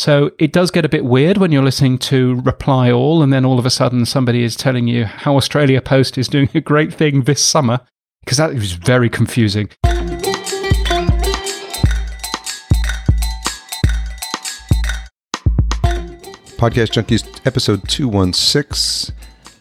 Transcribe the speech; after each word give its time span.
So 0.00 0.30
it 0.38 0.54
does 0.54 0.70
get 0.70 0.86
a 0.86 0.88
bit 0.88 1.04
weird 1.04 1.36
when 1.36 1.52
you're 1.52 1.62
listening 1.62 1.98
to 1.98 2.40
Reply 2.40 2.90
All, 2.90 3.22
and 3.22 3.30
then 3.30 3.44
all 3.44 3.58
of 3.58 3.66
a 3.66 3.70
sudden 3.70 4.06
somebody 4.06 4.42
is 4.42 4.56
telling 4.56 4.88
you 4.88 5.04
how 5.04 5.36
Australia 5.36 5.82
Post 5.82 6.16
is 6.16 6.26
doing 6.26 6.48
a 6.54 6.60
great 6.62 6.90
thing 6.90 7.24
this 7.24 7.44
summer, 7.44 7.80
because 8.24 8.38
that 8.38 8.54
was 8.54 8.72
very 8.72 9.10
confusing. 9.10 9.68
Podcast 16.56 16.92
Junkies, 16.94 17.46
episode 17.46 17.86
216. 17.86 19.14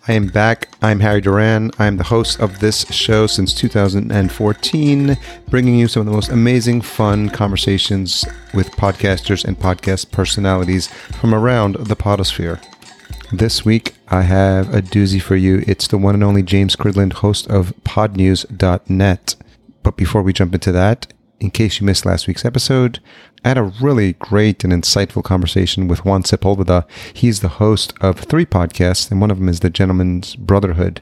I 0.09 0.13
am 0.13 0.25
back. 0.25 0.69
I'm 0.81 1.01
Harry 1.01 1.21
Duran. 1.21 1.69
I'm 1.77 1.97
the 1.97 2.03
host 2.03 2.39
of 2.39 2.57
this 2.61 2.83
show 2.87 3.27
since 3.27 3.53
2014, 3.53 5.17
bringing 5.49 5.75
you 5.75 5.87
some 5.87 5.99
of 5.99 6.07
the 6.07 6.11
most 6.11 6.29
amazing, 6.29 6.81
fun 6.81 7.29
conversations 7.29 8.25
with 8.51 8.71
podcasters 8.71 9.45
and 9.45 9.55
podcast 9.55 10.09
personalities 10.09 10.87
from 10.87 11.35
around 11.35 11.75
the 11.75 11.95
podosphere. 11.95 12.59
This 13.31 13.63
week, 13.63 13.93
I 14.07 14.23
have 14.23 14.73
a 14.73 14.81
doozy 14.81 15.21
for 15.21 15.35
you. 15.35 15.63
It's 15.67 15.87
the 15.87 15.99
one 15.99 16.15
and 16.15 16.23
only 16.23 16.41
James 16.41 16.75
Cridland, 16.75 17.13
host 17.13 17.45
of 17.45 17.71
podnews.net. 17.83 19.35
But 19.83 19.95
before 19.95 20.23
we 20.23 20.33
jump 20.33 20.55
into 20.55 20.71
that, 20.71 21.13
in 21.39 21.51
case 21.51 21.79
you 21.79 21.85
missed 21.85 22.07
last 22.07 22.27
week's 22.27 22.45
episode, 22.45 22.99
I 23.43 23.49
had 23.49 23.57
a 23.57 23.71
really 23.81 24.13
great 24.13 24.63
and 24.63 24.73
insightful 24.73 25.23
conversation 25.23 25.87
with 25.87 26.03
Juan 26.03 26.23
Sepulveda. 26.23 26.85
He's 27.13 27.39
the 27.39 27.47
host 27.47 27.93
of 28.01 28.19
three 28.19 28.45
podcasts, 28.45 29.09
and 29.09 29.21
one 29.21 29.31
of 29.31 29.39
them 29.39 29.49
is 29.49 29.61
The 29.61 29.69
Gentleman's 29.69 30.35
Brotherhood. 30.35 31.01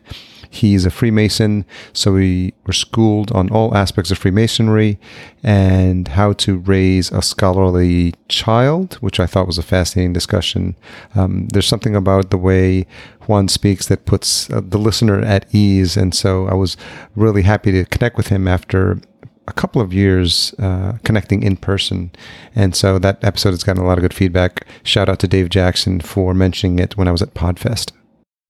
He's 0.50 0.86
a 0.86 0.90
Freemason, 0.90 1.66
so 1.94 2.14
we 2.14 2.54
were 2.66 2.74
schooled 2.74 3.32
on 3.32 3.50
all 3.50 3.76
aspects 3.76 4.12
of 4.12 4.18
Freemasonry 4.18 4.98
and 5.44 6.08
how 6.08 6.34
to 6.34 6.60
raise 6.60 7.12
a 7.12 7.22
scholarly 7.22 8.14
child, 8.30 8.96
which 8.96 9.20
I 9.20 9.26
thought 9.26 9.48
was 9.48 9.58
a 9.58 9.64
fascinating 9.64 10.14
discussion. 10.14 10.76
Um, 11.16 11.48
there's 11.50 11.68
something 11.68 11.96
about 11.96 12.30
the 12.30 12.38
way 12.38 12.88
Juan 13.28 13.50
speaks 13.50 13.88
that 13.88 14.06
puts 14.06 14.50
uh, 14.50 14.62
the 14.64 14.78
listener 14.78 15.20
at 15.20 15.54
ease, 15.54 15.98
and 15.98 16.16
so 16.16 16.48
I 16.48 16.54
was 16.54 16.78
really 17.16 17.42
happy 17.42 17.72
to 17.74 17.86
connect 17.86 18.16
with 18.16 18.28
him 18.28 18.48
after 18.48 19.02
a 19.48 19.54
couple 19.54 19.82
of 19.82 19.94
years 19.94 20.54
uh, 20.60 20.98
connecting 21.04 21.44
in 21.44 21.58
person. 21.58 22.12
And 22.56 22.76
so 22.76 23.00
that 23.00 23.24
episode 23.24 23.52
has 23.52 23.64
gotten 23.64 23.82
a 23.82 23.88
lot 23.88 23.98
of 23.98 24.02
good 24.02 24.14
feedback. 24.14 24.68
Shout 24.84 25.10
out 25.10 25.20
to 25.20 25.28
Dave 25.28 25.50
Jackson 25.50 26.02
for 26.02 26.34
mentioning 26.34 26.80
it 26.80 26.98
when 26.98 27.08
I 27.08 27.12
was 27.12 27.22
at 27.22 27.34
Podfest. 27.34 27.92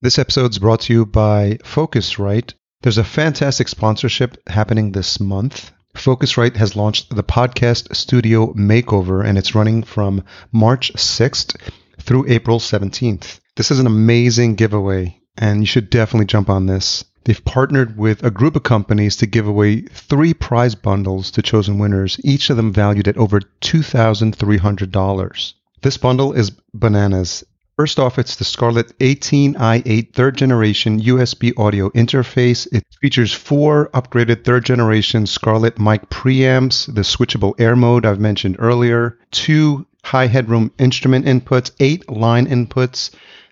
This 0.02 0.18
episode 0.18 0.52
is 0.52 0.58
brought 0.58 0.80
to 0.82 0.92
you 0.92 1.06
by 1.06 1.58
Focusrite. 1.64 2.54
There's 2.82 2.98
a 2.98 3.04
fantastic 3.04 3.68
sponsorship 3.68 4.36
happening 4.48 4.92
this 4.92 5.18
month. 5.18 5.72
Focusrite 5.94 6.56
has 6.56 6.76
launched 6.76 7.14
the 7.14 7.24
podcast 7.24 7.94
studio 7.96 8.52
makeover 8.54 9.24
and 9.24 9.36
it's 9.36 9.54
running 9.54 9.82
from 9.82 10.22
March 10.52 10.92
6th 10.94 11.56
through 12.00 12.28
April 12.28 12.60
17th. 12.60 13.40
This 13.56 13.70
is 13.72 13.80
an 13.80 13.86
amazing 13.86 14.54
giveaway 14.54 15.20
and 15.36 15.60
you 15.60 15.66
should 15.66 15.90
definitely 15.90 16.26
jump 16.26 16.48
on 16.48 16.66
this. 16.66 17.04
They've 17.24 17.44
partnered 17.44 17.96
with 17.96 18.22
a 18.24 18.30
group 18.30 18.56
of 18.56 18.62
companies 18.62 19.16
to 19.16 19.26
give 19.26 19.46
away 19.46 19.82
three 19.82 20.32
prize 20.34 20.74
bundles 20.74 21.30
to 21.32 21.42
chosen 21.42 21.78
winners, 21.78 22.18
each 22.24 22.50
of 22.50 22.56
them 22.56 22.72
valued 22.72 23.08
at 23.08 23.16
over 23.16 23.40
$2,300. 23.60 25.52
This 25.82 25.96
bundle 25.96 26.32
is 26.32 26.50
bananas. 26.72 27.44
First 27.78 28.00
off, 28.00 28.18
it's 28.18 28.34
the 28.34 28.44
Scarlett 28.44 28.98
18i8 28.98 30.12
third 30.12 30.36
generation 30.36 31.00
USB 31.00 31.56
audio 31.56 31.90
interface. 31.90 32.66
It 32.72 32.84
features 33.00 33.32
four 33.32 33.88
upgraded 33.94 34.42
third 34.42 34.64
generation 34.64 35.26
Scarlett 35.26 35.78
mic 35.78 36.10
preamps, 36.10 36.92
the 36.92 37.02
switchable 37.02 37.54
air 37.60 37.76
mode 37.76 38.04
I've 38.04 38.18
mentioned 38.18 38.56
earlier, 38.58 39.16
two 39.30 39.86
high 40.02 40.26
headroom 40.26 40.72
instrument 40.78 41.26
inputs, 41.26 41.70
eight 41.78 42.10
line 42.10 42.48
inputs. 42.48 43.10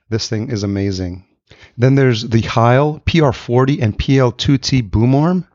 This 0.09 0.29
thing 0.29 0.51
is 0.51 0.65
amazing. 0.65 1.25
Then 1.79 1.95
there's 1.95 2.23
the 2.23 2.41
Heil 2.41 3.01
PR40 3.05 3.83
and 3.83 3.99
PL2T 3.99 4.91
boom 4.91 5.15
arm, 5.15 5.47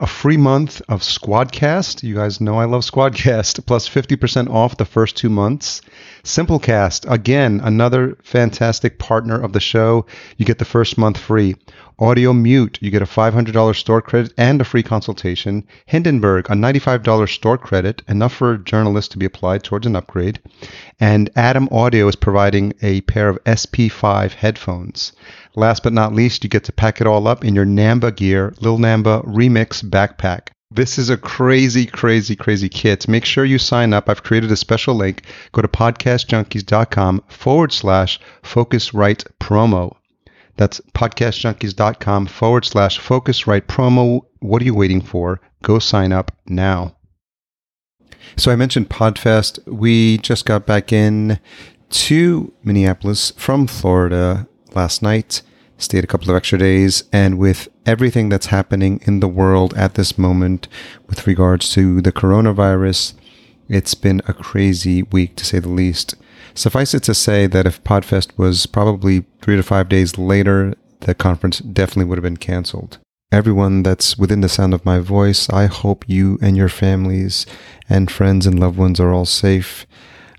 a 0.00 0.06
free 0.06 0.36
month 0.36 0.82
of 0.88 1.02
Squadcast. 1.02 2.02
You 2.02 2.16
guys 2.16 2.40
know 2.40 2.58
I 2.58 2.64
love 2.64 2.82
Squadcast, 2.82 3.64
plus 3.66 3.88
50% 3.88 4.50
off 4.50 4.78
the 4.78 4.84
first 4.84 5.16
two 5.16 5.28
months. 5.28 5.80
Simplecast, 6.24 7.10
again, 7.10 7.60
another 7.62 8.16
fantastic 8.22 8.98
partner 8.98 9.40
of 9.40 9.52
the 9.52 9.60
show. 9.60 10.06
You 10.36 10.44
get 10.44 10.58
the 10.58 10.64
first 10.64 10.98
month 10.98 11.18
free. 11.18 11.54
Audimute, 12.00 12.78
you 12.80 12.90
get 12.90 13.02
a 13.02 13.04
$500 13.04 13.76
store 13.76 14.00
credit 14.00 14.32
and 14.38 14.58
a 14.60 14.64
free 14.64 14.82
consultation. 14.82 15.64
Hindenburg, 15.84 16.46
a 16.48 16.54
$95 16.54 17.28
store 17.28 17.58
credit, 17.58 18.02
enough 18.08 18.32
for 18.32 18.54
a 18.54 18.58
journalist 18.58 19.12
to 19.12 19.18
be 19.18 19.26
applied 19.26 19.62
towards 19.62 19.86
an 19.86 19.94
upgrade. 19.94 20.40
And 20.98 21.28
Adam 21.36 21.68
Audio 21.70 22.08
is 22.08 22.16
providing 22.16 22.72
a 22.80 23.02
pair 23.02 23.28
of 23.28 23.44
SP5 23.44 24.32
headphones. 24.32 25.12
Last 25.56 25.82
but 25.82 25.92
not 25.92 26.14
least, 26.14 26.44
you 26.44 26.50
get 26.50 26.64
to 26.64 26.72
pack 26.72 27.00
it 27.00 27.06
all 27.06 27.26
up 27.26 27.44
in 27.44 27.54
your 27.54 27.66
Namba 27.66 28.14
gear, 28.14 28.54
Lil 28.60 28.78
Namba 28.78 29.24
Remix 29.24 29.82
backpack. 29.82 30.48
This 30.72 30.98
is 30.98 31.10
a 31.10 31.16
crazy, 31.16 31.84
crazy, 31.84 32.36
crazy 32.36 32.68
kit. 32.68 33.08
Make 33.08 33.24
sure 33.24 33.44
you 33.44 33.58
sign 33.58 33.92
up. 33.92 34.08
I've 34.08 34.22
created 34.22 34.52
a 34.52 34.56
special 34.56 34.94
link. 34.94 35.24
Go 35.50 35.62
to 35.62 35.68
podcastjunkies.com 35.68 37.24
forward 37.26 37.72
slash 37.72 38.20
Focusrite 38.44 39.26
promo. 39.40 39.96
That's 40.56 40.80
podcastjunkies.com 40.94 42.26
forward 42.26 42.64
slash 42.64 43.00
Focusrite 43.00 43.62
promo. 43.62 44.20
What 44.38 44.62
are 44.62 44.64
you 44.64 44.74
waiting 44.74 45.00
for? 45.00 45.40
Go 45.64 45.80
sign 45.80 46.12
up 46.12 46.30
now. 46.46 46.96
So 48.36 48.52
I 48.52 48.56
mentioned 48.56 48.90
Podfest. 48.90 49.66
We 49.66 50.18
just 50.18 50.44
got 50.44 50.66
back 50.66 50.92
in 50.92 51.40
to 51.90 52.52
Minneapolis 52.62 53.32
from 53.32 53.66
Florida 53.66 54.46
last 54.74 55.02
night, 55.02 55.42
stayed 55.78 56.04
a 56.04 56.06
couple 56.06 56.30
of 56.30 56.36
extra 56.36 56.58
days, 56.58 57.04
and 57.12 57.38
with 57.38 57.68
everything 57.86 58.28
that's 58.28 58.46
happening 58.46 59.00
in 59.04 59.20
the 59.20 59.28
world 59.28 59.74
at 59.74 59.94
this 59.94 60.18
moment 60.18 60.68
with 61.06 61.26
regards 61.26 61.72
to 61.72 62.00
the 62.00 62.12
coronavirus, 62.12 63.14
it's 63.68 63.94
been 63.94 64.20
a 64.26 64.34
crazy 64.34 65.02
week 65.04 65.36
to 65.36 65.44
say 65.44 65.58
the 65.58 65.68
least. 65.68 66.14
Suffice 66.54 66.94
it 66.94 67.02
to 67.04 67.14
say 67.14 67.46
that 67.46 67.66
if 67.66 67.82
Podfest 67.84 68.36
was 68.36 68.66
probably 68.66 69.24
three 69.40 69.56
to 69.56 69.62
five 69.62 69.88
days 69.88 70.18
later, 70.18 70.74
the 71.00 71.14
conference 71.14 71.60
definitely 71.60 72.04
would 72.04 72.18
have 72.18 72.24
been 72.24 72.36
canceled. 72.36 72.98
Everyone 73.32 73.84
that's 73.84 74.18
within 74.18 74.40
the 74.40 74.48
sound 74.48 74.74
of 74.74 74.84
my 74.84 74.98
voice, 74.98 75.48
I 75.50 75.66
hope 75.66 76.04
you 76.08 76.36
and 76.42 76.56
your 76.56 76.68
families 76.68 77.46
and 77.88 78.10
friends 78.10 78.44
and 78.44 78.58
loved 78.58 78.76
ones 78.76 78.98
are 78.98 79.12
all 79.12 79.24
safe. 79.24 79.86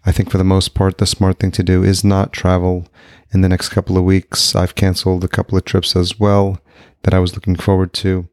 I 0.05 0.11
think 0.11 0.29
for 0.29 0.37
the 0.37 0.43
most 0.43 0.73
part, 0.73 0.97
the 0.97 1.05
smart 1.05 1.39
thing 1.39 1.51
to 1.51 1.63
do 1.63 1.83
is 1.83 2.03
not 2.03 2.33
travel 2.33 2.87
in 3.33 3.41
the 3.41 3.49
next 3.49 3.69
couple 3.69 3.97
of 3.97 4.03
weeks. 4.03 4.55
I've 4.55 4.75
canceled 4.75 5.23
a 5.23 5.29
couple 5.29 5.57
of 5.57 5.65
trips 5.65 5.95
as 5.95 6.19
well 6.19 6.59
that 7.03 7.13
I 7.13 7.19
was 7.19 7.33
looking 7.33 7.55
forward 7.55 7.93
to. 7.93 8.27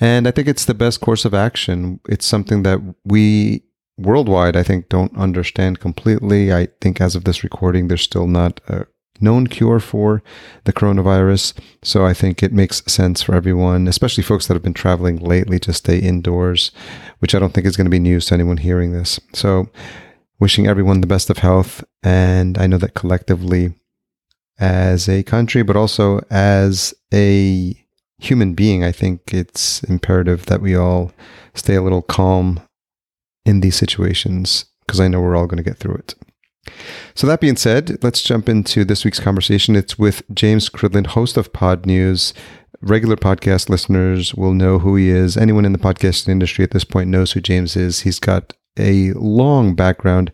And 0.00 0.26
I 0.26 0.30
think 0.30 0.48
it's 0.48 0.64
the 0.64 0.74
best 0.74 1.00
course 1.00 1.24
of 1.24 1.34
action. 1.34 2.00
It's 2.08 2.26
something 2.26 2.62
that 2.64 2.80
we 3.04 3.62
worldwide, 3.98 4.56
I 4.56 4.62
think, 4.62 4.88
don't 4.88 5.16
understand 5.16 5.80
completely. 5.80 6.52
I 6.52 6.68
think 6.80 7.00
as 7.00 7.14
of 7.14 7.24
this 7.24 7.44
recording, 7.44 7.88
there's 7.88 8.02
still 8.02 8.26
not 8.26 8.60
a 8.68 8.86
known 9.20 9.46
cure 9.46 9.78
for 9.78 10.22
the 10.64 10.72
coronavirus. 10.72 11.54
So 11.82 12.04
I 12.04 12.12
think 12.12 12.42
it 12.42 12.52
makes 12.52 12.82
sense 12.86 13.22
for 13.22 13.34
everyone, 13.34 13.86
especially 13.86 14.24
folks 14.24 14.46
that 14.46 14.54
have 14.54 14.62
been 14.62 14.74
traveling 14.74 15.18
lately, 15.18 15.60
to 15.60 15.72
stay 15.72 15.98
indoors, 15.98 16.72
which 17.20 17.34
I 17.34 17.38
don't 17.38 17.54
think 17.54 17.66
is 17.66 17.76
going 17.76 17.86
to 17.86 17.90
be 17.90 18.00
news 18.00 18.26
to 18.26 18.34
anyone 18.34 18.56
hearing 18.56 18.92
this. 18.92 19.20
So 19.32 19.68
wishing 20.40 20.66
everyone 20.66 21.00
the 21.00 21.06
best 21.06 21.30
of 21.30 21.38
health. 21.38 21.84
And 22.02 22.58
I 22.58 22.66
know 22.66 22.78
that 22.78 22.94
collectively, 22.94 23.74
as 24.62 25.08
a 25.08 25.24
country, 25.24 25.64
but 25.64 25.76
also 25.76 26.24
as 26.30 26.94
a 27.12 27.76
human 28.18 28.54
being, 28.54 28.84
I 28.84 28.92
think 28.92 29.34
it's 29.34 29.82
imperative 29.82 30.46
that 30.46 30.62
we 30.62 30.76
all 30.76 31.10
stay 31.52 31.74
a 31.74 31.82
little 31.82 32.00
calm 32.00 32.60
in 33.44 33.60
these 33.60 33.74
situations 33.74 34.66
because 34.86 35.00
I 35.00 35.08
know 35.08 35.20
we're 35.20 35.36
all 35.36 35.48
going 35.48 35.62
to 35.62 35.68
get 35.68 35.78
through 35.78 35.96
it. 35.96 36.14
So, 37.16 37.26
that 37.26 37.40
being 37.40 37.56
said, 37.56 37.98
let's 38.04 38.22
jump 38.22 38.48
into 38.48 38.84
this 38.84 39.04
week's 39.04 39.18
conversation. 39.18 39.74
It's 39.74 39.98
with 39.98 40.22
James 40.32 40.70
Cridland, 40.70 41.08
host 41.08 41.36
of 41.36 41.52
Pod 41.52 41.84
News. 41.84 42.32
Regular 42.80 43.16
podcast 43.16 43.68
listeners 43.68 44.32
will 44.34 44.54
know 44.54 44.78
who 44.78 44.94
he 44.94 45.08
is. 45.08 45.36
Anyone 45.36 45.64
in 45.64 45.72
the 45.72 45.78
podcasting 45.78 46.28
industry 46.28 46.62
at 46.62 46.70
this 46.70 46.84
point 46.84 47.10
knows 47.10 47.32
who 47.32 47.40
James 47.40 47.74
is. 47.74 48.00
He's 48.00 48.20
got 48.20 48.52
a 48.78 49.12
long 49.12 49.74
background 49.74 50.32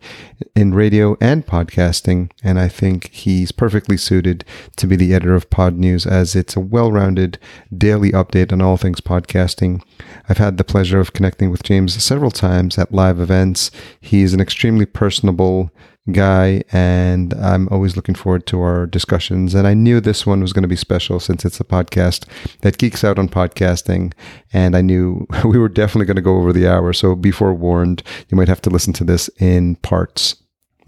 in 0.55 0.73
radio 0.73 1.17
and 1.19 1.45
podcasting, 1.45 2.31
and 2.43 2.59
I 2.59 2.69
think 2.69 3.11
he's 3.11 3.51
perfectly 3.51 3.97
suited 3.97 4.45
to 4.77 4.87
be 4.87 4.95
the 4.95 5.13
editor 5.13 5.35
of 5.35 5.49
Pod 5.49 5.77
News 5.77 6.05
as 6.05 6.35
it's 6.35 6.55
a 6.55 6.61
well 6.61 6.91
rounded 6.91 7.37
daily 7.75 8.11
update 8.11 8.53
on 8.53 8.61
all 8.61 8.77
things 8.77 9.01
podcasting. 9.01 9.81
I've 10.29 10.37
had 10.37 10.57
the 10.57 10.63
pleasure 10.63 10.99
of 10.99 11.13
connecting 11.13 11.51
with 11.51 11.63
James 11.63 12.01
several 12.01 12.31
times 12.31 12.77
at 12.77 12.93
live 12.93 13.19
events. 13.19 13.71
He's 13.99 14.33
an 14.33 14.39
extremely 14.39 14.85
personable 14.85 15.71
guy, 16.11 16.63
and 16.71 17.33
I'm 17.35 17.67
always 17.69 17.95
looking 17.95 18.15
forward 18.15 18.45
to 18.47 18.61
our 18.61 18.85
discussions. 18.85 19.53
And 19.53 19.67
I 19.67 19.73
knew 19.73 19.99
this 19.99 20.25
one 20.25 20.41
was 20.41 20.53
going 20.53 20.63
to 20.63 20.67
be 20.67 20.75
special 20.75 21.19
since 21.19 21.45
it's 21.45 21.59
a 21.59 21.63
podcast 21.63 22.27
that 22.61 22.77
geeks 22.77 23.03
out 23.03 23.19
on 23.19 23.29
podcasting. 23.29 24.13
And 24.51 24.75
I 24.75 24.81
knew 24.81 25.27
we 25.45 25.57
were 25.57 25.69
definitely 25.69 26.05
going 26.05 26.15
to 26.15 26.21
go 26.21 26.37
over 26.37 26.53
the 26.53 26.67
hour. 26.67 26.93
So 26.93 27.15
be 27.15 27.31
forewarned, 27.31 28.03
you 28.29 28.37
might 28.37 28.47
have 28.47 28.61
to 28.61 28.69
listen 28.69 28.93
to 28.93 29.03
this 29.03 29.29
in 29.39 29.75
parts. 29.77 30.35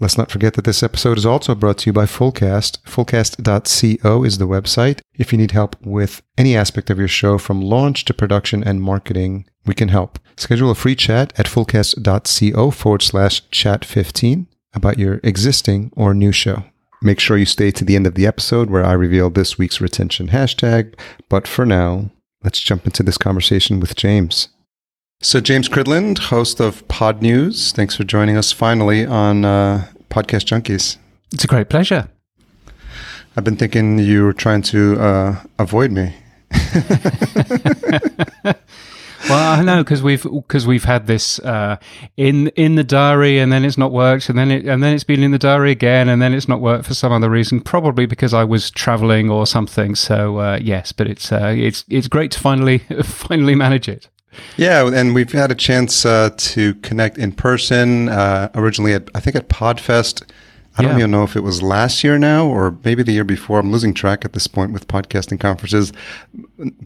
Let's 0.00 0.18
not 0.18 0.32
forget 0.32 0.54
that 0.54 0.64
this 0.64 0.82
episode 0.82 1.16
is 1.16 1.24
also 1.24 1.54
brought 1.54 1.78
to 1.78 1.86
you 1.86 1.92
by 1.92 2.06
Fullcast. 2.06 2.82
Fullcast.co 2.82 4.24
is 4.24 4.38
the 4.38 4.48
website. 4.48 5.00
If 5.14 5.30
you 5.30 5.38
need 5.38 5.52
help 5.52 5.76
with 5.80 6.22
any 6.36 6.56
aspect 6.56 6.90
of 6.90 6.98
your 6.98 7.06
show 7.06 7.38
from 7.38 7.60
launch 7.60 8.04
to 8.06 8.14
production 8.14 8.64
and 8.64 8.82
marketing, 8.82 9.46
we 9.64 9.74
can 9.74 9.90
help. 9.90 10.18
Schedule 10.36 10.72
a 10.72 10.74
free 10.74 10.96
chat 10.96 11.32
at 11.38 11.46
fullcast.co 11.46 12.70
forward 12.72 13.02
slash 13.02 13.48
chat 13.50 13.84
15 13.84 14.48
about 14.74 14.98
your 14.98 15.20
existing 15.22 15.92
or 15.96 16.14
new 16.14 16.32
show. 16.32 16.64
Make 17.00 17.18
sure 17.18 17.36
you 17.36 17.46
stay 17.46 17.70
to 17.72 17.84
the 17.84 17.96
end 17.96 18.06
of 18.06 18.14
the 18.14 18.26
episode 18.26 18.70
where 18.70 18.84
I 18.84 18.92
reveal 18.92 19.28
this 19.28 19.58
week's 19.58 19.80
retention 19.80 20.28
hashtag. 20.28 20.94
But 21.28 21.48
for 21.48 21.66
now, 21.66 22.10
let's 22.44 22.60
jump 22.60 22.86
into 22.86 23.02
this 23.02 23.18
conversation 23.18 23.80
with 23.80 23.96
James. 23.96 24.48
So, 25.20 25.40
James 25.40 25.68
Cridland, 25.68 26.18
host 26.18 26.60
of 26.60 26.86
Pod 26.88 27.22
News, 27.22 27.72
thanks 27.72 27.96
for 27.96 28.04
joining 28.04 28.36
us 28.36 28.52
finally 28.52 29.06
on 29.06 29.44
uh, 29.44 29.88
Podcast 30.10 30.46
Junkies. 30.46 30.96
It's 31.32 31.44
a 31.44 31.48
great 31.48 31.68
pleasure. 31.68 32.08
I've 33.36 33.44
been 33.44 33.56
thinking 33.56 33.98
you 33.98 34.24
were 34.24 34.32
trying 34.32 34.62
to 34.62 35.00
uh, 35.00 35.42
avoid 35.58 35.92
me. 35.92 36.14
well, 39.28 39.60
I 39.60 39.62
know 39.62 39.82
because 39.82 40.02
we've 40.02 40.22
because 40.22 40.66
we've 40.66 40.84
had 40.84 41.06
this 41.06 41.38
uh, 41.40 41.76
in 42.16 42.48
in 42.48 42.74
the 42.74 42.84
diary, 42.84 43.38
and 43.38 43.52
then 43.52 43.64
it's 43.64 43.78
not 43.78 43.92
worked, 43.92 44.28
and 44.28 44.38
then 44.38 44.50
it 44.50 44.66
and 44.66 44.82
then 44.82 44.94
it's 44.94 45.04
been 45.04 45.22
in 45.22 45.30
the 45.30 45.38
diary 45.38 45.70
again, 45.70 46.08
and 46.08 46.20
then 46.20 46.34
it's 46.34 46.48
not 46.48 46.60
worked 46.60 46.86
for 46.86 46.94
some 46.94 47.12
other 47.12 47.30
reason, 47.30 47.60
probably 47.60 48.06
because 48.06 48.34
I 48.34 48.44
was 48.44 48.70
traveling 48.70 49.30
or 49.30 49.46
something. 49.46 49.94
So 49.94 50.38
uh, 50.38 50.58
yes, 50.60 50.92
but 50.92 51.06
it's 51.06 51.30
uh, 51.32 51.54
it's 51.56 51.84
it's 51.88 52.08
great 52.08 52.30
to 52.32 52.40
finally 52.40 52.78
finally 53.04 53.54
manage 53.54 53.88
it. 53.88 54.08
Yeah, 54.56 54.90
and 54.92 55.14
we've 55.14 55.32
had 55.32 55.50
a 55.50 55.54
chance 55.54 56.06
uh, 56.06 56.30
to 56.36 56.74
connect 56.76 57.18
in 57.18 57.32
person. 57.32 58.08
Uh, 58.08 58.48
originally, 58.54 58.94
at 58.94 59.08
I 59.14 59.20
think 59.20 59.36
at 59.36 59.48
Podfest. 59.48 60.22
I 60.78 60.82
don't 60.82 60.98
even 60.98 61.10
know 61.10 61.22
if 61.22 61.36
it 61.36 61.40
was 61.40 61.62
last 61.62 62.02
year 62.02 62.18
now 62.18 62.46
or 62.46 62.76
maybe 62.84 63.02
the 63.02 63.12
year 63.12 63.24
before. 63.24 63.58
I'm 63.58 63.70
losing 63.70 63.92
track 63.92 64.24
at 64.24 64.32
this 64.32 64.46
point 64.46 64.72
with 64.72 64.88
podcasting 64.88 65.38
conferences. 65.38 65.92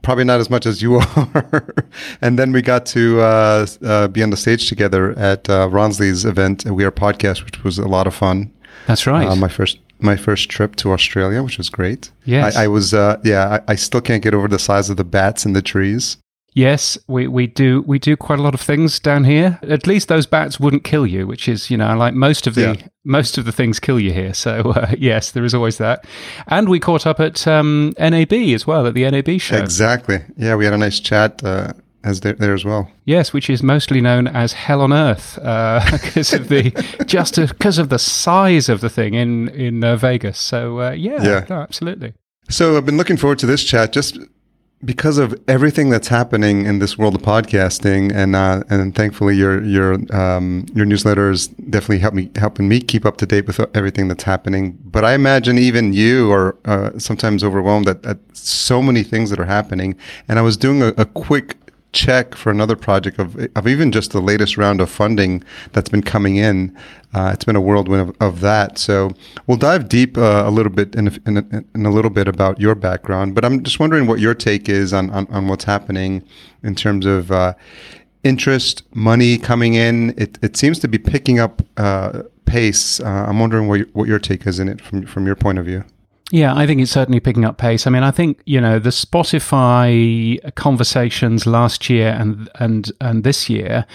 Probably 0.02 0.24
not 0.24 0.40
as 0.40 0.50
much 0.50 0.66
as 0.66 0.82
you 0.82 0.96
are. 1.16 1.74
and 2.20 2.38
then 2.38 2.50
we 2.52 2.62
got 2.62 2.84
to 2.86 3.20
uh, 3.20 3.66
uh, 3.84 4.08
be 4.08 4.22
on 4.22 4.30
the 4.30 4.36
stage 4.36 4.68
together 4.68 5.16
at 5.18 5.48
uh, 5.48 5.68
Ronsley's 5.68 6.24
event, 6.24 6.64
We 6.64 6.84
Are 6.84 6.90
Podcast, 6.90 7.44
which 7.44 7.62
was 7.62 7.78
a 7.78 7.86
lot 7.86 8.06
of 8.06 8.14
fun. 8.14 8.52
That's 8.86 9.06
right. 9.06 9.28
Uh, 9.28 9.36
my 9.36 9.48
first 9.48 9.78
my 9.98 10.16
first 10.16 10.50
trip 10.50 10.76
to 10.76 10.92
Australia, 10.92 11.42
which 11.42 11.58
was 11.58 11.70
great. 11.70 12.10
Yes, 12.24 12.56
I, 12.56 12.64
I 12.64 12.68
was. 12.68 12.92
Uh, 12.92 13.18
yeah, 13.24 13.60
I, 13.66 13.72
I, 13.72 13.74
still 13.76 14.02
can't 14.02 14.22
get 14.22 14.34
over 14.34 14.46
the 14.46 14.58
size 14.58 14.90
of 14.90 14.98
the 14.98 15.04
bats 15.04 15.46
in 15.46 15.54
the 15.54 15.62
trees. 15.62 16.18
Yes, 16.56 16.96
we, 17.06 17.28
we 17.28 17.46
do 17.46 17.82
we 17.82 17.98
do 17.98 18.16
quite 18.16 18.38
a 18.38 18.42
lot 18.42 18.54
of 18.54 18.62
things 18.62 18.98
down 18.98 19.24
here. 19.24 19.58
At 19.62 19.86
least 19.86 20.08
those 20.08 20.24
bats 20.24 20.58
wouldn't 20.58 20.84
kill 20.84 21.06
you, 21.06 21.26
which 21.26 21.48
is 21.48 21.70
you 21.70 21.76
know 21.76 21.94
like 21.94 22.14
most 22.14 22.46
of 22.46 22.54
the 22.54 22.78
yeah. 22.78 22.88
most 23.04 23.36
of 23.36 23.44
the 23.44 23.52
things 23.52 23.78
kill 23.78 24.00
you 24.00 24.10
here. 24.10 24.32
So 24.32 24.72
uh, 24.74 24.94
yes, 24.98 25.32
there 25.32 25.44
is 25.44 25.52
always 25.52 25.76
that. 25.76 26.06
And 26.46 26.70
we 26.70 26.80
caught 26.80 27.06
up 27.06 27.20
at 27.20 27.46
um, 27.46 27.92
NAB 27.98 28.32
as 28.32 28.66
well 28.66 28.86
at 28.86 28.94
the 28.94 29.08
NAB 29.10 29.38
show. 29.38 29.58
Exactly. 29.58 30.20
Yeah, 30.38 30.56
we 30.56 30.64
had 30.64 30.72
a 30.72 30.78
nice 30.78 30.98
chat. 30.98 31.44
Uh, 31.44 31.74
as 32.04 32.20
there, 32.20 32.34
there, 32.34 32.54
as 32.54 32.64
well. 32.64 32.88
Yes, 33.04 33.32
which 33.32 33.50
is 33.50 33.64
mostly 33.64 34.00
known 34.00 34.28
as 34.28 34.52
Hell 34.52 34.80
on 34.80 34.92
Earth 34.92 35.34
because 35.34 36.32
uh, 36.32 36.36
of 36.40 36.48
the 36.48 36.70
just 37.06 37.34
because 37.34 37.78
of 37.78 37.90
the 37.90 37.98
size 37.98 38.70
of 38.70 38.80
the 38.80 38.88
thing 38.88 39.12
in 39.12 39.50
in 39.50 39.84
uh, 39.84 39.96
Vegas. 39.96 40.38
So 40.38 40.80
uh, 40.80 40.90
yeah, 40.92 41.22
yeah. 41.22 41.46
No, 41.50 41.56
absolutely. 41.56 42.14
So 42.48 42.78
I've 42.78 42.86
been 42.86 42.96
looking 42.96 43.18
forward 43.18 43.40
to 43.40 43.46
this 43.46 43.62
chat 43.62 43.92
just 43.92 44.18
because 44.84 45.18
of 45.18 45.40
everything 45.48 45.90
that's 45.90 46.08
happening 46.08 46.66
in 46.66 46.78
this 46.78 46.98
world 46.98 47.14
of 47.14 47.22
podcasting, 47.22 48.14
and 48.14 48.36
uh, 48.36 48.62
and 48.68 48.94
thankfully 48.94 49.34
your 49.36 49.62
your 49.64 49.94
um, 50.14 50.66
your 50.74 50.84
newsletter 50.84 51.30
is 51.30 51.48
definitely 51.48 52.08
me 52.10 52.30
helping 52.36 52.68
me 52.68 52.80
keep 52.80 53.06
up 53.06 53.16
to 53.18 53.26
date 53.26 53.46
with 53.46 53.58
everything 53.74 54.08
that's 54.08 54.24
happening. 54.24 54.78
But 54.84 55.04
I 55.04 55.14
imagine 55.14 55.58
even 55.58 55.92
you 55.92 56.30
are 56.30 56.56
uh, 56.64 56.98
sometimes 56.98 57.42
overwhelmed 57.42 57.88
at, 57.88 58.04
at, 58.04 58.18
so 58.32 58.82
many 58.82 59.02
things 59.02 59.30
that 59.30 59.40
are 59.40 59.46
happening. 59.46 59.96
And 60.28 60.38
I 60.38 60.42
was 60.42 60.56
doing 60.56 60.82
a, 60.82 60.88
a 60.98 61.06
quick 61.06 61.56
check 61.96 62.34
for 62.34 62.50
another 62.50 62.76
project 62.76 63.18
of, 63.18 63.36
of 63.56 63.66
even 63.66 63.90
just 63.90 64.12
the 64.12 64.20
latest 64.20 64.56
round 64.56 64.80
of 64.80 64.90
funding 64.90 65.42
that's 65.72 65.88
been 65.88 66.02
coming 66.02 66.36
in. 66.36 66.76
Uh, 67.14 67.30
it's 67.32 67.44
been 67.44 67.56
a 67.56 67.60
whirlwind 67.60 68.10
of, 68.10 68.16
of 68.20 68.40
that. 68.40 68.78
So 68.78 69.10
we'll 69.46 69.56
dive 69.56 69.88
deep 69.88 70.18
uh, 70.18 70.44
a 70.46 70.50
little 70.50 70.70
bit 70.70 70.94
in 70.94 71.08
in, 71.26 71.66
in 71.74 71.86
a, 71.86 71.90
little 71.90 72.10
bit 72.10 72.28
about 72.28 72.60
your 72.60 72.74
background. 72.74 73.34
But 73.34 73.44
I'm 73.44 73.62
just 73.64 73.80
wondering 73.80 74.06
what 74.06 74.20
your 74.20 74.34
take 74.34 74.68
is 74.68 74.92
on, 74.92 75.10
on, 75.10 75.26
on 75.30 75.48
what's 75.48 75.64
happening 75.64 76.22
in 76.62 76.74
terms 76.74 77.06
of 77.06 77.32
uh, 77.32 77.54
interest, 78.22 78.82
money 78.94 79.38
coming 79.38 79.74
in. 79.74 80.14
It, 80.18 80.38
it 80.42 80.56
seems 80.56 80.78
to 80.80 80.88
be 80.88 80.98
picking 80.98 81.38
up 81.38 81.62
uh, 81.78 82.22
pace. 82.44 83.00
Uh, 83.00 83.24
I'm 83.28 83.40
wondering 83.40 83.68
what, 83.68 83.80
what 83.94 84.06
your 84.06 84.18
take 84.18 84.46
is 84.46 84.58
in 84.58 84.68
it 84.68 84.80
from, 84.82 85.06
from 85.06 85.26
your 85.26 85.36
point 85.36 85.58
of 85.58 85.64
view. 85.64 85.84
Yeah, 86.32 86.56
I 86.56 86.66
think 86.66 86.80
it's 86.80 86.90
certainly 86.90 87.20
picking 87.20 87.44
up 87.44 87.56
pace. 87.56 87.86
I 87.86 87.90
mean, 87.90 88.02
I 88.02 88.10
think 88.10 88.42
you 88.46 88.60
know 88.60 88.78
the 88.78 88.90
Spotify 88.90 90.38
conversations 90.56 91.46
last 91.46 91.88
year 91.88 92.08
and 92.18 92.48
and 92.56 92.90
and 93.00 93.22
this 93.22 93.48
year 93.48 93.86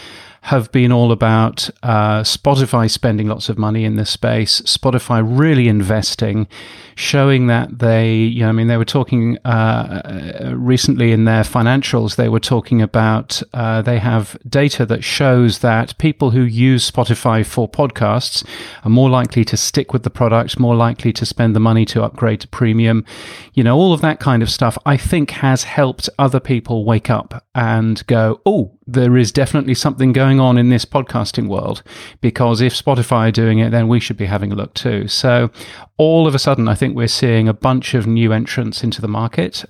have 0.46 0.72
been 0.72 0.92
all 0.92 1.12
about 1.12 1.70
uh, 1.84 2.22
Spotify 2.22 2.90
spending 2.90 3.28
lots 3.28 3.48
of 3.48 3.60
money 3.60 3.86
in 3.86 3.96
this 3.96 4.10
space, 4.10 4.60
Spotify 4.62 5.22
really 5.24 5.68
investing, 5.68 6.48
showing 6.96 7.46
that 7.46 7.78
they, 7.78 8.16
you 8.16 8.42
know, 8.42 8.50
I 8.50 8.52
mean, 8.52 8.66
they 8.66 8.78
were 8.78 8.84
talking 8.84 9.38
uh, 9.46 9.50
uh, 9.50 10.56
recently 10.56 11.12
in 11.12 11.26
their 11.26 11.44
financials, 11.44 12.16
they 12.16 12.28
were 12.28 12.40
talking 12.40 12.82
about 12.82 13.44
uh, 13.54 13.84
they 13.84 14.00
have 14.00 14.36
data 14.50 14.84
that 14.88 15.04
shows 15.04 15.60
that 15.60 15.96
people 16.00 16.32
who 16.32 16.42
use 16.42 16.90
Spotify 16.90 17.46
for 17.46 17.70
podcasts 17.70 18.44
are 18.84 18.90
more 18.90 19.12
likely 19.12 19.46
to 19.46 19.56
stick 19.56 19.94
with 19.94 20.02
the 20.02 20.10
product, 20.10 20.60
more 20.60 20.76
likely 20.76 21.14
to 21.14 21.26
spend 21.26 21.56
the 21.56 21.60
money 21.60 21.86
to 21.86 22.04
upgrade 22.04 22.42
to 22.42 22.48
premium. 22.48 23.06
You 23.54 23.64
know, 23.64 23.78
all 23.78 23.94
of 23.94 24.02
that 24.02 24.20
kind 24.20 24.42
of 24.42 24.50
stuff, 24.50 24.76
I 24.88 24.98
think 24.98 25.32
has 25.32 25.66
helped 25.66 26.10
other 26.18 26.40
people 26.40 26.84
wake 26.84 27.12
up 27.12 27.46
and 27.54 28.06
go, 28.08 28.42
oh, 28.44 28.72
there 28.94 29.18
is 29.18 29.32
definitely 29.32 29.74
something 29.74 30.14
going 30.14 30.40
on 30.40 30.58
in 30.58 30.70
this 30.70 30.86
podcasting 30.86 31.48
world 31.48 31.84
because 32.22 32.62
if 32.62 32.74
Spotify 32.74 33.30
are 33.30 33.32
doing 33.32 33.60
it, 33.60 33.72
then 33.72 33.88
we 33.88 34.00
should 34.00 34.18
be 34.18 34.26
having 34.26 34.52
a 34.52 34.56
look 34.56 34.74
too. 34.74 35.08
So, 35.08 35.50
all 35.98 36.28
of 36.28 36.36
a 36.36 36.40
sudden, 36.40 36.68
I 36.68 36.76
think 36.76 36.96
we're 36.96 37.08
seeing 37.08 37.48
a 37.48 37.54
bunch 37.54 37.94
of 37.94 38.08
new 38.08 38.34
entrants 38.34 38.84
into 38.84 39.02
the 39.02 39.08
market 39.08 39.66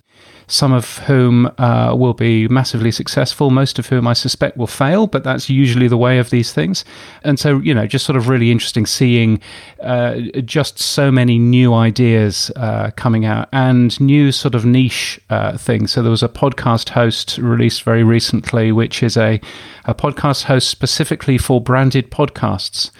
some 0.51 0.73
of 0.73 0.97
whom 0.99 1.49
uh, 1.57 1.95
will 1.97 2.13
be 2.13 2.45
massively 2.49 2.91
successful, 2.91 3.51
most 3.51 3.79
of 3.79 3.87
whom 3.87 4.05
I 4.05 4.11
suspect 4.11 4.57
will 4.57 4.67
fail, 4.67 5.07
but 5.07 5.23
that's 5.23 5.49
usually 5.49 5.87
the 5.87 5.97
way 5.97 6.19
of 6.19 6.29
these 6.29 6.51
things. 6.51 6.83
And 7.23 7.39
so, 7.39 7.59
you 7.59 7.73
know, 7.73 7.87
just 7.87 8.05
sort 8.05 8.17
of 8.17 8.27
really 8.27 8.51
interesting 8.51 8.85
seeing 8.85 9.39
uh, 9.81 10.19
just 10.43 10.77
so 10.77 11.09
many 11.09 11.39
new 11.39 11.73
ideas 11.73 12.51
uh, 12.57 12.91
coming 12.97 13.23
out 13.23 13.47
and 13.53 13.97
new 14.01 14.33
sort 14.33 14.53
of 14.53 14.65
niche 14.65 15.21
uh, 15.29 15.57
things. 15.57 15.93
So 15.93 16.01
there 16.01 16.11
was 16.11 16.23
a 16.23 16.29
podcast 16.29 16.89
host 16.89 17.37
released 17.37 17.83
very 17.83 18.03
recently, 18.03 18.73
which 18.73 19.01
is 19.01 19.15
a, 19.15 19.39
a 19.85 19.95
podcast 19.95 20.43
host 20.43 20.67
specifically 20.67 21.37
for 21.37 21.61
branded 21.61 22.11
podcasts. 22.11 22.91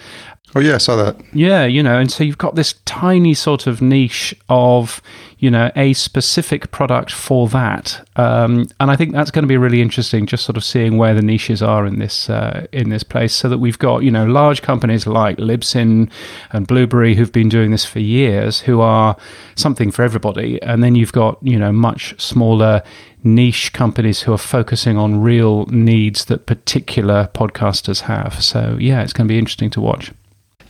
Oh 0.54 0.60
yeah, 0.60 0.74
I 0.74 0.78
saw 0.78 0.96
that. 0.96 1.16
Yeah, 1.32 1.64
you 1.64 1.82
know, 1.82 1.98
and 1.98 2.12
so 2.12 2.22
you've 2.22 2.36
got 2.36 2.56
this 2.56 2.74
tiny 2.84 3.32
sort 3.32 3.66
of 3.66 3.80
niche 3.80 4.34
of, 4.50 5.00
you 5.38 5.50
know, 5.50 5.70
a 5.76 5.94
specific 5.94 6.70
product 6.70 7.10
for 7.10 7.48
that, 7.48 8.06
um, 8.16 8.68
and 8.78 8.90
I 8.90 8.96
think 8.96 9.12
that's 9.12 9.30
going 9.30 9.44
to 9.44 9.48
be 9.48 9.56
really 9.56 9.80
interesting. 9.80 10.26
Just 10.26 10.44
sort 10.44 10.58
of 10.58 10.64
seeing 10.64 10.98
where 10.98 11.14
the 11.14 11.22
niches 11.22 11.62
are 11.62 11.86
in 11.86 12.00
this 12.00 12.28
uh, 12.28 12.66
in 12.70 12.90
this 12.90 13.02
place, 13.02 13.34
so 13.34 13.48
that 13.48 13.58
we've 13.58 13.78
got 13.78 14.02
you 14.02 14.10
know 14.10 14.26
large 14.26 14.60
companies 14.60 15.06
like 15.06 15.38
Libsyn 15.38 16.10
and 16.50 16.66
Blubrry 16.66 17.14
who've 17.14 17.32
been 17.32 17.48
doing 17.48 17.70
this 17.70 17.86
for 17.86 18.00
years, 18.00 18.60
who 18.60 18.82
are 18.82 19.16
something 19.54 19.90
for 19.90 20.02
everybody, 20.02 20.60
and 20.62 20.84
then 20.84 20.94
you've 20.94 21.12
got 21.12 21.38
you 21.40 21.58
know 21.58 21.72
much 21.72 22.20
smaller 22.20 22.82
niche 23.24 23.72
companies 23.72 24.20
who 24.22 24.34
are 24.34 24.38
focusing 24.38 24.98
on 24.98 25.22
real 25.22 25.64
needs 25.66 26.26
that 26.26 26.44
particular 26.44 27.30
podcasters 27.32 28.02
have. 28.02 28.42
So 28.42 28.76
yeah, 28.78 29.02
it's 29.02 29.14
going 29.14 29.26
to 29.26 29.32
be 29.32 29.38
interesting 29.38 29.70
to 29.70 29.80
watch. 29.80 30.12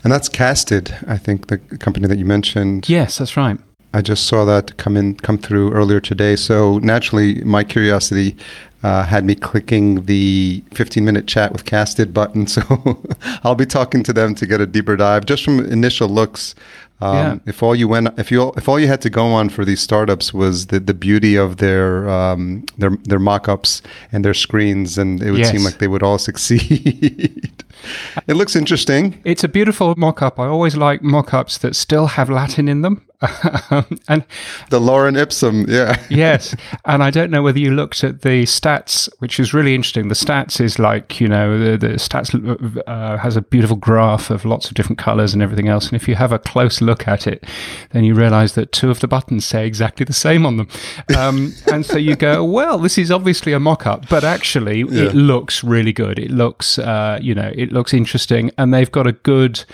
And 0.04 0.12
that's 0.12 0.28
Casted, 0.28 0.94
I 1.06 1.16
think, 1.16 1.46
the 1.46 1.58
company 1.58 2.08
that 2.08 2.18
you 2.18 2.24
mentioned. 2.24 2.88
Yes, 2.88 3.18
that's 3.18 3.36
right. 3.36 3.58
I 3.94 4.00
just 4.00 4.26
saw 4.26 4.44
that 4.46 4.76
come 4.78 4.96
in, 4.96 5.16
come 5.16 5.38
through 5.38 5.72
earlier 5.72 6.00
today. 6.00 6.34
So 6.36 6.78
naturally, 6.78 7.44
my 7.44 7.62
curiosity 7.62 8.36
uh, 8.82 9.04
had 9.04 9.24
me 9.24 9.34
clicking 9.34 10.06
the 10.06 10.64
15 10.72 11.04
minute 11.04 11.26
chat 11.26 11.52
with 11.52 11.64
Casted 11.64 12.12
button. 12.12 12.46
So 12.52 13.02
I'll 13.44 13.54
be 13.54 13.66
talking 13.66 14.02
to 14.02 14.12
them 14.12 14.34
to 14.34 14.46
get 14.46 14.60
a 14.60 14.66
deeper 14.66 14.96
dive. 14.96 15.26
Just 15.26 15.44
from 15.44 15.60
initial 15.60 16.08
looks, 16.08 16.54
um, 17.02 17.16
yeah. 17.16 17.38
If 17.46 17.62
all 17.64 17.74
you 17.74 17.88
went, 17.88 18.16
if 18.16 18.30
you 18.30 18.52
if 18.56 18.68
all 18.68 18.78
you 18.78 18.86
had 18.86 19.00
to 19.00 19.10
go 19.10 19.26
on 19.26 19.48
for 19.48 19.64
these 19.64 19.80
startups 19.80 20.32
was 20.32 20.68
the, 20.68 20.78
the 20.78 20.94
beauty 20.94 21.34
of 21.34 21.56
their 21.56 22.08
um, 22.08 22.64
their 22.78 22.90
their 23.02 23.18
mock-ups 23.18 23.82
and 24.12 24.24
their 24.24 24.34
screens, 24.34 24.98
and 24.98 25.20
it 25.20 25.32
would 25.32 25.40
yes. 25.40 25.50
seem 25.50 25.64
like 25.64 25.78
they 25.78 25.88
would 25.88 26.04
all 26.04 26.18
succeed. 26.30 27.64
it 28.28 28.34
looks 28.34 28.54
interesting. 28.54 29.20
It's 29.24 29.42
a 29.42 29.48
beautiful 29.48 29.94
mock-up. 29.96 30.38
I 30.38 30.46
always 30.46 30.76
like 30.76 31.02
mock-ups 31.02 31.58
that 31.58 31.74
still 31.74 32.06
have 32.06 32.30
Latin 32.30 32.68
in 32.68 32.82
them. 32.82 33.04
and 34.08 34.24
the 34.70 34.80
Lorem 34.80 35.16
Ipsum, 35.16 35.66
yeah. 35.68 36.04
yes. 36.10 36.56
And 36.84 37.04
I 37.04 37.10
don't 37.10 37.30
know 37.30 37.42
whether 37.42 37.58
you 37.58 37.70
looked 37.70 38.02
at 38.02 38.22
the 38.22 38.42
stats, 38.44 39.08
which 39.20 39.38
is 39.38 39.54
really 39.54 39.74
interesting. 39.74 40.08
The 40.08 40.14
stats 40.14 40.60
is 40.60 40.78
like, 40.78 41.20
you 41.20 41.28
know, 41.28 41.58
the, 41.58 41.76
the 41.76 41.94
stats 41.94 42.82
uh, 42.88 43.16
has 43.18 43.36
a 43.36 43.42
beautiful 43.42 43.76
graph 43.76 44.30
of 44.30 44.44
lots 44.44 44.68
of 44.68 44.74
different 44.74 44.98
colors 44.98 45.32
and 45.34 45.42
everything 45.42 45.68
else. 45.68 45.86
And 45.86 45.94
if 45.94 46.08
you 46.08 46.16
have 46.16 46.32
a 46.32 46.38
close 46.38 46.80
look 46.80 47.06
at 47.06 47.28
it, 47.28 47.44
then 47.90 48.02
you 48.02 48.14
realize 48.14 48.54
that 48.54 48.72
two 48.72 48.90
of 48.90 48.98
the 48.98 49.08
buttons 49.08 49.44
say 49.44 49.66
exactly 49.66 50.04
the 50.04 50.12
same 50.12 50.44
on 50.44 50.56
them. 50.56 50.68
Um, 51.16 51.54
and 51.72 51.86
so 51.86 51.98
you 51.98 52.16
go, 52.16 52.42
well, 52.42 52.78
this 52.78 52.98
is 52.98 53.12
obviously 53.12 53.52
a 53.52 53.60
mock 53.60 53.86
up, 53.86 54.08
but 54.08 54.24
actually 54.24 54.80
yeah. 54.80 55.04
it 55.04 55.14
looks 55.14 55.62
really 55.62 55.92
good. 55.92 56.18
It 56.18 56.32
looks, 56.32 56.78
uh, 56.78 57.20
you 57.22 57.36
know, 57.36 57.52
it 57.54 57.70
looks 57.70 57.94
interesting. 57.94 58.50
And 58.58 58.74
they've 58.74 58.90
got 58.90 59.06
a 59.06 59.12
good 59.12 59.64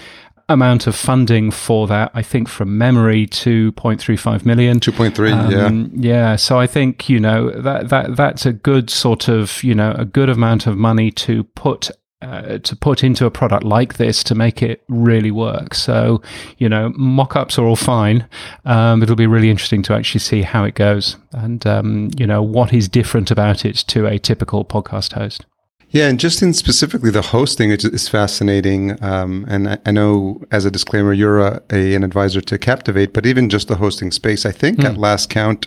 amount 0.49 0.87
of 0.87 0.95
funding 0.95 1.51
for 1.51 1.87
that. 1.89 2.11
I 2.15 2.23
think 2.23 2.49
from 2.49 2.79
memory, 2.79 3.27
two 3.27 3.73
point 3.73 4.01
three 4.01 4.17
five 4.17 4.47
million. 4.47 4.81
Two 4.81 4.93
point 4.93 5.15
three, 5.15 5.33
um, 5.33 5.91
yeah, 5.95 6.31
yeah. 6.31 6.37
So 6.37 6.59
I 6.59 6.67
think 6.67 7.09
you 7.09 7.21
know 7.21 7.51
that 7.51 7.89
that 7.91 8.17
that's 8.17 8.47
a 8.47 8.53
good 8.53 8.91
sort 8.91 9.29
of 9.29 9.63
you 9.63 9.75
know 9.75 9.95
a 9.97 10.05
good 10.05 10.29
amount 10.29 10.67
of 10.67 10.77
money 10.77 11.11
to 11.13 11.45
put 11.45 11.91
uh, 12.21 12.59
to 12.59 12.75
put 12.75 13.05
into 13.05 13.27
a 13.27 13.31
product 13.31 13.65
like 13.65 13.95
this 13.95 14.25
to 14.25 14.35
make 14.35 14.63
it 14.63 14.83
really 14.89 15.31
work. 15.31 15.75
So, 15.75 16.21
you 16.59 16.69
know, 16.69 16.93
mock 16.97 17.37
ups 17.37 17.59
are 17.59 17.65
all 17.65 17.77
fine. 17.77 18.27
Um, 18.65 19.03
it'll 19.03 19.17
be 19.17 19.27
really 19.27 19.51
interesting 19.51 19.83
to 19.85 19.95
actually 19.95 20.21
see 20.21 20.43
how 20.43 20.65
it 20.65 20.75
goes 20.75 21.17
and, 21.33 21.65
um, 21.67 22.11
you 22.19 22.27
know, 22.27 22.43
what 22.43 22.73
is 22.73 22.89
different 22.89 23.31
about 23.31 23.65
it 23.65 23.77
to 23.89 24.07
a 24.07 24.19
typical 24.19 24.65
podcast 24.65 25.13
host. 25.13 25.47
Yeah, 25.91 26.09
and 26.09 26.21
just 26.21 26.43
in 26.43 26.53
specifically 26.53 27.11
the 27.11 27.23
hosting 27.23 27.71
is 27.71 28.09
fascinating. 28.09 29.03
Um, 29.03 29.47
and 29.49 29.71
I, 29.71 29.79
I, 29.87 29.91
know, 29.91 30.43
as 30.51 30.67
a 30.67 30.71
disclaimer, 30.71 31.15
you're 31.15 31.41
a, 31.41 31.63
a, 31.71 31.95
an 31.95 32.05
advisor 32.05 32.43
to 32.43 32.59
Captivate, 32.59 33.15
but 33.15 33.25
even 33.25 33.49
just 33.49 33.69
the 33.69 33.77
hosting 33.77 34.11
space, 34.11 34.45
I 34.45 34.53
think 34.53 34.79
mm. 34.79 34.85
at 34.85 34.99
last 34.99 35.31
count, 35.31 35.67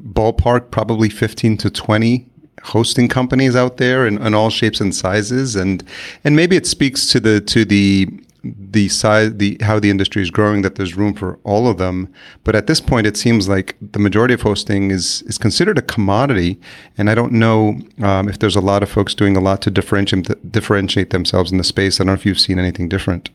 ballpark 0.00 0.70
probably 0.70 1.08
15 1.08 1.56
to 1.58 1.70
20 1.70 2.26
hosting 2.62 3.08
companies 3.08 3.56
out 3.56 3.78
there 3.78 4.06
in, 4.06 4.18
in 4.24 4.34
all 4.34 4.50
shapes 4.50 4.80
and 4.80 4.94
sizes, 4.94 5.56
and 5.56 5.82
and 6.24 6.36
maybe 6.36 6.56
it 6.56 6.66
speaks 6.66 7.06
to 7.06 7.20
the 7.20 7.40
to 7.40 7.64
the 7.64 8.08
the 8.42 8.88
size, 8.88 9.36
the 9.36 9.56
how 9.60 9.78
the 9.78 9.90
industry 9.90 10.22
is 10.22 10.30
growing, 10.30 10.62
that 10.62 10.76
there's 10.76 10.96
room 10.96 11.14
for 11.14 11.38
all 11.44 11.68
of 11.68 11.78
them. 11.78 12.12
But 12.44 12.54
at 12.54 12.66
this 12.66 12.80
point, 12.80 13.06
it 13.06 13.16
seems 13.16 13.48
like 13.48 13.76
the 13.80 13.98
majority 13.98 14.34
of 14.34 14.42
hosting 14.42 14.90
is 14.90 15.22
is 15.22 15.38
considered 15.38 15.78
a 15.78 15.82
commodity, 15.82 16.58
and 16.96 17.10
I 17.10 17.14
don't 17.14 17.32
know 17.32 17.80
um, 18.02 18.28
if 18.28 18.38
there's 18.38 18.56
a 18.56 18.60
lot 18.60 18.82
of 18.82 18.90
folks 18.90 19.14
doing 19.14 19.36
a 19.36 19.40
lot 19.40 19.62
to 19.62 19.70
differentiate 19.70 20.50
differentiate 20.50 21.10
themselves 21.10 21.52
in 21.52 21.58
the 21.58 21.64
space. 21.64 22.00
I 22.00 22.04
don't 22.04 22.08
know 22.08 22.14
if 22.14 22.26
you've 22.26 22.40
seen 22.40 22.58
anything 22.58 22.88
different. 22.88 23.30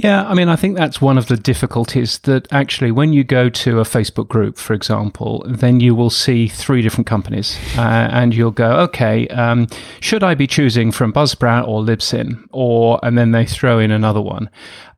Yeah, 0.00 0.28
I 0.28 0.34
mean, 0.34 0.48
I 0.48 0.54
think 0.54 0.76
that's 0.76 1.00
one 1.00 1.18
of 1.18 1.26
the 1.26 1.36
difficulties 1.36 2.20
that 2.20 2.46
actually, 2.52 2.92
when 2.92 3.12
you 3.12 3.24
go 3.24 3.48
to 3.48 3.80
a 3.80 3.82
Facebook 3.82 4.28
group, 4.28 4.56
for 4.56 4.72
example, 4.72 5.44
then 5.44 5.80
you 5.80 5.92
will 5.92 6.08
see 6.08 6.46
three 6.46 6.82
different 6.82 7.08
companies, 7.08 7.58
uh, 7.76 8.08
and 8.12 8.32
you'll 8.32 8.52
go, 8.52 8.78
okay, 8.82 9.26
um, 9.28 9.66
should 9.98 10.22
I 10.22 10.36
be 10.36 10.46
choosing 10.46 10.92
from 10.92 11.12
Buzzsprout 11.12 11.66
or 11.66 11.82
Libsyn, 11.82 12.46
or 12.52 13.00
and 13.02 13.18
then 13.18 13.32
they 13.32 13.44
throw 13.44 13.80
in 13.80 13.90
another 13.90 14.20
one. 14.20 14.48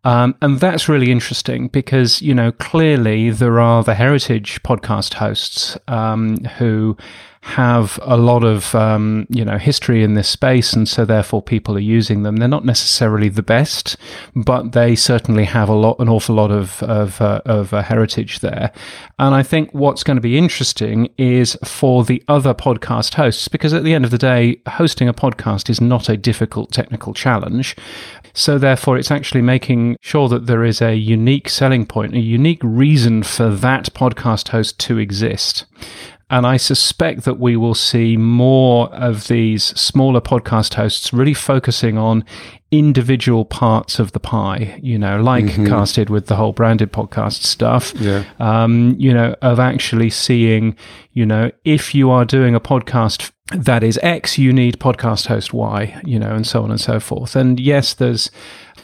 Um, 0.04 0.34
and 0.42 0.60
that's 0.60 0.86
really 0.86 1.10
interesting 1.10 1.68
because, 1.68 2.20
you 2.20 2.34
know, 2.34 2.52
clearly 2.52 3.30
there 3.30 3.58
are 3.58 3.82
the 3.82 3.94
heritage 3.94 4.62
podcast 4.62 5.14
hosts 5.14 5.78
um, 5.88 6.44
who 6.58 6.98
have 7.42 7.98
a 8.02 8.18
lot 8.18 8.44
of 8.44 8.74
um, 8.74 9.26
you 9.30 9.44
know 9.44 9.56
history 9.56 10.02
in 10.04 10.14
this 10.14 10.28
space, 10.28 10.74
and 10.74 10.86
so 10.88 11.04
therefore 11.04 11.42
people 11.42 11.74
are 11.76 11.80
using 11.80 12.22
them. 12.22 12.36
They're 12.36 12.48
not 12.48 12.66
necessarily 12.66 13.28
the 13.30 13.42
best, 13.42 13.96
but 14.36 14.72
they 14.72 14.94
certainly 14.94 15.44
have 15.44 15.68
a 15.68 15.74
lot, 15.74 15.98
an 16.00 16.08
awful 16.08 16.34
lot 16.34 16.50
of 16.50 16.82
of, 16.82 17.20
uh, 17.20 17.40
of 17.46 17.72
uh, 17.72 17.82
heritage 17.82 18.40
there. 18.40 18.72
And 19.18 19.34
I 19.34 19.42
think 19.42 19.72
what's 19.72 20.02
going 20.04 20.18
to 20.18 20.22
be 20.22 20.36
interesting 20.36 21.08
is 21.16 21.56
for 21.64 22.04
the 22.04 22.22
other 22.28 22.52
podcast 22.52 23.14
hosts, 23.14 23.48
because 23.48 23.72
at 23.72 23.84
the 23.84 23.94
end 23.94 24.04
of 24.04 24.10
the 24.10 24.18
day, 24.18 24.60
hosting 24.68 25.08
a 25.08 25.14
podcast 25.14 25.70
is 25.70 25.80
not 25.80 26.08
a 26.08 26.16
difficult 26.16 26.72
technical 26.72 27.14
challenge. 27.14 27.74
So, 28.32 28.58
therefore, 28.58 28.96
it's 28.96 29.10
actually 29.10 29.42
making 29.42 29.96
sure 30.02 30.28
that 30.28 30.46
there 30.46 30.64
is 30.64 30.80
a 30.80 30.94
unique 30.94 31.48
selling 31.48 31.84
point, 31.84 32.14
a 32.14 32.20
unique 32.20 32.60
reason 32.62 33.22
for 33.22 33.50
that 33.50 33.92
podcast 33.92 34.48
host 34.48 34.78
to 34.80 34.98
exist. 34.98 35.64
And 36.30 36.46
I 36.46 36.56
suspect 36.56 37.24
that 37.24 37.40
we 37.40 37.56
will 37.56 37.74
see 37.74 38.16
more 38.16 38.88
of 38.94 39.26
these 39.28 39.64
smaller 39.78 40.20
podcast 40.20 40.74
hosts 40.74 41.12
really 41.12 41.34
focusing 41.34 41.98
on 41.98 42.24
individual 42.70 43.44
parts 43.44 43.98
of 43.98 44.12
the 44.12 44.20
pie, 44.20 44.78
you 44.80 44.96
know, 44.96 45.20
like 45.20 45.44
mm-hmm. 45.44 45.66
Casted 45.66 46.08
with 46.08 46.26
the 46.26 46.36
whole 46.36 46.52
branded 46.52 46.92
podcast 46.92 47.42
stuff. 47.42 47.92
Yeah. 47.96 48.24
Um, 48.38 48.94
you 48.98 49.12
know, 49.12 49.34
of 49.42 49.58
actually 49.58 50.10
seeing, 50.10 50.76
you 51.12 51.26
know, 51.26 51.50
if 51.64 51.94
you 51.94 52.10
are 52.10 52.24
doing 52.24 52.54
a 52.54 52.60
podcast 52.60 53.32
that 53.52 53.82
is 53.82 53.98
X, 54.02 54.38
you 54.38 54.52
need 54.52 54.78
podcast 54.78 55.26
host 55.26 55.52
Y, 55.52 56.00
you 56.04 56.18
know, 56.18 56.30
and 56.30 56.46
so 56.46 56.62
on 56.62 56.70
and 56.70 56.80
so 56.80 57.00
forth. 57.00 57.34
And 57.34 57.58
yes, 57.58 57.94
there's 57.94 58.30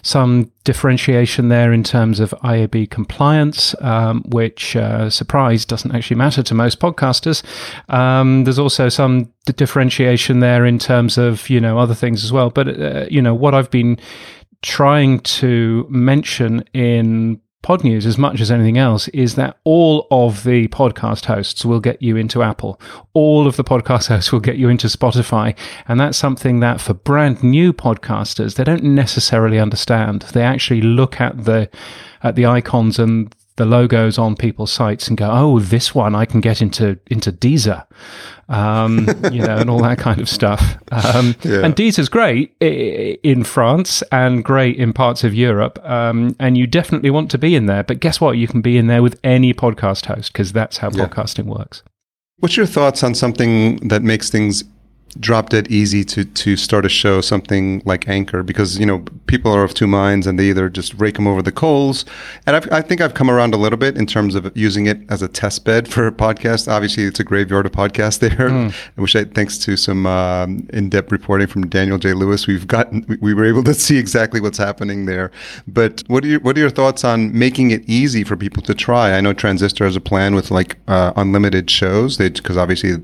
some 0.06 0.52
differentiation 0.62 1.48
there 1.48 1.72
in 1.72 1.82
terms 1.82 2.20
of 2.20 2.30
IAB 2.44 2.88
compliance, 2.90 3.74
um, 3.80 4.22
which, 4.28 4.76
uh, 4.76 5.10
surprise, 5.10 5.64
doesn't 5.64 5.92
actually 5.92 6.16
matter 6.16 6.44
to 6.44 6.54
most 6.54 6.78
podcasters. 6.78 7.42
Um, 7.88 8.44
there's 8.44 8.58
also 8.58 8.88
some 8.88 9.24
d- 9.46 9.52
differentiation 9.56 10.38
there 10.38 10.64
in 10.64 10.78
terms 10.78 11.18
of, 11.18 11.50
you 11.50 11.60
know, 11.60 11.76
other 11.76 11.94
things 11.94 12.22
as 12.22 12.32
well. 12.32 12.50
But, 12.50 12.80
uh, 12.80 13.06
you 13.10 13.20
know, 13.20 13.34
what 13.34 13.52
I've 13.52 13.70
been 13.70 13.98
trying 14.62 15.18
to 15.40 15.86
mention 15.90 16.62
in 16.72 17.40
Pod 17.66 17.82
News, 17.82 18.06
as 18.06 18.16
much 18.16 18.40
as 18.40 18.52
anything 18.52 18.78
else, 18.78 19.08
is 19.08 19.34
that 19.34 19.56
all 19.64 20.06
of 20.12 20.44
the 20.44 20.68
podcast 20.68 21.24
hosts 21.24 21.64
will 21.64 21.80
get 21.80 22.00
you 22.00 22.16
into 22.16 22.40
Apple. 22.40 22.80
All 23.12 23.48
of 23.48 23.56
the 23.56 23.64
podcast 23.64 24.06
hosts 24.14 24.30
will 24.30 24.38
get 24.38 24.54
you 24.54 24.68
into 24.68 24.86
Spotify. 24.86 25.58
And 25.88 25.98
that's 25.98 26.16
something 26.16 26.60
that 26.60 26.80
for 26.80 26.94
brand 26.94 27.42
new 27.42 27.72
podcasters, 27.72 28.54
they 28.54 28.62
don't 28.62 28.84
necessarily 28.84 29.58
understand. 29.58 30.22
They 30.32 30.44
actually 30.44 30.80
look 30.80 31.20
at 31.20 31.44
the 31.44 31.68
at 32.22 32.36
the 32.36 32.46
icons 32.46 33.00
and 33.00 33.34
the 33.56 33.64
logos 33.64 34.18
on 34.18 34.36
people's 34.36 34.70
sites 34.70 35.08
and 35.08 35.16
go, 35.16 35.28
oh, 35.30 35.58
this 35.58 35.94
one 35.94 36.14
I 36.14 36.24
can 36.24 36.40
get 36.40 36.62
into 36.62 36.98
into 37.08 37.32
Deezer, 37.32 37.86
um, 38.48 39.08
you 39.32 39.42
know, 39.42 39.56
and 39.56 39.70
all 39.70 39.80
that 39.80 39.98
kind 39.98 40.20
of 40.20 40.28
stuff. 40.28 40.76
Um, 40.92 41.34
yeah. 41.42 41.64
And 41.64 41.74
Deezer's 41.74 42.08
great 42.08 42.54
in 42.60 43.44
France 43.44 44.02
and 44.12 44.44
great 44.44 44.76
in 44.76 44.92
parts 44.92 45.24
of 45.24 45.34
Europe, 45.34 45.78
um, 45.84 46.36
and 46.38 46.56
you 46.56 46.66
definitely 46.66 47.10
want 47.10 47.30
to 47.32 47.38
be 47.38 47.54
in 47.54 47.66
there. 47.66 47.82
But 47.82 48.00
guess 48.00 48.20
what? 48.20 48.36
You 48.36 48.46
can 48.46 48.60
be 48.60 48.76
in 48.76 48.86
there 48.86 49.02
with 49.02 49.18
any 49.24 49.52
podcast 49.54 50.06
host 50.06 50.32
because 50.32 50.52
that's 50.52 50.78
how 50.78 50.90
yeah. 50.90 51.06
podcasting 51.06 51.46
works. 51.46 51.82
What's 52.38 52.56
your 52.56 52.66
thoughts 52.66 53.02
on 53.02 53.14
something 53.14 53.76
that 53.88 54.02
makes 54.02 54.28
things 54.28 54.64
drop 55.20 55.50
dead 55.50 55.70
easy 55.70 56.04
to 56.04 56.24
to 56.24 56.56
start 56.56 56.84
a 56.84 56.88
show 56.88 57.20
something 57.20 57.82
like 57.84 58.08
Anchor 58.08 58.42
because 58.42 58.78
you 58.78 58.86
know 58.86 59.04
people 59.26 59.52
are 59.52 59.64
of 59.64 59.74
two 59.74 59.86
minds 59.86 60.26
and 60.26 60.38
they 60.38 60.50
either 60.50 60.68
just 60.68 60.94
rake 60.94 61.14
them 61.14 61.26
over 61.26 61.42
the 61.42 61.52
coals 61.52 62.04
and 62.46 62.56
I've, 62.56 62.70
i 62.72 62.80
think 62.80 63.00
I've 63.00 63.14
come 63.14 63.30
around 63.30 63.54
a 63.54 63.56
little 63.56 63.78
bit 63.78 63.96
in 63.96 64.06
terms 64.06 64.34
of 64.34 64.56
using 64.56 64.86
it 64.86 64.98
as 65.08 65.22
a 65.22 65.28
test 65.28 65.64
bed 65.64 65.88
for 65.88 66.06
a 66.06 66.12
podcast. 66.12 66.70
Obviously, 66.70 67.04
it's 67.04 67.20
a 67.20 67.24
graveyard 67.24 67.66
of 67.66 67.72
podcasts 67.72 68.18
there, 68.26 68.50
mm. 68.50 68.72
which 68.96 69.14
I 69.16 69.24
thanks 69.24 69.58
to 69.58 69.76
some 69.76 70.06
um, 70.06 70.66
in 70.72 70.88
depth 70.88 71.12
reporting 71.12 71.46
from 71.46 71.68
Daniel 71.68 71.98
J. 71.98 72.12
Lewis, 72.12 72.46
we've 72.46 72.66
gotten 72.66 73.18
we 73.20 73.34
were 73.34 73.44
able 73.44 73.64
to 73.64 73.74
see 73.74 73.98
exactly 73.98 74.40
what's 74.40 74.58
happening 74.58 75.06
there. 75.06 75.30
But 75.66 76.02
what 76.06 76.24
are 76.24 76.28
your 76.28 76.40
what 76.40 76.56
are 76.56 76.60
your 76.60 76.70
thoughts 76.70 77.04
on 77.04 77.36
making 77.36 77.70
it 77.70 77.82
easy 77.88 78.24
for 78.24 78.36
people 78.36 78.62
to 78.64 78.74
try? 78.74 79.12
I 79.12 79.20
know 79.20 79.32
Transistor 79.32 79.84
has 79.84 79.96
a 79.96 80.00
plan 80.00 80.34
with 80.34 80.50
like 80.50 80.78
uh, 80.88 81.12
unlimited 81.16 81.70
shows 81.70 82.16
because 82.16 82.56
obviously 82.56 82.96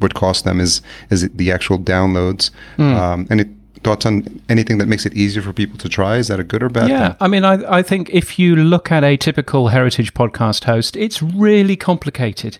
would 0.00 0.14
cost 0.14 0.44
them 0.44 0.60
is 0.60 0.82
is 1.10 1.28
the 1.30 1.50
actual 1.50 1.78
downloads. 1.78 2.50
Mm. 2.76 2.94
Um, 2.94 3.26
and 3.30 3.40
it, 3.40 3.48
thoughts 3.86 4.04
on 4.04 4.42
anything 4.48 4.78
that 4.78 4.86
makes 4.86 5.06
it 5.06 5.14
easier 5.14 5.40
for 5.40 5.52
people 5.52 5.78
to 5.78 5.88
try? 5.88 6.16
Is 6.16 6.26
that 6.26 6.40
a 6.40 6.44
good 6.44 6.60
or 6.60 6.68
bad? 6.68 6.88
Yeah, 6.88 7.10
thing? 7.10 7.16
I 7.20 7.28
mean, 7.28 7.44
I, 7.44 7.78
I 7.78 7.82
think 7.82 8.10
if 8.10 8.36
you 8.36 8.56
look 8.56 8.90
at 8.90 9.04
a 9.04 9.16
typical 9.16 9.68
heritage 9.68 10.12
podcast 10.12 10.64
host, 10.64 10.96
it's 10.96 11.22
really 11.22 11.76
complicated. 11.76 12.58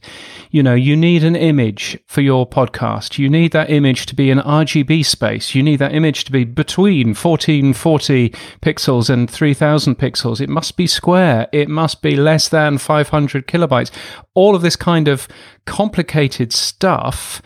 You 0.52 0.62
know, 0.62 0.74
you 0.74 0.96
need 0.96 1.24
an 1.24 1.34
image 1.34 1.98
for 2.06 2.20
your 2.20 2.48
podcast. 2.48 3.18
You 3.18 3.28
need 3.28 3.50
that 3.52 3.70
image 3.70 4.06
to 4.06 4.14
be 4.14 4.30
an 4.30 4.38
RGB 4.38 5.04
space. 5.04 5.52
You 5.52 5.64
need 5.64 5.80
that 5.80 5.92
image 5.92 6.24
to 6.26 6.32
be 6.32 6.44
between 6.44 7.08
1440 7.08 8.30
pixels 8.62 9.10
and 9.10 9.28
3000 9.28 9.98
pixels. 9.98 10.40
It 10.40 10.48
must 10.48 10.76
be 10.76 10.86
square. 10.86 11.48
It 11.52 11.68
must 11.68 12.02
be 12.02 12.14
less 12.14 12.48
than 12.48 12.78
500 12.78 13.48
kilobytes. 13.48 13.90
All 14.34 14.54
of 14.54 14.62
this 14.62 14.76
kind 14.76 15.08
of 15.08 15.26
complicated 15.64 16.52
stuff. 16.52 17.42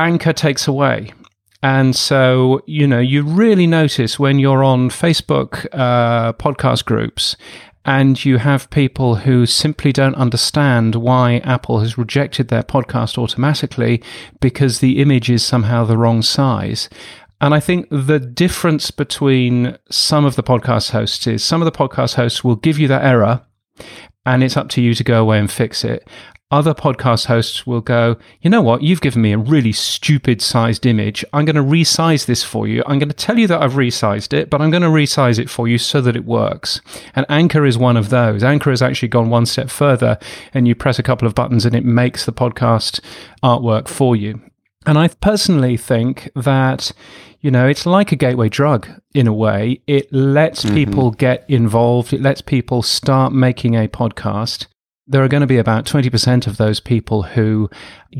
Anchor 0.00 0.32
takes 0.32 0.66
away. 0.66 1.12
And 1.62 1.94
so, 1.94 2.62
you 2.66 2.86
know, 2.86 3.00
you 3.00 3.22
really 3.22 3.66
notice 3.66 4.18
when 4.18 4.38
you're 4.38 4.64
on 4.64 4.88
Facebook 4.88 5.66
uh, 5.72 6.32
podcast 6.34 6.86
groups 6.86 7.36
and 7.84 8.22
you 8.24 8.38
have 8.38 8.70
people 8.70 9.16
who 9.16 9.46
simply 9.46 9.92
don't 9.92 10.14
understand 10.14 10.94
why 10.94 11.38
Apple 11.38 11.80
has 11.80 11.98
rejected 11.98 12.48
their 12.48 12.62
podcast 12.62 13.18
automatically 13.18 14.02
because 14.40 14.80
the 14.80 15.00
image 15.00 15.30
is 15.30 15.44
somehow 15.44 15.84
the 15.84 15.98
wrong 15.98 16.22
size. 16.22 16.88
And 17.40 17.54
I 17.54 17.60
think 17.60 17.88
the 17.90 18.20
difference 18.20 18.90
between 18.90 19.78
some 19.90 20.24
of 20.24 20.36
the 20.36 20.42
podcast 20.42 20.90
hosts 20.90 21.26
is 21.26 21.42
some 21.42 21.62
of 21.62 21.66
the 21.66 21.72
podcast 21.72 22.14
hosts 22.14 22.44
will 22.44 22.56
give 22.56 22.78
you 22.78 22.88
that 22.88 23.04
error 23.04 23.42
and 24.26 24.42
it's 24.44 24.56
up 24.56 24.68
to 24.70 24.82
you 24.82 24.94
to 24.94 25.04
go 25.04 25.22
away 25.22 25.38
and 25.38 25.50
fix 25.50 25.82
it. 25.82 26.06
Other 26.52 26.74
podcast 26.74 27.26
hosts 27.26 27.64
will 27.64 27.80
go, 27.80 28.16
you 28.40 28.50
know 28.50 28.60
what? 28.60 28.82
You've 28.82 29.00
given 29.00 29.22
me 29.22 29.32
a 29.32 29.38
really 29.38 29.70
stupid 29.70 30.42
sized 30.42 30.84
image. 30.84 31.24
I'm 31.32 31.44
going 31.44 31.54
to 31.54 31.62
resize 31.62 32.26
this 32.26 32.42
for 32.42 32.66
you. 32.66 32.82
I'm 32.88 32.98
going 32.98 33.08
to 33.08 33.14
tell 33.14 33.38
you 33.38 33.46
that 33.46 33.62
I've 33.62 33.74
resized 33.74 34.32
it, 34.32 34.50
but 34.50 34.60
I'm 34.60 34.72
going 34.72 34.82
to 34.82 34.88
resize 34.88 35.38
it 35.38 35.48
for 35.48 35.68
you 35.68 35.78
so 35.78 36.00
that 36.00 36.16
it 36.16 36.24
works. 36.24 36.80
And 37.14 37.24
Anchor 37.28 37.64
is 37.64 37.78
one 37.78 37.96
of 37.96 38.08
those. 38.08 38.42
Anchor 38.42 38.70
has 38.70 38.82
actually 38.82 39.06
gone 39.08 39.30
one 39.30 39.46
step 39.46 39.70
further, 39.70 40.18
and 40.52 40.66
you 40.66 40.74
press 40.74 40.98
a 40.98 41.04
couple 41.04 41.28
of 41.28 41.36
buttons 41.36 41.64
and 41.64 41.76
it 41.76 41.84
makes 41.84 42.26
the 42.26 42.32
podcast 42.32 42.98
artwork 43.44 43.86
for 43.86 44.16
you. 44.16 44.40
And 44.86 44.98
I 44.98 45.06
personally 45.06 45.76
think 45.76 46.30
that, 46.34 46.90
you 47.40 47.52
know, 47.52 47.68
it's 47.68 47.86
like 47.86 48.10
a 48.10 48.16
gateway 48.16 48.48
drug 48.48 48.88
in 49.14 49.28
a 49.28 49.32
way. 49.32 49.82
It 49.86 50.12
lets 50.12 50.64
mm-hmm. 50.64 50.74
people 50.74 51.10
get 51.12 51.44
involved, 51.48 52.12
it 52.12 52.22
lets 52.22 52.40
people 52.40 52.82
start 52.82 53.32
making 53.32 53.76
a 53.76 53.86
podcast 53.86 54.66
there 55.10 55.24
are 55.24 55.28
going 55.28 55.40
to 55.40 55.46
be 55.46 55.58
about 55.58 55.84
20% 55.84 56.46
of 56.46 56.56
those 56.56 56.78
people 56.78 57.22
who 57.22 57.68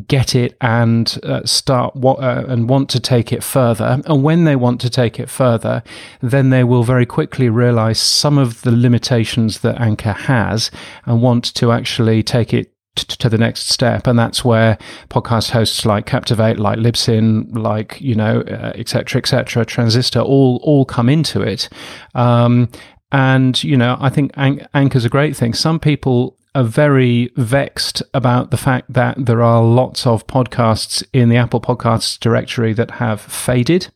get 0.09 0.35
it 0.35 0.57
and 0.61 1.19
uh, 1.23 1.41
start 1.45 1.95
wa- 1.95 2.15
uh, 2.15 2.45
and 2.49 2.69
want 2.69 2.89
to 2.91 2.99
take 2.99 3.33
it 3.33 3.45
further. 3.45 4.03
And 4.05 4.25
when 4.25 4.45
they 4.45 4.57
want 4.57 4.81
to 4.81 4.91
take 4.91 5.21
it 5.21 5.31
further, 5.31 5.85
then 6.21 6.51
they 6.51 6.65
will 6.65 6.83
very 6.83 7.07
quickly 7.07 7.49
realize 7.49 8.01
some 8.01 8.39
of 8.39 8.63
the 8.63 8.73
limitations 8.73 9.61
that 9.61 9.81
Anchor 9.81 10.13
has 10.13 10.73
and 11.07 11.23
want 11.23 11.55
to 11.55 11.71
actually 11.71 12.25
take 12.25 12.53
it 12.53 12.75
to 12.97 13.29
the 13.29 13.39
next 13.39 13.69
step. 13.69 14.09
And 14.09 14.19
that's 14.19 14.45
where 14.45 14.77
podcast 15.11 15.51
hosts 15.51 15.87
like 15.87 16.07
captivate 16.07 16.59
like 16.59 16.79
libsyn 16.79 17.57
like 17.57 18.01
you 18.01 18.17
know 18.17 18.41
etc 18.41 19.19
uh, 19.19 19.23
etc 19.23 19.63
et 19.63 19.69
transistor 19.69 20.21
all 20.21 20.61
all 20.65 20.85
come 20.85 21.09
into 21.09 21.41
it. 21.41 21.69
Um, 22.17 22.69
and 23.13 23.65
you 23.65 23.77
know 23.77 23.97
i 23.99 24.09
think 24.09 24.31
An- 24.35 24.69
anchor's 24.75 25.05
a 25.05 25.09
great 25.09 25.37
thing. 25.37 25.55
Some 25.55 25.81
people 25.81 26.37
are 26.54 26.64
very 26.64 27.30
vexed 27.37 28.02
about 28.12 28.50
the 28.50 28.57
fact 28.57 28.92
that 28.92 29.25
there 29.25 29.42
are 29.42 29.62
lots 29.62 30.07
of 30.07 30.26
podcasts 30.26 31.04
in 31.12 31.28
the 31.28 31.37
Apple 31.37 31.61
Podcasts 31.61 32.19
directory 32.19 32.73
that 32.73 32.92
have 32.92 33.21
faded, 33.21 33.88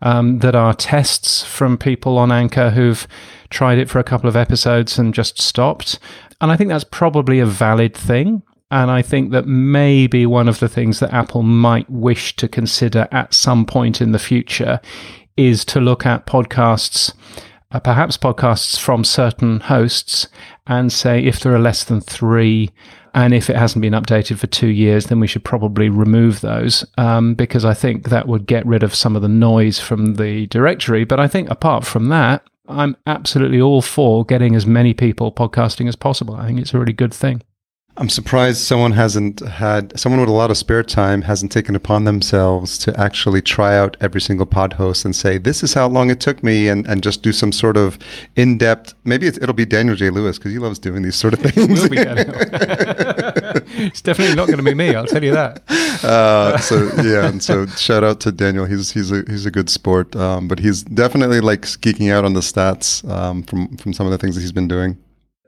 um, 0.00 0.38
that 0.38 0.54
are 0.54 0.72
tests 0.72 1.44
from 1.44 1.76
people 1.76 2.16
on 2.16 2.32
Anchor 2.32 2.70
who've 2.70 3.06
tried 3.50 3.78
it 3.78 3.90
for 3.90 3.98
a 3.98 4.04
couple 4.04 4.28
of 4.28 4.36
episodes 4.36 4.98
and 4.98 5.12
just 5.12 5.40
stopped. 5.40 5.98
And 6.40 6.50
I 6.50 6.56
think 6.56 6.68
that's 6.68 6.84
probably 6.84 7.38
a 7.38 7.46
valid 7.46 7.94
thing. 7.94 8.42
And 8.70 8.90
I 8.90 9.02
think 9.02 9.32
that 9.32 9.46
maybe 9.46 10.24
one 10.26 10.48
of 10.48 10.60
the 10.60 10.68
things 10.68 11.00
that 11.00 11.12
Apple 11.12 11.42
might 11.42 11.90
wish 11.90 12.36
to 12.36 12.48
consider 12.48 13.08
at 13.10 13.34
some 13.34 13.66
point 13.66 14.00
in 14.00 14.12
the 14.12 14.18
future 14.18 14.80
is 15.36 15.64
to 15.66 15.80
look 15.80 16.06
at 16.06 16.26
podcasts 16.26 17.12
perhaps 17.78 18.16
podcasts 18.16 18.78
from 18.78 19.04
certain 19.04 19.60
hosts 19.60 20.26
and 20.66 20.92
say 20.92 21.22
if 21.22 21.38
there 21.38 21.54
are 21.54 21.60
less 21.60 21.84
than 21.84 22.00
three 22.00 22.70
and 23.14 23.34
if 23.34 23.50
it 23.50 23.56
hasn't 23.56 23.82
been 23.82 23.92
updated 23.92 24.38
for 24.38 24.46
two 24.46 24.68
years, 24.68 25.06
then 25.06 25.20
we 25.20 25.26
should 25.26 25.44
probably 25.44 25.88
remove 25.88 26.40
those 26.40 26.84
um, 26.98 27.34
because 27.34 27.64
I 27.64 27.74
think 27.74 28.08
that 28.08 28.28
would 28.28 28.46
get 28.46 28.66
rid 28.66 28.82
of 28.82 28.94
some 28.94 29.16
of 29.16 29.22
the 29.22 29.28
noise 29.28 29.78
from 29.78 30.14
the 30.14 30.46
directory. 30.46 31.04
But 31.04 31.20
I 31.20 31.28
think 31.28 31.50
apart 31.50 31.84
from 31.84 32.08
that, 32.08 32.42
I'm 32.68 32.96
absolutely 33.06 33.60
all 33.60 33.82
for 33.82 34.24
getting 34.24 34.54
as 34.54 34.64
many 34.64 34.94
people 34.94 35.32
podcasting 35.32 35.88
as 35.88 35.96
possible. 35.96 36.36
I 36.36 36.46
think 36.46 36.60
it's 36.60 36.74
a 36.74 36.78
really 36.78 36.92
good 36.92 37.12
thing. 37.12 37.42
I'm 38.00 38.08
surprised 38.08 38.62
someone 38.62 38.92
hasn't 38.92 39.40
had 39.46 40.00
someone 40.00 40.20
with 40.20 40.30
a 40.30 40.32
lot 40.32 40.50
of 40.50 40.56
spare 40.56 40.82
time 40.82 41.20
hasn't 41.20 41.52
taken 41.52 41.76
upon 41.76 42.04
themselves 42.04 42.78
to 42.78 42.98
actually 42.98 43.42
try 43.42 43.76
out 43.76 43.98
every 44.00 44.22
single 44.22 44.46
pod 44.46 44.72
host 44.72 45.04
and 45.04 45.14
say 45.14 45.36
this 45.36 45.62
is 45.62 45.74
how 45.74 45.86
long 45.86 46.08
it 46.08 46.18
took 46.18 46.42
me 46.42 46.68
and, 46.68 46.86
and 46.86 47.02
just 47.02 47.22
do 47.22 47.30
some 47.30 47.52
sort 47.52 47.76
of 47.76 47.98
in 48.36 48.56
depth. 48.56 48.94
Maybe 49.04 49.26
it'll 49.26 49.52
be 49.52 49.66
Daniel 49.66 49.96
J. 49.96 50.08
Lewis 50.08 50.38
because 50.38 50.50
he 50.50 50.58
loves 50.58 50.78
doing 50.78 51.02
these 51.02 51.14
sort 51.14 51.34
of 51.34 51.40
things. 51.40 51.84
it's 53.84 54.00
definitely 54.00 54.34
not 54.34 54.46
going 54.46 54.56
to 54.56 54.64
be 54.64 54.72
me. 54.72 54.94
I'll 54.94 55.06
tell 55.06 55.22
you 55.22 55.32
that. 55.32 55.62
Uh, 56.00 56.56
so 56.56 56.88
yeah, 57.02 57.26
and 57.26 57.42
so 57.42 57.66
shout 57.66 58.02
out 58.02 58.20
to 58.20 58.32
Daniel. 58.32 58.64
He's 58.64 58.90
he's 58.90 59.12
a 59.12 59.22
he's 59.28 59.44
a 59.44 59.50
good 59.50 59.68
sport, 59.68 60.16
um, 60.16 60.48
but 60.48 60.58
he's 60.58 60.82
definitely 60.82 61.40
like 61.40 61.60
geeking 61.60 62.10
out 62.10 62.24
on 62.24 62.32
the 62.32 62.40
stats 62.40 63.06
um, 63.10 63.42
from 63.42 63.76
from 63.76 63.92
some 63.92 64.06
of 64.06 64.10
the 64.10 64.16
things 64.16 64.34
that 64.34 64.40
he's 64.40 64.52
been 64.52 64.68
doing. 64.68 64.96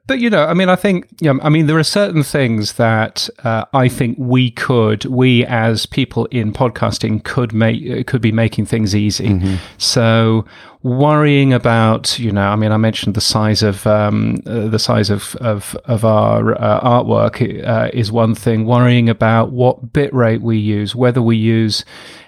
But 0.06 0.18
you 0.18 0.30
know, 0.30 0.44
I 0.44 0.54
mean, 0.54 0.68
I 0.68 0.76
think, 0.76 1.06
you 1.20 1.32
know, 1.32 1.40
I 1.42 1.48
mean, 1.48 1.66
there 1.66 1.78
are 1.78 1.84
certain 1.84 2.24
things 2.24 2.74
that 2.74 3.28
uh, 3.44 3.64
I 3.72 3.88
think 3.88 4.16
we 4.18 4.50
could, 4.50 5.04
we 5.04 5.46
as 5.46 5.86
people 5.86 6.26
in 6.26 6.52
podcasting, 6.52 7.22
could 7.22 7.52
make, 7.52 8.06
could 8.08 8.20
be 8.20 8.32
making 8.32 8.66
things 8.66 8.96
easy. 8.96 9.28
Mm-hmm. 9.28 9.54
So 9.78 10.44
worrying 10.82 11.52
about, 11.52 12.18
you 12.18 12.32
know, 12.32 12.48
I 12.48 12.56
mean, 12.56 12.72
I 12.72 12.76
mentioned 12.76 13.14
the 13.14 13.20
size 13.20 13.62
of 13.62 13.86
um, 13.86 14.42
uh, 14.46 14.68
the 14.68 14.78
size 14.78 15.10
of 15.10 15.36
of, 15.36 15.76
of 15.84 16.04
our 16.04 16.60
uh, 16.60 16.80
artwork 16.80 17.66
uh, 17.66 17.90
is 17.92 18.10
one 18.10 18.34
thing. 18.34 18.66
Worrying 18.66 19.08
about 19.08 19.52
what 19.52 19.92
bitrate 19.92 20.40
we 20.40 20.58
use, 20.58 20.94
whether 20.94 21.22
we 21.22 21.36
use 21.36 21.84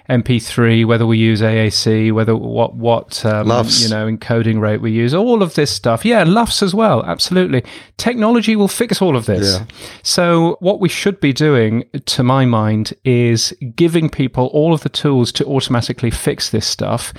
MP3, 0.09 0.85
whether 0.85 1.07
we 1.07 1.17
use 1.17 1.41
AAC, 1.41 2.11
whether 2.11 2.35
what 2.35 2.75
what 2.75 3.25
um, 3.25 3.47
you 3.47 3.89
know 3.89 4.07
encoding 4.07 4.59
rate 4.59 4.81
we 4.81 4.91
use, 4.91 5.13
all 5.13 5.41
of 5.41 5.55
this 5.55 5.71
stuff. 5.71 6.05
Yeah, 6.05 6.23
LUFS 6.23 6.61
as 6.61 6.75
well. 6.75 7.03
Absolutely, 7.05 7.63
technology 7.97 8.55
will 8.55 8.67
fix 8.67 9.01
all 9.01 9.15
of 9.15 9.25
this. 9.25 9.57
Yeah. 9.57 9.65
So 10.03 10.57
what 10.59 10.79
we 10.79 10.89
should 10.89 11.19
be 11.19 11.33
doing, 11.33 11.85
to 12.05 12.23
my 12.23 12.45
mind, 12.45 12.93
is 13.03 13.51
giving 13.75 14.09
people 14.09 14.47
all 14.47 14.73
of 14.73 14.81
the 14.81 14.89
tools 14.89 15.31
to 15.33 15.45
automatically 15.45 16.11
fix 16.11 16.49
this 16.49 16.67
stuff. 16.67 17.11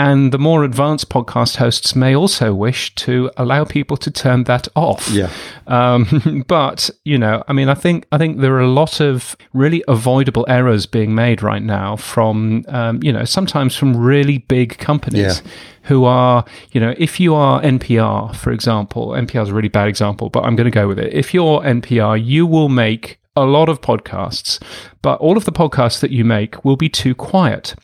And 0.00 0.32
the 0.32 0.38
more 0.38 0.64
advanced 0.64 1.10
podcast 1.10 1.56
hosts 1.56 1.94
may 1.94 2.16
also 2.16 2.54
wish 2.54 2.94
to 2.94 3.30
allow 3.36 3.64
people 3.64 3.98
to 3.98 4.10
turn 4.10 4.44
that 4.44 4.66
off. 4.74 5.10
Yeah. 5.10 5.30
Um, 5.66 6.42
but 6.48 6.88
you 7.04 7.18
know, 7.18 7.44
I 7.48 7.52
mean, 7.52 7.68
I 7.68 7.74
think 7.74 8.06
I 8.10 8.16
think 8.16 8.38
there 8.38 8.54
are 8.54 8.60
a 8.60 8.66
lot 8.66 9.00
of 9.00 9.36
really 9.52 9.84
avoidable 9.88 10.46
errors 10.48 10.86
being 10.86 11.14
made 11.14 11.42
right 11.42 11.62
now 11.62 11.96
from 11.96 12.64
um, 12.68 13.02
you 13.02 13.12
know 13.12 13.26
sometimes 13.26 13.76
from 13.76 13.94
really 13.94 14.38
big 14.38 14.78
companies. 14.78 15.42
Yeah. 15.44 15.50
Who 15.84 16.04
are, 16.04 16.44
you 16.72 16.80
know, 16.80 16.94
if 16.98 17.18
you 17.18 17.34
are 17.34 17.60
NPR, 17.62 18.36
for 18.36 18.52
example, 18.52 19.08
NPR 19.08 19.42
is 19.42 19.48
a 19.48 19.54
really 19.54 19.68
bad 19.68 19.88
example, 19.88 20.28
but 20.28 20.44
I'm 20.44 20.54
going 20.54 20.66
to 20.66 20.70
go 20.70 20.86
with 20.86 20.98
it. 20.98 21.12
If 21.12 21.32
you're 21.34 21.62
NPR, 21.62 22.22
you 22.22 22.46
will 22.46 22.68
make 22.68 23.18
a 23.34 23.44
lot 23.44 23.68
of 23.70 23.80
podcasts, 23.80 24.62
but 25.00 25.18
all 25.20 25.38
of 25.38 25.46
the 25.46 25.52
podcasts 25.52 26.00
that 26.00 26.10
you 26.10 26.22
make 26.24 26.64
will 26.66 26.76
be 26.76 26.90
too 26.90 27.14
quiet 27.14 27.74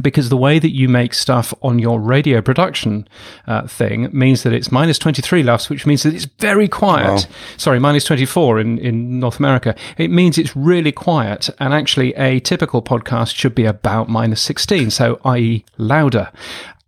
because 0.00 0.28
the 0.28 0.36
way 0.36 0.58
that 0.58 0.70
you 0.70 0.88
make 0.88 1.14
stuff 1.14 1.54
on 1.62 1.78
your 1.78 2.00
radio 2.00 2.40
production 2.40 3.06
uh, 3.46 3.66
thing 3.66 4.08
means 4.12 4.42
that 4.42 4.52
it's 4.52 4.72
minus 4.72 4.98
23 4.98 5.42
LUFS, 5.42 5.70
which 5.70 5.86
means 5.86 6.02
that 6.02 6.14
it's 6.14 6.26
very 6.38 6.68
quiet. 6.68 7.06
Wow. 7.06 7.34
Sorry, 7.56 7.78
minus 7.78 8.04
24 8.04 8.60
in, 8.60 8.78
in 8.78 9.20
North 9.20 9.38
America. 9.38 9.74
It 9.96 10.10
means 10.10 10.38
it's 10.38 10.56
really 10.56 10.92
quiet. 10.92 11.48
And 11.60 11.72
actually, 11.72 12.14
a 12.14 12.40
typical 12.40 12.82
podcast 12.82 13.34
should 13.34 13.54
be 13.54 13.64
about 13.64 14.08
minus 14.08 14.40
16, 14.42 14.90
so 14.90 15.20
i.e., 15.24 15.64
louder. 15.78 16.30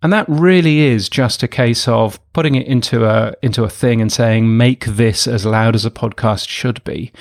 And 0.03 0.13
that 0.13 0.29
really 0.29 0.81
is 0.81 1.09
just 1.09 1.41
a 1.41 1.47
case 1.47 1.87
of 1.87 2.19
putting 2.33 2.53
it 2.53 2.67
into 2.67 3.03
a 3.03 3.33
into 3.41 3.63
a 3.63 3.69
thing 3.69 3.99
and 3.99 4.13
saying 4.13 4.55
make 4.55 4.85
this 4.85 5.25
as 5.25 5.43
loud 5.43 5.73
as 5.73 5.85
a 5.85 5.89
podcast 5.89 6.47
should 6.47 6.83
be. 6.83 7.11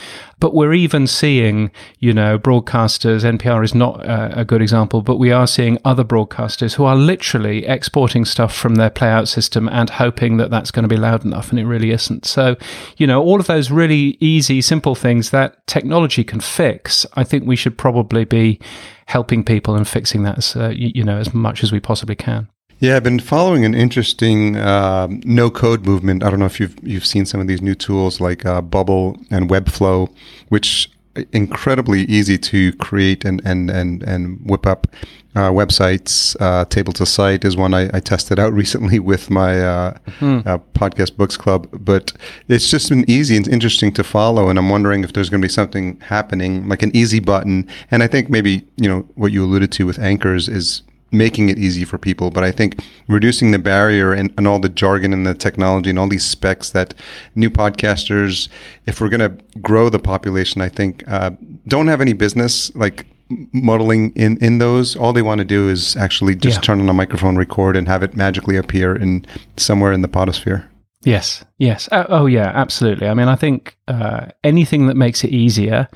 But 0.41 0.55
we're 0.55 0.75
even 0.75 1.07
seeing, 1.07 1.71
you 2.01 2.13
know, 2.13 2.39
broadcasters. 2.39 3.25
NPR 3.25 3.65
is 3.65 3.75
not 3.75 4.05
a, 4.05 4.41
a 4.41 4.45
good 4.45 4.61
example, 4.61 5.01
but 5.01 5.17
we 5.17 5.33
are 5.33 5.47
seeing 5.47 5.79
other 5.87 6.05
broadcasters 6.05 6.75
who 6.75 6.85
are 6.85 6.97
literally 6.97 7.65
exporting 7.65 8.27
stuff 8.27 8.55
from 8.55 8.75
their 8.75 8.91
playout 8.91 9.29
system 9.29 9.71
and 9.71 9.89
hoping 9.89 10.37
that 10.37 10.51
that's 10.51 10.71
going 10.71 10.83
to 10.83 10.95
be 10.95 11.01
loud 11.01 11.25
enough, 11.25 11.49
and 11.49 11.59
it 11.59 11.65
really 11.65 11.93
isn't. 11.93 12.27
So, 12.27 12.57
you 12.99 13.07
know, 13.07 13.23
all 13.23 13.41
of 13.41 13.47
those 13.47 13.71
really 13.71 14.19
easy, 14.21 14.61
simple 14.61 14.95
things 14.95 15.31
that 15.31 15.67
technology 15.67 16.25
can 16.25 16.41
fix. 16.41 17.07
I 17.15 17.25
think 17.25 17.47
we 17.47 17.57
should 17.57 17.79
probably 17.79 18.27
be 18.27 18.61
helping 19.07 19.45
people 19.45 19.77
and 19.77 19.89
fixing 19.89 20.25
that, 20.25 20.37
as, 20.37 20.55
uh, 20.55 20.69
you, 20.69 20.93
you 20.95 21.05
know, 21.05 21.17
as 21.17 21.33
much 21.33 21.63
as 21.63 21.73
we 21.73 21.81
possibly 21.81 22.17
can. 22.17 22.51
Yeah, 22.79 22.97
I've 22.97 23.05
been 23.05 23.21
following 23.21 23.65
an 23.65 23.75
interesting 23.75 24.57
uh, 24.57 25.09
no 25.25 25.51
code 25.51 25.87
movement. 25.87 26.23
I 26.23 26.29
don't 26.29 26.39
know 26.39 26.47
if 26.47 26.61
you've 26.61 26.77
you've 26.83 27.07
seen 27.07 27.25
some 27.25 27.41
of 27.41 27.47
these 27.47 27.63
new 27.63 27.75
tools 27.75 28.21
like 28.21 28.45
uh, 28.45 28.61
Bubble 28.61 29.17
and 29.31 29.49
Webflow, 29.49 30.13
which 30.51 30.91
incredibly 31.33 32.03
easy 32.03 32.37
to 32.37 32.75
create 32.75 33.25
and 33.25 33.41
and 33.47 33.71
and 33.71 34.03
and 34.03 34.39
whip 34.45 34.67
up 34.67 34.87
uh, 35.35 35.51
websites. 35.51 36.37
Uh, 36.39 36.67
Table 36.67 36.93
to 36.95 37.07
Site 37.07 37.47
is 37.47 37.57
one 37.57 37.73
I, 37.73 37.89
I, 37.95 38.01
tested 38.01 38.39
out 38.39 38.53
recently 38.63 38.99
with 38.99 39.31
my 39.31 39.61
uh. 39.61 39.99
Uh, 40.21 40.59
podcast 40.75 41.17
books 41.17 41.37
club. 41.37 41.69
But 41.73 42.13
it's 42.49 42.71
just 42.71 42.91
been 42.91 43.09
easy 43.09 43.37
and 43.37 43.49
interesting 43.49 43.93
to 43.95 44.05
follow. 44.05 44.51
And 44.51 44.59
I'm 44.59 44.69
wondering 44.69 45.03
if 45.03 45.15
there's 45.15 45.31
going 45.31 45.41
to 45.41 45.49
be 45.49 45.53
something 45.53 45.99
happening 46.01 46.69
like 46.69 46.83
an 46.83 46.95
easy 46.95 47.21
button. 47.21 47.67
And 47.91 48.03
I 48.03 48.07
think 48.07 48.29
maybe 48.29 48.67
you 48.77 48.89
know 48.89 49.01
what 49.15 49.33
you 49.33 49.45
alluded 49.45 49.73
to 49.73 49.87
with 49.87 49.99
anchors 49.99 50.47
is 50.49 50.83
making 51.13 51.49
it 51.49 51.59
easy 51.59 51.85
for 51.85 51.99
people, 51.99 52.31
but 52.31 52.45
I 52.45 52.51
think 52.51 52.83
reducing 53.09 53.53
the 53.53 53.59
barrier 53.59 54.13
and, 54.13 54.33
and 54.37 54.47
all 54.47 54.59
the 54.59 54.69
jargon 54.69 55.13
and 55.13 55.27
the 55.27 55.35
technology 55.35 55.91
and 55.91 55.99
all 55.99 56.09
these 56.09 56.25
specs 56.25 56.71
that 56.71 56.95
new 57.35 57.51
podcasters, 57.51 58.49
if 58.87 59.01
we're 59.01 59.09
going 59.09 59.21
to 59.21 59.61
grow 59.61 59.89
the 59.89 59.99
population, 59.99 60.61
I 60.61 60.69
think 60.69 61.05
uh, 61.09 61.31
don't 61.69 61.87
have 61.87 62.01
any 62.01 62.13
business 62.13 62.75
like 62.75 63.07
muddling 63.53 64.13
in 64.13 64.37
in 64.39 64.59
those. 64.59 64.97
All 64.97 65.13
they 65.13 65.23
want 65.23 65.41
to 65.41 65.45
do 65.45 65.69
is 65.69 65.97
actually 65.97 66.35
just 66.35 66.59
yeah. 66.59 66.63
turn 66.63 66.81
on 66.81 66.89
a 66.89 66.95
microphone, 66.95 67.37
record, 67.37 67.77
and 67.77 67.89
have 67.89 68.03
it 68.03 68.17
magically 68.17 68.57
appear 68.57 68.95
in 68.95 69.27
somewhere 69.57 69.93
in 69.93 70.03
the 70.03 70.09
podosphere. 70.09 70.67
Yes, 71.03 71.45
yes. 71.59 71.89
Oh, 71.93 72.07
oh, 72.09 72.27
yeah, 72.27 72.51
absolutely. 72.55 73.07
I 73.07 73.15
mean, 73.15 73.29
I 73.29 73.37
think 73.37 73.77
uh, 73.87 74.27
anything 74.43 74.89
that 74.89 74.97
makes 74.97 75.23
it 75.23 75.31
easier, 75.31 75.89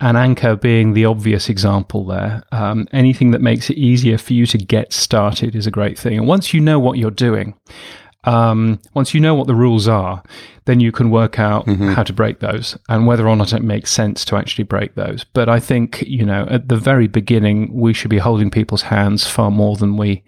and 0.00 0.16
Anchor 0.16 0.56
being 0.56 0.92
the 0.92 1.06
obvious 1.06 1.48
example 1.48 2.04
there, 2.04 2.42
um, 2.52 2.86
anything 2.92 3.30
that 3.30 3.40
makes 3.40 3.70
it 3.70 3.78
easier 3.78 4.18
for 4.18 4.34
you 4.34 4.46
to 4.46 4.58
get 4.58 4.92
started 4.92 5.56
is 5.56 5.66
a 5.66 5.70
great 5.70 5.98
thing. 5.98 6.18
And 6.18 6.26
once 6.26 6.52
you 6.52 6.60
know 6.60 6.78
what 6.78 6.98
you're 6.98 7.10
doing, 7.10 7.54
um, 8.24 8.80
once 8.92 9.14
you 9.14 9.20
know 9.20 9.34
what 9.34 9.46
the 9.46 9.54
rules 9.54 9.88
are, 9.88 10.22
then 10.66 10.80
you 10.80 10.92
can 10.92 11.10
work 11.10 11.38
out 11.38 11.64
mm-hmm. 11.66 11.92
how 11.92 12.02
to 12.02 12.12
break 12.12 12.40
those 12.40 12.76
and 12.88 13.06
whether 13.06 13.26
or 13.26 13.36
not 13.36 13.52
it 13.52 13.62
makes 13.62 13.90
sense 13.90 14.24
to 14.26 14.36
actually 14.36 14.64
break 14.64 14.96
those. 14.96 15.24
But 15.24 15.48
I 15.48 15.60
think, 15.60 16.02
you 16.02 16.26
know, 16.26 16.46
at 16.50 16.68
the 16.68 16.76
very 16.76 17.06
beginning, 17.06 17.72
we 17.72 17.94
should 17.94 18.10
be 18.10 18.18
holding 18.18 18.50
people's 18.50 18.82
hands 18.82 19.26
far 19.26 19.50
more 19.50 19.76
than 19.76 19.96
we 19.96 20.24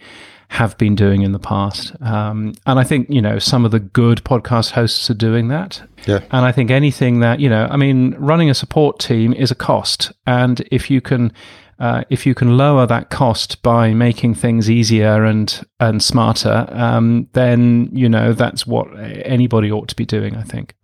have 0.48 0.76
been 0.78 0.94
doing 0.94 1.22
in 1.22 1.32
the 1.32 1.38
past. 1.38 1.94
Um, 2.00 2.54
and 2.66 2.78
I 2.78 2.84
think, 2.84 3.08
you 3.10 3.20
know, 3.20 3.38
some 3.38 3.64
of 3.64 3.70
the 3.70 3.80
good 3.80 4.24
podcast 4.24 4.70
hosts 4.70 5.10
are 5.10 5.14
doing 5.14 5.48
that. 5.48 5.82
Yeah. 6.06 6.20
And 6.30 6.44
I 6.44 6.52
think 6.52 6.70
anything 6.70 7.20
that, 7.20 7.38
you 7.38 7.50
know, 7.50 7.68
I 7.70 7.76
mean, 7.76 8.14
running 8.18 8.48
a 8.48 8.54
support 8.54 8.98
team 8.98 9.34
is 9.34 9.50
a 9.50 9.54
cost. 9.54 10.10
And 10.26 10.60
if 10.72 10.90
you 10.90 11.00
can, 11.00 11.32
uh, 11.78 12.02
if 12.08 12.26
you 12.26 12.34
can 12.34 12.56
lower 12.56 12.86
that 12.86 13.10
cost 13.10 13.62
by 13.62 13.92
making 13.92 14.34
things 14.34 14.70
easier 14.70 15.24
and 15.24 15.64
and 15.78 16.02
smarter, 16.02 16.66
um, 16.70 17.28
then 17.34 17.88
you 17.92 18.08
know 18.08 18.32
that's 18.32 18.66
what 18.66 18.88
anybody 18.98 19.70
ought 19.70 19.86
to 19.88 19.94
be 19.94 20.04
doing. 20.04 20.34
I 20.34 20.42
think. 20.42 20.74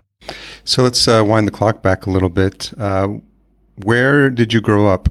So 0.62 0.84
let's 0.84 1.08
uh, 1.08 1.24
wind 1.26 1.48
the 1.48 1.52
clock 1.52 1.82
back 1.82 2.06
a 2.06 2.10
little 2.10 2.28
bit. 2.28 2.72
Uh, 2.78 3.08
where 3.82 4.30
did 4.30 4.52
you 4.52 4.60
grow 4.60 4.86
up? 4.86 5.08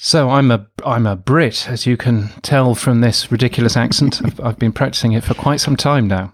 So 0.00 0.30
I'm 0.30 0.52
a 0.52 0.64
I'm 0.86 1.08
a 1.08 1.16
Brit, 1.16 1.68
as 1.68 1.84
you 1.84 1.96
can 1.96 2.28
tell 2.42 2.76
from 2.76 3.00
this 3.00 3.32
ridiculous 3.32 3.76
accent. 3.76 4.22
I've, 4.24 4.40
I've 4.40 4.58
been 4.58 4.70
practicing 4.70 5.10
it 5.10 5.24
for 5.24 5.34
quite 5.34 5.58
some 5.60 5.74
time 5.74 6.06
now. 6.06 6.32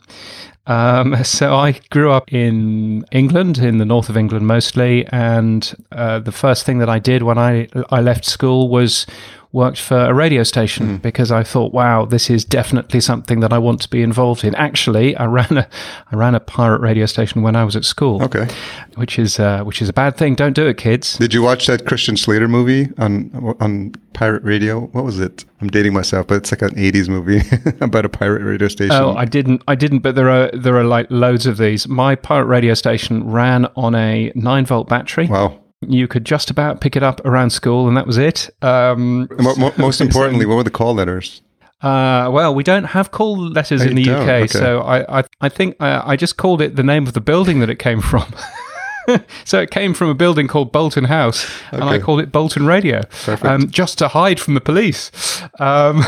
Um, 0.67 1.17
so 1.25 1.55
I 1.55 1.81
grew 1.89 2.13
up 2.13 2.31
in 2.31 3.07
England, 3.11 3.57
in 3.57 3.79
the 3.79 3.87
north 3.87 4.11
of 4.11 4.19
England 4.19 4.47
mostly, 4.47 5.07
and 5.07 5.75
uh, 5.93 6.19
the 6.19 6.31
first 6.31 6.67
thing 6.67 6.77
that 6.81 6.91
I 6.91 6.99
did 6.99 7.23
when 7.23 7.39
I 7.39 7.69
I 7.89 8.03
left 8.03 8.27
school 8.27 8.69
was 8.69 9.07
worked 9.55 9.81
for 9.81 9.97
a 9.97 10.13
radio 10.13 10.43
station 10.43 10.99
mm. 10.99 11.03
because 11.03 11.31
I 11.31 11.45
thought, 11.45 11.73
wow, 11.73 12.05
this 12.05 12.29
is 12.29 12.45
definitely 12.45 13.01
something 13.01 13.39
that 13.41 13.53
I 13.53 13.59
want 13.59 13.81
to 13.83 13.89
be 13.89 14.03
involved 14.03 14.43
in. 14.45 14.55
Actually, 14.57 15.17
I 15.17 15.27
ran 15.27 15.57
a 15.57 15.69
I 16.11 16.17
ran 16.17 16.35
a 16.35 16.41
pirate 16.41 16.81
radio 16.81 17.07
station 17.07 17.43
when 17.43 17.55
I 17.55 17.65
was 17.65 17.77
at 17.77 17.85
school. 17.85 18.23
Okay, 18.23 18.49
which 18.97 19.19
is 19.19 19.39
uh, 19.39 19.63
which 19.63 19.81
is 19.81 19.89
a 19.89 19.93
bad 19.93 20.17
thing. 20.17 20.35
Don't 20.35 20.55
do 20.55 20.67
it, 20.67 20.77
kids. 20.77 21.17
Did 21.17 21.33
you 21.33 21.43
watch 21.43 21.69
that 21.69 21.87
Christian 21.87 22.17
Slater 22.17 22.49
movie 22.49 22.91
on 22.99 23.57
on 23.61 23.95
pirate 24.13 24.43
radio? 24.43 24.81
What 24.87 25.05
was 25.05 25.21
it? 25.21 25.45
I'm 25.61 25.69
dating 25.69 25.95
myself, 25.95 26.27
but 26.27 26.35
it's 26.35 26.51
like 26.51 26.63
an 26.63 26.75
'80s 26.77 27.09
movie 27.09 27.41
about 27.81 28.05
a 28.05 28.09
pirate 28.09 28.43
radio 28.43 28.69
station. 28.69 28.97
Oh, 28.97 29.15
I 29.15 29.25
didn't, 29.25 29.63
I 29.69 29.77
didn't. 29.77 30.01
But 30.01 30.17
there 30.17 30.29
are 30.29 30.51
there 30.53 30.77
are 30.77 30.85
like 30.85 31.07
loads 31.11 31.47
of 31.47 31.59
these. 31.59 31.87
My 31.87 32.17
pirate 32.17 32.47
radio 32.47 32.75
station 32.75 33.31
ran 33.31 33.67
on 33.77 33.95
a 33.95 34.33
nine 34.35 34.67
volt 34.67 34.89
battery. 34.89 35.29
Wow 35.29 35.61
you 35.91 36.09
could 36.09 36.25
just 36.25 36.51
about 36.51 36.81
pick 36.81 36.97
it 36.97 37.03
up 37.03 37.25
around 37.25 37.51
school, 37.51 37.89
and 37.89 37.97
that 37.97 38.07
was 38.07 38.19
it. 38.19 38.51
Um, 38.63 39.29
most 39.79 40.01
importantly, 40.01 40.47
what 40.47 40.57
were 40.57 40.65
the 40.65 40.71
call 40.71 40.95
letters? 40.95 41.43
Uh, 41.81 42.31
well, 42.33 42.55
we 42.55 42.63
don't 42.63 42.85
have 42.85 43.11
call 43.11 43.37
letters 43.37 43.83
in 43.83 43.95
the 43.95 44.09
UK, 44.09 44.29
okay. 44.29 44.47
so 44.47 44.81
I, 44.81 45.21
I, 45.21 45.25
I 45.43 45.49
think 45.51 45.77
I, 45.81 46.13
I 46.13 46.17
just 46.17 46.39
called 46.39 46.63
it 46.63 46.77
the 46.77 46.83
name 46.83 47.07
of 47.07 47.13
the 47.13 47.21
building 47.21 47.61
that 47.61 47.69
it 47.69 47.79
came 47.79 48.01
from. 48.01 48.25
so 49.45 49.61
it 49.61 49.71
came 49.71 49.95
from 49.95 50.09
a 50.09 50.15
building 50.15 50.49
called 50.49 50.73
Bolton 50.73 51.05
House, 51.05 51.45
okay. 51.69 51.77
and 51.77 51.85
I 51.85 51.99
called 51.99 52.21
it 52.21 52.33
Bolton 52.33 52.67
Radio, 52.67 53.03
um, 53.43 53.71
just 53.71 53.99
to 53.99 54.09
hide 54.09 54.41
from 54.41 54.55
the 54.55 54.61
police. 54.61 55.11
Um, 55.59 56.03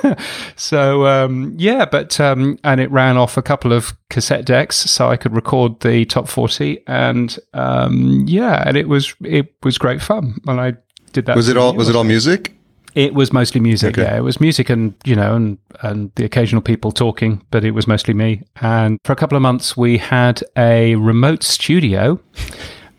so 0.56 1.06
um, 1.06 1.54
yeah, 1.56 1.84
but 1.84 2.18
um, 2.20 2.58
and 2.64 2.80
it 2.80 2.90
ran 2.90 3.16
off 3.16 3.36
a 3.36 3.42
couple 3.42 3.72
of 3.72 3.92
cassette 4.10 4.44
decks, 4.44 4.76
so 4.76 5.10
I 5.10 5.16
could 5.16 5.34
record 5.34 5.80
the 5.80 6.04
top 6.04 6.28
forty, 6.28 6.82
and 6.86 7.38
um, 7.52 8.24
yeah, 8.26 8.62
and 8.66 8.76
it 8.76 8.88
was 8.88 9.14
it 9.22 9.54
was 9.62 9.78
great 9.78 10.02
fun, 10.02 10.40
and 10.46 10.60
I 10.60 10.74
did 11.12 11.26
that. 11.26 11.36
Was 11.36 11.48
it 11.48 11.56
all? 11.56 11.74
Was 11.74 11.88
it 11.88 11.96
all 11.96 12.04
music? 12.04 12.54
It 12.94 13.14
was 13.14 13.32
mostly 13.32 13.60
music. 13.60 13.98
Okay. 13.98 14.02
Yeah, 14.02 14.16
it 14.16 14.22
was 14.22 14.40
music 14.40 14.70
and 14.70 14.94
you 15.04 15.16
know 15.16 15.34
and 15.34 15.58
and 15.82 16.12
the 16.14 16.24
occasional 16.24 16.62
people 16.62 16.92
talking, 16.92 17.44
but 17.50 17.64
it 17.64 17.72
was 17.72 17.86
mostly 17.86 18.14
me. 18.14 18.42
And 18.60 18.98
for 19.04 19.12
a 19.12 19.16
couple 19.16 19.36
of 19.36 19.42
months, 19.42 19.76
we 19.76 19.98
had 19.98 20.42
a 20.56 20.94
remote 20.96 21.42
studio. 21.42 22.20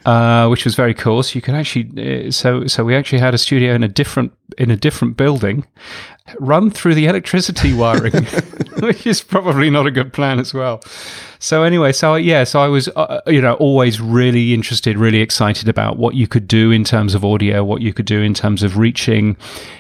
Uh, 0.06 0.48
which 0.50 0.66
was 0.66 0.76
very 0.76 0.94
cool. 0.94 1.24
So 1.24 1.34
you 1.34 1.42
could 1.42 1.56
actually, 1.56 2.28
uh, 2.28 2.32
so 2.32 2.68
so 2.68 2.84
we 2.84 2.96
actually 2.96 3.18
had 3.18 3.34
a 3.34 3.40
studio 3.40 3.74
in 3.74 3.82
a 3.82 3.88
different 3.88 4.34
in 4.60 4.70
a 4.70 4.78
different 4.78 5.18
building, 5.18 5.66
run 6.40 6.70
through 6.70 6.94
the 6.94 7.08
electricity 7.08 7.74
wiring, 7.82 8.14
which 8.82 9.08
is 9.08 9.24
probably 9.24 9.72
not 9.72 9.88
a 9.88 9.92
good 9.92 10.14
plan 10.14 10.38
as 10.38 10.54
well. 10.54 10.82
So 11.40 11.64
anyway, 11.64 11.92
so 11.92 12.16
yeah, 12.16 12.44
so 12.44 12.60
I 12.60 12.68
was, 12.68 12.88
uh, 12.90 13.22
you 13.28 13.42
know, 13.42 13.54
always 13.56 14.00
really 14.00 14.54
interested, 14.54 14.98
really 14.98 15.22
excited 15.22 15.68
about 15.68 15.98
what 15.98 16.14
you 16.16 16.28
could 16.28 16.48
do 16.48 16.72
in 16.72 16.84
terms 16.84 17.16
of 17.16 17.26
audio, 17.26 17.64
what 17.64 17.82
you 17.82 17.94
could 17.94 18.06
do 18.06 18.22
in 18.22 18.34
terms 18.34 18.64
of 18.64 18.78
reaching, 18.78 19.38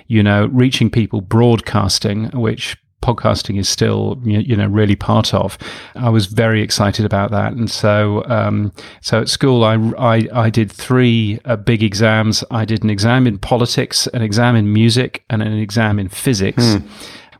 you 0.07 0.23
know, 0.23 0.47
reaching 0.47 0.89
people, 0.89 1.21
broadcasting, 1.21 2.31
which 2.31 2.77
podcasting 3.05 3.59
is 3.59 3.69
still 3.69 4.19
you 4.23 4.55
know 4.55 4.67
really 4.67 4.95
part 4.95 5.33
of. 5.33 5.57
I 5.95 6.09
was 6.09 6.25
very 6.25 6.61
excited 6.61 7.05
about 7.05 7.29
that, 7.31 7.53
and 7.53 7.69
so 7.69 8.23
um, 8.25 8.71
so 9.01 9.21
at 9.21 9.29
school 9.29 9.63
I, 9.63 9.75
I, 9.97 10.27
I 10.33 10.49
did 10.49 10.71
three 10.71 11.39
uh, 11.45 11.55
big 11.55 11.83
exams. 11.83 12.43
I 12.49 12.65
did 12.65 12.83
an 12.83 12.89
exam 12.89 13.27
in 13.27 13.37
politics, 13.37 14.07
an 14.07 14.21
exam 14.21 14.55
in 14.55 14.73
music, 14.73 15.23
and 15.29 15.41
an 15.41 15.53
exam 15.53 15.99
in 15.99 16.09
physics. 16.09 16.63
Hmm 16.63 16.87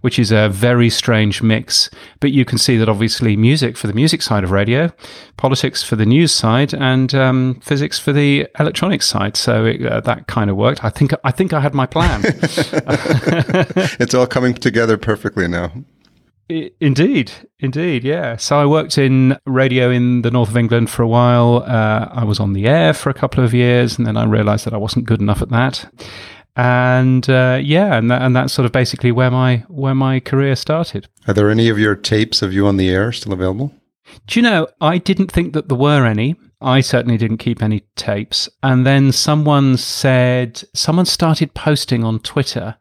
which 0.06 0.20
is 0.20 0.32
a 0.32 0.50
very 0.50 0.88
strange 0.88 1.42
mix. 1.42 1.90
But 2.20 2.32
you 2.32 2.46
can 2.46 2.60
see 2.60 2.78
that 2.78 2.88
obviously 2.88 3.36
music 3.36 3.76
for 3.76 3.88
the 3.88 3.94
music 3.94 4.22
side 4.22 4.44
of 4.44 4.52
radio, 4.52 4.92
politics 5.36 5.82
for 5.82 5.96
the 5.96 6.06
news 6.06 6.32
side, 6.32 6.76
and 6.76 7.12
um, 7.16 7.60
physics 7.64 7.98
for 7.98 8.14
the 8.14 8.48
electronics 8.60 9.08
side. 9.08 9.36
So 9.36 9.66
it, 9.66 9.84
uh, 9.84 10.02
that 10.02 10.28
kind 10.28 10.52
of 10.52 10.58
worked. 10.58 10.84
I 10.86 10.92
think 10.92 11.14
I 11.24 11.32
think 11.32 11.54
I 11.54 11.60
had 11.60 11.74
my 11.74 11.88
plan. 11.88 12.22
it's 14.00 14.14
all 14.14 14.28
coming 14.28 14.54
together 14.54 14.96
perfectly 14.96 15.48
now. 15.48 15.72
Indeed, 16.48 17.32
indeed, 17.58 18.04
yeah. 18.04 18.36
So 18.36 18.60
I 18.60 18.68
worked 18.68 19.00
in 19.00 19.36
radio 19.48 19.90
in 19.90 20.22
the 20.22 20.30
north 20.30 20.50
of 20.50 20.58
England 20.58 20.92
for 20.92 21.02
a 21.02 21.08
while. 21.08 21.64
Uh, 21.66 22.10
I 22.12 22.26
was 22.26 22.40
on 22.40 22.54
the 22.54 22.68
air 22.68 22.94
for 22.94 23.10
a 23.10 23.16
couple 23.16 23.44
of 23.44 23.56
years, 23.56 23.98
and 23.98 24.06
then 24.06 24.18
I 24.18 24.26
realised 24.26 24.66
that 24.68 24.74
I 24.76 24.78
wasn't 24.78 25.06
good 25.06 25.20
enough 25.20 25.42
at 25.42 25.50
that 25.50 25.90
and 26.56 27.30
uh, 27.30 27.60
yeah, 27.62 27.96
and 27.96 28.10
that, 28.12 28.22
and 28.22 28.36
that's 28.36 28.54
sort 28.54 28.66
of 28.66 28.72
basically 28.72 29.12
where 29.12 29.32
my 29.32 29.64
where 29.68 29.96
my 29.96 30.20
career 30.20 30.56
started. 30.56 31.08
Are 31.28 31.34
there 31.34 31.50
any 31.50 31.70
of 31.70 31.80
your 31.80 31.96
tapes 31.96 32.42
of 32.42 32.54
you 32.54 32.68
on 32.68 32.78
the 32.78 32.90
air 32.90 33.12
still 33.12 33.34
available? 33.34 33.74
Do 34.28 34.40
you 34.40 34.44
know? 34.44 34.68
I 34.80 34.98
didn't 34.98 35.32
think 35.32 35.54
that 35.54 35.68
there 35.68 35.78
were 35.78 36.06
any. 36.06 36.36
I 36.62 36.82
certainly 36.82 37.18
didn't 37.18 37.38
keep 37.38 37.62
any 37.62 37.82
tapes. 37.96 38.48
And 38.64 38.86
then 38.86 39.12
someone 39.12 39.78
said 39.78 40.64
someone 40.74 41.06
started 41.06 41.54
posting 41.54 42.04
on 42.04 42.20
Twitter 42.20 42.78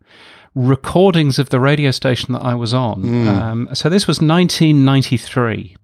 recordings 0.55 1.39
of 1.39 1.51
the 1.51 1.59
radio 1.59 1.91
station 1.91 2.33
that 2.33 2.43
I 2.43 2.55
was 2.55 2.73
on. 2.73 3.03
Mm. 3.03 3.27
Um, 3.27 3.69
so 3.75 3.89
this 3.89 4.07
was 4.07 4.21
1993, 4.21 5.77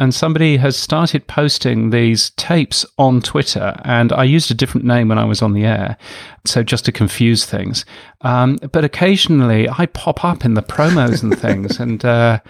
and 0.00 0.14
somebody 0.14 0.56
has 0.56 0.76
started 0.76 1.26
posting 1.26 1.90
these 1.90 2.30
tapes 2.30 2.84
on 2.98 3.20
Twitter. 3.20 3.80
And 3.84 4.12
I 4.12 4.24
used 4.24 4.50
a 4.50 4.54
different 4.54 4.86
name 4.86 5.08
when 5.08 5.18
I 5.18 5.24
was 5.24 5.42
on 5.42 5.52
the 5.52 5.64
air, 5.64 5.96
so 6.44 6.62
just 6.62 6.84
to 6.86 6.92
confuse 6.92 7.44
things. 7.44 7.84
Um, 8.22 8.58
but 8.72 8.84
occasionally 8.84 9.68
I 9.68 9.86
pop 9.86 10.24
up 10.24 10.44
in 10.44 10.54
the 10.54 10.62
promos 10.62 11.22
and 11.22 11.38
things, 11.38 11.78
and. 11.80 12.04
Uh, 12.04 12.40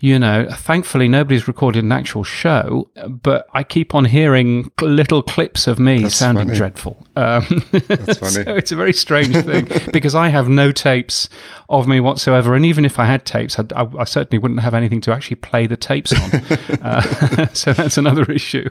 you 0.00 0.18
know, 0.18 0.48
thankfully 0.50 1.08
nobody's 1.08 1.46
recorded 1.46 1.84
an 1.84 1.92
actual 1.92 2.24
show, 2.24 2.90
but 3.06 3.46
I 3.52 3.62
keep 3.62 3.94
on 3.94 4.06
hearing 4.06 4.70
little 4.80 5.22
clips 5.22 5.66
of 5.66 5.78
me 5.78 6.02
That's 6.02 6.16
sounding 6.16 6.46
funny. 6.46 6.56
dreadful. 6.58 7.06
Um, 7.16 7.44
That's 7.70 8.18
funny. 8.18 8.44
so 8.44 8.54
it's 8.56 8.72
a 8.72 8.76
very 8.76 8.94
strange 8.94 9.36
thing 9.36 9.68
because 9.92 10.14
I 10.14 10.28
have 10.28 10.48
no 10.48 10.72
tapes 10.72 11.28
of 11.68 11.86
me 11.86 12.00
whatsoever, 12.00 12.54
and 12.54 12.64
even 12.64 12.84
if 12.84 12.98
I 12.98 13.04
had 13.04 13.26
tapes, 13.26 13.58
I, 13.58 13.64
I, 13.76 13.86
I 13.98 14.04
certainly 14.04 14.38
wouldn't 14.40 14.60
have 14.60 14.74
anything 14.74 15.00
to 15.02 15.12
actually 15.12 15.36
play 15.36 15.66
the 15.66 15.76
tapes 15.76 16.12
on. 16.12 16.30
uh, 16.82 17.46
so 17.52 17.72
that's 17.74 17.98
another 17.98 18.30
issue. 18.32 18.70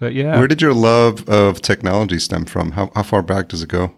But 0.00 0.14
yeah, 0.14 0.38
where 0.38 0.48
did 0.48 0.62
your 0.62 0.74
love 0.74 1.28
of 1.28 1.60
technology 1.60 2.18
stem 2.18 2.46
from? 2.46 2.72
How 2.72 2.90
how 2.94 3.02
far 3.02 3.22
back 3.22 3.48
does 3.48 3.62
it 3.62 3.68
go? 3.68 3.92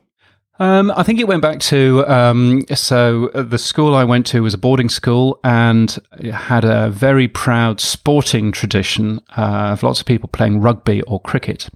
Um, 0.61 0.92
I 0.97 1.05
think 1.05 1.21
it 1.21 1.29
went 1.29 1.40
back 1.40 1.61
to 1.61 2.05
um, 2.09 2.64
so 2.75 3.29
uh, 3.29 3.42
the 3.42 3.59
school 3.59 3.94
I 3.94 4.05
went 4.05 4.27
to 4.27 4.42
was 4.42 4.55
a 4.55 4.59
boarding 4.59 4.88
school 4.88 5.38
and 5.44 5.97
had 6.33 6.64
a 6.64 6.90
very 6.90 7.29
proud 7.29 7.81
sporting 7.81 8.51
tradition 8.51 9.21
uh, 9.37 9.71
of 9.73 9.83
lots 9.83 10.01
of 10.01 10.07
people 10.07 10.29
playing 10.29 10.61
rugby 10.61 11.03
or 11.03 11.21
cricket. 11.21 11.68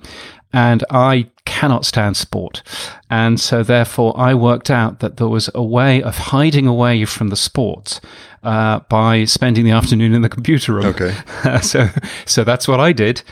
And 0.52 0.84
I 0.90 1.28
cannot 1.44 1.84
stand 1.84 2.16
sport. 2.16 2.62
And 3.10 3.40
so, 3.40 3.62
therefore, 3.62 4.18
I 4.18 4.34
worked 4.34 4.70
out 4.70 5.00
that 5.00 5.16
there 5.16 5.28
was 5.28 5.50
a 5.54 5.62
way 5.62 6.02
of 6.02 6.16
hiding 6.18 6.66
away 6.66 7.04
from 7.04 7.28
the 7.28 7.36
sports 7.36 8.00
uh, 8.42 8.80
by 8.88 9.24
spending 9.24 9.64
the 9.64 9.70
afternoon 9.70 10.14
in 10.14 10.22
the 10.22 10.28
computer 10.28 10.72
room. 10.74 10.86
Okay. 10.86 11.14
so, 11.62 11.88
so 12.26 12.44
that's 12.44 12.66
what 12.66 12.80
I 12.80 12.92
did. 12.92 13.22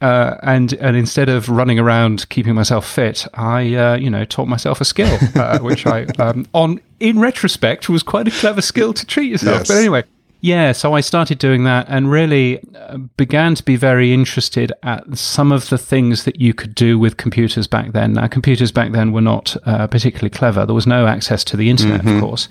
Uh, 0.00 0.36
and 0.42 0.72
and 0.74 0.96
instead 0.96 1.28
of 1.28 1.48
running 1.48 1.78
around 1.78 2.28
keeping 2.28 2.54
myself 2.54 2.88
fit, 2.88 3.26
I 3.34 3.74
uh, 3.74 3.96
you 3.96 4.10
know 4.10 4.24
taught 4.24 4.48
myself 4.48 4.80
a 4.80 4.84
skill, 4.84 5.18
uh, 5.34 5.58
which 5.58 5.86
I 5.86 6.04
um, 6.18 6.46
on 6.54 6.80
in 7.00 7.18
retrospect 7.18 7.88
was 7.88 8.02
quite 8.02 8.28
a 8.28 8.30
clever 8.30 8.62
skill 8.62 8.92
to 8.94 9.06
treat 9.06 9.30
yourself. 9.30 9.60
Yes. 9.60 9.68
But 9.68 9.76
anyway. 9.78 10.04
Yeah, 10.42 10.72
so 10.72 10.94
I 10.94 11.00
started 11.02 11.38
doing 11.38 11.64
that 11.64 11.86
and 11.88 12.10
really 12.10 12.60
uh, 12.74 12.96
began 13.16 13.54
to 13.56 13.62
be 13.62 13.76
very 13.76 14.12
interested 14.14 14.72
at 14.82 15.18
some 15.18 15.52
of 15.52 15.68
the 15.68 15.76
things 15.76 16.24
that 16.24 16.40
you 16.40 16.54
could 16.54 16.74
do 16.74 16.98
with 16.98 17.18
computers 17.18 17.66
back 17.66 17.92
then. 17.92 18.14
Now, 18.14 18.26
computers 18.26 18.72
back 18.72 18.92
then 18.92 19.12
were 19.12 19.20
not 19.20 19.54
uh, 19.66 19.86
particularly 19.86 20.30
clever. 20.30 20.64
There 20.64 20.74
was 20.74 20.86
no 20.86 21.06
access 21.06 21.44
to 21.44 21.56
the 21.56 21.68
internet, 21.68 22.00
Mm-hmm. 22.00 22.16
of 22.16 22.22
course. 22.22 22.48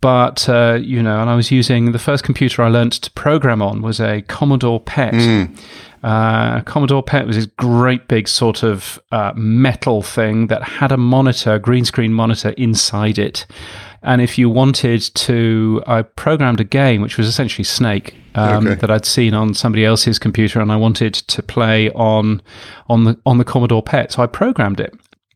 But, 0.00 0.48
uh, 0.48 0.78
you 0.80 1.02
know, 1.02 1.20
and 1.20 1.28
I 1.30 1.34
was 1.34 1.50
using 1.50 1.90
the 1.92 1.98
first 1.98 2.22
computer 2.22 2.62
I 2.62 2.68
learnt 2.68 2.92
to 3.02 3.10
program 3.12 3.60
on 3.62 3.82
was 3.82 3.98
a 3.98 4.22
Commodore 4.22 4.78
PET. 4.78 5.14
Mm. 5.14 5.58
Uh, 6.04 6.60
Commodore 6.60 7.02
PET 7.02 7.26
was 7.26 7.34
this 7.34 7.46
great 7.46 8.06
big 8.06 8.28
sort 8.28 8.62
of 8.62 9.00
uh, 9.10 9.32
metal 9.34 10.02
thing 10.02 10.46
that 10.48 10.62
had 10.62 10.92
a 10.92 10.96
monitor, 10.96 11.54
a 11.54 11.58
green 11.58 11.84
screen 11.84 12.12
monitor 12.12 12.50
inside 12.50 13.18
it. 13.18 13.46
And 14.06 14.22
if 14.22 14.38
you 14.38 14.48
wanted 14.48 15.02
to, 15.02 15.82
I 15.86 16.02
programmed 16.02 16.60
a 16.60 16.64
game 16.64 17.02
which 17.02 17.18
was 17.18 17.26
essentially 17.26 17.64
Snake 17.64 18.14
um, 18.36 18.66
Okay. 18.66 18.76
that 18.76 18.90
I'd 18.90 19.04
seen 19.04 19.34
on 19.34 19.52
somebody 19.54 19.84
else's 19.84 20.18
computer, 20.18 20.60
and 20.60 20.70
I 20.70 20.76
wanted 20.76 21.14
to 21.14 21.42
play 21.42 21.90
on 21.90 22.40
on 22.88 23.04
the 23.04 23.18
on 23.26 23.38
the 23.38 23.44
Commodore 23.44 23.82
PET. 23.82 24.12
So 24.12 24.22
I 24.22 24.26
programmed 24.26 24.78
it, 24.80 24.94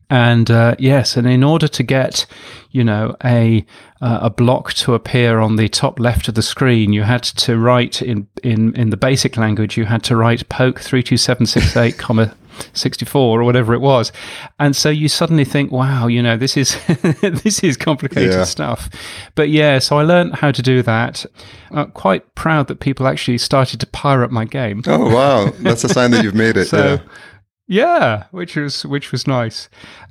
and 0.09 0.49
uh, 0.49 0.75
yes, 0.79 1.17
and 1.17 1.27
in 1.27 1.43
order 1.43 1.67
to 1.67 1.83
get, 1.83 2.25
you 2.71 2.83
know, 2.83 3.15
a 3.25 3.65
uh, 4.01 4.19
a 4.21 4.29
block 4.29 4.73
to 4.73 4.93
appear 4.93 5.39
on 5.39 5.57
the 5.57 5.67
top 5.67 5.99
left 5.99 6.27
of 6.27 6.35
the 6.35 6.41
screen, 6.41 6.93
you 6.93 7.03
had 7.03 7.23
to 7.23 7.57
write 7.57 8.01
in 8.01 8.27
in 8.43 8.73
in 8.75 8.89
the 8.89 8.97
basic 8.97 9.35
language. 9.35 9.75
You 9.77 9.85
had 9.85 10.03
to 10.03 10.15
write 10.15 10.47
poke 10.47 10.79
three 10.79 11.03
two 11.03 11.17
seven 11.17 11.45
six 11.45 11.75
eight 11.75 11.97
comma. 11.97 12.35
64 12.73 13.41
or 13.41 13.43
whatever 13.43 13.73
it 13.73 13.79
was 13.79 14.11
and 14.59 14.75
so 14.75 14.89
you 14.89 15.07
suddenly 15.07 15.45
think 15.45 15.71
wow 15.71 16.07
you 16.07 16.21
know 16.21 16.37
this 16.37 16.57
is 16.57 16.77
this 17.21 17.63
is 17.63 17.77
complicated 17.77 18.31
Yeah. 18.33 18.43
stuff 18.43 18.89
but 19.35 19.49
yeah 19.49 19.79
so 19.79 19.97
i 19.97 20.03
learned 20.03 20.35
how 20.35 20.51
to 20.51 20.61
do 20.61 20.81
that 20.83 21.25
i'm 21.71 21.91
quite 21.91 22.33
proud 22.35 22.67
that 22.67 22.79
people 22.79 23.07
actually 23.07 23.37
started 23.37 23.79
to 23.79 23.87
pirate 23.87 24.31
my 24.31 24.45
game 24.45 24.83
Oh 24.87 25.13
wow, 25.13 25.51
that's 25.59 25.83
a 25.83 25.89
sign 25.89 26.11
that 26.11 26.23
you've 26.23 26.35
made 26.35 26.57
it. 26.57 26.65
so 26.69 26.77
yeah. 26.95 26.97
Yeah, 27.71 28.25
which 28.31 28.57
was 28.57 28.85
which 28.85 29.13
was 29.13 29.25
nice, 29.25 29.69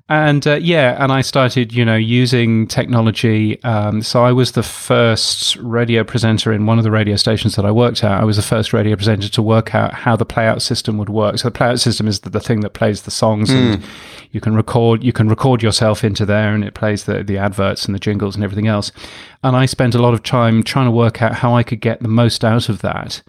and 0.08 0.46
uh, 0.46 0.54
yeah, 0.54 0.96
and 0.98 1.12
I 1.12 1.20
started 1.20 1.74
you 1.74 1.84
know 1.84 1.94
using 1.94 2.66
technology. 2.66 3.62
Um, 3.64 4.00
so 4.00 4.24
I 4.24 4.32
was 4.32 4.52
the 4.52 4.62
first 4.62 5.56
radio 5.56 6.02
presenter 6.02 6.54
in 6.54 6.64
one 6.64 6.78
of 6.78 6.84
the 6.84 6.90
radio 6.90 7.16
stations 7.16 7.56
that 7.56 7.66
I 7.66 7.70
worked 7.70 8.02
at. 8.02 8.18
I 8.18 8.24
was 8.24 8.36
the 8.36 8.42
first 8.42 8.72
radio 8.72 8.96
presenter 8.96 9.28
to 9.28 9.42
work 9.42 9.74
out 9.74 9.92
how 9.92 10.16
the 10.16 10.24
playout 10.24 10.62
system 10.62 10.96
would 10.96 11.10
work. 11.10 11.36
So 11.36 11.50
the 11.50 11.58
playout 11.58 11.80
system 11.80 12.08
is 12.08 12.20
the, 12.20 12.30
the 12.30 12.40
thing 12.40 12.60
that 12.60 12.70
plays 12.70 13.02
the 13.02 13.10
songs, 13.10 13.50
and 13.50 13.84
you 14.30 14.40
can 14.40 14.54
record 14.54 15.04
you 15.04 15.12
can 15.12 15.28
record 15.28 15.62
yourself 15.62 16.02
into 16.02 16.24
there, 16.24 16.54
and 16.54 16.64
it 16.64 16.72
plays 16.72 17.04
the 17.04 17.22
the 17.22 17.36
adverts 17.36 17.84
and 17.84 17.94
the 17.94 17.98
jingles 17.98 18.36
and 18.36 18.42
everything 18.42 18.68
else. 18.68 18.90
And 19.42 19.54
I 19.54 19.66
spent 19.66 19.94
a 19.94 20.00
lot 20.00 20.14
of 20.14 20.22
time 20.22 20.62
trying 20.62 20.86
to 20.86 20.92
work 20.92 21.20
out 21.20 21.34
how 21.34 21.54
I 21.54 21.62
could 21.62 21.80
get 21.80 22.00
the 22.00 22.08
most 22.08 22.42
out 22.42 22.70
of 22.70 22.80
that 22.80 23.22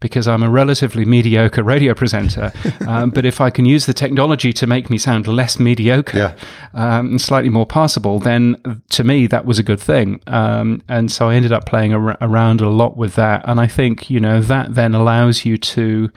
because 0.00 0.28
I'm 0.28 0.42
a 0.42 0.50
relatively 0.50 1.04
mediocre 1.04 1.62
radio 1.62 1.94
presenter. 1.94 2.52
um, 2.86 3.10
but 3.10 3.24
if 3.24 3.40
I 3.40 3.50
can 3.50 3.64
use 3.66 3.86
the 3.86 3.94
technology 3.94 4.52
to 4.54 4.66
make 4.66 4.90
me 4.90 4.98
sound 4.98 5.26
less 5.26 5.58
mediocre 5.58 6.18
Yeah. 6.18 6.34
um, 6.74 7.10
and 7.10 7.20
slightly 7.20 7.50
more 7.50 7.66
passable, 7.66 8.18
then 8.18 8.56
to 8.90 9.04
me 9.04 9.26
that 9.28 9.44
was 9.44 9.58
a 9.58 9.62
good 9.62 9.80
thing. 9.80 10.20
Um, 10.26 10.82
and 10.88 11.10
so 11.10 11.28
I 11.28 11.34
ended 11.34 11.52
up 11.52 11.66
playing 11.66 11.94
ar- 11.94 12.18
around 12.20 12.60
a 12.60 12.68
lot 12.68 12.96
with 12.96 13.14
that. 13.16 13.42
And 13.48 13.60
I 13.60 13.66
think 13.66 14.10
you 14.10 14.20
know 14.20 14.40
that 14.42 14.74
then 14.74 14.94
allows 14.94 15.44
you 15.44 15.56
to 15.58 16.10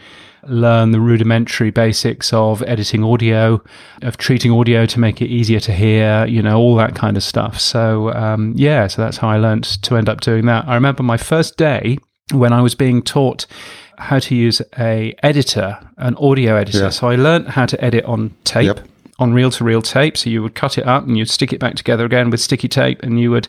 learn 0.47 0.89
the 0.91 0.99
rudimentary 0.99 1.69
basics 1.69 2.33
of 2.33 2.63
editing 2.63 3.03
audio, 3.03 3.61
of 4.01 4.17
treating 4.17 4.51
audio 4.51 4.87
to 4.87 4.99
make 4.99 5.21
it 5.21 5.27
easier 5.27 5.59
to 5.59 5.71
hear, 5.71 6.25
you 6.25 6.41
know, 6.41 6.57
all 6.57 6.75
that 6.75 6.95
kind 6.95 7.15
of 7.15 7.21
stuff. 7.23 7.59
So, 7.59 8.11
um, 8.13 8.53
yeah, 8.55 8.87
so 8.87 9.03
that's 9.03 9.17
how 9.17 9.29
I 9.29 9.37
learnt 9.37 9.79
to 9.83 9.97
end 9.97 10.09
up 10.09 10.21
doing 10.21 10.47
that. 10.47 10.67
I 10.67 10.73
remember 10.73 11.03
my 11.03 11.17
first 11.17 11.57
day 11.57 11.99
when 12.31 12.53
I 12.53 12.61
was 12.61 12.75
being 12.75 13.01
taught 13.01 13.45
how 13.97 14.19
to 14.19 14.35
use 14.35 14.61
a 14.79 15.13
editor, 15.21 15.77
an 15.97 16.15
audio 16.15 16.55
editor. 16.55 16.85
Yeah. 16.85 16.89
So 16.89 17.09
I 17.09 17.15
learnt 17.15 17.49
how 17.49 17.65
to 17.67 17.83
edit 17.83 18.05
on 18.05 18.35
tape. 18.43 18.65
Yep. 18.65 18.87
On 19.19 19.35
reel 19.35 19.51
to 19.51 19.63
reel 19.63 19.83
tape, 19.83 20.17
so 20.17 20.31
you 20.31 20.41
would 20.41 20.55
cut 20.55 20.79
it 20.79 20.87
up 20.87 21.05
and 21.05 21.15
you'd 21.15 21.29
stick 21.29 21.53
it 21.53 21.59
back 21.59 21.75
together 21.75 22.05
again 22.05 22.31
with 22.31 22.41
sticky 22.41 22.67
tape, 22.67 23.03
and 23.03 23.19
you 23.19 23.29
would, 23.29 23.47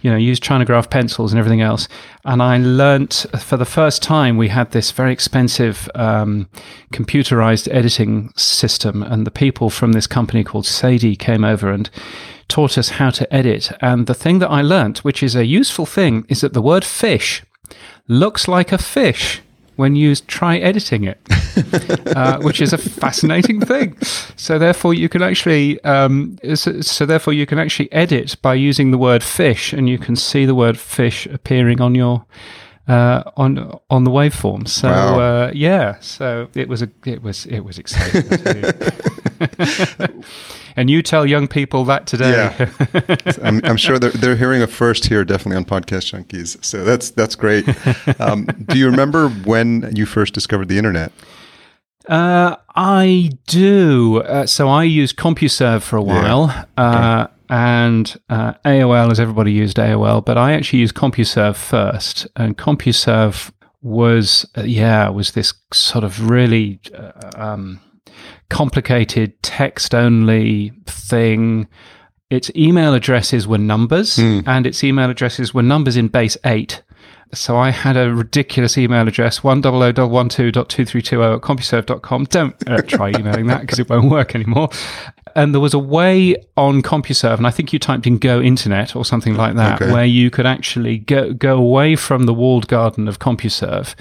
you 0.00 0.12
know, 0.12 0.16
use 0.16 0.38
Chinagraph 0.38 0.90
pencils 0.90 1.32
and 1.32 1.40
everything 1.40 1.60
else. 1.60 1.88
And 2.24 2.40
I 2.40 2.58
learnt 2.58 3.26
for 3.36 3.56
the 3.56 3.64
first 3.64 4.00
time 4.00 4.36
we 4.36 4.46
had 4.46 4.70
this 4.70 4.92
very 4.92 5.12
expensive 5.12 5.90
um, 5.96 6.48
computerized 6.92 7.66
editing 7.74 8.32
system, 8.36 9.02
and 9.02 9.26
the 9.26 9.32
people 9.32 9.70
from 9.70 9.90
this 9.90 10.06
company 10.06 10.44
called 10.44 10.66
Sadie 10.66 11.16
came 11.16 11.42
over 11.44 11.72
and 11.72 11.90
taught 12.46 12.78
us 12.78 12.90
how 12.90 13.10
to 13.10 13.34
edit. 13.34 13.72
And 13.80 14.06
the 14.06 14.14
thing 14.14 14.38
that 14.38 14.50
I 14.50 14.62
learnt, 14.62 14.98
which 14.98 15.24
is 15.24 15.34
a 15.34 15.44
useful 15.44 15.86
thing, 15.86 16.26
is 16.28 16.42
that 16.42 16.52
the 16.52 16.62
word 16.62 16.84
fish 16.84 17.42
looks 18.08 18.48
like 18.48 18.72
a 18.72 18.78
fish 18.78 19.40
when 19.76 19.94
you 19.94 20.16
try 20.16 20.58
editing 20.58 21.04
it, 21.04 21.20
uh, 22.16 22.40
which 22.40 22.60
is 22.60 22.72
a 22.72 22.78
fascinating 22.78 23.60
thing. 23.60 23.96
So 24.36 24.58
therefore, 24.58 24.92
you 24.92 25.08
can 25.08 25.22
actually 25.22 25.80
um, 25.84 26.36
so, 26.54 26.80
so 26.80 27.06
therefore 27.06 27.32
you 27.32 27.46
can 27.46 27.60
actually 27.60 27.90
edit 27.92 28.36
by 28.42 28.54
using 28.54 28.90
the 28.90 28.98
word 28.98 29.22
fish, 29.22 29.72
and 29.72 29.88
you 29.88 29.96
can 29.96 30.16
see 30.16 30.46
the 30.46 30.54
word 30.54 30.78
fish 30.78 31.26
appearing 31.26 31.80
on 31.80 31.94
your. 31.94 32.24
Uh, 32.88 33.22
on 33.36 33.78
on 33.90 34.04
the 34.04 34.10
waveform, 34.10 34.66
so 34.66 34.88
Wow. 34.88 35.20
uh, 35.20 35.50
yeah, 35.54 35.98
so 36.00 36.48
it 36.54 36.68
was 36.68 36.80
a 36.80 36.88
it 37.04 37.22
was 37.22 37.44
it 37.46 37.60
was 37.60 37.78
exciting. 37.78 38.24
I 38.32 38.36
tell 38.36 40.10
you. 40.10 40.24
and 40.76 40.88
you 40.88 41.02
tell 41.02 41.26
young 41.26 41.48
people 41.48 41.84
that 41.84 42.06
today. 42.06 42.30
Yeah. 42.30 43.16
I'm, 43.42 43.60
I'm 43.64 43.76
sure 43.76 43.98
they're, 43.98 44.10
they're 44.12 44.36
hearing 44.36 44.62
it 44.62 44.70
first 44.70 45.06
here, 45.06 45.24
definitely 45.24 45.56
on 45.56 45.64
Podcast 45.64 46.12
Junkies. 46.12 46.64
So 46.64 46.82
that's 46.84 47.10
that's 47.10 47.34
great. 47.34 47.66
Um, 48.20 48.46
do 48.66 48.78
you 48.78 48.86
remember 48.90 49.28
when 49.28 49.92
you 49.94 50.06
first 50.06 50.32
discovered 50.34 50.68
the 50.68 50.78
internet? 50.78 51.12
Uh, 52.08 52.56
I 52.74 53.30
do. 53.46 54.22
Uh, 54.22 54.46
so 54.46 54.68
I 54.68 54.84
used 54.84 55.16
CompuServe 55.16 55.82
for 55.82 55.96
a 55.96 56.02
while, 56.02 56.66
uh, 56.76 57.26
and 57.48 58.18
uh, 58.28 58.54
AOL, 58.64 59.10
as 59.10 59.20
everybody 59.20 59.52
used 59.52 59.76
AOL, 59.76 60.24
but 60.24 60.36
I 60.36 60.52
actually 60.52 60.80
used 60.80 60.94
CompuServe 60.94 61.56
first. 61.56 62.26
And 62.36 62.56
CompuServe 62.58 63.50
was, 63.82 64.48
uh, 64.56 64.62
yeah, 64.62 65.08
was 65.08 65.32
this 65.32 65.54
sort 65.72 66.04
of 66.04 66.30
really 66.30 66.80
uh, 66.94 67.30
um, 67.36 67.80
complicated 68.50 69.42
text-only 69.42 70.72
thing. 70.86 71.68
Its 72.30 72.50
email 72.54 72.92
addresses 72.92 73.46
were 73.48 73.58
numbers, 73.58 74.18
and 74.46 74.66
its 74.66 74.84
email 74.84 75.08
addresses 75.08 75.54
were 75.54 75.62
numbers 75.62 75.96
in 75.96 76.08
base 76.08 76.36
eight. 76.44 76.82
So 77.34 77.56
I 77.56 77.70
had 77.70 77.96
a 77.96 78.14
ridiculous 78.14 78.78
email 78.78 79.06
address, 79.06 79.40
100.12.2320 79.40 81.34
at 81.34 81.40
CompuServe.com. 81.42 82.24
Don't 82.24 82.68
uh, 82.68 82.80
try 82.82 83.10
emailing 83.10 83.48
that 83.48 83.60
because 83.62 83.78
it 83.78 83.88
won't 83.90 84.10
work 84.10 84.34
anymore. 84.34 84.70
And 85.34 85.54
there 85.54 85.60
was 85.60 85.74
a 85.74 85.78
way 85.78 86.36
on 86.56 86.82
CompuServe, 86.82 87.36
and 87.38 87.46
I 87.46 87.50
think 87.50 87.72
you 87.72 87.78
typed 87.78 88.06
in 88.06 88.18
Go 88.18 88.40
Internet 88.40 88.94
or 88.96 89.04
something 89.04 89.34
like 89.34 89.54
that, 89.56 89.80
Okay. 89.82 89.92
where 89.92 90.04
you 90.04 90.30
could 90.30 90.46
actually 90.46 90.98
go, 90.98 91.32
go 91.32 91.56
away 91.58 91.96
from 91.96 92.24
the 92.26 92.34
walled 92.34 92.68
garden 92.68 93.08
of 93.08 93.18
CompuServe 93.18 93.94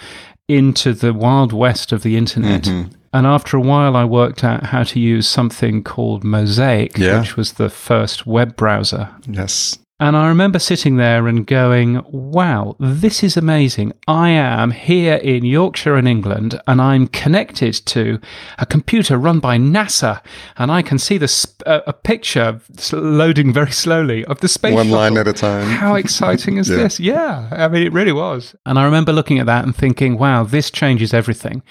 into 0.48 0.94
the 0.94 1.14
wild 1.14 1.52
west 1.54 1.92
of 1.92 2.04
the 2.04 2.16
internet. 2.18 2.64
Mm-hmm. 2.64 2.92
And 3.14 3.26
after 3.28 3.58
a 3.58 3.62
while, 3.62 3.96
I 3.98 4.06
worked 4.06 4.44
out 4.44 4.68
how 4.68 4.84
to 4.84 5.00
use 5.00 5.28
something 5.28 5.84
called 5.84 6.24
Mosaic, 6.24 6.98
Yeah. 6.98 7.20
which 7.20 7.36
was 7.36 7.54
the 7.54 7.70
first 7.70 8.26
web 8.28 8.56
browser. 8.56 9.10
Yes. 9.28 9.78
And 10.00 10.16
I 10.16 10.28
remember 10.28 10.60
sitting 10.60 10.98
there 10.98 11.26
and 11.28 11.48
going, 11.48 12.04
wow, 12.12 12.76
this 12.80 13.24
is 13.24 13.36
amazing. 13.36 13.94
I 14.08 14.30
am 14.30 14.70
here 14.70 15.16
in 15.16 15.44
Yorkshire 15.44 15.98
in 15.98 16.06
England 16.06 16.62
and 16.68 16.80
I'm 16.80 17.08
connected 17.08 17.74
to 17.88 18.20
a 18.60 18.68
computer 18.68 19.18
run 19.18 19.40
by 19.40 19.58
NASA 19.58 20.22
and 20.56 20.72
I 20.72 20.84
can 20.84 21.00
see 21.00 21.18
the 21.18 21.28
sp- 21.28 21.64
uh, 21.66 21.82
a 21.88 21.94
picture 21.94 22.62
loading 22.94 23.52
very 23.52 23.72
slowly 23.72 24.24
of 24.26 24.40
the 24.42 24.48
space 24.48 24.76
One 24.76 24.92
line 24.92 25.18
at 25.18 25.28
a 25.28 25.34
time. 25.34 25.66
How 25.68 25.96
exciting 25.96 26.58
is 26.58 26.70
Yeah. 26.70 26.76
this? 26.78 27.00
Yeah, 27.00 27.48
I 27.52 27.68
mean, 27.68 27.82
it 27.82 27.92
really 27.92 28.14
was. 28.14 28.56
And 28.68 28.78
I 28.78 28.86
remember 28.86 29.12
looking 29.12 29.40
at 29.40 29.48
that 29.48 29.66
and 29.66 29.76
thinking, 29.76 30.20
wow, 30.20 30.44
this 30.44 30.70
changes 30.70 31.12
everything. 31.12 31.64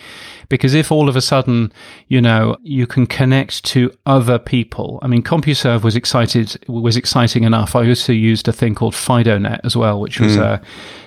Because 0.48 0.74
if 0.74 0.90
all 0.90 1.08
of 1.08 1.16
a 1.16 1.20
sudden, 1.20 1.72
you 2.08 2.20
know, 2.20 2.56
you 2.62 2.86
can 2.86 3.06
connect 3.06 3.64
to 3.66 3.92
other 4.06 4.38
people. 4.38 4.98
I 5.02 5.08
mean, 5.08 5.22
CompuServe 5.22 5.82
was 5.82 5.96
excited 5.96 6.58
was 6.68 6.96
exciting 6.96 7.44
enough. 7.44 7.76
I 7.76 7.88
also 7.88 8.12
used 8.12 8.48
a 8.48 8.52
thing 8.52 8.74
called 8.74 8.94
FidoNet 8.94 9.60
as 9.64 9.76
well, 9.76 10.00
which 10.00 10.20
was 10.20 10.36
hmm. 10.36 10.42
a 10.42 10.62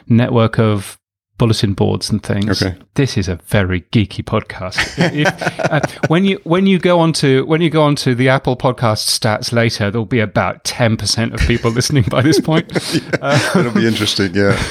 network 0.08 0.60
of 0.60 0.99
bulletin 1.40 1.74
boards 1.74 2.12
and 2.12 2.22
things. 2.22 2.62
Okay. 2.62 2.78
This 2.94 3.18
is 3.18 3.28
a 3.28 3.38
very 3.48 3.82
geeky 3.82 4.24
podcast. 4.24 4.78
If, 5.12 5.28
uh, 5.72 5.80
when 6.08 6.26
you 6.26 6.40
when 6.44 6.68
you 6.68 6.78
go 6.78 7.00
onto 7.00 7.46
when 7.46 7.62
you 7.62 7.72
go 7.72 7.82
onto 7.82 8.14
the 8.14 8.30
Apple 8.30 8.56
Podcast 8.56 9.10
stats 9.10 9.52
later, 9.52 9.90
there'll 9.90 10.06
be 10.06 10.20
about 10.20 10.64
ten 10.64 10.98
percent 10.98 11.34
of 11.34 11.40
people 11.42 11.72
listening 11.80 12.04
by 12.04 12.22
this 12.22 12.40
point. 12.40 12.72
It'll 13.56 13.74
be 13.74 13.88
interesting. 13.88 14.36
Yeah. 14.36 14.62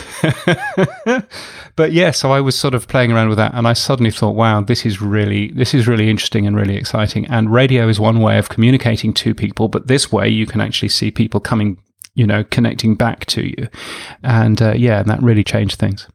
but 1.75 1.93
yeah, 1.93 2.13
so 2.13 2.31
I 2.31 2.41
was 2.41 2.57
sort 2.57 2.75
of 2.75 2.87
playing 2.87 3.11
around 3.11 3.31
with 3.31 3.39
that, 3.39 3.55
and 3.55 3.67
I 3.67 3.73
suddenly 3.73 4.13
thought, 4.13 4.37
wow, 4.37 4.61
this 4.61 4.87
is 4.87 5.01
really 5.01 5.51
this 5.53 5.75
is 5.75 5.89
really 5.89 6.09
interesting 6.09 6.47
and 6.47 6.55
really 6.55 6.77
exciting. 6.77 7.27
And 7.27 7.53
radio 7.53 7.89
is 7.89 7.99
one 7.99 8.21
way 8.21 8.39
of 8.39 8.51
communicating 8.51 9.13
to 9.15 9.35
people, 9.35 9.69
but 9.69 9.89
this 9.89 10.13
way 10.13 10.29
you 10.29 10.47
can 10.47 10.61
actually 10.61 10.91
see 10.91 11.11
people 11.11 11.41
coming, 11.41 11.79
you 12.15 12.27
know, 12.27 12.45
connecting 12.45 12.95
back 12.95 13.25
to 13.27 13.43
you, 13.43 13.69
and 14.23 14.61
uh, 14.61 14.75
yeah, 14.77 15.01
and 15.01 15.09
that 15.09 15.23
really 15.23 15.43
changed 15.43 15.79
things. 15.79 16.07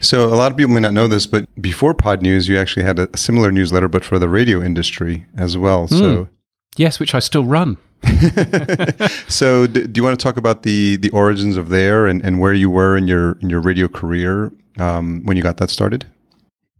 So 0.00 0.26
a 0.26 0.36
lot 0.36 0.50
of 0.50 0.56
people 0.56 0.72
may 0.72 0.80
not 0.80 0.92
know 0.92 1.08
this, 1.08 1.26
but 1.26 1.46
before 1.60 1.94
Pod 1.94 2.22
News, 2.22 2.48
you 2.48 2.58
actually 2.58 2.84
had 2.84 2.98
a 2.98 3.16
similar 3.16 3.52
newsletter, 3.52 3.88
but 3.88 4.04
for 4.04 4.18
the 4.18 4.28
radio 4.28 4.62
industry 4.62 5.26
as 5.36 5.56
well. 5.56 5.88
Mm. 5.88 5.98
So 5.98 6.28
yes, 6.76 6.98
which 6.98 7.14
I 7.14 7.18
still 7.18 7.44
run. 7.44 7.76
so 9.28 9.66
do, 9.66 9.86
do, 9.86 9.98
you 9.98 10.04
want 10.04 10.18
to 10.18 10.22
talk 10.22 10.36
about 10.36 10.62
the 10.62 10.96
the 10.96 11.10
origins 11.10 11.56
of 11.56 11.70
there 11.70 12.06
and, 12.06 12.22
and 12.22 12.38
where 12.38 12.52
you 12.52 12.70
were 12.70 12.96
in 12.96 13.08
your 13.08 13.38
in 13.40 13.48
your 13.50 13.60
radio 13.60 13.88
career 13.88 14.52
um, 14.78 15.22
when 15.24 15.36
you 15.36 15.42
got 15.42 15.56
that 15.58 15.70
started? 15.70 16.06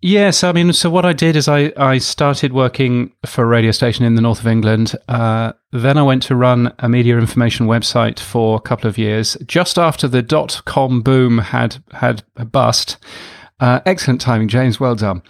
Yes, 0.07 0.45
I 0.45 0.53
mean, 0.53 0.71
so 0.75 0.91
what 0.91 1.07
I 1.07 1.15
did 1.15 1.35
is 1.35 1.49
I, 1.49 1.73
I 1.79 1.97
started 1.97 2.53
working 2.53 3.15
for 3.25 3.43
a 3.43 3.47
radio 3.47 3.71
station 3.71 4.05
in 4.05 4.17
the 4.17 4.21
north 4.21 4.41
of 4.41 4.47
England. 4.47 4.95
Uh, 5.09 5.55
then 5.73 5.97
I 5.97 6.03
went 6.03 6.23
to 6.25 6.37
run 6.37 6.75
a 6.79 6.91
media 6.91 7.17
information 7.17 7.67
website 7.67 8.21
for 8.21 8.55
a 8.55 8.61
couple 8.61 8.87
of 8.87 8.99
years. 8.99 9.35
Just 9.47 9.79
after 9.79 10.07
the 10.07 10.21
dot 10.21 10.61
com 10.67 11.01
boom 11.01 11.39
had 11.39 11.83
had 11.93 12.23
a 12.37 12.45
bust, 12.45 12.99
uh, 13.61 13.81
excellent 13.87 14.21
timing, 14.21 14.49
James. 14.49 14.79
Well 14.79 14.95
done. 14.95 15.23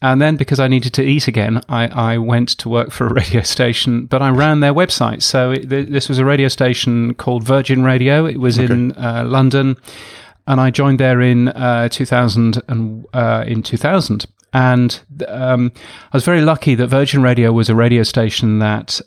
And 0.00 0.22
then 0.22 0.36
because 0.36 0.58
I 0.58 0.68
needed 0.68 0.94
to 0.94 1.02
eat 1.02 1.28
again, 1.28 1.60
I, 1.68 1.88
I 1.88 2.16
went 2.16 2.48
to 2.60 2.70
work 2.70 2.92
for 2.92 3.06
a 3.06 3.12
radio 3.22 3.42
station, 3.42 4.06
but 4.06 4.22
I 4.22 4.30
ran 4.30 4.60
their 4.60 4.72
website. 4.72 5.20
So 5.20 5.50
it, 5.50 5.68
this 5.68 6.08
was 6.08 6.18
a 6.18 6.24
radio 6.24 6.48
station 6.48 7.12
called 7.12 7.44
Virgin 7.44 7.84
Radio. 7.84 8.24
It 8.24 8.40
was 8.40 8.58
okay. 8.58 8.72
in 8.72 8.92
uh, 8.92 9.24
London 9.26 9.76
and 10.46 10.60
I 10.60 10.70
joined 10.70 11.00
there 11.00 11.20
in 11.20 11.48
uh, 11.48 11.88
2000 11.88 12.62
and 12.68 13.06
uh, 13.12 13.44
in 13.46 13.62
2000. 13.62 14.26
And 14.52 15.00
um, 15.26 15.72
I 16.12 16.16
was 16.16 16.24
very 16.24 16.42
lucky 16.42 16.74
that 16.76 16.86
Virgin 16.86 17.22
Radio 17.22 17.52
was 17.52 17.68
a 17.68 17.74
radio 17.74 18.04
station 18.04 18.60
that 18.60 19.00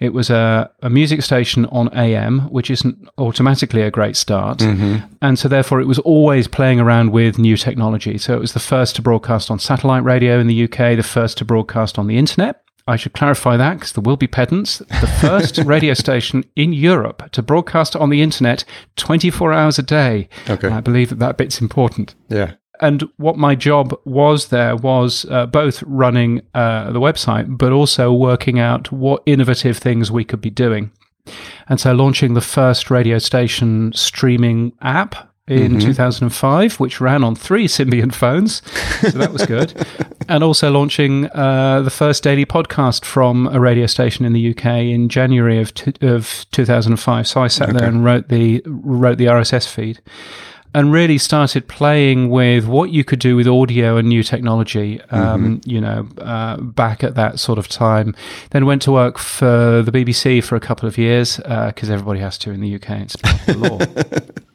it 0.00 0.12
was 0.12 0.30
a, 0.30 0.70
a 0.82 0.90
music 0.90 1.22
station 1.22 1.66
on 1.66 1.88
AM, 1.96 2.40
which 2.50 2.70
isn't 2.70 3.08
automatically 3.18 3.82
a 3.82 3.90
great 3.90 4.16
start. 4.16 4.58
Mm-hmm. 4.58 5.06
And 5.22 5.38
so, 5.38 5.48
therefore, 5.48 5.80
it 5.80 5.86
was 5.86 5.98
always 6.00 6.46
playing 6.46 6.80
around 6.80 7.10
with 7.10 7.38
new 7.38 7.56
technology. 7.56 8.18
So, 8.18 8.34
it 8.34 8.40
was 8.40 8.52
the 8.52 8.60
first 8.60 8.96
to 8.96 9.02
broadcast 9.02 9.50
on 9.50 9.58
satellite 9.58 10.04
radio 10.04 10.38
in 10.38 10.46
the 10.46 10.64
UK, 10.64 10.96
the 10.96 11.02
first 11.02 11.38
to 11.38 11.44
broadcast 11.44 11.98
on 11.98 12.06
the 12.06 12.16
internet. 12.16 12.62
I 12.88 12.96
should 12.96 13.12
clarify 13.12 13.56
that 13.58 13.74
because 13.74 13.92
there 13.92 14.02
will 14.02 14.16
be 14.16 14.26
pedants. 14.26 14.78
The 14.78 15.18
first 15.20 15.58
radio 15.64 15.94
station 15.94 16.44
in 16.56 16.72
Europe 16.72 17.30
to 17.32 17.42
broadcast 17.42 17.94
on 17.94 18.08
the 18.08 18.22
internet 18.22 18.64
24 18.96 19.52
hours 19.52 19.78
a 19.78 19.82
day. 19.82 20.28
Okay. 20.48 20.68
I 20.68 20.80
believe 20.80 21.10
that 21.10 21.18
that 21.18 21.36
bit's 21.36 21.60
important. 21.60 22.14
Yeah. 22.28 22.54
And 22.80 23.04
what 23.16 23.36
my 23.36 23.54
job 23.54 23.94
was 24.04 24.48
there 24.48 24.74
was 24.74 25.26
uh, 25.30 25.46
both 25.46 25.82
running 25.82 26.42
uh, 26.54 26.90
the 26.92 27.00
website, 27.00 27.58
but 27.58 27.72
also 27.72 28.12
working 28.12 28.58
out 28.58 28.90
what 28.90 29.22
innovative 29.26 29.76
things 29.76 30.10
we 30.10 30.24
could 30.24 30.40
be 30.40 30.50
doing. 30.50 30.90
And 31.68 31.78
so 31.78 31.92
launching 31.92 32.32
the 32.32 32.40
first 32.40 32.90
radio 32.90 33.18
station 33.18 33.92
streaming 33.94 34.72
app 34.80 35.27
in 35.48 35.72
mm-hmm. 35.72 35.88
2005, 35.88 36.78
which 36.80 37.00
ran 37.00 37.24
on 37.24 37.34
three 37.34 37.66
Symbian 37.66 38.12
phones. 38.12 38.62
So 39.00 39.18
that 39.18 39.32
was 39.32 39.46
good. 39.46 39.74
and 40.28 40.44
also 40.44 40.70
launching 40.70 41.26
uh, 41.30 41.82
the 41.82 41.90
first 41.90 42.22
daily 42.22 42.44
podcast 42.44 43.04
from 43.04 43.46
a 43.48 43.58
radio 43.58 43.86
station 43.86 44.24
in 44.24 44.32
the 44.32 44.50
UK 44.50 44.66
in 44.66 45.08
January 45.08 45.60
of, 45.60 45.72
t- 45.74 45.94
of 46.02 46.46
2005. 46.52 47.26
So 47.26 47.42
I 47.42 47.48
sat 47.48 47.70
okay. 47.70 47.78
there 47.78 47.88
and 47.88 48.04
wrote 48.04 48.28
the 48.28 48.62
wrote 48.66 49.18
the 49.18 49.26
RSS 49.26 49.66
feed. 49.66 50.00
And 50.74 50.92
really 50.92 51.16
started 51.16 51.66
playing 51.66 52.28
with 52.28 52.66
what 52.66 52.90
you 52.90 53.02
could 53.02 53.20
do 53.20 53.36
with 53.36 53.48
audio 53.48 53.96
and 53.96 54.06
new 54.06 54.22
technology, 54.22 55.00
um, 55.10 55.60
mm-hmm. 55.60 55.70
you 55.70 55.80
know, 55.80 56.06
uh, 56.18 56.58
back 56.58 57.02
at 57.02 57.14
that 57.14 57.40
sort 57.40 57.58
of 57.58 57.68
time. 57.68 58.14
Then 58.50 58.66
went 58.66 58.82
to 58.82 58.92
work 58.92 59.16
for 59.16 59.82
the 59.82 59.90
BBC 59.90 60.44
for 60.44 60.56
a 60.56 60.60
couple 60.60 60.86
of 60.86 60.98
years 60.98 61.38
because 61.38 61.88
uh, 61.88 61.94
everybody 61.94 62.20
has 62.20 62.36
to 62.38 62.50
in 62.50 62.60
the 62.60 62.74
UK. 62.74 62.90
It's 62.90 63.16
part 63.16 63.40
of 63.40 63.46
the 63.46 63.68
law. 63.68 63.78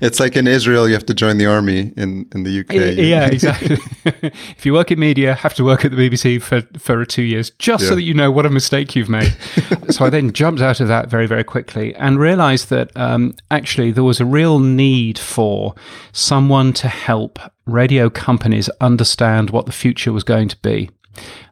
It's 0.00 0.20
like 0.20 0.36
in 0.36 0.46
Israel, 0.46 0.88
you 0.88 0.94
have 0.94 1.06
to 1.06 1.14
join 1.14 1.38
the 1.38 1.46
army. 1.46 1.92
In 1.96 2.26
in 2.34 2.44
the 2.44 2.60
UK, 2.60 2.96
yeah, 2.96 3.26
exactly. 3.32 3.78
if 4.04 4.64
you 4.64 4.72
work 4.72 4.90
in 4.90 4.98
media, 4.98 5.34
have 5.34 5.54
to 5.54 5.64
work 5.64 5.84
at 5.84 5.90
the 5.90 5.96
BBC 5.96 6.40
for 6.40 6.62
for 6.78 7.04
two 7.04 7.22
years, 7.22 7.50
just 7.58 7.84
yeah. 7.84 7.90
so 7.90 7.94
that 7.94 8.02
you 8.02 8.14
know 8.14 8.30
what 8.30 8.46
a 8.46 8.50
mistake 8.50 8.94
you've 8.96 9.08
made. 9.08 9.34
so 9.90 10.04
I 10.04 10.10
then 10.10 10.32
jumped 10.32 10.60
out 10.60 10.80
of 10.80 10.88
that 10.88 11.08
very 11.08 11.26
very 11.26 11.44
quickly 11.44 11.94
and 11.96 12.18
realised 12.18 12.70
that 12.70 12.90
um, 12.96 13.34
actually 13.50 13.90
there 13.90 14.04
was 14.04 14.20
a 14.20 14.24
real 14.24 14.58
need 14.58 15.18
for 15.18 15.74
someone 16.12 16.72
to 16.74 16.88
help 16.88 17.38
radio 17.66 18.10
companies 18.10 18.68
understand 18.80 19.50
what 19.50 19.66
the 19.66 19.72
future 19.72 20.12
was 20.12 20.24
going 20.24 20.48
to 20.48 20.56
be. 20.58 20.90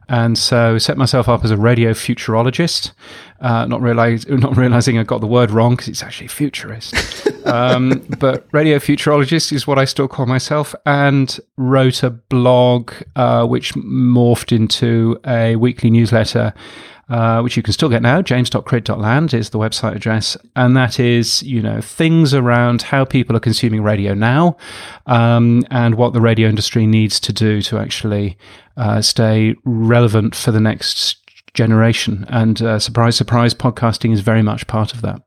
And 0.09 0.37
so 0.37 0.79
set 0.79 0.97
myself 0.97 1.29
up 1.29 1.45
as 1.45 1.51
a 1.51 1.57
radio 1.57 1.91
futurologist, 1.91 2.93
uh, 3.41 3.65
not, 3.67 3.79
realize, 3.79 4.27
not 4.27 4.57
realizing 4.57 4.97
I 4.97 5.03
got 5.03 5.21
the 5.21 5.27
word 5.27 5.51
wrong 5.51 5.75
because 5.75 5.87
it's 5.87 6.01
actually 6.01 6.29
futurist. 6.29 6.95
Um, 7.45 8.05
but 8.19 8.47
radio 8.51 8.77
futurologist 8.79 9.51
is 9.51 9.65
what 9.65 9.79
I 9.79 9.85
still 9.85 10.07
call 10.07 10.25
myself, 10.25 10.75
and 10.85 11.39
wrote 11.57 12.03
a 12.03 12.09
blog 12.09 12.93
uh, 13.15 13.45
which 13.45 13.73
morphed 13.75 14.55
into 14.55 15.19
a 15.25 15.55
weekly 15.55 15.89
newsletter 15.89 16.53
uh, 17.09 17.41
which 17.41 17.57
you 17.57 17.63
can 17.63 17.73
still 17.73 17.89
get 17.89 18.01
now. 18.01 18.21
james.crid.land 18.21 19.33
is 19.33 19.49
the 19.49 19.57
website 19.57 19.95
address. 19.95 20.37
And 20.55 20.77
that 20.77 20.99
is, 20.99 21.41
you 21.43 21.61
know, 21.61 21.81
things 21.81 22.33
around 22.33 22.83
how 22.83 23.03
people 23.03 23.35
are 23.35 23.39
consuming 23.39 23.81
radio 23.81 24.13
now 24.13 24.57
um, 25.07 25.63
and 25.71 25.95
what 25.95 26.13
the 26.13 26.21
radio 26.21 26.47
industry 26.47 26.85
needs 26.85 27.19
to 27.21 27.33
do 27.33 27.61
to 27.63 27.79
actually 27.79 28.37
uh, 28.77 29.01
stay 29.01 29.55
relevant 29.65 30.35
for 30.35 30.51
the 30.51 30.59
next 30.59 31.17
generation. 31.53 32.25
And 32.29 32.61
uh, 32.61 32.79
surprise, 32.79 33.15
surprise, 33.15 33.53
podcasting 33.53 34.13
is 34.13 34.21
very 34.21 34.43
much 34.43 34.67
part 34.67 34.93
of 34.93 35.01
that. 35.01 35.21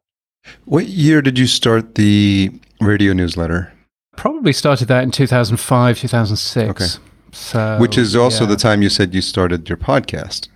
What 0.64 0.86
year 0.86 1.22
did 1.22 1.38
you 1.38 1.46
start 1.46 1.94
the 1.94 2.50
radio 2.80 3.12
newsletter? 3.12 3.72
Probably 4.16 4.52
started 4.52 4.88
that 4.88 5.02
in 5.02 5.10
2005, 5.10 5.98
2006. 5.98 6.70
Okay. 6.70 7.04
So, 7.32 7.78
Which 7.78 7.96
is 7.96 8.14
also 8.14 8.44
yeah. 8.44 8.50
the 8.50 8.56
time 8.56 8.82
you 8.82 8.90
said 8.90 9.14
you 9.14 9.22
started 9.22 9.68
your 9.68 9.78
podcast. 9.78 10.48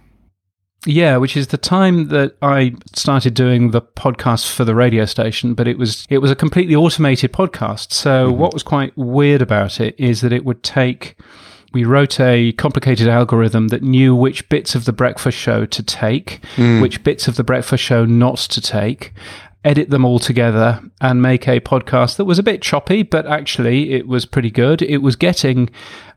Yeah, 0.84 1.16
which 1.16 1.36
is 1.36 1.48
the 1.48 1.56
time 1.56 2.08
that 2.08 2.36
I 2.42 2.74
started 2.94 3.34
doing 3.34 3.72
the 3.72 3.82
podcast 3.82 4.52
for 4.52 4.64
the 4.64 4.74
radio 4.74 5.04
station, 5.04 5.54
but 5.54 5.66
it 5.66 5.78
was 5.78 6.06
it 6.08 6.18
was 6.18 6.30
a 6.30 6.36
completely 6.36 6.76
automated 6.76 7.32
podcast. 7.32 7.92
So 7.92 8.28
mm-hmm. 8.28 8.38
what 8.38 8.52
was 8.52 8.62
quite 8.62 8.96
weird 8.96 9.42
about 9.42 9.80
it 9.80 9.98
is 9.98 10.20
that 10.20 10.32
it 10.32 10.44
would 10.44 10.62
take 10.62 11.16
we 11.72 11.84
wrote 11.84 12.18
a 12.20 12.52
complicated 12.52 13.08
algorithm 13.08 13.68
that 13.68 13.82
knew 13.82 14.14
which 14.14 14.48
bits 14.48 14.74
of 14.74 14.86
the 14.86 14.92
breakfast 14.92 15.36
show 15.36 15.66
to 15.66 15.82
take, 15.82 16.40
mm. 16.54 16.80
which 16.80 17.04
bits 17.04 17.28
of 17.28 17.36
the 17.36 17.44
breakfast 17.44 17.84
show 17.84 18.06
not 18.06 18.38
to 18.38 18.62
take, 18.62 19.12
edit 19.66 19.90
them 19.90 20.04
all 20.04 20.20
together 20.20 20.80
and 21.00 21.20
make 21.20 21.48
a 21.48 21.60
podcast 21.60 22.16
that 22.16 22.24
was 22.24 22.38
a 22.38 22.42
bit 22.42 22.62
choppy, 22.62 23.02
but 23.02 23.26
actually 23.26 23.92
it 23.92 24.06
was 24.06 24.24
pretty 24.24 24.50
good. 24.50 24.80
It 24.80 24.98
was 24.98 25.16
getting 25.16 25.68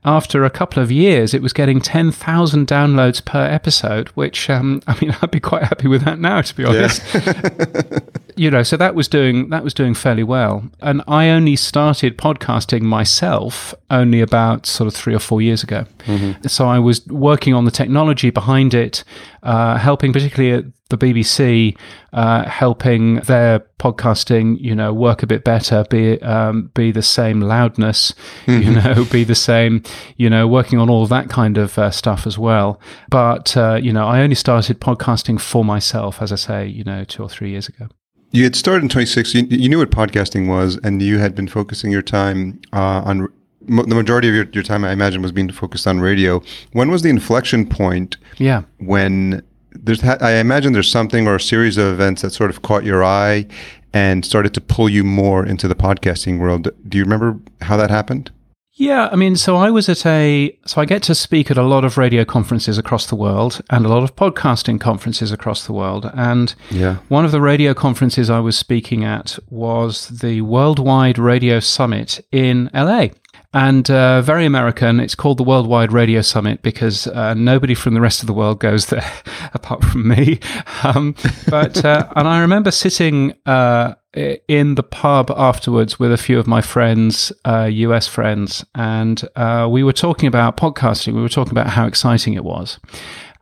after 0.05 0.45
a 0.45 0.49
couple 0.49 0.81
of 0.81 0.91
years, 0.91 1.33
it 1.33 1.41
was 1.41 1.51
getting 1.51 1.81
10,000 1.81 2.67
downloads 2.67 3.23
per 3.23 3.45
episode, 3.45 4.07
which, 4.09 4.49
um, 4.49 4.81
I 4.87 4.97
mean, 5.01 5.15
I'd 5.21 5.31
be 5.31 5.39
quite 5.39 5.63
happy 5.63 5.87
with 5.87 6.03
that 6.03 6.19
now, 6.19 6.41
to 6.41 6.55
be 6.55 6.63
honest. 6.63 7.01
Yeah. 7.13 7.99
you 8.35 8.49
know, 8.49 8.63
so 8.63 8.77
that 8.77 8.95
was 8.95 9.07
doing, 9.07 9.49
that 9.49 9.63
was 9.63 9.73
doing 9.73 9.93
fairly 9.93 10.23
well. 10.23 10.69
And 10.81 11.01
I 11.07 11.29
only 11.29 11.57
started 11.57 12.17
podcasting 12.17 12.81
myself 12.81 13.73
only 13.89 14.21
about 14.21 14.65
sort 14.65 14.87
of 14.87 14.93
three 14.93 15.13
or 15.13 15.19
four 15.19 15.41
years 15.41 15.63
ago. 15.63 15.85
Mm-hmm. 16.05 16.47
So 16.47 16.67
I 16.67 16.79
was 16.79 17.05
working 17.07 17.53
on 17.53 17.65
the 17.65 17.71
technology 17.71 18.29
behind 18.29 18.73
it, 18.73 19.03
uh, 19.43 19.77
helping 19.77 20.13
particularly 20.13 20.53
at 20.53 20.65
the 20.89 20.97
BBC, 20.97 21.77
uh, 22.13 22.47
helping 22.47 23.15
their 23.21 23.65
podcasting, 23.79 24.59
you 24.59 24.75
know, 24.75 24.93
work 24.93 25.23
a 25.23 25.27
bit 25.27 25.43
better, 25.43 25.85
be 25.89 26.21
um, 26.21 26.69
be 26.73 26.91
the 26.91 27.01
same 27.01 27.41
loudness, 27.41 28.13
mm-hmm. 28.45 28.61
you 28.61 28.71
know, 28.75 29.05
be 29.11 29.23
the 29.23 29.35
same, 29.35 29.81
you 30.17 30.29
know, 30.29 30.47
working 30.47 30.77
on 30.77 30.89
all 30.89 31.07
that 31.07 31.29
kind 31.29 31.57
of 31.57 31.79
uh, 31.79 31.89
stuff 31.89 32.27
as 32.27 32.37
well. 32.37 32.79
But 33.09 33.57
uh, 33.57 33.79
you 33.81 33.91
know, 33.91 34.05
I 34.05 34.21
only 34.21 34.35
started 34.35 34.79
podcasting 34.79 35.39
for 35.39 35.65
myself, 35.65 36.21
as 36.21 36.31
I 36.31 36.35
say, 36.35 36.67
you 36.67 36.83
know, 36.83 37.03
two 37.03 37.23
or 37.23 37.29
three 37.29 37.49
years 37.49 37.67
ago. 37.67 37.87
You 38.31 38.43
had 38.43 38.55
started 38.55 38.83
in 38.83 38.89
26. 38.89 39.33
You, 39.33 39.47
you 39.49 39.69
knew 39.69 39.79
what 39.79 39.89
podcasting 39.89 40.47
was, 40.47 40.77
and 40.83 41.01
you 41.01 41.17
had 41.17 41.33
been 41.33 41.47
focusing 41.47 41.91
your 41.91 42.03
time 42.03 42.61
uh, 42.71 43.01
on 43.03 43.27
the 43.61 43.95
majority 43.95 44.29
of 44.29 44.35
your, 44.35 44.45
your 44.51 44.63
time, 44.63 44.83
I 44.83 44.91
imagine, 44.91 45.21
was 45.21 45.31
being 45.31 45.51
focused 45.51 45.87
on 45.87 45.99
radio. 45.99 46.41
When 46.71 46.91
was 46.91 47.01
the 47.01 47.09
inflection 47.09 47.67
point? 47.67 48.17
Yeah. 48.37 48.63
When 48.77 49.43
there's, 49.83 50.03
I 50.03 50.33
imagine 50.35 50.73
there's 50.73 50.91
something 50.91 51.27
or 51.27 51.35
a 51.35 51.41
series 51.41 51.77
of 51.77 51.87
events 51.87 52.21
that 52.21 52.31
sort 52.31 52.49
of 52.49 52.61
caught 52.61 52.83
your 52.83 53.03
eye 53.03 53.47
and 53.93 54.23
started 54.25 54.53
to 54.53 54.61
pull 54.61 54.89
you 54.89 55.03
more 55.03 55.45
into 55.45 55.67
the 55.67 55.75
podcasting 55.75 56.39
world. 56.39 56.69
Do 56.87 56.97
you 56.97 57.03
remember 57.03 57.39
how 57.61 57.77
that 57.77 57.89
happened? 57.89 58.31
Yeah, 58.79 59.09
I 59.11 59.17
mean, 59.17 59.35
so 59.35 59.57
I 59.57 59.71
was 59.71 59.89
at 59.89 60.05
a, 60.05 60.57
so 60.65 60.79
I 60.79 60.85
get 60.85 61.03
to 61.03 61.13
speak 61.13 61.51
at 61.51 61.57
a 61.57 61.63
lot 61.63 61.83
of 61.83 61.97
radio 61.97 62.23
conferences 62.23 62.77
across 62.77 63.07
the 63.07 63.15
world 63.15 63.59
and 63.69 63.85
a 63.85 63.89
lot 63.89 64.03
of 64.03 64.15
podcasting 64.15 64.79
conferences 64.79 65.33
across 65.33 65.65
the 65.65 65.73
world. 65.73 66.09
And 66.13 66.55
yeah. 66.71 66.99
one 67.09 67.25
of 67.25 67.33
the 67.33 67.41
radio 67.41 67.73
conferences 67.73 68.29
I 68.29 68.39
was 68.39 68.57
speaking 68.57 69.03
at 69.03 69.37
was 69.49 70.07
the 70.07 70.41
Worldwide 70.41 71.19
Radio 71.19 71.59
Summit 71.59 72.25
in 72.31 72.69
LA. 72.73 73.07
And 73.53 73.89
uh, 73.89 74.21
very 74.21 74.45
American. 74.45 74.99
It's 74.99 75.15
called 75.15 75.39
the 75.39 75.43
Worldwide 75.43 75.91
Radio 75.91 76.21
Summit 76.21 76.61
because 76.61 77.07
uh, 77.07 77.33
nobody 77.33 77.73
from 77.73 77.95
the 77.95 78.01
rest 78.01 78.21
of 78.21 78.27
the 78.27 78.33
world 78.33 78.59
goes 78.59 78.87
there 78.87 79.11
apart 79.53 79.83
from 79.83 80.07
me. 80.07 80.39
Um, 80.81 81.13
but 81.49 81.83
uh, 81.83 82.07
and 82.15 82.25
I 82.25 82.39
remember 82.39 82.71
sitting 82.71 83.33
uh, 83.45 83.95
in 84.13 84.75
the 84.75 84.83
pub 84.83 85.29
afterwards 85.35 85.99
with 85.99 86.13
a 86.13 86.17
few 86.17 86.39
of 86.39 86.47
my 86.47 86.61
friends, 86.61 87.33
US 87.45 88.07
uh, 88.07 88.11
friends, 88.11 88.65
and 88.75 89.21
uh, 89.35 89.67
we 89.69 89.83
were 89.83 89.93
talking 89.93 90.27
about 90.27 90.55
podcasting. 90.55 91.15
We 91.15 91.21
were 91.21 91.27
talking 91.27 91.51
about 91.51 91.67
how 91.67 91.85
exciting 91.85 92.33
it 92.33 92.45
was. 92.45 92.79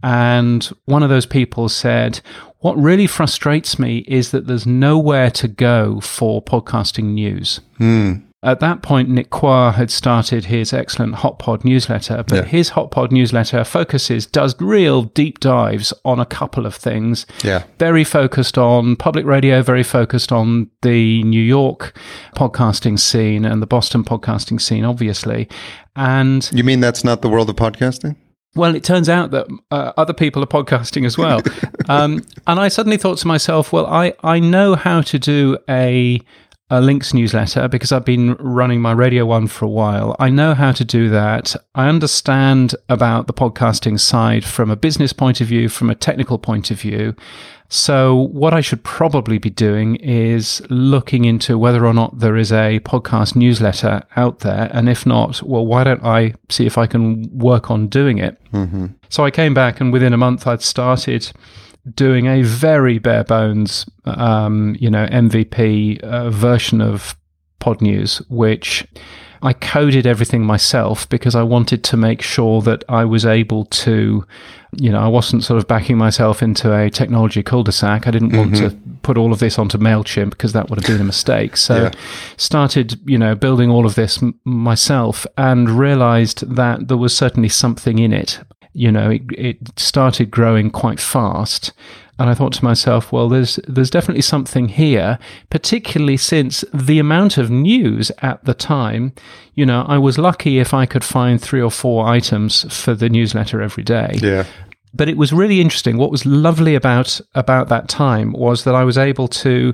And 0.02 0.64
one 0.86 1.04
of 1.04 1.10
those 1.10 1.28
people 1.28 1.70
said, 1.70 2.22
What 2.60 2.78
really 2.78 3.08
frustrates 3.08 3.78
me 3.78 4.00
is 4.08 4.32
that 4.32 4.48
there's 4.48 4.66
nowhere 4.66 5.30
to 5.32 5.48
go 5.48 6.00
for 6.00 6.42
podcasting 6.42 7.14
news. 7.14 7.60
Hmm. 7.78 8.27
At 8.44 8.60
that 8.60 8.84
point, 8.84 9.10
Nick 9.10 9.32
Quah 9.32 9.72
had 9.72 9.90
started 9.90 10.46
his 10.46 10.72
excellent 10.72 11.16
HotPod 11.16 11.66
newsletter, 11.66 12.24
but 12.28 12.36
yeah. 12.36 12.44
his 12.44 12.70
HotPod 12.72 13.12
newsletter 13.12 13.64
focuses, 13.64 14.28
does 14.28 14.56
real 14.62 15.04
deep 15.04 15.40
dives 15.40 15.92
on 16.06 16.20
a 16.20 16.26
couple 16.26 16.68
of 16.68 16.76
things. 16.76 17.26
Yeah. 17.44 17.64
Very 17.80 18.04
focused 18.04 18.56
on 18.56 18.96
public 18.96 19.26
radio, 19.26 19.64
very 19.64 19.82
focused 19.82 20.32
on 20.32 20.70
the 20.84 21.24
New 21.24 21.42
York 21.42 21.98
podcasting 22.36 23.00
scene 23.00 23.44
and 23.44 23.60
the 23.60 23.68
Boston 23.68 24.04
podcasting 24.04 24.62
scene, 24.62 24.86
obviously. 24.86 25.50
And 25.96 26.48
you 26.54 26.64
mean 26.64 26.80
that's 26.80 27.04
not 27.04 27.24
the 27.24 27.30
world 27.30 27.50
of 27.50 27.56
podcasting? 27.56 28.18
Well, 28.56 28.76
it 28.76 28.84
turns 28.84 29.10
out 29.10 29.32
that 29.32 29.48
uh, 29.72 29.94
other 29.98 30.14
people 30.14 30.44
are 30.44 30.48
podcasting 30.48 31.06
as 31.08 31.18
well. 31.18 31.42
um, 31.90 32.24
and 32.46 32.60
I 32.60 32.68
suddenly 32.68 32.98
thought 32.98 33.18
to 33.20 33.28
myself, 33.28 33.74
well, 33.74 33.88
I, 33.88 34.14
I 34.24 34.40
know 34.40 34.76
how 34.76 35.02
to 35.02 35.18
do 35.18 35.58
a 35.68 36.22
a 36.70 36.82
links 36.82 37.14
newsletter 37.14 37.68
because 37.68 37.92
I've 37.92 38.04
been 38.04 38.34
running 38.36 38.82
my 38.82 38.92
radio 38.92 39.26
one 39.26 39.48
for 39.48 39.66
a 39.66 39.70
while. 39.70 40.16
I 40.20 40.30
know 40.30 40.54
how 40.54 40.74
to 40.74 40.84
do 40.84 41.10
that. 41.10 41.56
I 41.76 41.88
understand 41.88 42.76
about 42.90 43.28
the 43.28 43.34
podcasting 43.34 44.00
side 44.00 44.44
from 44.44 44.70
a 44.70 44.76
business 44.76 45.14
point 45.14 45.40
of 45.40 45.48
view, 45.48 45.70
from 45.70 45.90
a 45.90 45.96
technical 45.96 46.38
point 46.38 46.70
of 46.70 46.82
view. 46.82 47.16
So, 47.70 48.16
what 48.16 48.54
I 48.54 48.62
should 48.62 48.84
probably 48.84 49.38
be 49.40 49.50
doing 49.50 49.98
is 49.98 50.62
looking 50.70 51.26
into 51.26 51.58
whether 51.58 51.86
or 51.86 51.94
not 51.94 52.20
there 52.20 52.38
is 52.38 52.52
a 52.52 52.80
podcast 52.82 53.36
newsletter 53.36 54.04
out 54.16 54.40
there. 54.40 54.70
And 54.72 54.88
if 54.88 55.06
not, 55.06 55.44
well, 55.44 55.66
why 55.66 55.84
don't 55.84 56.04
I 56.04 56.34
see 56.50 56.66
if 56.66 56.78
I 56.78 56.88
can 56.88 57.30
work 57.38 57.70
on 57.70 57.88
doing 57.88 58.20
it? 58.20 58.42
Mm-hmm. 58.54 58.88
So, 59.10 59.26
I 59.26 59.32
came 59.32 59.54
back 59.54 59.82
and 59.82 59.92
within 59.92 60.14
a 60.14 60.18
month 60.18 60.48
I'd 60.48 60.62
started 60.62 61.30
doing 61.96 62.28
a 62.28 62.42
very 62.44 63.00
bare 63.00 63.24
bones, 63.24 63.86
um, 64.06 64.76
you 64.80 64.90
know, 64.90 65.06
MVP 65.08 66.00
uh, 66.02 66.30
version 66.30 66.82
of 66.82 67.16
Pod 67.60 67.82
News, 67.82 68.18
which 68.30 68.88
I 69.42 69.54
coded 69.54 70.08
everything 70.08 70.44
myself 70.44 71.08
because 71.10 71.36
I 71.36 71.44
wanted 71.44 71.84
to 71.86 71.98
make 71.98 72.22
sure 72.22 72.62
that 72.64 72.84
I 72.90 73.06
was 73.06 73.26
able 73.26 73.66
to, 73.66 74.26
you 74.76 74.92
know, 74.92 75.00
I 75.00 75.08
wasn't 75.08 75.44
sort 75.44 75.58
of 75.58 75.68
backing 75.68 75.98
myself 75.98 76.42
into 76.42 76.76
a 76.76 76.90
technology 76.90 77.44
cul-de-sac. 77.44 78.08
I 78.08 78.12
didn't 78.12 78.36
want 78.36 78.54
mm-hmm. 78.54 78.70
to 78.70 79.00
put 79.04 79.18
all 79.18 79.32
of 79.32 79.40
this 79.40 79.60
onto 79.60 79.78
Mailchimp 79.78 80.32
because 80.32 80.54
that 80.54 80.70
would 80.70 80.80
have 80.80 80.88
been 80.88 81.02
a 81.02 81.06
mistake. 81.06 81.58
So, 81.58 81.84
yeah. 81.84 81.92
started, 82.38 83.00
you 83.10 83.18
know, 83.18 83.36
building 83.36 83.70
all 83.70 83.86
of 83.86 83.96
this 83.96 84.22
m- 84.22 84.40
myself 84.44 85.28
and 85.38 85.70
realized 85.70 86.56
that 86.56 86.88
there 86.88 86.98
was 86.98 87.16
certainly 87.16 87.50
something 87.50 88.00
in 88.00 88.14
it 88.14 88.40
you 88.78 88.92
know, 88.92 89.10
it, 89.10 89.24
it 89.36 89.58
started 89.80 90.30
growing 90.30 90.70
quite 90.70 91.00
fast. 91.00 91.74
And 92.20 92.30
I 92.30 92.36
thought 92.36 92.54
to 92.54 92.64
myself, 92.64 93.12
well, 93.12 93.28
there's 93.28 93.60
there's 93.68 93.90
definitely 93.90 94.22
something 94.22 94.70
here, 94.70 95.18
particularly 95.50 96.18
since 96.18 96.64
the 96.74 97.00
amount 97.00 97.38
of 97.38 97.50
news 97.50 98.12
at 98.22 98.44
the 98.46 98.54
time. 98.54 99.14
You 99.56 99.66
know, 99.66 99.84
I 99.88 99.98
was 99.98 100.18
lucky 100.18 100.60
if 100.60 100.74
I 100.74 100.86
could 100.86 101.04
find 101.04 101.42
three 101.42 101.62
or 101.62 101.72
four 101.72 102.08
items 102.08 102.72
for 102.74 102.94
the 102.94 103.10
newsletter 103.10 103.62
every 103.62 103.84
day. 103.84 104.18
Yeah. 104.22 104.46
But 104.94 105.10
it 105.10 105.18
was 105.18 105.34
really 105.34 105.60
interesting. 105.60 105.98
What 105.98 106.12
was 106.12 106.26
lovely 106.26 106.76
about 106.76 107.20
about 107.36 107.70
that 107.70 107.88
time 107.88 108.32
was 108.32 108.64
that 108.64 108.76
I 108.76 108.84
was 108.84 108.98
able 108.98 109.28
to 109.28 109.74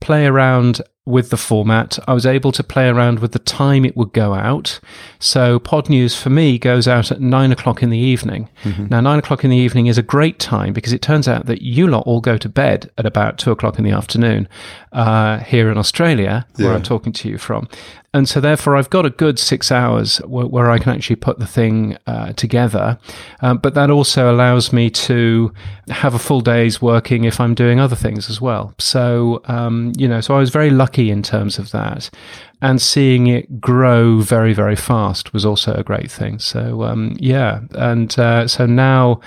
play 0.00 0.26
around 0.26 0.80
with 1.06 1.30
the 1.30 1.36
format. 1.36 1.98
I 2.06 2.12
was 2.12 2.26
able 2.26 2.52
to 2.52 2.62
play 2.62 2.88
around 2.88 3.18
with 3.18 3.32
the 3.32 3.38
time 3.38 3.84
it 3.84 3.96
would 3.96 4.12
go 4.12 4.34
out. 4.34 4.80
So 5.18 5.58
Pod 5.58 5.88
News 5.88 6.14
for 6.20 6.30
me 6.30 6.58
goes 6.58 6.86
out 6.86 7.10
at 7.10 7.20
nine 7.20 7.52
o'clock 7.52 7.82
in 7.82 7.90
the 7.90 7.98
evening. 7.98 8.48
Mm-hmm. 8.64 8.86
Now, 8.88 9.00
nine 9.00 9.18
o'clock 9.18 9.42
in 9.42 9.50
the 9.50 9.56
evening 9.56 9.86
is 9.86 9.98
a 9.98 10.02
great 10.02 10.38
time 10.38 10.72
because 10.72 10.92
it 10.92 11.02
turns 11.02 11.26
out 11.26 11.46
that 11.46 11.62
you 11.62 11.86
lot 11.86 12.06
all 12.06 12.20
go 12.20 12.36
to 12.38 12.48
bed 12.48 12.90
at 12.96 13.06
about 13.06 13.38
two 13.38 13.50
o'clock 13.50 13.78
in 13.78 13.84
the 13.84 13.90
afternoon 13.90 14.48
uh, 14.92 15.38
here 15.38 15.70
in 15.70 15.78
Australia, 15.78 16.46
yeah. 16.56 16.66
where 16.66 16.74
I'm 16.74 16.82
talking 16.82 17.12
to 17.12 17.28
you 17.28 17.38
from. 17.38 17.68
And 18.12 18.28
so, 18.28 18.40
therefore, 18.40 18.76
I've 18.76 18.90
got 18.90 19.06
a 19.06 19.10
good 19.10 19.38
six 19.38 19.70
hours 19.70 20.18
where, 20.18 20.46
where 20.46 20.68
I 20.68 20.78
can 20.80 20.92
actually 20.92 21.16
put 21.16 21.38
the 21.38 21.46
thing 21.46 21.96
uh, 22.08 22.32
together. 22.32 22.98
Um, 23.40 23.58
but 23.58 23.74
that 23.74 23.88
also 23.88 24.32
allows 24.32 24.72
me 24.72 24.90
to 24.90 25.52
have 25.88 26.12
a 26.14 26.18
full 26.18 26.40
day's 26.40 26.82
working 26.82 27.22
if 27.22 27.38
I'm 27.38 27.54
doing 27.54 27.78
other 27.78 27.94
things 27.94 28.28
as 28.28 28.40
well. 28.40 28.74
So, 28.78 29.42
um, 29.44 29.89
you 29.96 30.08
know, 30.08 30.20
so 30.20 30.34
I 30.34 30.38
was 30.38 30.50
very 30.50 30.70
lucky 30.70 31.10
in 31.10 31.22
terms 31.22 31.58
of 31.58 31.70
that. 31.70 32.10
And 32.62 32.80
seeing 32.80 33.26
it 33.26 33.60
grow 33.60 34.20
very, 34.20 34.52
very 34.52 34.76
fast 34.76 35.32
was 35.32 35.46
also 35.46 35.72
a 35.74 35.82
great 35.82 36.10
thing. 36.10 36.38
So, 36.38 36.82
um, 36.82 37.16
yeah. 37.18 37.60
And 37.72 38.16
uh, 38.18 38.46
so 38.46 38.66
now, 38.66 39.20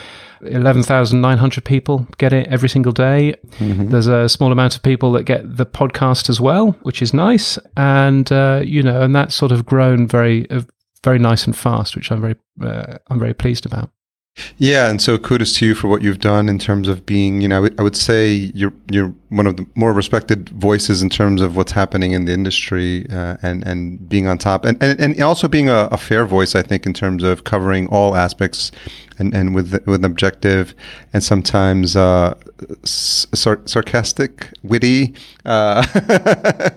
11,900 0.45 1.63
people 1.63 2.07
get 2.17 2.33
it 2.33 2.47
every 2.47 2.69
single 2.69 2.91
day. 2.91 3.33
Mm-hmm. 3.59 3.89
There's 3.89 4.07
a 4.07 4.29
small 4.29 4.51
amount 4.51 4.75
of 4.75 4.83
people 4.83 5.11
that 5.13 5.23
get 5.23 5.57
the 5.57 5.65
podcast 5.65 6.29
as 6.29 6.39
well, 6.39 6.71
which 6.83 7.01
is 7.01 7.13
nice. 7.13 7.57
And, 7.77 8.31
uh, 8.31 8.61
you 8.63 8.83
know, 8.83 9.01
and 9.01 9.15
that's 9.15 9.35
sort 9.35 9.51
of 9.51 9.65
grown 9.65 10.07
very, 10.07 10.49
uh, 10.51 10.61
very 11.03 11.19
nice 11.19 11.45
and 11.45 11.57
fast, 11.57 11.95
which 11.95 12.11
I'm 12.11 12.21
very, 12.21 12.35
uh, 12.61 12.97
I'm 13.09 13.19
very 13.19 13.33
pleased 13.33 13.65
about. 13.65 13.89
Yeah, 14.57 14.89
and 14.89 14.99
so 14.99 15.17
kudos 15.19 15.53
to 15.57 15.65
you 15.65 15.75
for 15.75 15.87
what 15.87 16.01
you've 16.01 16.19
done 16.19 16.49
in 16.49 16.57
terms 16.57 16.87
of 16.87 17.05
being, 17.05 17.41
you 17.41 17.47
know, 17.47 17.67
I 17.77 17.83
would 17.83 17.95
say 17.95 18.33
you're 18.33 18.73
you're 18.89 19.13
one 19.29 19.45
of 19.45 19.57
the 19.57 19.67
more 19.75 19.93
respected 19.93 20.49
voices 20.49 21.03
in 21.03 21.09
terms 21.09 21.41
of 21.41 21.55
what's 21.55 21.71
happening 21.71 22.13
in 22.13 22.25
the 22.25 22.33
industry 22.33 23.05
uh, 23.11 23.37
and 23.43 23.65
and 23.67 24.09
being 24.09 24.27
on 24.27 24.39
top, 24.39 24.65
and 24.65 24.81
and, 24.81 24.99
and 24.99 25.21
also 25.21 25.47
being 25.47 25.69
a, 25.69 25.87
a, 25.91 25.97
fair 25.97 26.25
voice, 26.25 26.55
I 26.55 26.63
think, 26.63 26.87
in 26.87 26.93
terms 26.93 27.21
of 27.23 27.43
covering 27.43 27.87
all 27.87 28.15
aspects 28.15 28.71
and 29.19 29.35
and 29.35 29.53
with 29.53 29.85
with 29.85 30.03
objective 30.03 30.73
and 31.13 31.23
sometimes 31.23 31.95
uh, 31.95 32.33
sar- 32.83 33.61
sarcastic, 33.65 34.49
witty, 34.63 35.13
uh, 35.45 35.85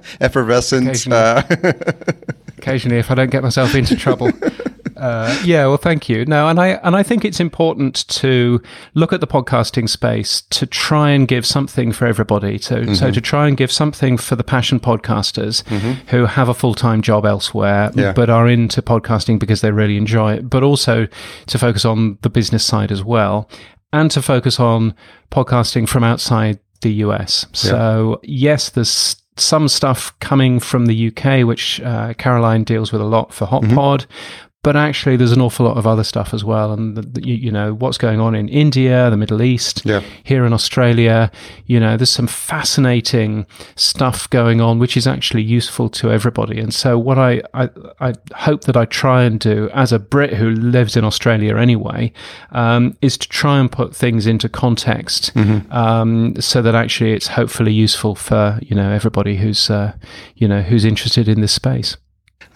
effervescent. 0.21 0.89
Occasionally. 0.89 1.19
Uh, 1.19 1.43
Occasionally, 2.59 2.99
if 2.99 3.11
I 3.11 3.15
don't 3.15 3.31
get 3.31 3.43
myself 3.43 3.75
into 3.75 3.97
trouble. 3.97 4.31
Uh, 4.97 5.43
yeah, 5.45 5.67
well, 5.67 5.77
thank 5.77 6.09
you. 6.09 6.25
No, 6.25 6.49
and 6.49 6.59
I 6.59 6.69
and 6.83 6.97
I 6.97 7.03
think 7.03 7.25
it's 7.25 7.41
important 7.41 8.07
to 8.09 8.61
look 8.95 9.13
at 9.13 9.21
the 9.21 9.27
podcasting 9.27 9.89
space 9.89 10.43
to 10.51 10.67
try 10.67 11.11
and 11.11 11.29
give 11.29 11.45
something 11.45 11.93
for 11.93 12.07
everybody. 12.07 12.59
To, 12.61 12.75
mm-hmm. 12.75 12.95
So 12.95 13.11
to 13.11 13.21
try 13.21 13.49
and 13.49 13.57
give 13.57 13.71
something 13.71 14.17
for 14.17 14.37
the 14.37 14.45
passion 14.45 14.81
podcasters 14.81 15.63
mm-hmm. 15.65 15.93
who 16.09 16.27
have 16.27 16.49
a 16.49 16.55
full 16.55 16.75
time 16.75 17.03
job 17.03 17.27
elsewhere, 17.27 17.91
yeah. 17.95 18.13
but 18.13 18.31
are 18.31 18.49
into 18.49 18.83
podcasting 18.83 19.39
because 19.39 19.61
they 19.61 19.71
really 19.71 19.97
enjoy 19.97 20.35
it. 20.35 20.51
But 20.51 20.63
also 20.63 21.07
to 21.47 21.59
focus 21.59 21.85
on 21.85 22.19
the 22.23 22.31
business 22.31 22.65
side 22.65 22.91
as 22.91 23.05
well, 23.05 23.49
and 23.93 24.11
to 24.13 24.23
focus 24.23 24.59
on 24.59 24.95
podcasting 25.31 25.89
from 25.89 26.05
outside 26.05 26.59
the 26.83 26.93
US. 26.95 27.47
So 27.53 28.21
yeah. 28.23 28.51
yes, 28.53 28.71
there's 28.71 29.17
some 29.39 29.69
stuff 29.69 30.19
coming 30.21 30.59
from 30.59 30.87
the 30.87 31.09
UK, 31.09 31.47
which 31.47 31.81
uh, 31.83 32.15
Caroline 32.15 32.65
deals 32.65 32.91
with 32.91 33.03
a 33.03 33.05
lot 33.05 33.35
for 33.35 33.47
HotPod, 33.47 34.07
mm-hmm 34.07 34.46
but 34.67 34.75
actually 34.75 35.17
there's 35.17 35.31
an 35.31 35.41
awful 35.41 35.65
lot 35.65 35.79
of 35.79 35.87
other 35.87 36.03
stuff 36.03 36.35
as 36.35 36.43
well 36.43 36.73
and 36.73 36.97
the, 36.97 37.03
the, 37.03 37.25
you, 37.25 37.35
you, 37.37 37.53
know 37.53 37.73
what's 37.73 37.99
going 37.99 38.19
on 38.19 38.35
in 38.35 38.49
india 38.49 39.09
the 39.11 39.17
middle 39.17 39.41
east 39.41 39.83
yeah. 39.85 40.01
here 40.25 40.45
in 40.45 40.53
australia 40.53 41.31
you 41.67 41.79
know 41.79 41.97
there's 41.97 42.11
some 42.11 42.27
fascinating 42.27 43.47
stuff 43.77 44.29
going 44.31 44.61
on 44.61 44.81
which 44.81 44.97
is 44.97 45.07
actually 45.07 45.41
useful 45.41 45.89
to 45.89 46.11
everybody 46.11 46.59
and 46.59 46.75
so 46.75 46.99
what 46.99 47.17
i 47.17 47.41
i, 47.55 47.71
I 48.01 48.15
hope 48.35 48.63
that 48.63 48.77
i 48.77 48.87
try 48.87 49.23
and 49.23 49.39
do 49.39 49.71
as 49.73 49.93
a 49.93 50.01
brit 50.01 50.35
who 50.35 50.51
lives 50.51 50.97
in 50.97 51.05
australia 51.05 51.57
anyway 51.57 52.13
um, 52.51 52.97
is 53.03 53.17
to 53.19 53.29
try 53.29 53.61
and 53.61 53.71
put 53.71 53.95
things 53.95 54.27
into 54.27 54.49
context 54.49 55.33
mm-hmm. 55.35 55.71
um, 55.73 56.35
so 56.41 56.61
that 56.61 56.75
actually 56.75 57.13
it's 57.13 57.29
hopefully 57.29 57.73
useful 57.73 58.17
for 58.17 58.59
you 58.63 58.75
know 58.75 58.91
everybody 58.91 59.37
who's 59.37 59.71
uh, 59.71 59.93
you 60.35 60.49
know 60.49 60.63
who's 60.63 60.85
interested 60.85 61.29
in 61.29 61.41
this 61.41 61.53
space 61.53 61.97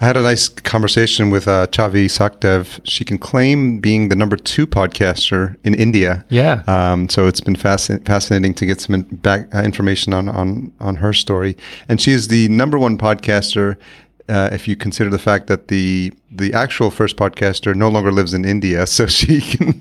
I 0.01 0.07
had 0.07 0.16
a 0.16 0.22
nice 0.22 0.49
conversation 0.49 1.28
with 1.28 1.47
uh, 1.47 1.66
Chhavi 1.66 2.07
Sachdev. 2.07 2.81
She 2.85 3.05
can 3.05 3.18
claim 3.18 3.81
being 3.81 4.09
the 4.09 4.16
number 4.16 4.37
two 4.37 4.66
podcaster 4.66 5.57
in 5.62 5.74
India. 5.74 6.24
Yeah. 6.31 6.62
Um, 6.66 7.11
so 7.11 7.26
it's 7.26 7.43
been 7.43 7.55
fasc- 7.55 8.07
fascinating 8.07 8.55
to 8.55 8.66
get 8.66 8.81
some 8.81 8.95
in- 8.95 9.03
back 9.03 9.55
uh, 9.55 9.62
information 9.62 10.14
on, 10.14 10.28
on 10.31 10.72
on 10.81 10.97
her 10.97 11.12
story. 11.12 11.55
And 11.89 12.01
she 12.01 12.12
is 12.12 12.28
the 12.28 12.49
number 12.49 12.78
one 12.78 12.97
podcaster. 12.97 13.76
Uh, 14.26 14.49
if 14.53 14.66
you 14.66 14.74
consider 14.74 15.11
the 15.11 15.18
fact 15.18 15.49
that 15.49 15.68
the 15.68 16.12
the 16.31 16.55
actual 16.55 16.91
first 16.91 17.16
podcaster 17.16 17.74
no 17.74 17.91
longer 17.91 18.11
lives 18.11 18.33
in 18.33 18.47
India, 18.47 18.87
so 18.97 19.07
she 19.07 19.43
can 19.43 19.78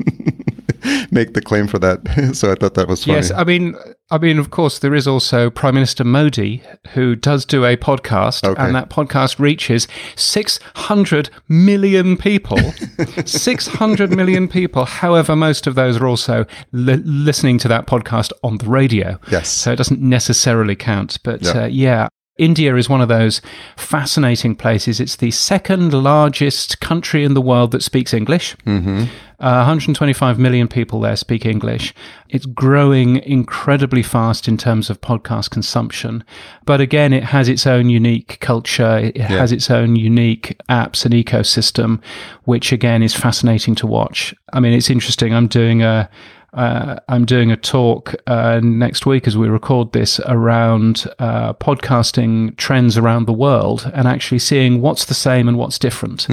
make 1.12 1.34
the 1.34 1.41
claim 1.41 1.66
for 1.66 1.80
that. 1.80 2.00
so 2.36 2.52
I 2.52 2.56
thought 2.56 2.74
that 2.74 2.89
was 2.89 3.06
funny. 3.06 3.16
Yes, 3.18 3.32
I 3.32 3.45
mean, 3.45 3.76
I 4.12 4.18
mean, 4.18 4.39
of 4.39 4.49
course, 4.49 4.80
there 4.80 4.95
is 4.95 5.07
also 5.07 5.51
Prime 5.51 5.76
Minister 5.76 6.03
Modi, 6.03 6.64
who 6.93 7.16
does 7.16 7.45
do 7.45 7.64
a 7.64 7.78
podcast, 7.78 8.43
Okay. 8.43 8.60
and 8.62 8.74
that 8.74 8.89
podcast 8.89 9.38
reaches 9.38 9.88
600 10.16 11.30
million 11.47 12.18
people. 12.18 12.57
600 13.26 14.12
million 14.12 14.47
people. 14.47 14.86
However, 14.86 15.36
most 15.36 15.68
of 15.68 15.76
those 15.76 15.97
are 15.97 16.07
also 16.07 16.45
li- 16.72 17.01
listening 17.05 17.60
to 17.60 17.68
that 17.68 17.86
podcast 17.86 18.32
on 18.43 18.57
the 18.57 18.66
radio. 18.68 19.20
Yes. 19.32 19.49
So 19.49 19.74
it 19.74 19.76
doesn't 19.76 20.01
necessarily 20.01 20.76
count. 20.76 21.20
But 21.24 21.43
Yeah. 21.43 21.51
uh, 21.64 21.66
yeah. 21.68 22.07
India 22.39 22.75
is 22.77 22.89
one 22.89 23.01
of 23.01 23.09
those 23.09 23.41
fascinating 23.75 24.55
places. 24.55 24.99
It's 24.99 25.17
the 25.17 25.31
second 25.31 25.93
largest 25.93 26.79
country 26.79 27.23
in 27.23 27.33
the 27.33 27.41
world 27.41 27.71
that 27.71 27.83
speaks 27.83 28.13
English. 28.13 28.55
Mm-hmm. 28.65 29.03
Uh, 29.41 29.63
125 29.63 30.37
million 30.37 30.67
people 30.67 30.99
there 30.99 31.15
speak 31.15 31.45
English. 31.45 31.93
It's 32.27 32.45
growing 32.45 33.17
incredibly 33.17 34.03
fast 34.03 34.47
in 34.47 34.57
terms 34.57 34.89
of 34.89 34.99
podcast 34.99 35.49
consumption. 35.49 36.25
But 36.65 36.81
again, 36.81 37.13
it 37.13 37.23
has 37.23 37.47
its 37.47 37.65
own 37.65 37.89
unique 37.89 38.39
culture. 38.41 38.97
It 38.97 39.17
has 39.17 39.53
its 39.53 39.69
own 39.69 39.95
unique 39.95 40.59
apps 40.69 41.05
and 41.05 41.13
ecosystem, 41.13 42.01
which 42.43 42.73
again 42.73 43.01
is 43.01 43.13
fascinating 43.13 43.75
to 43.75 43.87
watch. 43.87 44.33
I 44.51 44.59
mean, 44.59 44.73
it's 44.73 44.89
interesting. 44.89 45.33
I'm 45.33 45.47
doing 45.47 45.83
a, 45.83 46.09
uh, 46.54 46.97
I'm 47.08 47.26
doing 47.26 47.52
a 47.52 47.58
talk 47.58 48.16
uh, 48.28 48.60
next 48.64 49.06
week 49.06 49.28
as 49.28 49.38
we 49.38 49.47
record 49.47 49.91
this 49.91 50.20
around 50.26 51.06
uh, 51.20 51.54
podcasting 51.54 52.56
trends 52.58 52.97
around 52.97 53.26
the 53.28 53.34
world 53.34 53.89
and 53.93 54.08
actually 54.08 54.39
seeing 54.39 54.82
what's 54.82 55.06
the 55.06 55.14
same 55.14 55.47
and 55.47 55.58
what's 55.58 55.78
different. 55.78 56.28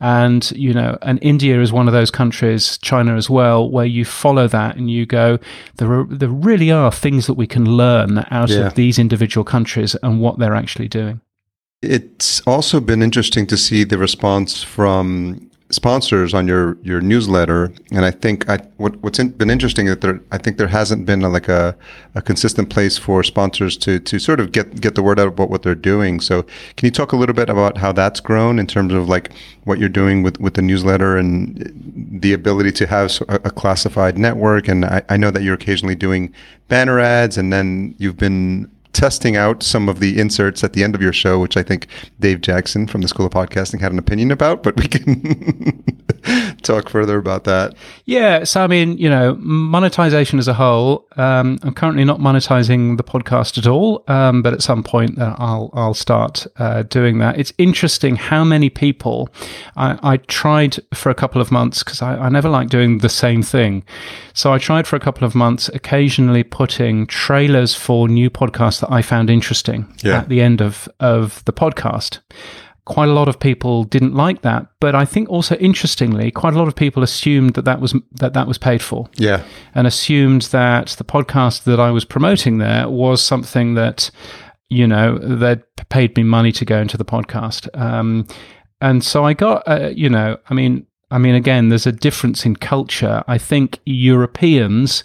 And, 0.00 0.50
you 0.52 0.74
know, 0.74 0.98
and 1.02 1.18
India 1.22 1.60
is 1.60 1.72
one 1.72 1.86
of 1.88 1.94
those 1.94 2.10
countries, 2.10 2.76
China 2.78 3.16
as 3.16 3.30
well, 3.30 3.70
where 3.70 3.86
you 3.86 4.04
follow 4.04 4.46
that 4.48 4.76
and 4.76 4.90
you 4.90 5.06
go, 5.06 5.38
there, 5.76 5.92
are, 6.00 6.06
there 6.10 6.28
really 6.28 6.70
are 6.70 6.92
things 6.92 7.26
that 7.26 7.34
we 7.34 7.46
can 7.46 7.64
learn 7.64 8.26
out 8.30 8.50
Yeah. 8.50 8.66
of 8.66 8.74
these 8.74 8.98
individual 8.98 9.44
countries 9.44 9.94
and 10.02 10.20
what 10.20 10.38
they're 10.38 10.54
actually 10.54 10.88
doing. 10.88 11.20
It's 11.82 12.40
also 12.46 12.80
been 12.80 13.02
interesting 13.02 13.46
to 13.48 13.56
see 13.56 13.84
the 13.84 13.98
response 13.98 14.62
from 14.62 15.50
sponsors 15.70 16.34
on 16.34 16.46
your, 16.46 16.76
your 16.82 17.00
newsletter, 17.00 17.72
and 17.90 18.04
I 18.04 18.10
think 18.10 18.48
I, 18.48 18.58
what, 18.76 18.96
what's 18.96 19.18
in, 19.18 19.30
been 19.30 19.50
interesting 19.50 19.86
that 19.86 20.02
there, 20.02 20.20
I 20.30 20.38
think 20.38 20.58
there 20.58 20.68
hasn't 20.68 21.06
been 21.06 21.22
a, 21.22 21.28
like 21.28 21.48
a, 21.48 21.76
a 22.14 22.22
consistent 22.22 22.70
place 22.70 22.98
for 22.98 23.22
sponsors 23.22 23.76
to 23.78 23.98
to 24.00 24.18
sort 24.18 24.40
of 24.40 24.52
get 24.52 24.80
get 24.80 24.94
the 24.94 25.02
word 25.02 25.18
out 25.18 25.28
about 25.28 25.50
what 25.50 25.62
they're 25.62 25.74
doing. 25.74 26.20
So, 26.20 26.42
can 26.76 26.86
you 26.86 26.90
talk 26.90 27.12
a 27.12 27.16
little 27.16 27.34
bit 27.34 27.48
about 27.48 27.78
how 27.78 27.92
that's 27.92 28.20
grown 28.20 28.58
in 28.58 28.66
terms 28.66 28.92
of 28.92 29.08
like 29.08 29.32
what 29.64 29.78
you're 29.78 29.88
doing 29.88 30.22
with, 30.22 30.38
with 30.38 30.54
the 30.54 30.62
newsletter 30.62 31.16
and 31.16 32.20
the 32.20 32.32
ability 32.32 32.72
to 32.72 32.86
have 32.86 33.20
a, 33.28 33.36
a 33.36 33.50
classified 33.50 34.18
network? 34.18 34.68
And 34.68 34.84
I, 34.84 35.02
I 35.08 35.16
know 35.16 35.30
that 35.30 35.42
you're 35.42 35.54
occasionally 35.54 35.96
doing 35.96 36.32
banner 36.68 37.00
ads, 37.00 37.38
and 37.38 37.52
then 37.52 37.94
you've 37.98 38.18
been 38.18 38.70
testing 38.94 39.36
out 39.36 39.62
some 39.62 39.88
of 39.88 40.00
the 40.00 40.18
inserts 40.18 40.64
at 40.64 40.72
the 40.72 40.82
end 40.82 40.94
of 40.94 41.02
your 41.02 41.12
show, 41.12 41.38
which 41.38 41.56
I 41.56 41.62
think 41.62 41.88
Dave 42.20 42.40
Jackson 42.40 42.86
from 42.86 43.02
the 43.02 43.08
School 43.08 43.26
of 43.26 43.32
Podcasting 43.32 43.80
had 43.80 43.92
an 43.92 43.98
opinion 43.98 44.30
about, 44.30 44.62
but 44.62 44.76
we 44.76 44.88
can 44.88 45.84
talk 46.64 46.88
further 46.88 47.18
about 47.18 47.44
that. 47.44 47.74
Yeah, 48.04 48.44
so 48.44 48.62
I 48.62 48.66
mean, 48.66 48.98
you 48.98 49.08
know, 49.08 49.36
monetization 49.40 50.38
as 50.38 50.48
a 50.48 50.54
whole. 50.54 51.06
Um, 51.16 51.58
I'm 51.62 51.74
currently 51.74 52.04
not 52.04 52.18
monetizing 52.20 52.96
the 52.96 53.04
podcast 53.04 53.58
at 53.58 53.66
all, 53.66 54.02
um, 54.08 54.42
but 54.42 54.52
at 54.52 54.62
some 54.62 54.82
point 54.82 55.18
uh, 55.18 55.34
I'll 55.38 55.70
I'll 55.74 55.94
start 55.94 56.46
uh, 56.56 56.82
doing 56.84 57.18
that. 57.18 57.38
It's 57.38 57.52
interesting 57.58 58.16
how 58.16 58.44
many 58.44 58.70
people 58.70 59.28
I, 59.76 59.98
I 60.02 60.16
tried 60.16 60.78
for 60.94 61.10
a 61.10 61.14
couple 61.14 61.40
of 61.40 61.50
months 61.52 61.82
because 61.82 62.02
I, 62.02 62.16
I 62.16 62.28
never 62.28 62.48
like 62.48 62.68
doing 62.68 62.98
the 62.98 63.08
same 63.08 63.42
thing. 63.42 63.84
So 64.32 64.52
I 64.52 64.58
tried 64.58 64.86
for 64.86 64.96
a 64.96 65.00
couple 65.00 65.24
of 65.26 65.34
months, 65.34 65.68
occasionally 65.68 66.42
putting 66.42 67.06
trailers 67.06 67.74
for 67.74 68.08
new 68.08 68.30
podcasts 68.30 68.80
that 68.80 68.90
I 68.90 69.02
found 69.02 69.30
interesting 69.30 69.86
Yeah. 70.02 70.18
at 70.18 70.28
the 70.28 70.40
end 70.40 70.60
of 70.60 70.88
of 71.00 71.44
the 71.44 71.52
podcast 71.52 72.18
quite 72.86 73.08
a 73.08 73.12
lot 73.12 73.28
of 73.28 73.40
people 73.40 73.84
didn't 73.84 74.14
like 74.14 74.42
that. 74.42 74.66
But 74.80 74.94
i 74.94 75.04
think 75.04 75.28
also 75.28 75.54
interestingly 75.56 76.30
quite 76.30 76.54
a 76.54 76.58
lot 76.58 76.68
of 76.68 76.74
people 76.74 77.02
assumed 77.02 77.54
that 77.54 77.64
that 77.64 77.80
was 77.80 77.94
that 78.12 78.34
that 78.34 78.46
was 78.46 78.58
paid 78.58 78.82
for. 78.82 79.08
Yeah. 79.16 79.42
and 79.74 79.86
assumed 79.86 80.42
that 80.52 80.88
the 80.98 81.04
podcast 81.04 81.64
that 81.64 81.80
i 81.80 81.90
was 81.90 82.04
promoting 82.04 82.58
there 82.58 82.88
was 82.88 83.22
something 83.22 83.74
that 83.74 84.10
you 84.68 84.86
know 84.86 85.18
they'd 85.18 85.62
paid 85.88 86.16
me 86.16 86.22
money 86.22 86.52
to 86.52 86.64
go 86.64 86.80
into 86.80 86.96
the 86.96 87.04
podcast. 87.04 87.68
Um, 87.78 88.26
and 88.80 89.02
so 89.04 89.24
i 89.24 89.32
got 89.32 89.62
uh, 89.66 89.90
you 89.94 90.10
know 90.10 90.36
i 90.50 90.54
mean 90.54 90.86
i 91.10 91.18
mean 91.18 91.34
again 91.34 91.68
there's 91.68 91.86
a 91.86 91.92
difference 91.92 92.44
in 92.44 92.56
culture. 92.56 93.22
I 93.26 93.38
think 93.38 93.78
europeans 93.86 95.04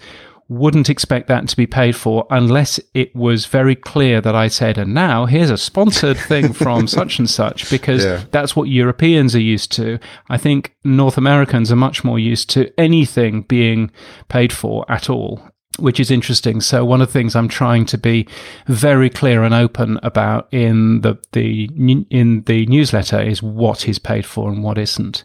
wouldn't 0.50 0.90
expect 0.90 1.28
that 1.28 1.48
to 1.48 1.56
be 1.56 1.68
paid 1.68 1.96
for 1.96 2.26
unless 2.32 2.80
it 2.94 3.16
was 3.16 3.46
very 3.46 3.76
clear 3.76 4.20
that 4.20 4.36
I 4.36 4.48
said, 4.48 4.78
and 4.78 4.94
now 4.94 5.26
here's 5.28 5.52
a 5.52 5.58
sponsored 5.58 6.18
thing 6.18 6.54
from 6.64 6.88
such 6.88 7.20
and 7.20 7.30
such, 7.30 7.70
because 7.70 8.04
Yeah. 8.04 8.24
that's 8.32 8.56
what 8.56 8.68
Europeans 8.68 9.36
are 9.36 9.42
used 9.42 9.72
to. 9.74 10.00
I 10.28 10.38
think 10.38 10.76
North 10.84 11.18
Americans 11.18 11.72
are 11.72 11.76
much 11.78 12.04
more 12.04 12.18
used 12.20 12.50
to 12.52 12.72
anything 12.80 13.44
being 13.44 13.92
paid 14.28 14.52
for 14.52 14.86
at 14.92 15.10
all. 15.10 15.42
Which 15.78 16.00
is 16.00 16.12
interesting. 16.12 16.60
So 16.60 16.84
one 16.84 17.00
of 17.00 17.08
the 17.08 17.14
things 17.14 17.36
I'm 17.38 17.48
trying 17.48 17.86
to 17.86 17.98
be 17.98 18.28
very 18.68 19.10
clear 19.10 19.44
and 19.44 19.54
open 19.54 19.98
about 20.04 20.48
in 20.52 21.02
the 21.02 21.18
the 21.32 21.70
in 22.10 22.42
the 22.48 22.66
newsletter 22.66 23.22
is 23.22 23.42
what 23.42 23.88
is 23.88 23.98
paid 23.98 24.26
for 24.26 24.50
and 24.50 24.62
what 24.62 24.78
isn't. 24.78 25.24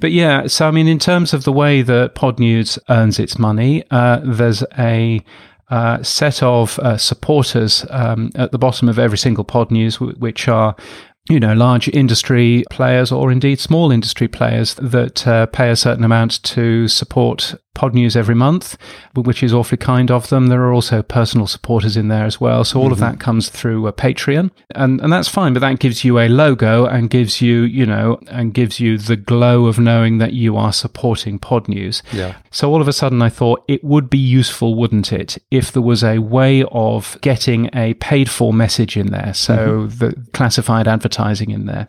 But 0.00 0.12
yeah, 0.12 0.46
so 0.46 0.68
I 0.68 0.72
mean, 0.72 0.88
in 0.88 0.98
terms 0.98 1.32
of 1.32 1.44
the 1.44 1.52
way 1.52 1.80
that 1.82 2.14
Pod 2.16 2.38
News 2.38 2.78
earns 2.90 3.18
its 3.18 3.38
money, 3.38 3.82
uh, 3.90 4.20
there's 4.22 4.62
a 4.78 5.24
uh, 5.70 6.02
set 6.02 6.42
of 6.42 6.78
uh, 6.80 6.98
supporters 6.98 7.86
um, 7.88 8.30
at 8.34 8.52
the 8.52 8.58
bottom 8.58 8.88
of 8.90 8.98
every 8.98 9.16
single 9.16 9.44
Pod 9.44 9.70
News, 9.70 9.94
w- 9.96 10.18
which 10.18 10.48
are 10.48 10.76
you 11.28 11.40
know, 11.40 11.54
large 11.54 11.88
industry 11.88 12.64
players 12.70 13.10
or 13.10 13.32
indeed 13.32 13.58
small 13.58 13.90
industry 13.90 14.28
players 14.28 14.74
that 14.74 15.26
uh, 15.26 15.46
pay 15.46 15.70
a 15.70 15.76
certain 15.76 16.04
amount 16.04 16.42
to 16.42 16.86
support 16.86 17.54
Pod 17.74 17.92
News 17.92 18.14
every 18.14 18.36
month, 18.36 18.76
which 19.16 19.42
is 19.42 19.52
awfully 19.52 19.78
kind 19.78 20.08
of 20.08 20.28
them. 20.28 20.46
There 20.46 20.62
are 20.62 20.72
also 20.72 21.02
personal 21.02 21.48
supporters 21.48 21.96
in 21.96 22.06
there 22.06 22.24
as 22.24 22.40
well. 22.40 22.62
So 22.62 22.78
all 22.78 22.92
of 22.92 23.00
that 23.00 23.18
comes 23.18 23.48
through 23.48 23.88
uh, 23.88 23.92
Patreon, 23.92 24.52
and 24.76 25.00
and 25.00 25.12
that's 25.12 25.26
fine. 25.26 25.54
But 25.54 25.60
that 25.60 25.80
gives 25.80 26.04
you 26.04 26.20
a 26.20 26.28
logo 26.28 26.86
and 26.86 27.10
gives 27.10 27.40
you, 27.40 27.62
you 27.62 27.84
know, 27.84 28.20
and 28.28 28.54
gives 28.54 28.78
you 28.78 28.96
the 28.96 29.16
glow 29.16 29.66
of 29.66 29.80
knowing 29.80 30.18
that 30.18 30.34
you 30.34 30.56
are 30.56 30.72
supporting 30.72 31.40
Pod 31.40 31.66
News. 31.66 32.00
Yeah. 32.12 32.36
So 32.52 32.70
all 32.70 32.80
of 32.80 32.86
a 32.86 32.92
sudden, 32.92 33.20
I 33.22 33.28
thought 33.28 33.64
it 33.66 33.82
would 33.82 34.08
be 34.08 34.18
useful, 34.18 34.76
wouldn't 34.76 35.12
it, 35.12 35.36
if 35.50 35.72
there 35.72 35.82
was 35.82 36.04
a 36.04 36.20
way 36.20 36.62
of 36.70 37.18
getting 37.22 37.70
a 37.74 37.94
paid 37.94 38.30
for 38.30 38.52
message 38.52 38.96
in 38.96 39.08
there, 39.08 39.34
so 39.34 39.88
the 39.88 40.14
classified 40.32 40.86
advertising 40.86 41.13
in 41.18 41.66
there. 41.66 41.86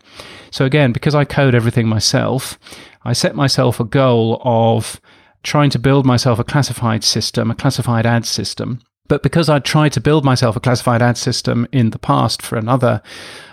So 0.50 0.64
again, 0.64 0.92
because 0.92 1.14
I 1.14 1.24
code 1.24 1.54
everything 1.54 1.88
myself, 1.88 2.58
I 3.04 3.12
set 3.12 3.34
myself 3.34 3.80
a 3.80 3.84
goal 3.84 4.40
of 4.44 5.00
trying 5.42 5.70
to 5.70 5.78
build 5.78 6.04
myself 6.04 6.38
a 6.38 6.44
classified 6.44 7.04
system, 7.04 7.50
a 7.50 7.54
classified 7.54 8.04
ad 8.06 8.26
system. 8.26 8.80
But 9.08 9.22
because 9.22 9.48
I 9.48 9.58
tried 9.60 9.92
to 9.92 10.00
build 10.00 10.24
myself 10.24 10.56
a 10.56 10.60
classified 10.60 11.02
ad 11.02 11.16
system 11.16 11.66
in 11.70 11.90
the 11.90 11.98
past 11.98 12.42
for 12.42 12.56
another 12.56 13.02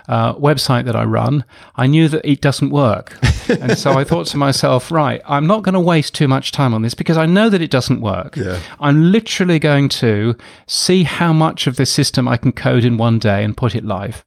uh, 0.08 0.34
website 0.34 0.84
that 0.86 0.96
I 0.96 1.04
run, 1.04 1.44
I 1.76 1.86
knew 1.86 2.08
that 2.08 2.28
it 2.28 2.40
doesn't 2.40 2.70
work. 2.70 3.16
and 3.48 3.78
so 3.78 3.92
I 3.92 4.04
thought 4.04 4.26
to 4.28 4.36
myself, 4.36 4.90
right, 4.90 5.22
I'm 5.26 5.46
not 5.46 5.62
going 5.62 5.74
to 5.74 5.80
waste 5.80 6.14
too 6.14 6.28
much 6.28 6.52
time 6.52 6.74
on 6.74 6.82
this 6.82 6.94
because 6.94 7.16
I 7.16 7.26
know 7.26 7.48
that 7.48 7.62
it 7.62 7.70
doesn't 7.70 8.00
work. 8.00 8.36
Yeah. 8.36 8.60
I'm 8.80 9.12
literally 9.12 9.58
going 9.58 9.88
to 9.90 10.36
see 10.66 11.04
how 11.04 11.32
much 11.32 11.66
of 11.66 11.76
this 11.76 11.90
system 11.90 12.26
I 12.26 12.36
can 12.36 12.52
code 12.52 12.84
in 12.84 12.96
one 12.96 13.18
day 13.18 13.44
and 13.44 13.56
put 13.56 13.74
it 13.74 13.84
live. 13.84 14.24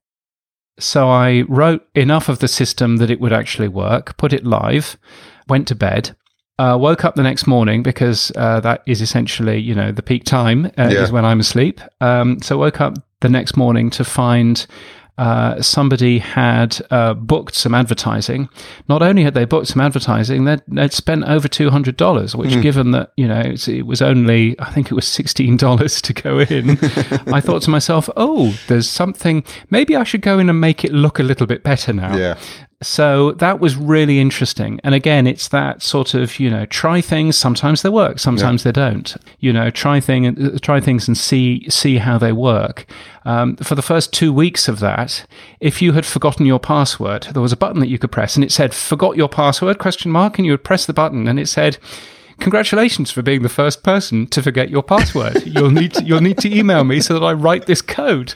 So 0.79 1.09
I 1.09 1.41
wrote 1.47 1.87
enough 1.95 2.29
of 2.29 2.39
the 2.39 2.47
system 2.47 2.97
that 2.97 3.09
it 3.09 3.19
would 3.19 3.33
actually 3.33 3.67
work, 3.67 4.15
put 4.17 4.33
it 4.33 4.45
live, 4.45 4.97
went 5.47 5.67
to 5.69 5.75
bed, 5.75 6.15
uh, 6.59 6.77
woke 6.79 7.03
up 7.05 7.15
the 7.15 7.23
next 7.23 7.47
morning 7.47 7.83
because 7.83 8.31
uh, 8.35 8.59
that 8.61 8.81
is 8.85 9.01
essentially, 9.01 9.57
you 9.59 9.75
know, 9.75 9.91
the 9.91 10.01
peak 10.03 10.23
time 10.23 10.65
uh, 10.77 10.89
Yeah. 10.89 11.03
is 11.03 11.11
when 11.11 11.25
I'm 11.25 11.39
asleep. 11.39 11.81
Um, 12.01 12.41
so 12.41 12.57
woke 12.57 12.81
up 12.81 12.95
the 13.21 13.29
next 13.29 13.57
morning 13.57 13.89
to 13.91 14.03
find 14.03 14.65
uh, 15.17 15.61
somebody 15.61 16.19
had 16.19 16.79
uh, 16.91 17.13
booked 17.15 17.55
some 17.55 17.73
advertising. 17.73 18.49
Not 18.87 19.01
only 19.01 19.23
had 19.23 19.33
they 19.33 19.45
booked 19.45 19.67
some 19.67 19.81
advertising, 19.81 20.45
they'd, 20.45 20.61
they'd 20.67 20.93
spent 20.93 21.23
over 21.23 21.47
two 21.47 21.69
hundred 21.71 21.97
dollars. 21.97 22.35
Which, 22.35 22.61
given 22.61 22.91
that 22.91 23.13
you 23.17 23.27
know 23.27 23.39
it's, 23.39 23.67
it 23.67 23.87
was 23.87 24.01
only, 24.01 24.55
I 24.59 24.69
think 24.71 24.91
it 24.91 24.93
was 24.95 25.07
sixteen 25.07 25.57
dollars 25.57 26.01
to 26.03 26.13
go 26.13 26.39
in, 26.39 26.71
I 27.33 27.41
thought 27.41 27.63
to 27.63 27.69
myself, 27.69 28.09
"Oh, 28.15 28.57
there's 28.67 28.89
something. 28.89 29.43
Maybe 29.69 29.95
I 29.95 30.03
should 30.03 30.21
go 30.21 30.37
in 30.39 30.49
and 30.49 30.61
make 30.61 30.85
it 30.85 30.91
look 30.91 31.19
a 31.19 31.23
little 31.23 31.47
bit 31.47 31.63
better 31.63 31.93
now." 31.93 32.15
Yeah. 32.15 32.37
So 32.83 33.31
that 33.33 33.59
was 33.59 33.75
really 33.75 34.19
interesting. 34.19 34.79
And 34.83 34.93
again, 34.93 35.25
it's 35.25 35.47
that 35.47 35.81
sort 35.81 36.13
of, 36.13 36.39
you 36.39 36.47
know, 36.47 36.67
try 36.67 37.01
things. 37.01 37.35
Sometimes 37.35 37.81
they 37.81 37.89
work, 37.89 38.19
sometimes 38.19 38.61
they 38.63 38.71
don't. 38.71 39.15
You 39.39 39.51
know, 39.51 39.71
try 39.71 39.99
thing, 39.99 40.59
try 40.59 40.79
things 40.79 41.07
and 41.07 41.17
see 41.17 41.67
see 41.69 41.97
how 41.97 42.19
they 42.19 42.31
work. 42.31 42.85
Um, 43.25 43.55
for 43.57 43.73
the 43.73 43.81
first 43.81 44.13
two 44.13 44.31
weeks 44.31 44.67
of 44.67 44.79
that, 44.79 45.25
if 45.59 45.81
you 45.81 45.93
had 45.93 46.05
forgotten 46.05 46.45
your 46.45 46.59
password, 46.59 47.23
there 47.33 47.41
was 47.41 47.51
a 47.51 47.57
button 47.57 47.79
that 47.79 47.89
you 47.89 47.97
could 47.97 48.11
press, 48.11 48.35
and 48.35 48.43
it 48.43 48.51
said 48.51 48.75
"forgot 48.75 49.17
your 49.17 49.29
password?" 49.29 49.79
question 49.79 50.11
mark, 50.11 50.37
and 50.37 50.45
you 50.45 50.51
would 50.53 50.63
press 50.63 50.85
the 50.85 50.93
button, 50.93 51.27
and 51.27 51.39
it 51.39 51.47
said. 51.47 51.79
Congratulations 52.39 53.11
for 53.11 53.21
being 53.21 53.41
the 53.41 53.49
first 53.49 53.83
person 53.83 54.27
to 54.27 54.41
forget 54.41 54.69
your 54.69 54.83
password. 54.83 55.43
you'll 55.45 55.71
need 55.71 55.93
to, 55.93 56.03
you'll 56.03 56.21
need 56.21 56.37
to 56.39 56.55
email 56.55 56.83
me 56.83 57.01
so 57.01 57.13
that 57.13 57.25
I 57.25 57.33
write 57.33 57.65
this 57.65 57.81
code. 57.81 58.35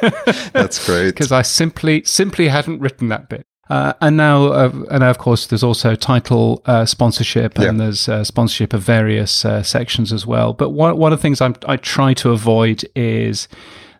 That's 0.52 0.84
great 0.84 1.10
because 1.10 1.32
I 1.32 1.42
simply 1.42 2.02
simply 2.04 2.48
hadn't 2.48 2.80
written 2.80 3.08
that 3.08 3.28
bit. 3.28 3.46
Uh, 3.70 3.92
and 4.00 4.16
now, 4.16 4.46
uh, 4.46 4.72
and 4.90 5.04
of 5.04 5.18
course, 5.18 5.46
there's 5.46 5.62
also 5.62 5.94
title 5.94 6.60
uh, 6.66 6.84
sponsorship, 6.84 7.56
and 7.56 7.78
yeah. 7.78 7.84
there's 7.84 8.08
uh, 8.08 8.24
sponsorship 8.24 8.72
of 8.72 8.82
various 8.82 9.44
uh, 9.44 9.62
sections 9.62 10.12
as 10.12 10.26
well. 10.26 10.52
But 10.52 10.70
one 10.70 10.96
one 10.96 11.12
of 11.12 11.20
the 11.20 11.22
things 11.22 11.40
I'm, 11.40 11.54
I 11.66 11.76
try 11.76 12.12
to 12.14 12.30
avoid 12.30 12.84
is 12.96 13.46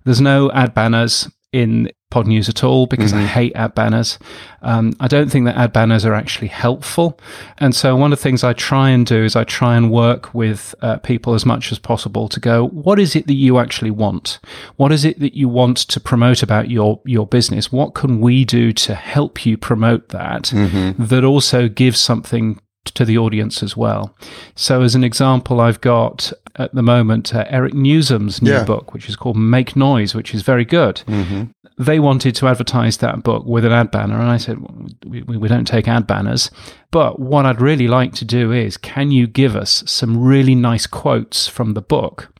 there's 0.04 0.20
no 0.20 0.50
ad 0.50 0.74
banners 0.74 1.30
in 1.52 1.88
pod 2.10 2.26
news 2.26 2.48
at 2.48 2.62
all 2.62 2.86
because 2.86 3.12
mm-hmm. 3.12 3.22
I 3.22 3.26
hate 3.26 3.52
ad 3.54 3.74
banners. 3.74 4.18
Um, 4.62 4.92
I 5.00 5.08
don't 5.08 5.30
think 5.30 5.46
that 5.46 5.56
ad 5.56 5.72
banners 5.72 6.04
are 6.04 6.14
actually 6.14 6.48
helpful. 6.48 7.18
And 7.58 7.74
so 7.74 7.96
one 7.96 8.12
of 8.12 8.18
the 8.18 8.22
things 8.22 8.44
I 8.44 8.52
try 8.52 8.90
and 8.90 9.06
do 9.06 9.24
is 9.24 9.36
I 9.36 9.44
try 9.44 9.76
and 9.76 9.90
work 9.90 10.34
with 10.34 10.74
uh, 10.82 10.98
people 10.98 11.34
as 11.34 11.46
much 11.46 11.72
as 11.72 11.78
possible 11.78 12.28
to 12.28 12.40
go, 12.40 12.68
what 12.68 12.98
is 12.98 13.16
it 13.16 13.26
that 13.28 13.34
you 13.34 13.58
actually 13.58 13.92
want? 13.92 14.40
What 14.76 14.92
is 14.92 15.04
it 15.04 15.20
that 15.20 15.34
you 15.34 15.48
want 15.48 15.78
to 15.78 16.00
promote 16.00 16.42
about 16.42 16.68
your, 16.68 17.00
your 17.04 17.26
business? 17.26 17.72
What 17.72 17.94
can 17.94 18.20
we 18.20 18.44
do 18.44 18.72
to 18.72 18.94
help 18.94 19.46
you 19.46 19.56
promote 19.56 20.08
that 20.08 20.44
mm-hmm. 20.44 21.04
that 21.04 21.24
also 21.24 21.68
gives 21.68 22.00
something 22.00 22.60
to 22.84 23.04
the 23.04 23.18
audience 23.18 23.62
as 23.62 23.76
well. 23.76 24.14
So, 24.54 24.82
as 24.82 24.94
an 24.94 25.04
example, 25.04 25.60
I've 25.60 25.80
got 25.80 26.32
at 26.56 26.74
the 26.74 26.82
moment 26.82 27.34
uh, 27.34 27.44
Eric 27.48 27.74
Nuzum's 27.74 28.42
new 28.42 28.52
yeah. 28.52 28.64
book, 28.64 28.92
which 28.92 29.08
is 29.08 29.16
called 29.16 29.36
Make 29.36 29.76
Noise, 29.76 30.14
which 30.14 30.34
is 30.34 30.42
very 30.42 30.64
good. 30.64 31.02
Mm-hmm. 31.06 31.44
They 31.78 32.00
wanted 32.00 32.34
to 32.36 32.48
advertise 32.48 32.98
that 32.98 33.22
book 33.22 33.44
with 33.46 33.64
an 33.64 33.72
ad 33.72 33.90
banner, 33.90 34.18
and 34.18 34.30
I 34.30 34.36
said, 34.36 34.60
well, 34.60 34.86
we, 35.06 35.22
we 35.22 35.48
don't 35.48 35.66
take 35.66 35.88
ad 35.88 36.06
banners. 36.06 36.50
But 36.90 37.20
what 37.20 37.46
I'd 37.46 37.60
really 37.60 37.88
like 37.88 38.12
to 38.14 38.24
do 38.24 38.52
is, 38.52 38.76
can 38.76 39.10
you 39.10 39.26
give 39.26 39.56
us 39.56 39.82
some 39.86 40.22
really 40.22 40.54
nice 40.54 40.86
quotes 40.86 41.46
from 41.46 41.74
the 41.74 41.82
book? 41.82 42.32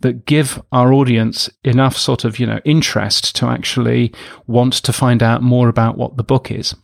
that 0.00 0.26
give 0.26 0.60
our 0.72 0.92
audience 0.92 1.48
enough 1.62 1.96
sort 1.96 2.24
of 2.24 2.40
you 2.40 2.44
know 2.44 2.58
interest 2.64 3.36
to 3.36 3.46
actually 3.46 4.12
want 4.48 4.72
to 4.72 4.92
find 4.92 5.22
out 5.22 5.40
more 5.40 5.68
about 5.68 5.96
what 5.96 6.16
the 6.16 6.24
book 6.24 6.50
is 6.50 6.74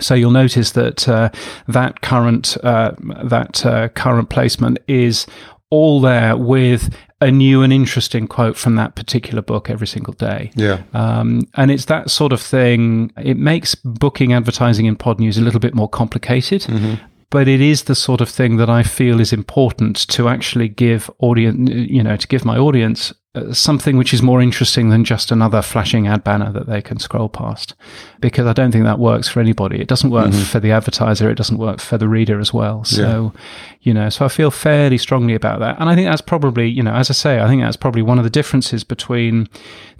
so 0.00 0.14
you'll 0.14 0.30
notice 0.30 0.72
that 0.72 1.08
uh, 1.08 1.30
that 1.68 2.00
current 2.00 2.56
uh, 2.62 2.92
that 3.24 3.64
uh, 3.64 3.88
current 3.90 4.30
placement 4.30 4.78
is 4.88 5.26
all 5.70 6.00
there 6.00 6.36
with 6.36 6.94
a 7.22 7.30
new 7.30 7.62
and 7.62 7.72
interesting 7.72 8.26
quote 8.26 8.56
from 8.56 8.74
that 8.74 8.94
particular 8.96 9.40
book 9.40 9.70
every 9.70 9.86
single 9.86 10.12
day. 10.12 10.50
Yeah. 10.56 10.82
Um, 10.92 11.48
and 11.54 11.70
it's 11.70 11.84
that 11.86 12.10
sort 12.10 12.32
of 12.32 12.40
thing. 12.40 13.12
It 13.16 13.38
makes 13.38 13.74
booking 13.76 14.32
advertising 14.32 14.86
in 14.86 14.96
Pod 14.96 15.20
News 15.20 15.38
a 15.38 15.40
little 15.40 15.60
bit 15.60 15.74
more 15.74 15.88
complicated. 15.88 16.62
Mm-hmm. 16.62 16.94
But 17.30 17.48
it 17.48 17.62
is 17.62 17.84
the 17.84 17.94
sort 17.94 18.20
of 18.20 18.28
thing 18.28 18.58
that 18.58 18.68
I 18.68 18.82
feel 18.82 19.18
is 19.18 19.32
important 19.32 20.06
to 20.08 20.28
actually 20.28 20.68
give 20.68 21.10
audience, 21.20 21.70
you 21.70 22.02
know, 22.02 22.16
to 22.16 22.28
give 22.28 22.44
my 22.44 22.58
audience 22.58 23.14
uh, 23.34 23.52
something 23.52 23.96
which 23.96 24.12
is 24.12 24.20
more 24.20 24.42
interesting 24.42 24.90
than 24.90 25.04
just 25.04 25.30
another 25.30 25.62
flashing 25.62 26.06
ad 26.06 26.22
banner 26.22 26.52
that 26.52 26.66
they 26.66 26.82
can 26.82 26.98
scroll 26.98 27.30
past. 27.30 27.74
Because 28.20 28.46
I 28.46 28.52
don't 28.52 28.72
think 28.72 28.84
that 28.84 28.98
works 28.98 29.26
for 29.26 29.40
anybody. 29.40 29.80
It 29.80 29.88
doesn't 29.88 30.10
work 30.10 30.28
mm-hmm. 30.28 30.42
for 30.42 30.60
the 30.60 30.70
advertiser. 30.70 31.30
It 31.30 31.36
doesn't 31.36 31.56
work 31.56 31.80
for 31.80 31.96
the 31.96 32.08
reader 32.08 32.40
as 32.40 32.52
well. 32.52 32.84
So, 32.84 33.32
yeah. 33.34 33.40
you 33.80 33.94
know, 33.94 34.10
so 34.10 34.26
I 34.26 34.28
feel 34.28 34.50
fairly 34.50 34.98
strongly 34.98 35.34
about 35.34 35.60
that. 35.60 35.80
And 35.80 35.88
I 35.88 35.94
think 35.94 36.08
that's 36.08 36.20
probably, 36.20 36.68
you 36.68 36.82
know, 36.82 36.92
as 36.92 37.08
I 37.08 37.14
say, 37.14 37.40
I 37.40 37.48
think 37.48 37.62
that's 37.62 37.76
probably 37.76 38.02
one 38.02 38.18
of 38.18 38.24
the 38.24 38.30
differences 38.30 38.84
between 38.84 39.48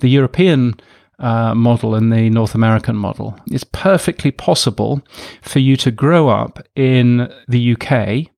the 0.01 0.09
European 0.09 0.79
uh, 1.19 1.55
model 1.55 1.95
and 1.95 2.13
the 2.13 2.29
North 2.29 2.55
American 2.55 2.97
model. 2.97 3.39
It's 3.51 3.65
perfectly 3.65 4.31
possible 4.31 5.03
for 5.41 5.59
you 5.59 5.77
to 5.79 5.91
grow 5.91 6.29
up 6.29 6.67
in 6.75 7.33
the 7.49 7.77
UK 7.77 8.31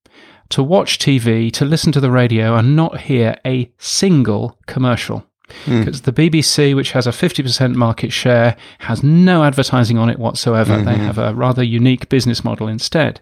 to 0.50 0.62
watch 0.62 0.98
TV, 0.98 1.52
to 1.52 1.64
listen 1.64 1.92
to 1.92 2.00
the 2.00 2.10
radio, 2.10 2.56
and 2.56 2.76
not 2.76 3.00
hear 3.02 3.36
a 3.46 3.70
single 3.78 4.58
commercial. 4.66 5.26
Because 5.66 6.00
mm. 6.00 6.04
the 6.04 6.12
BBC, 6.12 6.74
which 6.74 6.92
has 6.92 7.06
a 7.06 7.10
50% 7.10 7.74
market 7.74 8.12
share, 8.12 8.56
has 8.80 9.02
no 9.02 9.44
advertising 9.44 9.98
on 9.98 10.08
it 10.08 10.18
whatsoever. 10.18 10.74
Mm-hmm. 10.74 10.86
They 10.86 10.96
have 10.96 11.18
a 11.18 11.34
rather 11.34 11.62
unique 11.62 12.08
business 12.08 12.42
model 12.42 12.66
instead. 12.66 13.20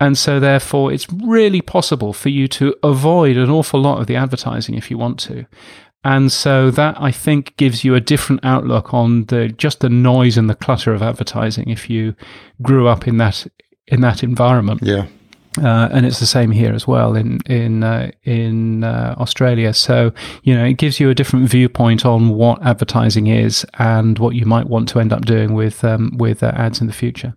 And 0.00 0.18
so, 0.18 0.40
therefore, 0.40 0.92
it's 0.92 1.06
really 1.12 1.60
possible 1.60 2.12
for 2.12 2.28
you 2.28 2.48
to 2.48 2.74
avoid 2.82 3.36
an 3.36 3.50
awful 3.50 3.80
lot 3.80 4.00
of 4.00 4.08
the 4.08 4.16
advertising 4.16 4.74
if 4.74 4.90
you 4.90 4.98
want 4.98 5.20
to. 5.20 5.46
And 6.02 6.32
so 6.32 6.70
that 6.70 6.96
I 7.00 7.12
think 7.12 7.56
gives 7.56 7.84
you 7.84 7.94
a 7.94 8.00
different 8.00 8.44
outlook 8.44 8.94
on 8.94 9.26
the 9.26 9.48
just 9.48 9.80
the 9.80 9.90
noise 9.90 10.38
and 10.38 10.48
the 10.48 10.54
clutter 10.54 10.94
of 10.94 11.02
advertising 11.02 11.68
if 11.68 11.90
you 11.90 12.14
grew 12.62 12.88
up 12.88 13.06
in 13.06 13.18
that 13.18 13.46
in 13.86 14.00
that 14.00 14.22
environment. 14.22 14.80
Yeah. 14.82 15.06
Uh, 15.58 15.88
and 15.92 16.06
it's 16.06 16.20
the 16.20 16.26
same 16.26 16.52
here 16.52 16.72
as 16.72 16.86
well 16.86 17.16
in 17.16 17.40
in 17.46 17.82
uh, 17.82 18.10
in 18.22 18.84
uh, 18.84 19.16
Australia. 19.18 19.74
So 19.74 20.12
you 20.44 20.54
know, 20.54 20.64
it 20.64 20.74
gives 20.74 21.00
you 21.00 21.10
a 21.10 21.14
different 21.14 21.48
viewpoint 21.48 22.06
on 22.06 22.28
what 22.30 22.62
advertising 22.64 23.26
is 23.26 23.66
and 23.78 24.18
what 24.18 24.36
you 24.36 24.46
might 24.46 24.68
want 24.68 24.88
to 24.90 25.00
end 25.00 25.12
up 25.12 25.24
doing 25.24 25.54
with 25.54 25.82
um, 25.82 26.16
with 26.16 26.42
uh, 26.42 26.52
ads 26.54 26.80
in 26.80 26.86
the 26.86 26.92
future. 26.92 27.34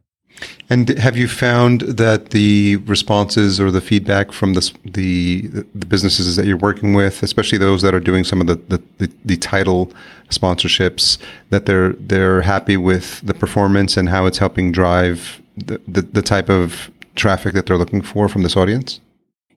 And 0.70 0.89
have 0.89 1.16
you 1.16 1.28
found 1.28 1.82
that 1.82 2.32
the 2.32 2.78
responses 2.88 3.59
or 3.59 3.70
the 3.70 3.82
feedback 3.82 4.32
from 4.32 4.53
the, 4.53 4.74
the, 4.84 5.41
the 5.76 5.86
businesses 5.86 6.36
that 6.36 6.45
you're 6.45 6.57
working 6.57 6.93
with, 6.93 7.22
especially 7.22 7.59
those 7.59 7.82
that 7.84 7.93
are 7.93 7.99
doing 7.99 8.24
some 8.24 8.41
of 8.41 8.47
the, 8.47 8.55
the, 8.55 8.84
the, 8.97 9.11
the 9.24 9.38
title 9.38 9.91
sponsorships, 10.30 11.18
that 11.49 11.66
they're 11.66 11.93
they're 11.93 12.41
happy 12.41 12.78
with 12.78 13.22
the 13.22 13.34
performance 13.34 13.95
and 13.95 14.09
how 14.09 14.26
it's 14.26 14.39
helping 14.39 14.72
drive 14.72 15.41
the, 15.57 15.80
the, 15.88 16.01
the 16.01 16.22
type 16.22 16.49
of 16.49 16.89
traffic 17.16 17.53
that 17.53 17.66
they're 17.66 17.78
looking 17.78 18.01
for 18.01 18.28
from 18.28 18.43
this 18.43 18.57
audience? 18.57 18.99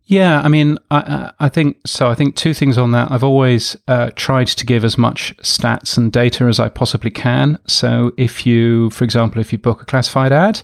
Yeah, 0.09 0.41
I 0.41 0.47
mean, 0.49 0.79
I, 0.93 1.33
I 1.41 1.49
think 1.49 1.79
so. 1.85 2.09
I 2.09 2.15
think 2.15 2.37
two 2.37 2.55
things 2.55 2.79
on 2.79 2.93
that. 2.93 3.11
I've 3.11 3.25
always 3.25 3.77
uh, 3.89 4.11
tried 4.15 4.47
to 4.47 4.65
give 4.65 4.85
as 4.85 4.97
much 4.97 5.37
stats 5.39 5.99
and 5.99 6.13
data 6.13 6.45
as 6.45 6.61
I 6.61 6.69
possibly 6.69 7.11
can. 7.11 7.59
So, 7.67 8.13
if 8.17 8.47
you, 8.47 8.91
for 8.91 9.03
example, 9.03 9.41
if 9.41 9.53
you 9.53 9.59
book 9.59 9.83
a 9.83 9.85
classified 9.85 10.31
ad, 10.31 10.63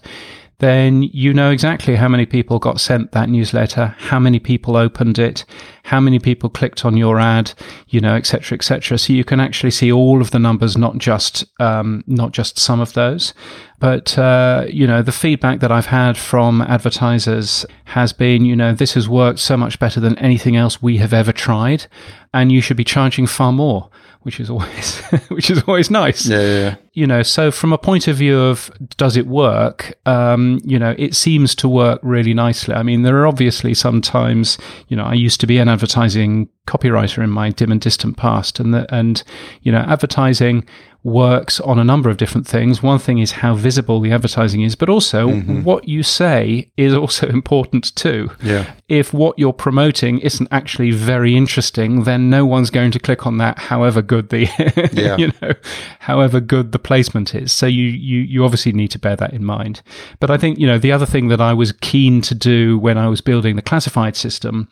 then 0.63 1.03
you 1.03 1.33
know 1.33 1.51
exactly 1.51 1.97
how 1.97 2.07
many 2.07 2.25
people 2.25 2.57
got 2.57 2.79
sent 2.79 3.11
that 3.11 3.27
newsletter, 3.27 3.95
how 3.99 4.17
many 4.17 4.39
people 4.39 4.77
opened 4.77 5.19
it, 5.19 5.43
how 5.83 5.99
many 5.99 6.19
people 6.19 6.49
clicked 6.49 6.85
on 6.85 6.95
your 6.95 7.19
ad, 7.19 7.51
you 7.89 7.99
know, 7.99 8.15
etc., 8.15 8.55
etc. 8.55 8.97
So 8.97 9.11
you 9.11 9.25
can 9.25 9.41
actually 9.41 9.71
see 9.71 9.91
all 9.91 10.21
of 10.21 10.31
the 10.31 10.39
numbers, 10.39 10.77
not 10.77 10.97
just 10.99 11.43
um, 11.59 12.01
not 12.07 12.31
just 12.31 12.57
some 12.57 12.79
of 12.79 12.93
those. 12.93 13.33
But 13.79 14.17
uh, 14.17 14.65
you 14.69 14.87
know, 14.87 15.01
the 15.01 15.11
feedback 15.11 15.59
that 15.59 15.71
I've 15.71 15.87
had 15.87 16.17
from 16.17 16.61
advertisers 16.61 17.65
has 17.83 18.13
been, 18.13 18.45
you 18.45 18.55
know, 18.55 18.73
this 18.73 18.93
has 18.93 19.09
worked 19.09 19.39
so 19.39 19.57
much 19.57 19.79
better 19.79 19.99
than 19.99 20.17
anything 20.19 20.55
else 20.55 20.81
we 20.81 20.95
have 20.99 21.11
ever 21.11 21.33
tried, 21.33 21.87
and 22.33 22.53
you 22.53 22.61
should 22.61 22.77
be 22.77 22.85
charging 22.85 23.27
far 23.27 23.51
more 23.51 23.89
which 24.21 24.39
is 24.39 24.49
always 24.49 25.01
which 25.27 25.49
is 25.49 25.61
always 25.63 25.91
nice. 25.91 26.25
Yeah, 26.25 26.41
yeah, 26.41 26.75
You 26.93 27.07
know, 27.07 27.23
so 27.23 27.49
from 27.49 27.73
a 27.73 27.77
point 27.77 28.07
of 28.07 28.17
view 28.17 28.39
of 28.39 28.71
does 28.97 29.17
it 29.17 29.25
work? 29.25 29.97
Um, 30.05 30.59
you 30.63 30.77
know, 30.77 30.93
it 30.97 31.15
seems 31.15 31.55
to 31.55 31.67
work 31.67 31.99
really 32.03 32.35
nicely. 32.35 32.75
I 32.75 32.83
mean, 32.83 33.01
there 33.01 33.17
are 33.17 33.27
obviously 33.27 33.73
sometimes, 33.73 34.59
you 34.89 34.97
know, 34.97 35.03
I 35.03 35.13
used 35.13 35.39
to 35.41 35.47
be 35.47 35.57
an 35.57 35.69
advertising 35.69 36.49
copywriter 36.67 37.23
in 37.23 37.31
my 37.31 37.49
dim 37.49 37.71
and 37.71 37.81
distant 37.81 38.15
past, 38.17 38.59
and 38.59 38.73
the, 38.73 38.93
and 38.93 39.23
you 39.63 39.71
know, 39.71 39.79
advertising 39.79 40.65
works 41.03 41.59
on 41.59 41.77
a 41.77 41.83
number 41.83 42.09
of 42.09 42.17
different 42.17 42.47
things. 42.47 42.81
One 42.81 42.97
thing 42.97 43.17
is 43.17 43.33
how 43.33 43.55
visible 43.55 43.99
the 43.99 44.11
advertising 44.11 44.61
is, 44.61 44.75
but 44.75 44.87
also 44.87 45.27
mm-hmm. 45.27 45.63
what 45.63 45.87
you 45.87 46.01
say 46.01 46.71
is 46.77 46.93
also 46.93 47.27
important 47.29 47.93
too. 47.95 48.31
Yeah. 48.41 48.73
If 48.87 49.13
what 49.13 49.37
you're 49.37 49.53
promoting 49.53 50.19
isn't 50.19 50.47
actually 50.51 50.91
very 50.91 51.35
interesting, 51.35 52.03
then 52.03 52.29
no 52.29 52.45
one's 52.45 52.69
going 52.69 52.91
to 52.91 52.99
click 52.99 53.27
on 53.27 53.37
that, 53.39 53.59
however 53.59 54.01
good 54.01 54.29
the 54.29 54.47
yeah. 54.93 55.17
you 55.17 55.31
know, 55.41 55.53
however 55.99 56.39
good 56.39 56.71
the 56.71 56.79
placement 56.83 57.33
is. 57.35 57.51
So 57.51 57.65
you 57.65 57.85
you 57.85 58.19
you 58.19 58.43
obviously 58.43 58.73
need 58.73 58.89
to 58.89 58.99
bear 58.99 59.15
that 59.15 59.33
in 59.33 59.43
mind. 59.43 59.81
But 60.19 60.29
I 60.29 60.37
think 60.37 60.59
you 60.59 60.67
know 60.67 60.77
the 60.77 60.91
other 60.91 61.05
thing 61.05 61.27
that 61.29 61.41
I 61.41 61.53
was 61.53 61.71
keen 61.71 62.21
to 62.21 62.35
do 62.35 62.77
when 62.77 62.97
I 62.97 63.07
was 63.07 63.21
building 63.21 63.55
the 63.55 63.61
classified 63.61 64.15
system 64.15 64.67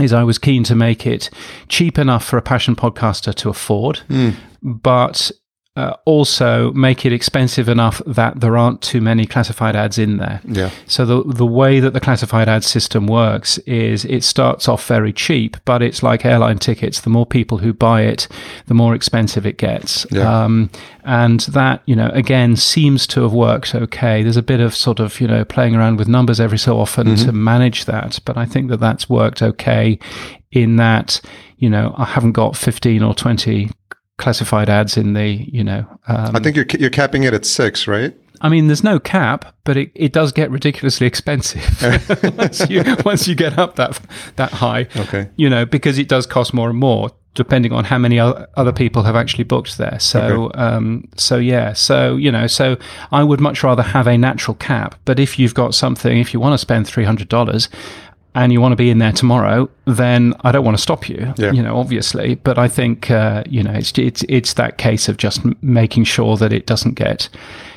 is 0.00 0.12
I 0.12 0.24
was 0.24 0.38
keen 0.38 0.64
to 0.64 0.74
make 0.74 1.06
it 1.06 1.30
cheap 1.68 1.98
enough 1.98 2.24
for 2.24 2.36
a 2.36 2.42
passion 2.42 2.74
podcaster 2.74 3.34
to 3.34 3.48
afford, 3.48 4.00
mm. 4.08 4.34
but 4.62 5.30
uh, 5.76 5.96
also 6.04 6.70
make 6.72 7.04
it 7.04 7.12
expensive 7.12 7.68
enough 7.68 8.00
that 8.06 8.40
there 8.40 8.56
aren't 8.56 8.80
too 8.80 9.00
many 9.00 9.26
classified 9.26 9.74
ads 9.74 9.98
in 9.98 10.18
there. 10.18 10.40
Yeah. 10.44 10.70
So 10.86 11.04
the 11.04 11.24
the 11.24 11.46
way 11.46 11.80
that 11.80 11.92
the 11.92 12.00
classified 12.00 12.48
ad 12.48 12.62
system 12.62 13.08
works 13.08 13.58
is 13.58 14.04
it 14.04 14.22
starts 14.22 14.68
off 14.68 14.86
very 14.86 15.12
cheap, 15.12 15.56
but 15.64 15.82
it's 15.82 16.00
like 16.00 16.24
airline 16.24 16.58
tickets. 16.58 17.00
The 17.00 17.10
more 17.10 17.26
people 17.26 17.58
who 17.58 17.72
buy 17.72 18.02
it, 18.02 18.28
the 18.66 18.74
more 18.74 18.94
expensive 18.94 19.46
it 19.46 19.58
gets. 19.58 20.06
Yeah. 20.12 20.44
Um, 20.44 20.70
and 21.02 21.40
that 21.40 21.82
you 21.86 21.96
know 21.96 22.08
again 22.14 22.54
seems 22.54 23.04
to 23.08 23.22
have 23.22 23.32
worked 23.32 23.74
okay. 23.74 24.22
There's 24.22 24.36
a 24.36 24.42
bit 24.42 24.60
of 24.60 24.76
sort 24.76 25.00
of 25.00 25.20
you 25.20 25.26
know 25.26 25.44
playing 25.44 25.74
around 25.74 25.96
with 25.96 26.06
numbers 26.06 26.38
every 26.38 26.58
so 26.58 26.78
often 26.78 27.08
mm-hmm. 27.08 27.26
to 27.26 27.32
manage 27.32 27.86
that, 27.86 28.20
but 28.24 28.36
I 28.36 28.46
think 28.46 28.70
that 28.70 28.78
that's 28.78 29.10
worked 29.10 29.42
okay. 29.42 29.98
In 30.52 30.76
that 30.76 31.20
you 31.56 31.68
know 31.68 31.96
I 31.98 32.04
haven't 32.04 32.32
got 32.32 32.56
15 32.56 33.02
or 33.02 33.12
20 33.12 33.70
classified 34.16 34.68
ads 34.68 34.96
in 34.96 35.12
the 35.14 35.26
you 35.52 35.64
know 35.64 35.84
um, 36.08 36.36
i 36.36 36.38
think 36.40 36.54
you're 36.56 36.66
you're 36.78 36.90
capping 36.90 37.24
it 37.24 37.34
at 37.34 37.44
six 37.44 37.86
right 37.88 38.14
I 38.40 38.50
mean, 38.50 38.66
there's 38.66 38.84
no 38.84 38.98
cap, 38.98 39.54
but 39.64 39.78
it, 39.78 39.90
it 39.94 40.12
does 40.12 40.30
get 40.30 40.50
ridiculously 40.50 41.06
expensive 41.06 41.64
once 42.36 42.68
you 42.68 42.82
once 43.04 43.26
you 43.26 43.34
get 43.34 43.58
up 43.58 43.76
that 43.76 43.98
that 44.36 44.50
high. 44.50 44.88
Okay. 44.96 45.30
You 45.36 45.48
know, 45.48 45.64
because 45.64 45.98
it 45.98 46.08
does 46.08 46.26
cost 46.26 46.52
more 46.52 46.68
and 46.68 46.78
more 46.78 47.10
depending 47.34 47.72
on 47.72 47.84
how 47.84 47.98
many 47.98 48.18
other 48.18 48.72
people 48.72 49.02
have 49.02 49.16
actually 49.16 49.44
booked 49.44 49.76
there. 49.76 49.98
So, 49.98 50.44
Okay. 50.44 50.58
um, 50.58 51.08
so 51.16 51.36
yeah, 51.36 51.72
so 51.72 52.16
you 52.16 52.30
know, 52.30 52.46
so 52.46 52.76
I 53.10 53.24
would 53.24 53.40
much 53.40 53.62
rather 53.64 53.82
have 53.82 54.06
a 54.06 54.16
natural 54.18 54.54
cap. 54.56 54.94
But 55.04 55.18
if 55.18 55.38
you've 55.38 55.54
got 55.54 55.74
something, 55.74 56.18
if 56.18 56.32
you 56.34 56.40
want 56.40 56.52
to 56.54 56.58
spend 56.58 56.86
three 56.86 57.04
hundred 57.04 57.28
dollars. 57.28 57.68
And 58.36 58.52
you 58.52 58.60
want 58.60 58.72
to 58.72 58.76
be 58.76 58.90
in 58.90 58.98
there 58.98 59.12
tomorrow, 59.12 59.70
then 59.84 60.34
I 60.40 60.50
don't 60.50 60.64
want 60.64 60.76
to 60.76 60.82
stop 60.82 61.08
you. 61.08 61.32
Yeah. 61.36 61.52
You 61.52 61.62
know, 61.62 61.76
obviously, 61.76 62.34
but 62.34 62.58
I 62.58 62.66
think 62.66 63.10
uh, 63.10 63.44
you 63.48 63.62
know 63.62 63.72
it's 63.72 63.96
it's 63.96 64.24
it's 64.28 64.54
that 64.54 64.76
case 64.76 65.08
of 65.08 65.16
just 65.18 65.40
making 65.62 66.04
sure 66.04 66.36
that 66.38 66.52
it 66.52 66.66
doesn't 66.66 66.94
get 66.94 67.28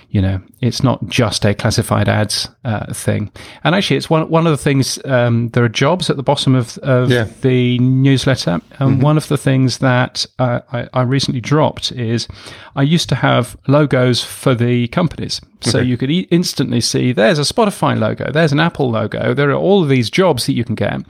you 0.10 0.22
know, 0.22 0.42
it's 0.62 0.82
not 0.84 1.06
just 1.10 1.44
a 1.46 1.54
classified 1.54 2.08
ads 2.08 2.50
uh, 2.64 2.94
thing. 2.94 3.30
And 3.64 3.76
actually, 3.76 3.98
it's 3.98 4.10
one 4.10 4.30
one 4.30 4.48
of 4.48 4.52
the 4.52 4.58
things. 4.58 5.00
Um, 5.06 5.50
there 5.50 5.64
are 5.64 5.70
jobs 5.70 6.10
at 6.10 6.16
the 6.18 6.24
bottom 6.24 6.56
of, 6.56 6.78
of 6.80 7.12
Yeah. 7.12 7.28
the 7.42 7.78
newsletter, 7.80 8.62
and 8.80 9.02
one 9.04 9.18
of 9.18 9.28
the 9.28 9.38
things 9.38 9.80
that 9.80 10.26
uh, 10.40 10.62
I, 10.72 10.88
I 10.94 11.02
recently 11.02 11.42
dropped 11.42 11.92
is 11.92 12.28
I 12.76 12.84
used 12.84 13.10
to 13.10 13.16
have 13.16 13.58
logos 13.68 14.24
for 14.24 14.56
the 14.56 14.88
companies, 14.88 15.42
so 15.62 15.80
you 15.80 15.98
could 15.98 16.10
e- 16.12 16.28
instantly 16.32 16.80
see 16.82 17.12
there's 17.12 17.40
a 17.40 17.54
Spotify 17.54 18.00
logo, 18.00 18.32
there's 18.32 18.52
an 18.54 18.60
Apple 18.60 18.90
logo, 18.90 19.34
there 19.34 19.50
are 19.50 19.56
all 19.56 19.84
of 19.84 19.90
these 19.90 20.10
jobs 20.10 20.46
that 20.46 20.54
you 20.54 20.64
can 20.64 20.76
get. 20.76 21.02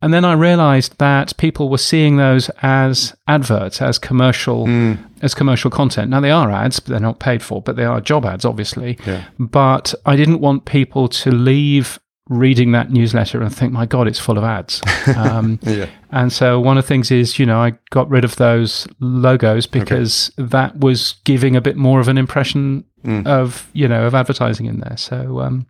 And 0.00 0.14
then 0.14 0.24
I 0.24 0.34
realized 0.34 0.98
that 0.98 1.36
people 1.38 1.68
were 1.68 1.78
seeing 1.78 2.16
those 2.16 2.50
as 2.62 3.16
adverts, 3.26 3.82
as 3.82 3.98
commercial, 3.98 4.66
hmm. 4.66 4.94
as 5.22 5.34
commercial 5.34 5.70
content. 5.70 6.10
Now 6.10 6.20
they 6.20 6.30
are 6.30 6.50
ads, 6.50 6.78
but 6.78 6.90
they're 6.90 7.00
not 7.00 7.18
paid 7.18 7.42
for, 7.42 7.60
but 7.60 7.76
they 7.76 7.84
are 7.84 8.00
job 8.00 8.24
ads, 8.24 8.44
obviously. 8.44 8.96
Yeah. 9.06 9.24
But 9.38 9.94
I 10.06 10.14
didn't 10.14 10.40
want 10.40 10.66
people 10.66 11.08
to 11.08 11.30
leave 11.30 11.98
reading 12.28 12.72
that 12.72 12.90
newsletter 12.90 13.40
and 13.42 13.54
think, 13.54 13.72
my 13.72 13.86
God, 13.86 14.06
it's 14.06 14.18
full 14.18 14.36
of 14.38 14.44
ads. 14.44 14.80
Um, 15.16 15.58
Yeah. 15.62 15.86
and 16.12 16.30
so 16.32 16.60
one 16.60 16.76
of 16.76 16.84
the 16.84 16.88
things 16.88 17.10
is, 17.10 17.38
you 17.38 17.46
know, 17.46 17.58
I 17.60 17.72
got 17.90 18.08
rid 18.10 18.24
of 18.24 18.36
those 18.36 18.86
logos 19.00 19.66
because 19.66 20.30
that 20.36 20.78
was 20.78 21.14
giving 21.24 21.56
a 21.56 21.60
bit 21.62 21.76
more 21.76 21.98
of 22.00 22.08
an 22.08 22.18
impression 22.18 22.84
of, 23.24 23.70
you 23.72 23.88
know, 23.88 24.06
of 24.06 24.14
advertising 24.14 24.66
in 24.66 24.80
there. 24.80 24.96
So, 24.98 25.40
um, 25.40 25.66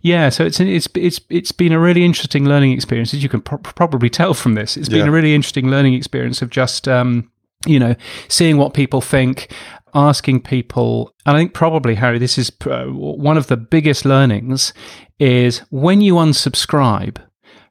yeah, 0.00 0.30
so 0.30 0.46
it's 0.46 0.58
it's 0.60 0.88
it's 0.94 1.20
it's 1.28 1.52
been 1.52 1.72
a 1.72 1.78
really 1.78 2.04
interesting 2.04 2.46
learning 2.46 2.72
experience, 2.72 3.12
as 3.12 3.22
you 3.22 3.28
can 3.28 3.42
pro- 3.42 3.58
probably 3.58 4.08
tell 4.08 4.32
from 4.32 4.54
this. 4.54 4.78
It's 4.78 4.88
been 4.88 5.06
a 5.08 5.10
really 5.12 5.34
interesting 5.34 5.68
learning 5.68 5.92
experience 5.92 6.40
of 6.40 6.48
just, 6.48 6.88
um, 6.88 7.30
you 7.66 7.78
know, 7.78 7.94
seeing 8.28 8.56
what 8.56 8.72
people 8.72 9.02
think, 9.02 9.52
asking 9.94 10.42
people, 10.42 11.14
and 11.26 11.36
I 11.36 11.40
think 11.40 11.54
probably 11.54 11.94
Harry, 11.94 12.18
this 12.18 12.38
is 12.38 12.52
uh, 12.66 12.84
one 12.86 13.36
of 13.36 13.46
the 13.48 13.56
biggest 13.56 14.04
learnings 14.04 14.72
is 15.18 15.58
when 15.70 16.00
you 16.00 16.14
unsubscribe 16.14 17.16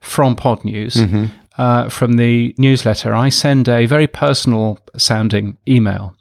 from 0.02 0.36
Pod 0.36 0.64
News. 0.64 0.98
Uh, 1.58 1.90
from 1.90 2.14
the 2.14 2.56
newsletter, 2.58 3.14
I 3.14 3.28
send 3.28 3.68
a 3.68 3.86
very 3.86 4.08
personal 4.08 4.80
sounding 4.96 5.58
email, 5.68 6.16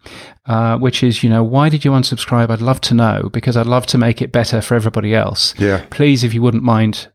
uh, 0.46 0.76
which 0.78 1.04
is, 1.04 1.22
you 1.22 1.30
know, 1.30 1.44
why 1.44 1.68
did 1.68 1.84
you 1.84 1.92
unsubscribe? 1.92 2.50
I'd 2.50 2.60
love 2.60 2.80
to 2.82 2.94
know 2.94 3.30
because 3.32 3.56
I'd 3.56 3.66
love 3.66 3.86
to 3.86 3.98
make 3.98 4.20
it 4.20 4.32
better 4.32 4.60
for 4.60 4.74
everybody 4.74 5.14
else. 5.14 5.54
Yeah. 5.56 5.84
Please, 5.90 6.24
if 6.24 6.34
you 6.34 6.42
wouldn't 6.42 6.64
mind, 6.64 7.06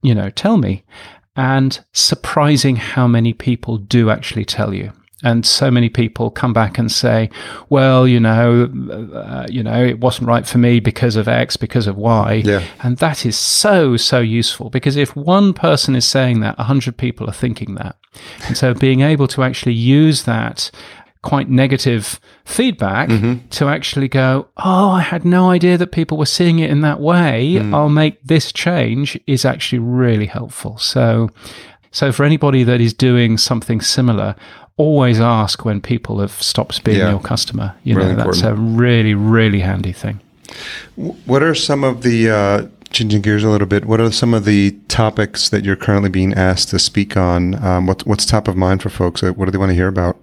you 0.00 0.14
know, 0.14 0.30
tell 0.30 0.56
me. 0.56 0.84
And 1.36 1.78
surprising 1.92 2.76
how 2.76 3.06
many 3.06 3.34
people 3.34 3.76
do 3.76 4.08
actually 4.08 4.46
tell 4.46 4.72
you. 4.72 4.92
And 5.26 5.44
so 5.44 5.72
many 5.72 5.88
people 5.88 6.30
come 6.30 6.52
back 6.52 6.78
and 6.78 6.90
say, 6.90 7.30
"Well, 7.68 8.06
you 8.06 8.20
know, 8.20 8.70
uh, 8.88 9.18
uh, 9.18 9.46
you 9.50 9.60
know, 9.60 9.84
it 9.84 9.98
wasn't 9.98 10.28
right 10.28 10.46
for 10.46 10.58
me 10.58 10.78
because 10.78 11.16
of 11.16 11.26
X, 11.26 11.56
because 11.56 11.88
of 11.88 11.96
Y." 11.96 12.42
Yeah. 12.44 12.62
And 12.84 12.98
that 12.98 13.26
is 13.26 13.36
so 13.36 13.96
so 13.96 14.20
useful 14.20 14.70
because 14.70 14.96
if 14.96 15.16
one 15.16 15.52
person 15.52 15.96
is 15.96 16.04
saying 16.04 16.40
that, 16.40 16.54
a 16.58 16.62
hundred 16.62 16.96
people 16.96 17.28
are 17.28 17.32
thinking 17.32 17.74
that, 17.74 17.96
and 18.46 18.56
so 18.56 18.72
being 18.72 19.00
able 19.00 19.26
to 19.28 19.42
actually 19.42 19.74
use 19.74 20.22
that 20.22 20.70
quite 21.22 21.50
negative 21.50 22.20
feedback 22.44 23.08
mm-hmm. 23.08 23.48
to 23.48 23.66
actually 23.66 24.06
go, 24.06 24.46
oh, 24.58 24.90
I 24.90 25.00
had 25.00 25.24
no 25.24 25.50
idea 25.50 25.76
that 25.76 25.90
people 25.90 26.16
were 26.18 26.32
seeing 26.38 26.60
it 26.60 26.70
in 26.70 26.82
that 26.82 27.00
way. 27.00 27.56
Mm. 27.56 27.74
I'll 27.74 27.88
make 27.88 28.22
this 28.22 28.52
change 28.52 29.18
is 29.26 29.44
actually 29.44 29.80
really 29.80 30.26
helpful. 30.26 30.78
So, 30.78 31.30
so 31.90 32.12
for 32.12 32.24
anybody 32.24 32.62
that 32.62 32.80
is 32.80 32.94
doing 32.94 33.38
something 33.38 33.80
similar, 33.80 34.36
always 34.76 35.20
ask 35.20 35.64
when 35.64 35.80
people 35.80 36.20
have 36.20 36.32
stopped 36.42 36.84
being 36.84 36.98
Yeah. 36.98 37.10
your 37.10 37.20
customer. 37.20 37.74
You 37.84 37.96
Really 37.96 38.14
know, 38.14 38.24
that's 38.24 38.42
a 38.42 38.54
really, 38.54 39.14
really 39.14 39.60
handy 39.60 39.92
thing. 39.92 40.20
What 40.96 41.42
are 41.42 41.54
some 41.54 41.82
of 41.84 42.02
the 42.02 42.30
uh, 42.30 42.66
changing 42.90 43.22
gears 43.22 43.42
a 43.42 43.48
little 43.48 43.66
bit? 43.66 43.84
What 43.86 44.00
are 44.00 44.10
some 44.12 44.34
of 44.34 44.44
the 44.44 44.72
topics 44.88 45.48
that 45.48 45.64
you're 45.64 45.76
currently 45.76 46.10
being 46.10 46.34
asked 46.34 46.68
to 46.70 46.78
speak 46.78 47.16
on? 47.16 47.62
Um, 47.64 47.86
what, 47.86 48.06
what's 48.06 48.24
top 48.26 48.48
of 48.48 48.56
mind 48.56 48.82
for 48.82 48.90
folks? 48.90 49.22
Uh, 49.22 49.32
What 49.32 49.46
do 49.46 49.50
they 49.50 49.58
want 49.58 49.70
to 49.70 49.74
hear 49.74 49.88
about? 49.88 50.16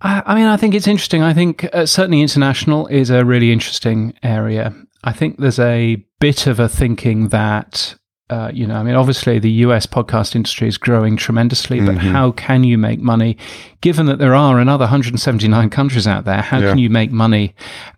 I, 0.00 0.22
I 0.26 0.34
mean, 0.36 0.46
I 0.46 0.56
think 0.56 0.74
it's 0.74 0.86
interesting. 0.86 1.22
I 1.22 1.34
think 1.34 1.68
uh, 1.72 1.84
certainly 1.84 2.20
international 2.20 2.86
is 2.86 3.10
a 3.10 3.24
really 3.24 3.52
interesting 3.52 4.14
area. 4.22 4.72
I 5.04 5.12
think 5.12 5.38
there's 5.38 5.58
a 5.58 5.96
bit 6.20 6.46
of 6.46 6.60
a 6.60 6.68
thinking 6.68 7.28
that, 7.28 7.94
uh, 8.30 8.50
you 8.52 8.66
know, 8.66 8.76
I 8.76 8.82
mean, 8.82 8.94
obviously 8.94 9.38
the 9.38 9.50
US 9.66 9.86
podcast 9.86 10.36
industry 10.36 10.68
is 10.68 10.76
growing 10.78 11.16
tremendously, 11.16 11.80
but 11.80 11.96
how 11.98 12.32
can 12.32 12.62
you 12.64 12.76
make 12.78 13.00
money 13.00 13.36
given 13.80 14.06
that 14.06 14.18
there 14.18 14.34
are 14.34 14.58
another 14.60 14.82
179 14.84 15.70
countries 15.70 16.06
out 16.06 16.24
there? 16.24 16.42
How 16.42 16.58
Yeah. 16.58 16.68
can 16.70 16.78
you 16.78 16.90
make 16.90 17.10
money 17.10 17.54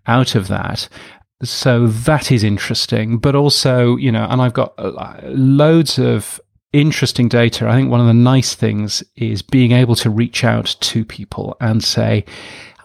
out 0.07 0.35
of 0.35 0.49
that? 0.49 0.89
So 1.43 1.87
that 1.87 2.31
is 2.31 2.45
interesting, 2.45 3.19
but 3.19 3.35
also, 3.35 3.97
you 3.97 4.13
know, 4.13 4.27
and 4.29 4.41
I've 4.43 4.53
got 4.53 4.75
uh, 4.79 5.21
loads 5.25 5.99
of 5.99 6.41
interesting 6.73 7.29
data. 7.29 7.67
I 7.69 7.75
think 7.75 7.91
one 7.91 8.01
of 8.01 8.07
the 8.07 8.15
nice 8.15 8.55
things 8.55 9.03
is 9.17 9.43
being 9.43 9.73
able 9.73 9.97
to 9.97 10.11
reach 10.11 10.45
out 10.45 10.77
to 10.81 11.05
people 11.05 11.57
and 11.61 11.83
say, 11.83 12.25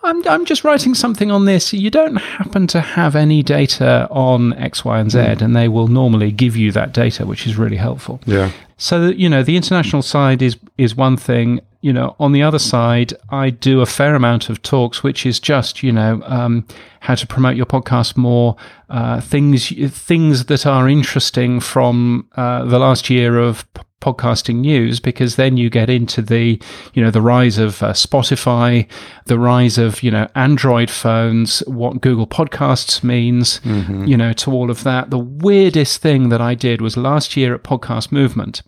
I'm, 0.06 0.28
I'm 0.28 0.46
just 0.46 0.64
writing 0.64 0.94
something 0.94 1.32
on 1.32 1.46
this. 1.46 1.74
You 1.74 1.90
don't 1.90 2.16
happen 2.16 2.68
to 2.68 2.82
have 2.82 3.16
any 3.16 3.44
data 3.44 4.08
on 4.12 4.54
X, 4.54 4.86
Y, 4.86 5.00
and 5.00 5.12
Z, 5.12 5.18
mm. 5.18 5.42
and 5.42 5.56
they 5.56 5.68
will 5.68 5.88
normally 5.88 6.32
give 6.32 6.56
you 6.56 6.72
that 6.74 6.94
data, 6.94 7.26
which 7.26 7.48
is 7.48 7.58
really 7.58 7.78
helpful. 7.78 8.20
Yeah. 8.26 8.52
So 8.78 9.08
you 9.08 9.30
know, 9.30 9.44
the 9.44 9.56
international 9.56 10.02
side 10.02 10.42
is 10.42 10.58
is 10.78 10.96
one 10.96 11.18
thing. 11.18 11.62
You 11.86 11.94
know, 11.94 12.16
on 12.20 12.32
the 12.32 12.42
other 12.42 12.58
side, 12.58 13.14
I 13.30 13.52
do 13.52 13.80
a 13.82 13.86
fair 13.86 14.16
amount 14.16 14.50
of 14.50 14.64
talks, 14.64 15.04
which 15.04 15.24
is 15.24 15.40
just 15.40 15.84
you 15.84 15.92
know 15.92 16.20
um, 16.26 16.66
how 17.02 17.14
to 17.14 17.28
promote 17.28 17.56
your 17.56 17.68
podcast 17.68 18.18
more, 18.18 18.56
uh, 18.90 19.22
things 19.22 19.70
things 19.96 20.46
that 20.46 20.66
are 20.66 20.90
interesting 20.90 21.60
from 21.60 22.28
uh, 22.38 22.66
the 22.66 22.80
last 22.80 23.12
year 23.12 23.38
of 23.38 23.72
p- 23.76 23.84
podcasting 24.02 24.62
news, 24.62 25.00
because 25.00 25.36
then 25.36 25.58
you 25.58 25.70
get 25.70 25.88
into 25.88 26.24
the 26.24 26.60
you 26.96 27.04
know 27.04 27.12
the 27.12 27.22
rise 27.22 27.60
of 27.60 27.84
uh, 27.84 27.94
Spotify, 27.94 28.88
the 29.28 29.38
rise 29.38 29.78
of 29.78 30.02
you 30.02 30.10
know 30.10 30.28
Android 30.34 30.90
phones, 30.90 31.60
what 31.68 32.02
Google 32.02 32.26
Podcasts 32.26 33.04
means, 33.04 33.62
you 34.08 34.18
know, 34.18 34.34
to 34.34 34.52
all 34.52 34.72
of 34.72 34.84
that. 34.84 35.12
The 35.12 35.20
weirdest 35.20 36.02
thing 36.02 36.30
that 36.30 36.42
I 36.42 36.56
did 36.56 36.82
was 36.82 36.98
last 36.98 37.38
year 37.38 37.54
at 37.54 37.62
Podcast 37.62 38.12
Movement 38.12 38.64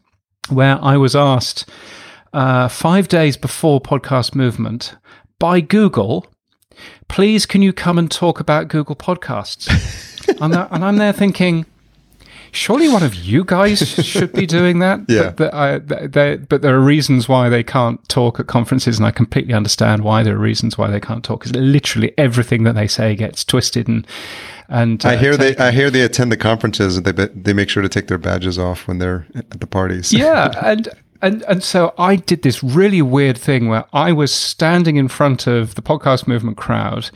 where 0.49 0.77
I 0.81 0.95
was 0.97 1.13
asked 1.15 1.65
uh, 2.33 2.67
five 2.67 3.07
days 3.07 3.37
before 3.37 3.81
Podcast 3.81 4.35
Movement 4.35 4.95
by 5.39 5.59
Google, 5.59 6.25
please 7.07 7.45
can 7.45 7.61
you 7.61 7.73
come 7.73 7.97
and 7.97 8.09
talk 8.09 8.39
about 8.39 8.67
Google 8.67 8.95
Podcasts? 8.95 9.67
and, 10.41 10.53
that, 10.53 10.69
and 10.71 10.83
I'm 10.83 10.97
there 10.97 11.13
thinking, 11.13 11.65
surely 12.51 12.89
one 12.89 13.03
of 13.03 13.15
you 13.15 13.43
guys 13.43 13.79
should 14.05 14.33
be 14.33 14.45
doing 14.45 14.79
that. 14.79 15.01
Yeah. 15.07 15.31
But, 15.31 15.53
I, 15.53 15.79
they, 15.79 16.35
but 16.37 16.61
there 16.61 16.75
are 16.75 16.81
reasons 16.81 17.29
why 17.29 17.49
they 17.49 17.63
can't 17.63 18.05
talk 18.09 18.39
at 18.39 18.47
conferences, 18.47 18.97
and 18.97 19.05
I 19.05 19.11
completely 19.11 19.53
understand 19.53 20.03
why 20.03 20.21
there 20.21 20.35
are 20.35 20.39
reasons 20.39 20.77
why 20.77 20.89
they 20.89 20.99
can't 20.99 21.23
talk. 21.23 21.39
Because 21.39 21.55
literally 21.55 22.13
everything 22.17 22.63
that 22.63 22.75
they 22.75 22.87
say 22.87 23.15
gets 23.15 23.43
twisted 23.45 23.87
and 23.87 24.05
and 24.69 25.05
I 25.05 25.15
uh, 25.15 25.17
hear 25.17 25.37
they 25.37 25.55
I 25.55 25.71
hear 25.71 25.89
they 25.89 26.01
attend 26.01 26.31
the 26.31 26.37
conferences 26.37 26.97
and 26.97 27.05
they 27.05 27.27
they 27.27 27.53
make 27.53 27.69
sure 27.69 27.81
to 27.81 27.89
take 27.89 28.07
their 28.07 28.17
badges 28.17 28.59
off 28.59 28.87
when 28.87 28.97
they're 28.97 29.25
at 29.35 29.49
the 29.49 29.67
parties. 29.67 30.11
yeah 30.11 30.51
and 30.65 30.89
and 31.21 31.43
and 31.43 31.63
so 31.63 31.93
i 31.97 32.15
did 32.15 32.41
this 32.41 32.63
really 32.63 33.01
weird 33.01 33.37
thing 33.37 33.67
where 33.67 33.85
i 33.93 34.11
was 34.11 34.33
standing 34.33 34.95
in 34.95 35.07
front 35.07 35.47
of 35.47 35.75
the 35.75 35.81
podcast 35.81 36.27
movement 36.27 36.57
crowd 36.57 37.09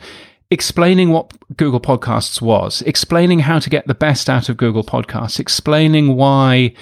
explaining 0.50 1.10
what 1.10 1.32
google 1.56 1.80
podcasts 1.80 2.40
was 2.40 2.82
explaining 2.82 3.40
how 3.40 3.58
to 3.58 3.70
get 3.70 3.86
the 3.86 3.94
best 3.94 4.28
out 4.28 4.48
of 4.48 4.56
google 4.56 4.84
podcasts 4.84 5.38
explaining 5.38 6.16
why 6.16 6.72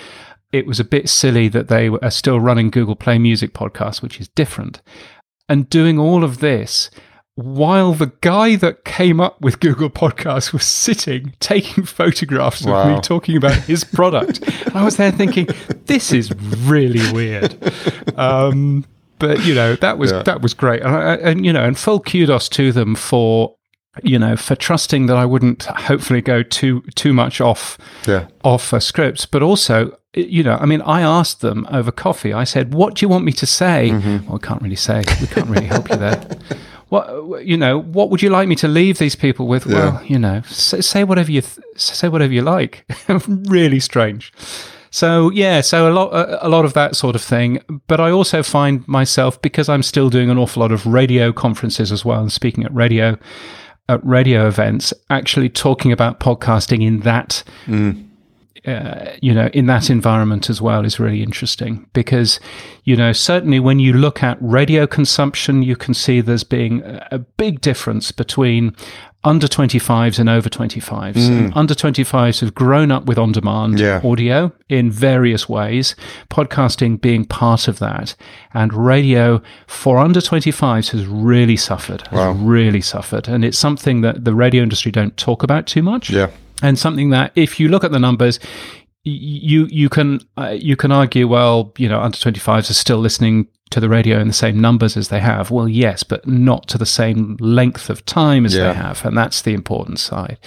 it 0.52 0.66
was 0.66 0.80
a 0.80 0.84
bit 0.84 1.08
silly 1.08 1.48
that 1.48 1.68
they 1.68 1.88
are 1.88 2.10
still 2.10 2.40
running 2.40 2.70
google 2.70 2.96
play 2.96 3.18
music 3.18 3.52
podcasts 3.52 4.02
which 4.02 4.20
is 4.20 4.28
different 4.28 4.80
and 5.48 5.68
doing 5.68 5.98
all 5.98 6.24
of 6.24 6.38
this 6.38 6.90
while 7.42 7.92
the 7.94 8.12
guy 8.20 8.56
that 8.56 8.84
came 8.84 9.20
up 9.20 9.40
with 9.40 9.60
Google 9.60 9.90
Podcasts 9.90 10.52
was 10.52 10.64
sitting 10.64 11.34
taking 11.40 11.84
photographs 11.84 12.60
of 12.62 12.68
Wow. 12.68 12.94
me 12.96 13.00
talking 13.00 13.36
about 13.36 13.54
his 13.54 13.84
product. 13.84 14.40
I 14.74 14.84
was 14.84 14.96
there 14.96 15.10
thinking, 15.12 15.48
this 15.86 16.12
is 16.12 16.32
really 16.58 17.00
weird. 17.12 17.56
Um, 18.16 18.84
but 19.18 19.44
you 19.44 19.54
know 19.54 19.76
that 19.76 19.98
was 19.98 20.12
Yeah. 20.12 20.22
that 20.22 20.40
was 20.42 20.54
great, 20.54 20.82
and, 20.82 20.94
I, 20.94 21.14
and 21.16 21.44
you 21.44 21.52
know, 21.52 21.62
and 21.64 21.78
full 21.78 22.00
kudos 22.00 22.48
to 22.50 22.72
them 22.72 22.94
for 22.94 23.54
you 24.04 24.18
know, 24.20 24.36
for 24.36 24.54
trusting 24.54 25.06
that 25.06 25.16
I 25.16 25.26
wouldn't 25.26 25.64
hopefully 25.64 26.20
go 26.22 26.42
too 26.44 26.82
too 26.94 27.12
much 27.12 27.40
off 27.40 27.76
Yeah. 28.06 28.26
off 28.44 28.72
a 28.72 28.80
script, 28.80 29.30
but 29.32 29.42
also, 29.42 29.94
you 30.14 30.42
know, 30.44 30.56
I 30.60 30.64
mean, 30.64 30.80
I 30.82 31.02
asked 31.02 31.40
them 31.40 31.66
over 31.70 31.90
coffee. 31.92 32.32
I 32.32 32.44
said, 32.44 32.72
"What 32.72 32.94
do 32.94 33.04
you 33.04 33.08
want 33.08 33.24
me 33.24 33.32
to 33.32 33.46
say?" 33.46 33.90
Well, 33.90 34.36
I 34.42 34.46
can't 34.46 34.62
really 34.62 34.76
say. 34.76 35.02
We 35.20 35.26
can't 35.26 35.48
really 35.48 35.66
help 35.66 35.90
you 35.90 35.96
there. 35.96 36.24
What 36.90 37.46
you 37.46 37.56
know? 37.56 37.80
What 37.80 38.10
would 38.10 38.20
you 38.20 38.30
like 38.30 38.48
me 38.48 38.56
to 38.56 38.68
leave 38.68 38.98
these 38.98 39.14
people 39.16 39.46
with? 39.46 39.64
Well, 39.64 40.02
you 40.04 40.18
know, 40.18 40.42
say, 40.42 40.80
say 40.80 41.04
whatever 41.04 41.30
you 41.30 41.40
th- 41.40 41.64
say 41.76 42.08
whatever 42.08 42.32
you 42.32 42.42
like. 42.42 42.84
really 43.28 43.80
strange. 43.80 44.32
So 44.90 45.30
yeah, 45.30 45.60
so 45.60 45.88
a 45.88 45.94
lot 45.94 46.08
a, 46.12 46.46
a 46.46 46.48
lot 46.48 46.64
of 46.64 46.74
that 46.74 46.96
sort 46.96 47.14
of 47.14 47.22
thing. 47.22 47.62
But 47.86 48.00
I 48.00 48.10
also 48.10 48.42
find 48.42 48.86
myself 48.88 49.40
because 49.40 49.68
I'm 49.68 49.84
still 49.84 50.10
doing 50.10 50.30
an 50.30 50.38
awful 50.38 50.60
lot 50.60 50.72
of 50.72 50.84
radio 50.84 51.32
conferences 51.32 51.92
as 51.92 52.04
well 52.04 52.20
and 52.20 52.32
speaking 52.32 52.64
at 52.64 52.74
radio 52.74 53.16
at 53.88 54.04
radio 54.04 54.46
events, 54.46 54.92
actually 55.10 55.48
talking 55.48 55.92
about 55.92 56.20
podcasting 56.20 56.84
in 56.84 57.00
that 57.00 57.42
mm. 57.66 58.09
Uh, 58.66 59.10
you 59.22 59.32
know, 59.32 59.48
in 59.54 59.66
that 59.66 59.88
environment 59.90 60.50
as 60.50 60.60
well 60.60 60.84
is 60.84 61.00
really 61.00 61.22
interesting 61.22 61.86
because, 61.92 62.38
you 62.84 62.94
know, 62.96 63.12
certainly 63.12 63.58
when 63.60 63.78
you 63.78 63.92
look 63.92 64.22
at 64.22 64.36
radio 64.40 64.86
consumption, 64.86 65.62
you 65.62 65.76
can 65.76 65.94
see 65.94 66.20
there's 66.20 66.44
being 66.44 66.82
a 67.10 67.18
big 67.18 67.60
difference 67.60 68.12
between 68.12 68.74
under 69.22 69.46
25s 69.46 70.18
and 70.18 70.30
over 70.30 70.48
25s. 70.48 71.16
And 71.28 71.52
under 71.54 71.74
25s 71.74 72.40
have 72.40 72.54
grown 72.54 72.90
up 72.90 73.04
with 73.04 73.18
on 73.18 73.32
demand 73.32 73.78
Yeah. 73.78 74.00
audio 74.02 74.50
in 74.70 74.90
various 74.90 75.46
ways, 75.46 75.94
podcasting 76.30 77.00
being 77.00 77.26
part 77.26 77.68
of 77.68 77.78
that. 77.80 78.14
And 78.54 78.72
radio 78.72 79.42
for 79.66 79.98
under 79.98 80.20
25s 80.20 80.90
has 80.92 81.06
really 81.06 81.56
suffered, 81.56 82.06
has 82.08 82.34
really 82.38 82.80
suffered. 82.80 83.28
And 83.28 83.44
it's 83.44 83.58
something 83.58 84.00
that 84.00 84.24
the 84.24 84.34
radio 84.34 84.62
industry 84.62 84.90
don't 84.90 85.14
talk 85.18 85.42
about 85.42 85.66
too 85.66 85.82
much 85.82 86.08
Yeah. 86.10 86.28
And 86.62 86.78
something 86.78 87.10
that 87.10 87.32
if 87.34 87.58
you 87.60 87.68
look 87.68 87.84
at 87.84 87.92
the 87.92 87.98
numbers 87.98 88.38
you 89.04 89.66
you 89.70 89.88
can 89.88 90.20
uh, 90.36 90.48
you 90.50 90.76
can 90.76 90.92
argue 90.92 91.26
well 91.26 91.72
you 91.78 91.88
know 91.88 92.00
under 92.00 92.18
25s 92.18 92.68
are 92.70 92.74
still 92.74 92.98
listening 92.98 93.48
to 93.70 93.78
the 93.80 93.88
radio 93.88 94.18
in 94.18 94.26
the 94.26 94.34
same 94.34 94.60
numbers 94.60 94.96
as 94.96 95.08
they 95.08 95.20
have. 95.20 95.50
Well 95.50 95.68
yes 95.68 96.02
but 96.02 96.26
not 96.26 96.66
to 96.68 96.76
the 96.78 96.84
same 96.84 97.36
length 97.40 97.88
of 97.88 98.04
time 98.04 98.44
as 98.44 98.54
Yeah. 98.54 98.68
they 98.72 98.74
have 98.74 99.04
and 99.06 99.16
that's 99.16 99.42
the 99.42 99.54
important 99.54 100.00
side. 100.00 100.38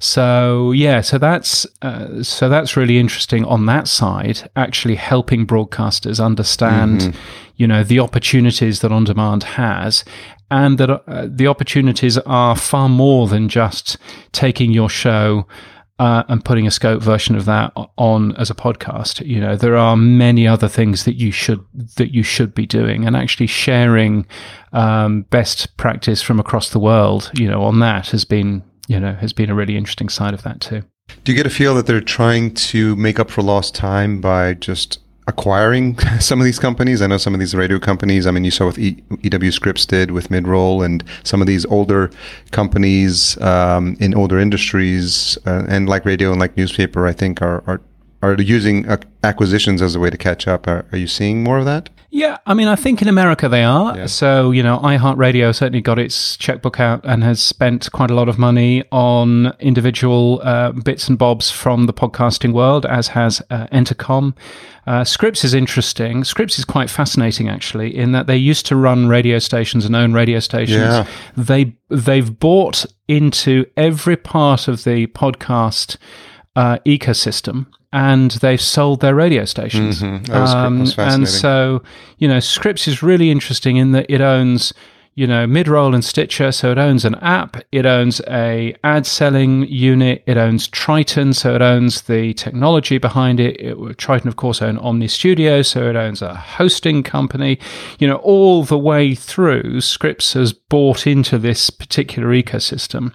So 0.00 0.72
yeah 0.72 1.00
so 1.02 1.18
that's 1.18 1.66
uh, 1.82 2.22
so 2.22 2.48
that's 2.48 2.76
really 2.76 2.98
interesting 2.98 3.44
on 3.44 3.66
that 3.66 3.86
side 3.86 4.50
actually 4.56 4.96
helping 4.96 5.46
broadcasters 5.46 6.22
understand 6.24 7.14
you 7.56 7.66
know 7.66 7.84
the 7.84 8.00
opportunities 8.00 8.80
that 8.80 8.90
on 8.90 9.04
demand 9.04 9.44
has 9.44 10.04
and 10.50 10.78
that 10.78 10.90
uh, 10.90 11.28
the 11.30 11.46
opportunities 11.46 12.18
are 12.18 12.56
far 12.56 12.88
more 12.88 13.26
than 13.28 13.48
just 13.48 13.96
taking 14.32 14.72
your 14.72 14.88
show 14.88 15.46
uh, 15.98 16.24
and 16.28 16.44
putting 16.44 16.66
a 16.66 16.70
scope 16.70 17.02
version 17.02 17.36
of 17.36 17.44
that 17.44 17.72
on 17.96 18.34
as 18.36 18.50
a 18.50 18.54
podcast. 18.54 19.24
You 19.24 19.40
know, 19.40 19.56
there 19.56 19.76
are 19.76 19.96
many 19.96 20.46
other 20.46 20.68
things 20.68 21.04
that 21.04 21.14
you 21.14 21.30
should 21.30 21.64
that 21.96 22.12
you 22.12 22.22
should 22.22 22.54
be 22.54 22.66
doing, 22.66 23.06
and 23.06 23.16
actually 23.16 23.46
sharing 23.46 24.26
um, 24.72 25.22
best 25.22 25.76
practice 25.76 26.20
from 26.20 26.40
across 26.40 26.70
the 26.70 26.80
world. 26.80 27.30
You 27.34 27.48
know, 27.48 27.62
on 27.62 27.78
that 27.80 28.08
has 28.08 28.24
been 28.24 28.62
you 28.88 28.98
know 28.98 29.14
has 29.14 29.32
been 29.32 29.50
a 29.50 29.54
really 29.54 29.76
interesting 29.76 30.08
side 30.08 30.34
of 30.34 30.42
that 30.42 30.60
too. 30.60 30.82
Do 31.22 31.32
you 31.32 31.36
get 31.36 31.46
a 31.46 31.50
feel 31.50 31.74
that 31.74 31.86
they're 31.86 32.00
trying 32.00 32.54
to 32.54 32.96
make 32.96 33.20
up 33.20 33.30
for 33.30 33.42
lost 33.42 33.74
time 33.74 34.20
by 34.20 34.54
just 34.54 34.98
acquiring 35.26 35.98
some 36.20 36.40
of 36.40 36.44
these 36.44 36.58
companies? 36.58 37.02
I 37.02 37.06
know 37.06 37.16
some 37.16 37.34
of 37.34 37.40
these 37.40 37.54
radio 37.54 37.78
companies. 37.78 38.26
I 38.26 38.30
mean, 38.30 38.44
you 38.44 38.50
saw 38.50 38.66
what 38.66 38.78
e- 38.78 39.02
EW 39.22 39.50
Scripps 39.50 39.86
did 39.86 40.10
with 40.10 40.28
Midroll, 40.28 40.84
and 40.84 41.04
some 41.22 41.40
of 41.40 41.46
these 41.46 41.64
older 41.66 42.10
companies 42.50 43.40
um, 43.40 43.96
in 44.00 44.14
older 44.14 44.38
industries, 44.38 45.38
uh, 45.46 45.64
and 45.68 45.88
like 45.88 46.04
radio 46.04 46.30
and 46.30 46.40
like 46.40 46.56
newspaper, 46.56 47.06
I 47.06 47.12
think 47.12 47.42
are 47.42 47.62
are 47.66 47.80
are 48.22 48.40
using 48.40 48.86
acquisitions 49.22 49.82
as 49.82 49.94
a 49.94 50.00
way 50.00 50.10
to 50.10 50.16
catch 50.16 50.48
up. 50.48 50.66
Are, 50.66 50.86
are 50.92 50.98
you 50.98 51.06
seeing 51.06 51.42
more 51.44 51.58
of 51.58 51.66
that? 51.66 51.90
Yeah, 52.14 52.38
I 52.46 52.54
mean, 52.54 52.68
I 52.68 52.76
think 52.76 53.02
in 53.02 53.08
America 53.08 53.48
they 53.48 53.64
are. 53.64 53.96
Yeah. 53.96 54.06
So, 54.06 54.52
you 54.52 54.62
know, 54.62 54.78
iHeartRadio 54.78 55.52
certainly 55.52 55.80
got 55.80 55.98
its 55.98 56.36
checkbook 56.36 56.78
out 56.78 57.00
and 57.02 57.24
has 57.24 57.42
spent 57.42 57.90
quite 57.90 58.08
a 58.08 58.14
lot 58.14 58.28
of 58.28 58.38
money 58.38 58.84
on 58.92 59.52
individual 59.58 60.40
uh, 60.44 60.70
bits 60.70 61.08
and 61.08 61.18
bobs 61.18 61.50
from 61.50 61.86
the 61.86 61.92
podcasting 61.92 62.52
world, 62.52 62.86
as 62.86 63.08
has 63.08 63.42
uh, 63.50 63.66
Entercom. 63.72 64.32
Uh, 64.86 65.02
Scripps 65.02 65.42
is 65.42 65.54
interesting. 65.54 66.22
Scripps 66.22 66.56
is 66.56 66.64
quite 66.64 66.88
fascinating, 66.88 67.48
actually, 67.48 67.96
in 67.96 68.12
that 68.12 68.28
they 68.28 68.36
used 68.36 68.64
to 68.66 68.76
run 68.76 69.08
radio 69.08 69.40
stations 69.40 69.84
and 69.84 69.96
own 69.96 70.12
radio 70.12 70.38
stations. 70.38 70.76
Yeah. 70.76 71.08
They 71.36 71.74
they've 71.88 72.38
bought 72.38 72.86
into 73.08 73.66
every 73.76 74.16
part 74.16 74.68
of 74.68 74.84
the 74.84 75.08
podcast 75.08 75.96
uh, 76.54 76.78
ecosystem, 76.86 77.66
and 77.94 78.32
they've 78.42 78.60
sold 78.60 79.00
their 79.00 79.14
radio 79.14 79.44
stations. 79.44 80.02
Mhm. 80.02 80.26
That 80.26 80.40
was- 80.40 80.52
that 80.52 81.06
was 81.06 81.14
and 81.14 81.22
so, 81.28 81.82
you 82.18 82.28
know, 82.28 82.40
Scripps 82.40 82.86
is 82.88 83.02
really 83.02 83.30
interesting 83.30 83.76
in 83.76 83.92
that 83.92 84.06
it 84.08 84.20
owns, 84.20 84.74
you 85.16 85.28
know, 85.28 85.46
Midroll 85.46 85.94
and 85.94 86.04
Stitcher. 86.04 86.50
So 86.50 86.72
it 86.72 86.78
owns 86.78 87.04
an 87.04 87.14
app, 87.22 87.56
it 87.70 87.86
owns 87.86 88.20
a 88.28 88.74
ad 88.82 89.06
selling 89.06 89.64
unit, 89.68 90.24
it 90.26 90.36
owns 90.36 90.66
Triton. 90.66 91.32
So 91.34 91.54
it 91.54 91.62
owns 91.62 92.02
the 92.02 92.34
technology 92.34 92.98
behind 92.98 93.38
it. 93.38 93.54
it 93.60 93.76
Triton, 93.96 94.26
of 94.26 94.34
course, 94.34 94.60
owns 94.60 94.80
Omny 94.80 95.08
Studio. 95.08 95.62
So 95.62 95.88
it 95.88 95.94
owns 95.94 96.20
a 96.20 96.34
hosting 96.34 97.04
company. 97.04 97.60
You 98.00 98.08
know, 98.08 98.16
all 98.16 98.64
the 98.64 98.76
way 98.78 99.14
through, 99.14 99.82
Scripps 99.82 100.32
has 100.32 100.52
bought 100.52 101.06
into 101.06 101.38
this 101.38 101.70
particular 101.70 102.30
ecosystem. 102.30 103.12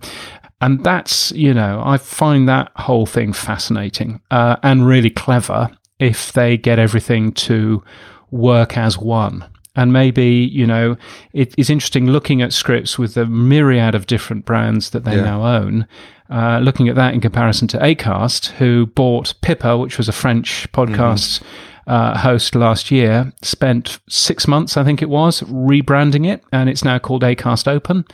And 0.62 0.84
that's, 0.84 1.32
you 1.32 1.54
know, 1.54 1.82
I 1.86 1.98
find 1.98 2.48
that 2.50 2.72
whole 2.76 3.06
thing 3.06 3.32
fascinating 3.34 4.22
uh, 4.30 4.58
and 4.62 4.86
really 4.86 5.10
clever 5.10 5.70
if 6.00 6.34
they 6.34 6.58
get 6.58 6.80
everything 6.80 7.32
to 7.34 7.84
work 8.32 8.78
as 8.78 8.98
one. 8.98 9.46
And 9.76 9.94
maybe, 9.94 10.26
you 10.28 10.68
know, 10.68 10.98
it 11.32 11.54
is 11.58 11.70
interesting 11.70 12.08
looking 12.08 12.42
at 12.42 12.52
Scripps 12.52 12.98
with 13.00 13.14
the 13.14 13.26
myriad 13.26 13.96
of 13.96 14.08
different 14.08 14.44
brands 14.46 14.90
that 14.90 15.06
they 15.06 15.16
Yeah. 15.16 15.24
now 15.24 15.46
own. 15.46 15.88
Uh, 16.30 16.60
looking 16.60 16.90
at 16.90 16.96
that 16.96 17.14
in 17.14 17.22
comparison 17.22 17.68
to 17.70 17.78
Acast, 17.78 18.48
who 18.58 18.88
bought 18.88 19.34
Pippa, 19.42 19.78
which 19.78 19.98
was 19.98 20.10
a 20.10 20.12
French 20.12 20.68
podcast 20.74 21.42
uh, 21.88 22.18
host 22.20 22.54
last 22.54 22.92
year, 22.92 23.32
spent 23.42 23.98
six 24.10 24.48
months, 24.48 24.78
I 24.78 24.84
think 24.84 25.02
it 25.02 25.10
was, 25.10 25.42
rebranding 25.42 26.28
it, 26.30 26.44
and 26.52 26.70
it's 26.70 26.84
now 26.84 27.00
called 27.00 27.24
Acast 27.24 27.68
Open 27.68 28.06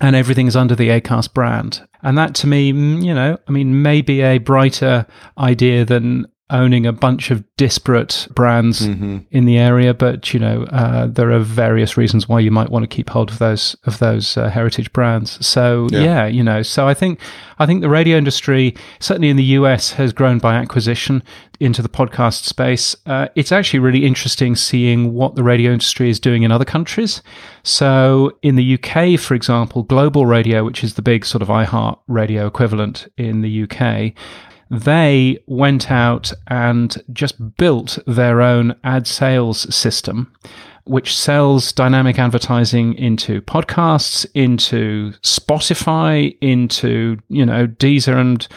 and 0.00 0.14
everything's 0.16 0.56
under 0.56 0.74
the 0.74 0.88
Acast 0.88 1.34
brand. 1.34 1.86
And 2.02 2.16
that 2.16 2.34
to 2.36 2.46
me, 2.46 2.66
you 2.66 3.14
know, 3.14 3.36
I 3.46 3.50
mean, 3.50 3.82
maybe 3.82 4.22
a 4.22 4.38
brighter 4.38 5.06
idea 5.36 5.84
than 5.84 6.26
owning 6.50 6.86
a 6.86 6.92
bunch 6.92 7.30
of 7.30 7.44
disparate 7.56 8.26
brands 8.34 8.86
Mm-hmm. 8.86 9.18
in 9.30 9.44
the 9.44 9.58
area. 9.58 9.92
But 9.94 10.32
you 10.32 10.40
know, 10.40 10.64
uh, 10.70 11.06
there 11.06 11.30
are 11.32 11.38
various 11.40 11.96
reasons 11.96 12.28
why 12.28 12.40
you 12.40 12.50
might 12.50 12.70
want 12.70 12.82
to 12.84 12.86
keep 12.96 13.10
hold 13.10 13.30
of 13.30 13.38
those 13.38 13.76
of 13.84 13.98
those 13.98 14.36
uh, 14.36 14.48
heritage 14.48 14.92
brands. 14.92 15.44
So 15.46 15.88
Yeah. 15.90 16.00
yeah. 16.02 16.26
you 16.26 16.42
know, 16.42 16.62
so 16.62 16.86
I 16.88 16.94
think 16.94 17.20
I 17.58 17.66
think 17.66 17.80
the 17.82 17.88
radio 17.88 18.16
industry, 18.16 18.74
certainly 19.00 19.28
in 19.30 19.36
the 19.36 19.44
US, 19.58 19.92
has 19.92 20.12
grown 20.12 20.38
by 20.38 20.54
acquisition 20.54 21.22
into 21.60 21.82
the 21.82 21.88
podcast 21.88 22.44
space. 22.44 22.94
Uh, 23.04 23.26
it's 23.34 23.50
actually 23.50 23.80
really 23.80 24.06
interesting 24.06 24.54
seeing 24.54 25.12
what 25.12 25.34
the 25.34 25.42
radio 25.42 25.72
industry 25.72 26.08
is 26.08 26.20
doing 26.20 26.44
in 26.44 26.52
other 26.52 26.64
countries. 26.64 27.20
So 27.64 28.32
in 28.42 28.54
the 28.56 28.74
UK, 28.78 29.18
for 29.18 29.34
example, 29.34 29.82
Global 29.82 30.24
Radio, 30.24 30.64
which 30.64 30.84
is 30.84 30.94
the 30.94 31.02
big 31.02 31.24
sort 31.26 31.42
of 31.42 31.48
iHeart 31.48 31.98
Radio 32.06 32.46
equivalent 32.46 33.08
in 33.16 33.42
the 33.42 33.64
UK, 33.64 34.12
they 34.70 35.38
went 35.46 35.90
out 35.90 36.32
and 36.48 37.02
just 37.12 37.56
built 37.56 37.98
their 38.06 38.40
own 38.42 38.74
ad 38.84 39.06
sales 39.06 39.74
system 39.74 40.32
which 40.84 41.14
sells 41.14 41.70
dynamic 41.72 42.18
advertising 42.18 42.94
into 42.94 43.42
podcasts 43.42 44.26
into 44.34 45.12
spotify 45.22 46.36
into 46.40 47.18
you 47.28 47.44
know 47.44 47.66
deezer 47.66 48.16
and 48.16 48.48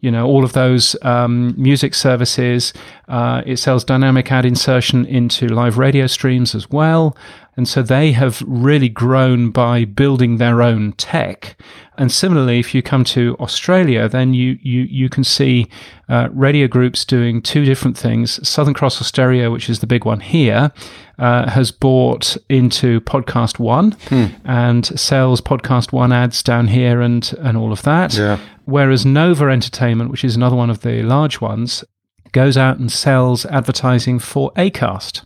you 0.00 0.10
know 0.10 0.26
all 0.26 0.44
of 0.44 0.52
those 0.52 0.96
um, 1.02 1.54
music 1.60 1.94
services. 1.94 2.72
Uh, 3.08 3.42
it 3.46 3.56
sells 3.56 3.84
dynamic 3.84 4.30
ad 4.30 4.44
insertion 4.44 5.04
into 5.06 5.48
live 5.48 5.78
radio 5.78 6.06
streams 6.06 6.54
as 6.54 6.70
well. 6.70 7.16
And 7.56 7.66
so 7.66 7.82
they 7.82 8.12
have 8.12 8.42
really 8.46 8.88
grown 8.88 9.50
by 9.50 9.84
building 9.84 10.36
their 10.36 10.62
own 10.62 10.92
tech 10.92 11.58
and 11.98 12.10
similarly, 12.12 12.58
if 12.58 12.74
you 12.74 12.82
come 12.82 13.04
to 13.04 13.36
Australia, 13.40 14.08
then 14.08 14.34
you 14.34 14.58
you 14.62 14.82
you 14.82 15.08
can 15.08 15.24
see 15.24 15.68
uh, 16.08 16.28
radio 16.32 16.68
groups 16.68 17.04
doing 17.04 17.42
two 17.42 17.64
different 17.64 17.96
things. 17.98 18.46
Southern 18.48 18.74
Cross 18.74 19.00
Austereo, 19.00 19.50
which 19.50 19.68
is 19.68 19.80
the 19.80 19.86
big 19.86 20.04
one 20.04 20.20
here, 20.20 20.72
uh, 21.18 21.50
has 21.50 21.70
bought 21.70 22.36
into 22.48 23.00
Podcast 23.02 23.58
One 23.58 23.96
and 24.44 24.86
sells 24.98 25.40
Podcast 25.40 25.92
One 25.92 26.12
ads 26.12 26.42
down 26.42 26.68
here 26.68 27.00
and 27.00 27.32
and 27.40 27.56
all 27.56 27.72
of 27.72 27.82
that. 27.82 28.14
Yeah. 28.14 28.38
Whereas 28.64 29.06
Nova 29.06 29.46
Entertainment, 29.46 30.10
which 30.10 30.24
is 30.24 30.36
another 30.36 30.56
one 30.56 30.70
of 30.70 30.80
the 30.82 31.02
large 31.02 31.40
ones, 31.40 31.84
goes 32.32 32.56
out 32.56 32.78
and 32.78 32.90
sells 32.90 33.46
advertising 33.46 34.18
for 34.18 34.52
Acast. 34.52 35.24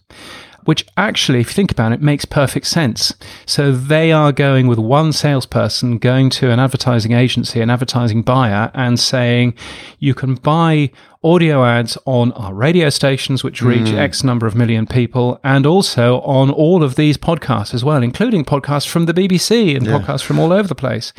Which 0.65 0.87
actually, 0.97 1.41
if 1.41 1.49
you 1.49 1.55
think 1.55 1.73
about 1.73 1.93
it, 1.93 2.01
makes 2.01 2.25
perfect 2.25 2.67
sense. 2.67 3.15
So 3.47 3.73
they 3.73 4.13
are 4.13 4.33
going 4.33 4.67
with 4.67 4.79
one 4.79 5.13
salesperson 5.13 5.99
going 5.99 6.31
to 6.31 6.51
an 6.51 6.59
advertising 6.59 7.13
agency, 7.13 7.61
an 7.61 7.71
advertising 7.71 8.23
buyer, 8.23 8.71
and 8.75 8.99
saying, 8.99 9.55
you 9.99 10.15
can 10.15 10.35
buy 10.35 10.91
audio 11.23 11.67
ads 11.67 11.99
on 12.07 12.33
our 12.33 12.55
radio 12.55 12.89
stations, 12.89 13.45
which 13.45 13.61
reach 13.61 13.89
mm. 13.89 13.99
X 13.99 14.25
number 14.25 14.47
of 14.47 14.55
million 14.55 14.87
people, 14.87 15.39
and 15.45 15.67
also 15.67 16.21
on 16.21 16.51
all 16.51 16.83
of 16.83 16.97
these 16.97 17.19
podcasts 17.19 17.75
as 17.75 17.85
well, 17.85 18.03
including 18.03 18.45
podcasts 18.45 18.89
from 18.89 19.05
the 19.05 19.13
BBC 19.13 19.77
and 19.77 19.85
yeah. 19.85 19.99
podcasts 19.99 20.23
from 20.23 20.39
all 20.39 20.53
over 20.53 20.67
the 20.67 20.75
place. 20.75 21.13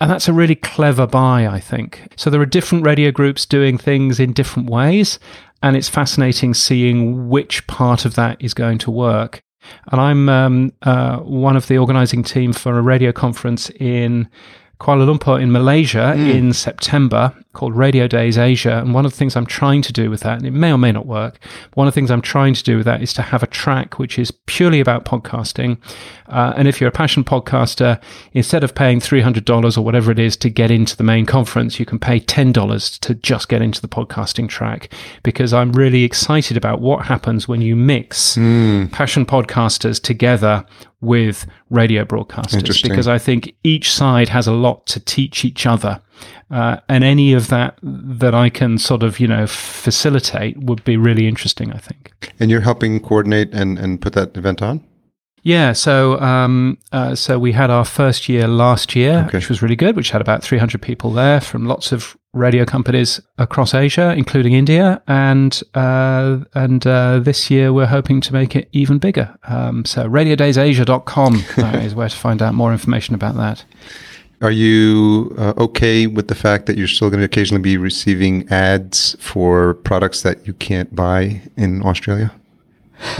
And 0.00 0.10
that's 0.10 0.26
a 0.26 0.32
really 0.32 0.56
clever 0.56 1.06
buy, 1.06 1.46
I 1.46 1.60
think. 1.60 2.12
So 2.16 2.30
there 2.30 2.40
are 2.40 2.46
different 2.46 2.84
radio 2.84 3.12
groups 3.12 3.46
doing 3.46 3.78
things 3.78 4.18
in 4.18 4.32
different 4.32 4.68
ways. 4.68 5.20
And 5.64 5.78
it's 5.78 5.88
fascinating 5.88 6.52
seeing 6.52 7.30
which 7.30 7.66
part 7.66 8.04
of 8.04 8.16
that 8.16 8.36
is 8.38 8.52
going 8.52 8.76
to 8.78 8.90
work. 8.90 9.42
And 9.90 9.98
I'm 9.98 10.28
um, 10.28 10.72
uh, 10.82 11.20
one 11.20 11.56
of 11.56 11.68
the 11.68 11.78
organizing 11.78 12.22
team 12.22 12.52
for 12.52 12.76
a 12.78 12.82
radio 12.82 13.12
conference 13.12 13.70
in 13.80 14.28
Kuala 14.78 15.08
Lumpur 15.08 15.40
in 15.40 15.50
Malaysia 15.52 16.12
mm. 16.14 16.34
in 16.34 16.52
September 16.52 17.34
called 17.54 17.74
Radio 17.76 18.06
Days 18.06 18.36
Asia. 18.36 18.78
And 18.78 18.92
one 18.92 19.04
of 19.04 19.12
the 19.12 19.16
things 19.16 19.36
I'm 19.36 19.46
trying 19.46 19.82
to 19.82 19.92
do 19.92 20.10
with 20.10 20.20
that, 20.20 20.38
and 20.38 20.46
it 20.46 20.52
may 20.52 20.72
or 20.72 20.78
may 20.78 20.92
not 20.92 21.06
work, 21.06 21.38
one 21.74 21.86
of 21.86 21.94
the 21.94 21.98
things 21.98 22.10
I'm 22.10 22.22
trying 22.22 22.54
to 22.54 22.62
do 22.62 22.76
with 22.76 22.86
that 22.86 23.02
is 23.02 23.12
to 23.14 23.22
have 23.22 23.42
a 23.42 23.46
track 23.46 23.98
which 23.98 24.18
is 24.18 24.30
purely 24.30 24.80
about 24.80 25.04
podcasting. 25.04 25.78
Uh, 26.28 26.52
and 26.56 26.68
if 26.68 26.80
you're 26.80 26.88
a 26.88 26.92
passion 26.92 27.24
podcaster, 27.24 28.00
instead 28.32 28.64
of 28.64 28.74
paying 28.74 29.00
$300 29.00 29.78
or 29.78 29.82
whatever 29.82 30.10
it 30.10 30.18
is 30.18 30.36
to 30.38 30.50
get 30.50 30.70
into 30.70 30.96
the 30.96 31.04
main 31.04 31.26
conference, 31.26 31.78
you 31.78 31.86
can 31.86 31.98
pay 31.98 32.20
$10 32.20 32.98
to 33.00 33.14
just 33.14 33.48
get 33.48 33.62
into 33.62 33.80
the 33.80 33.88
podcasting 33.88 34.48
track 34.48 34.92
because 35.22 35.52
I'm 35.52 35.72
really 35.72 36.04
excited 36.04 36.56
about 36.56 36.80
what 36.80 37.06
happens 37.06 37.46
when 37.46 37.60
you 37.60 37.76
mix 37.76 38.36
mm. 38.36 38.90
passion 38.92 39.26
podcasters 39.26 40.02
together 40.02 40.64
with 41.00 41.46
radio 41.70 42.04
broadcasters 42.04 42.82
because 42.82 43.06
I 43.06 43.18
think 43.18 43.54
each 43.62 43.92
side 43.92 44.30
has 44.30 44.46
a 44.46 44.52
lot 44.52 44.86
to 44.86 45.00
teach 45.00 45.44
each 45.44 45.66
other. 45.66 46.00
Uh, 46.50 46.78
and 46.88 47.04
any 47.04 47.32
of 47.32 47.48
that 47.48 47.78
that 47.82 48.34
I 48.34 48.50
can 48.50 48.78
sort 48.78 49.02
of, 49.02 49.18
you 49.18 49.26
know, 49.26 49.46
facilitate 49.46 50.58
would 50.58 50.84
be 50.84 50.96
really 50.96 51.26
interesting, 51.26 51.72
I 51.72 51.78
think. 51.78 52.12
And 52.38 52.50
you're 52.50 52.60
helping 52.60 53.00
coordinate 53.00 53.52
and, 53.52 53.78
and 53.78 54.00
put 54.00 54.12
that 54.12 54.36
event 54.36 54.62
on? 54.62 54.84
Yeah, 55.44 55.74
so 55.74 56.18
um, 56.20 56.78
uh, 56.90 57.14
so 57.14 57.38
we 57.38 57.52
had 57.52 57.70
our 57.70 57.84
first 57.84 58.30
year 58.30 58.48
last 58.48 58.96
year, 58.96 59.24
okay. 59.26 59.36
which 59.36 59.50
was 59.50 59.60
really 59.60 59.76
good, 59.76 59.94
which 59.94 60.10
had 60.10 60.22
about 60.22 60.42
300 60.42 60.80
people 60.80 61.12
there 61.12 61.38
from 61.38 61.66
lots 61.66 61.92
of 61.92 62.16
radio 62.32 62.64
companies 62.64 63.20
across 63.36 63.74
Asia, 63.74 64.14
including 64.16 64.54
India, 64.54 65.02
and 65.06 65.62
uh, 65.74 66.38
and 66.54 66.86
uh, 66.86 67.18
this 67.18 67.50
year 67.50 67.74
we're 67.74 67.86
hoping 67.86 68.22
to 68.22 68.32
make 68.32 68.56
it 68.56 68.70
even 68.72 68.98
bigger. 68.98 69.36
Um, 69.46 69.84
so 69.84 70.08
radiodaysasia.com 70.08 71.44
uh, 71.58 71.78
is 71.78 71.94
where 71.94 72.08
to 72.08 72.16
find 72.16 72.40
out 72.40 72.54
more 72.54 72.72
information 72.72 73.14
about 73.14 73.36
that. 73.36 73.66
Are 74.44 74.50
you 74.50 75.34
uh, 75.38 75.54
okay 75.56 76.06
with 76.06 76.28
the 76.28 76.34
fact 76.34 76.66
that 76.66 76.76
you're 76.76 76.86
still 76.86 77.08
going 77.08 77.20
to 77.20 77.24
occasionally 77.24 77.62
be 77.62 77.78
receiving 77.78 78.46
ads 78.50 79.16
for 79.18 79.72
products 79.72 80.20
that 80.20 80.46
you 80.46 80.52
can't 80.52 80.94
buy 80.94 81.40
in 81.56 81.82
Australia? 81.82 82.30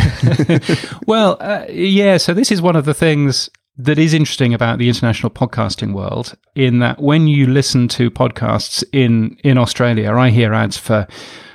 well, 1.06 1.38
uh, 1.40 1.64
yeah. 1.70 2.18
So 2.18 2.34
this 2.34 2.52
is 2.52 2.60
one 2.60 2.76
of 2.76 2.84
the 2.84 2.92
things 2.92 3.48
that 3.78 3.98
is 3.98 4.12
interesting 4.12 4.52
about 4.52 4.78
the 4.78 4.86
international 4.86 5.30
podcasting 5.30 5.94
world. 5.94 6.36
In 6.54 6.80
that, 6.80 7.00
when 7.00 7.26
you 7.26 7.46
listen 7.46 7.88
to 7.88 8.10
podcasts 8.10 8.84
in 8.92 9.38
in 9.42 9.56
Australia, 9.56 10.12
I 10.12 10.28
hear 10.28 10.52
ads 10.52 10.76
for 10.76 11.06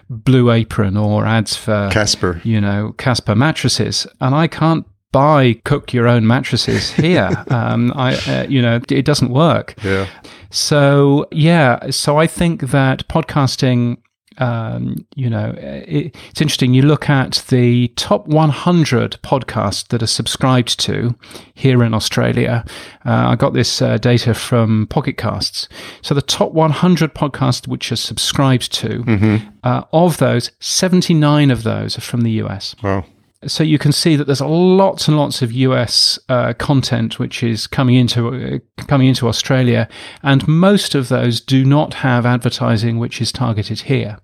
Blue 0.10 0.50
Apron 0.50 0.98
or 0.98 1.28
ads 1.28 1.56
for 1.56 1.90
Casper, 1.92 2.42
you 2.44 2.60
know, 2.60 2.96
Casper 2.98 3.36
mattresses, 3.36 4.08
and 4.20 4.34
I 4.34 4.48
can't 4.48 4.88
buy 5.12 5.54
cook 5.64 5.94
your 5.94 6.08
own 6.08 6.28
mattresses 6.28 6.92
here. 6.92 7.44
um, 7.50 7.92
I, 7.96 8.16
uh, 8.16 8.46
you 8.48 8.62
know, 8.62 8.80
it 8.90 9.06
doesn't 9.06 9.32
work. 9.32 9.76
Yeah. 9.84 10.08
So 10.52 11.28
yeah, 11.32 11.90
so 11.92 12.18
I 12.18 12.28
think 12.28 12.62
that 12.72 13.08
podcasting 13.08 13.98
um, 14.40 15.06
you 15.16 15.30
know, 15.30 15.54
it, 15.58 16.16
it's 16.30 16.42
interesting. 16.42 16.74
You 16.74 16.84
look 16.84 17.10
at 17.10 17.44
the 17.50 17.90
top 17.90 18.26
100 18.28 19.20
podcasts 19.22 19.88
that 19.90 20.02
are 20.02 20.08
subscribed 20.08 20.80
to 20.82 21.16
here 21.54 21.84
in 21.84 21.94
Australia. 21.94 22.64
Uh, 23.06 23.30
I 23.30 23.36
got 23.36 23.54
this 23.54 23.82
uh, 23.82 23.98
data 23.98 24.34
from 24.34 24.88
Pocket 24.88 25.18
Casts. 25.18 25.68
So 26.02 26.16
the 26.16 26.22
top 26.22 26.54
100 26.54 27.14
podcasts 27.14 27.68
which 27.68 27.92
are 27.92 27.98
subscribed 27.98 28.72
to, 28.74 29.04
mm-hmm. 29.04 29.48
uh, 29.64 29.84
of 29.92 30.18
those, 30.18 30.52
79 30.60 31.52
of 31.52 31.64
those 31.64 31.98
are 31.98 32.02
from 32.02 32.22
the 32.22 32.32
US. 32.44 32.76
Wow 32.82 33.06
so 33.48 33.64
you 33.64 33.80
can 33.80 33.94
see 33.94 34.18
that 34.18 34.26
there's 34.26 34.42
lots 34.42 35.08
and 35.08 35.18
lots 35.18 35.42
of 35.42 35.52
US 35.54 36.20
uh, 36.28 36.54
content 36.54 37.20
which 37.20 37.42
is 37.42 37.68
coming 37.68 37.96
into 37.96 38.28
uh, 38.28 38.84
coming 38.86 39.08
into 39.08 39.30
Australia, 39.30 39.88
and 40.24 40.46
most 40.46 40.94
of 40.94 41.08
those 41.08 41.40
do 41.40 41.64
not 41.64 41.96
have 41.96 42.26
advertising 42.26 43.00
which 43.00 43.22
is 43.22 43.32
targeted 43.32 43.82
here. 43.82 44.18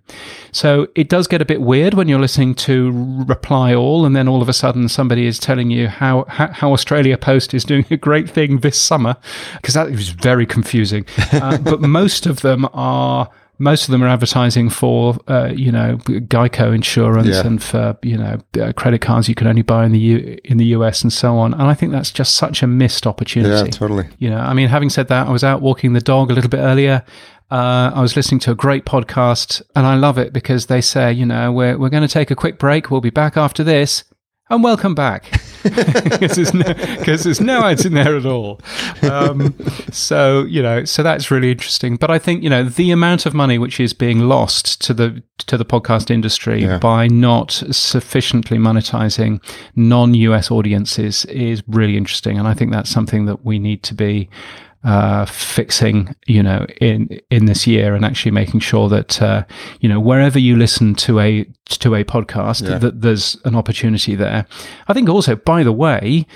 So 0.52 0.88
it 0.96 1.08
does 1.08 1.28
get 1.28 1.42
a 1.42 1.46
bit 1.46 1.62
weird 1.62 1.94
when 1.94 2.10
you're 2.10 2.20
listening 2.20 2.56
to 2.56 2.92
Reply 3.26 3.74
All, 3.74 4.06
and 4.06 4.16
then 4.16 4.28
all 4.28 4.42
of 4.42 4.50
a 4.50 4.54
sudden 4.54 4.90
somebody 4.90 5.26
is 5.28 5.40
telling 5.40 5.72
you 5.72 5.88
how 5.88 6.26
how, 6.28 6.74
Australia 6.74 7.18
Post 7.18 7.54
is 7.54 7.64
doing 7.64 7.86
a 7.90 7.98
great 7.98 8.30
thing 8.30 8.60
this 8.60 8.78
summer, 8.78 9.16
because 9.54 9.76
that 9.76 9.88
is 9.88 10.10
very 10.10 10.46
confusing. 10.46 11.06
Uh, 11.36 11.58
but 11.58 11.82
most 11.82 12.26
of 12.26 12.42
them 12.42 12.68
are 12.74 13.30
most 13.58 13.86
of 13.86 13.92
them 13.92 14.04
are 14.04 14.08
advertising 14.08 14.70
for 14.70 15.18
uh, 15.28 15.52
you 15.56 15.72
know 15.72 15.98
Geico 15.98 16.74
insurance 16.74 17.28
yeah. 17.28 17.46
and 17.46 17.62
for 17.62 17.98
you 18.02 18.18
know 18.18 18.40
uh, 18.62 18.74
credit 18.74 19.02
cards 19.02 19.30
you 19.30 19.36
can 19.36 19.48
only 19.48 19.62
buy 19.62 19.86
in 19.86 19.92
the 19.92 20.00
U- 20.00 20.40
in 20.44 20.58
the 20.58 20.66
US 20.68 21.02
and 21.02 21.12
so 21.12 21.38
on. 21.38 21.54
And 21.54 21.64
I 21.64 21.74
think 21.74 21.92
that's 21.92 22.12
just 22.12 22.36
such 22.36 22.64
a 22.64 22.68
missed 22.68 23.08
opportunity. 23.08 23.54
Yeah, 23.54 23.72
totally. 23.72 24.08
You 24.20 24.30
know, 24.30 24.40
I 24.40 24.54
mean, 24.54 24.68
having 24.68 24.90
said 24.90 25.08
that, 25.08 25.28
I 25.28 25.32
was 25.32 25.44
out 25.44 25.62
walking 25.62 25.94
the 25.94 26.02
dog 26.02 26.32
a 26.32 26.34
little 26.34 26.50
bit 26.50 26.60
earlier. 26.60 27.04
Uh, 27.52 27.92
I 27.94 28.02
was 28.02 28.16
listening 28.16 28.40
to 28.40 28.52
a 28.52 28.56
great 28.56 28.86
podcast, 28.86 29.62
and 29.76 29.86
I 29.86 29.96
love 29.96 30.18
it 30.18 30.34
because 30.34 30.66
they 30.66 30.82
say, 30.82 31.14
you 31.14 31.26
know, 31.26 31.52
we're 31.52 31.78
we're 31.78 31.90
going 31.90 32.08
to 32.08 32.14
take 32.14 32.32
a 32.32 32.36
quick 32.36 32.58
break. 32.58 32.90
We'll 32.90 33.02
be 33.02 33.12
back 33.12 33.38
after 33.38 33.64
this 33.64 34.04
and 34.50 34.64
welcome 34.64 34.96
back 34.96 35.42
because 35.66 36.36
there's 36.36 36.54
no 36.54 36.74
there's 37.06 37.42
no 37.42 37.64
ads 37.64 37.88
in 37.88 37.96
there 37.96 38.16
at 38.16 38.26
all. 38.26 38.62
Um, 39.02 39.56
so 39.92 40.44
you 40.44 40.62
know, 40.62 40.86
so 40.86 41.02
that's 41.02 41.32
really 41.32 41.50
interesting. 41.50 41.96
But 41.96 42.12
I 42.12 42.20
think 42.20 42.44
you 42.44 42.52
know 42.52 42.64
the 42.64 42.92
amount 42.92 43.26
of 43.26 43.34
money 43.34 43.58
which 43.58 43.80
is 43.80 43.92
being 43.92 44.20
lost 44.20 44.80
to 44.82 44.94
the 44.94 45.24
to 45.38 45.58
the 45.58 45.66
podcast 45.66 46.12
industry 46.12 46.62
yeah. 46.62 46.78
by 46.78 47.08
not 47.08 47.52
sufficiently 47.72 48.60
monetizing 48.60 49.42
non-US 49.76 50.52
audiences 50.52 51.26
is 51.26 51.64
really 51.68 51.98
interesting, 51.98 52.38
and 52.38 52.48
I 52.48 52.54
think 52.54 52.72
that's 52.72 52.92
something 52.92 53.26
that 53.26 53.44
we 53.44 53.58
need 53.58 53.82
to 53.84 53.96
be 53.96 54.30
uh, 54.86 55.26
fixing, 55.26 56.16
you 56.28 56.44
know, 56.44 56.66
in 56.80 57.20
in 57.32 57.46
this 57.46 57.66
year, 57.66 57.96
and 57.96 58.06
actually 58.06 58.32
making 58.32 58.60
sure 58.60 58.88
that 58.88 59.22
uh, 59.22 59.44
you 59.82 59.90
know 59.90 60.00
wherever 60.00 60.40
you 60.40 60.56
listen 60.56 60.94
to 60.96 61.20
a 61.20 61.44
to 61.70 61.96
a 61.96 62.04
podcast, 62.04 62.70
yeah. 62.70 62.78
that 62.78 63.02
there's 63.02 63.36
an 63.46 63.56
opportunity 63.56 64.16
there. 64.16 64.46
I 64.88 64.94
think 64.94 65.10
also, 65.10 65.36
by 65.36 65.64
the 65.64 65.74
way, 65.74 66.28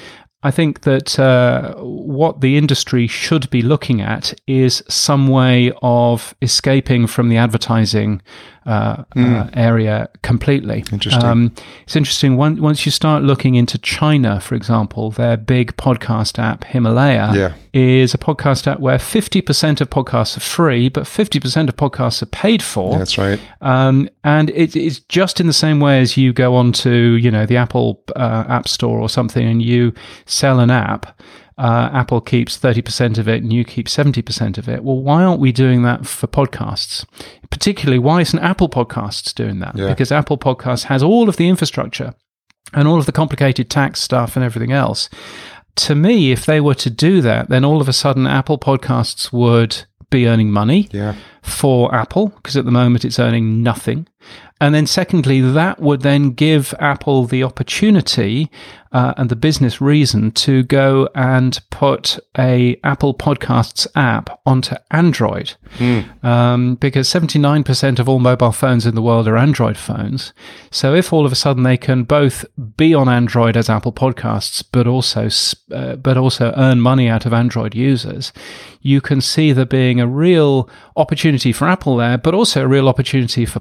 I 0.41 0.51
think 0.51 0.81
that 0.81 1.19
uh, 1.19 1.75
what 1.75 2.41
the 2.41 2.57
industry 2.57 3.07
should 3.07 3.49
be 3.49 3.61
looking 3.61 4.01
at 4.01 4.33
is 4.47 4.81
some 4.89 5.27
way 5.27 5.71
of 5.83 6.33
escaping 6.41 7.07
from 7.07 7.29
the 7.29 7.37
advertising 7.37 8.21
uh, 8.69 9.03
mm. 9.15 9.47
uh, 9.47 9.49
area 9.53 10.07
completely. 10.21 10.83
Interesting. 10.91 11.23
Um, 11.23 11.51
it's 11.83 11.95
interesting. 11.95 12.37
One, 12.37 12.61
once 12.61 12.85
you 12.85 12.91
start 12.91 13.23
looking 13.23 13.55
into 13.55 13.79
China, 13.79 14.39
for 14.39 14.53
example, 14.53 15.09
their 15.09 15.37
big 15.37 15.75
podcast 15.75 16.37
app, 16.37 16.65
Himalaya, 16.65 17.31
yeah. 17.33 17.53
is 17.73 18.13
a 18.13 18.19
podcast 18.19 18.67
app 18.67 18.79
where 18.79 18.99
50% 18.99 19.81
of 19.81 19.89
podcasts 19.89 20.37
are 20.37 20.41
free, 20.41 20.87
but 20.87 21.05
50% 21.05 21.67
of 21.67 21.75
podcasts 21.77 22.21
are 22.21 22.27
paid 22.27 22.61
for. 22.61 22.95
That's 22.99 23.17
right. 23.17 23.39
Um, 23.61 24.07
and 24.23 24.51
it, 24.51 24.75
it's 24.75 24.99
just 24.99 25.41
in 25.41 25.47
the 25.47 25.53
same 25.53 25.79
way 25.79 25.99
as 25.99 26.15
you 26.15 26.31
go 26.31 26.55
onto, 26.55 26.91
you 26.91 27.31
know, 27.31 27.47
the 27.47 27.57
Apple 27.57 28.03
uh, 28.15 28.45
App 28.47 28.67
Store 28.67 28.99
or 28.99 29.09
something 29.09 29.47
and 29.47 29.63
you 29.63 29.93
sell 30.27 30.59
an 30.59 30.69
app. 30.69 31.19
Uh, 31.59 31.89
Apple 31.93 32.21
keeps 32.21 32.57
30% 32.57 33.17
of 33.17 33.27
it 33.27 33.43
and 33.43 33.51
you 33.51 33.65
keep 33.65 33.87
70% 33.87 34.57
of 34.57 34.69
it. 34.69 34.81
Well, 34.83 34.95
why 35.01 35.23
aren't 35.23 35.41
we 35.41 35.51
doing 35.51 35.83
that 35.83 36.05
for 36.07 36.27
podcasts? 36.27 37.05
Particularly, 37.49 37.99
why 37.99 38.21
isn't 38.21 38.39
Apple 38.39 38.69
Podcasts 38.69 39.33
doing 39.35 39.59
that? 39.59 39.75
Yeah. 39.75 39.89
Because 39.89 40.11
Apple 40.11 40.37
Podcasts 40.37 40.83
has 40.85 41.03
all 41.03 41.27
of 41.27 41.35
the 41.35 41.49
infrastructure 41.49 42.13
and 42.73 42.87
all 42.87 42.97
of 42.97 43.05
the 43.05 43.11
complicated 43.11 43.69
tax 43.69 43.99
stuff 43.99 44.35
and 44.37 44.45
everything 44.45 44.71
else. 44.71 45.09
To 45.75 45.95
me, 45.95 46.31
if 46.31 46.45
they 46.45 46.61
were 46.61 46.75
to 46.75 46.89
do 46.89 47.21
that, 47.21 47.49
then 47.49 47.65
all 47.65 47.81
of 47.81 47.89
a 47.89 47.93
sudden 47.93 48.25
Apple 48.25 48.57
Podcasts 48.57 49.33
would 49.33 49.83
be 50.09 50.27
earning 50.27 50.51
money. 50.51 50.87
Yeah. 50.91 51.15
for 51.41 51.93
Apple 51.95 52.29
because 52.29 52.55
at 52.57 52.65
the 52.65 52.71
moment 52.71 53.03
it's 53.05 53.19
earning 53.19 53.63
nothing. 53.63 54.07
And 54.61 54.75
then, 54.75 54.87
secondly, 54.87 55.39
that 55.39 55.79
would 55.79 56.01
then 56.01 56.31
give 56.31 56.73
Apple 56.79 57.25
the 57.25 57.43
opportunity 57.43 58.51
uh, 58.91 59.13
and 59.17 59.29
the 59.29 59.35
business 59.35 59.79
reason 59.79 60.31
to 60.31 60.63
go 60.63 61.07
and 61.15 61.59
put 61.69 62.19
a 62.37 62.77
Apple 62.83 63.13
Podcasts 63.13 63.87
app 63.95 64.41
onto 64.45 64.75
Android, 64.91 65.53
mm. 65.77 66.23
um, 66.25 66.75
because 66.75 67.07
seventy 67.07 67.39
nine 67.39 67.63
percent 67.63 67.99
of 67.99 68.09
all 68.09 68.19
mobile 68.19 68.51
phones 68.51 68.85
in 68.85 68.95
the 68.95 69.01
world 69.01 69.27
are 69.27 69.37
Android 69.37 69.77
phones. 69.77 70.33
So 70.71 70.93
if 70.93 71.13
all 71.13 71.25
of 71.25 71.31
a 71.31 71.35
sudden 71.35 71.63
they 71.63 71.77
can 71.77 72.03
both 72.03 72.45
be 72.75 72.93
on 72.93 73.07
Android 73.07 73.55
as 73.55 73.69
Apple 73.69 73.93
Podcasts, 73.93 74.63
but 74.69 74.87
also 74.87 75.29
uh, 75.73 75.95
but 75.95 76.17
also 76.17 76.51
earn 76.57 76.81
money 76.81 77.07
out 77.07 77.25
of 77.25 77.33
Android 77.33 77.75
users, 77.75 78.33
you 78.81 78.99
can 78.99 79.21
see 79.21 79.53
there 79.53 79.65
being 79.65 80.01
a 80.01 80.07
real 80.07 80.67
opportunity 80.97 81.53
for 81.53 81.67
Apple 81.67 81.97
there, 81.97 82.17
but 82.17 82.33
also 82.33 82.63
a 82.63 82.67
real 82.67 82.89
opportunity 82.89 83.45
for 83.45 83.59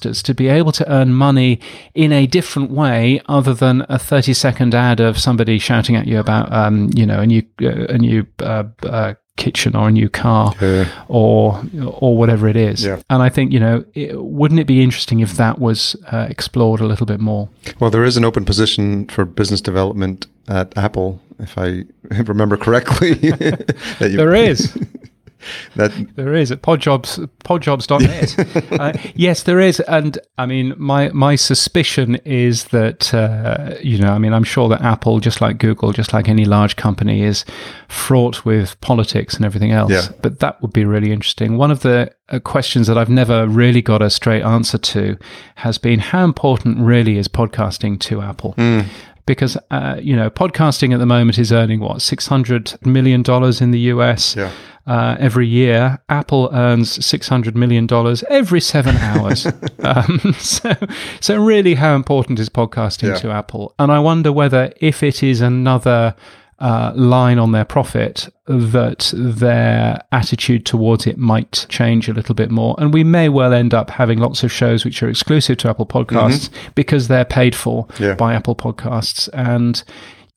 to 0.00 0.34
be 0.34 0.48
able 0.48 0.72
to 0.72 0.90
earn 0.90 1.12
money 1.12 1.60
in 1.94 2.12
a 2.12 2.26
different 2.26 2.70
way 2.70 3.20
other 3.26 3.54
than 3.54 3.84
a 3.88 3.98
30 3.98 4.34
second 4.34 4.74
ad 4.74 5.00
of 5.00 5.18
somebody 5.18 5.58
shouting 5.58 5.96
at 5.96 6.06
you 6.06 6.18
about, 6.18 6.52
um, 6.52 6.90
you 6.94 7.06
know, 7.06 7.20
a 7.20 7.26
new, 7.26 7.42
uh, 7.62 7.86
a 7.88 7.98
new, 7.98 8.26
uh, 8.40 8.64
uh, 8.82 9.14
kitchen 9.38 9.74
or 9.74 9.88
a 9.88 9.90
new 9.90 10.08
car 10.08 10.52
yeah. 10.60 10.86
or 11.06 11.62
or 11.92 12.16
whatever 12.16 12.48
it 12.48 12.56
is. 12.56 12.84
Yeah. 12.84 13.00
And 13.08 13.22
I 13.22 13.30
think 13.30 13.52
you 13.52 13.60
know, 13.60 13.84
it, 13.94 14.20
wouldn't 14.20 14.60
it 14.60 14.66
be 14.66 14.82
interesting 14.82 15.20
if 15.20 15.32
that 15.34 15.58
was 15.58 15.96
uh, 16.12 16.26
explored 16.28 16.80
a 16.80 16.86
little 16.86 17.06
bit 17.06 17.20
more? 17.20 17.48
Well, 17.80 17.90
there 17.90 18.04
is 18.04 18.16
an 18.16 18.24
open 18.24 18.44
position 18.44 19.06
for 19.06 19.24
business 19.24 19.60
development 19.62 20.26
at 20.48 20.76
Apple, 20.76 21.20
if 21.38 21.56
I 21.56 21.84
remember 22.22 22.56
correctly. 22.56 23.14
there 23.98 24.34
is. 24.34 24.76
that 25.76 25.92
there 26.16 26.34
is 26.34 26.50
at 26.50 26.62
podjobs 26.62 27.28
podjobs.net 27.44 28.72
uh, 28.80 28.92
yes 29.14 29.42
there 29.44 29.60
is 29.60 29.80
and 29.80 30.18
i 30.38 30.46
mean 30.46 30.74
my 30.76 31.08
my 31.10 31.36
suspicion 31.36 32.16
is 32.24 32.64
that 32.64 33.12
uh, 33.14 33.74
you 33.82 33.98
know 33.98 34.12
i 34.12 34.18
mean 34.18 34.32
i'm 34.32 34.44
sure 34.44 34.68
that 34.68 34.82
apple 34.82 35.20
just 35.20 35.40
like 35.40 35.58
google 35.58 35.92
just 35.92 36.12
like 36.12 36.28
any 36.28 36.44
large 36.44 36.76
company 36.76 37.22
is 37.22 37.44
fraught 37.88 38.44
with 38.44 38.80
politics 38.80 39.34
and 39.34 39.44
everything 39.44 39.72
else. 39.72 39.90
Yeah. 39.90 40.08
but 40.22 40.40
that 40.40 40.60
would 40.62 40.72
be 40.72 40.84
really 40.84 41.10
interesting. 41.12 41.56
One 41.56 41.70
of 41.70 41.80
the 41.80 42.12
uh, 42.28 42.38
questions 42.40 42.86
that 42.86 42.98
i've 42.98 43.08
never 43.08 43.46
really 43.46 43.82
got 43.82 44.02
a 44.02 44.10
straight 44.10 44.42
answer 44.42 44.78
to 44.78 45.16
has 45.56 45.78
been 45.78 45.98
how 45.98 46.24
important 46.24 46.78
really 46.78 47.16
is 47.18 47.28
podcasting 47.28 47.98
to 48.00 48.20
apple? 48.20 48.54
Mm 48.54 48.86
because 49.28 49.56
uh, 49.70 50.00
you 50.02 50.16
know 50.16 50.28
podcasting 50.28 50.92
at 50.92 50.98
the 50.98 51.06
moment 51.06 51.38
is 51.38 51.52
earning 51.52 51.78
what 51.78 52.02
six 52.02 52.26
hundred 52.26 52.74
million 52.84 53.22
dollars 53.22 53.60
in 53.60 53.70
the 53.70 53.80
US. 53.92 54.34
Yeah 54.34 54.50
uh, 54.88 55.16
every 55.20 55.46
year. 55.46 56.00
Apple 56.08 56.48
earns 56.52 57.04
six 57.04 57.28
hundred 57.28 57.56
million 57.56 57.86
dollars 57.86 58.24
every 58.30 58.60
seven 58.60 58.96
hours. 59.08 59.46
um, 59.80 60.34
so, 60.38 60.74
so 61.20 61.36
really, 61.36 61.74
how 61.74 61.94
important 61.94 62.40
is 62.40 62.48
podcasting 62.48 63.10
yeah. 63.10 63.16
to 63.16 63.30
Apple? 63.30 63.74
And 63.78 63.92
I 63.92 64.00
wonder 64.00 64.32
whether 64.32 64.72
if 64.80 65.02
it 65.02 65.22
is 65.22 65.40
another 65.40 66.16
uh, 66.60 66.92
line 66.94 67.38
on 67.38 67.52
their 67.52 67.64
profit 67.64 68.28
that 68.46 69.12
their 69.14 70.02
attitude 70.10 70.66
towards 70.66 71.06
it 71.06 71.16
might 71.16 71.66
change 71.68 72.08
a 72.08 72.12
little 72.12 72.34
bit 72.34 72.50
more. 72.50 72.74
And 72.78 72.92
we 72.92 73.04
may 73.04 73.28
well 73.28 73.52
end 73.52 73.74
up 73.74 73.90
having 73.90 74.18
lots 74.18 74.42
of 74.42 74.50
shows 74.50 74.84
which 74.84 75.02
are 75.02 75.08
exclusive 75.08 75.58
to 75.58 75.68
Apple 75.68 75.86
Podcasts 75.86 76.48
mm-hmm. 76.48 76.70
because 76.74 77.08
they're 77.08 77.24
paid 77.24 77.54
for 77.54 77.86
yeah. 78.00 78.14
by 78.14 78.34
Apple 78.34 78.56
Podcasts. 78.56 79.28
And 79.32 79.82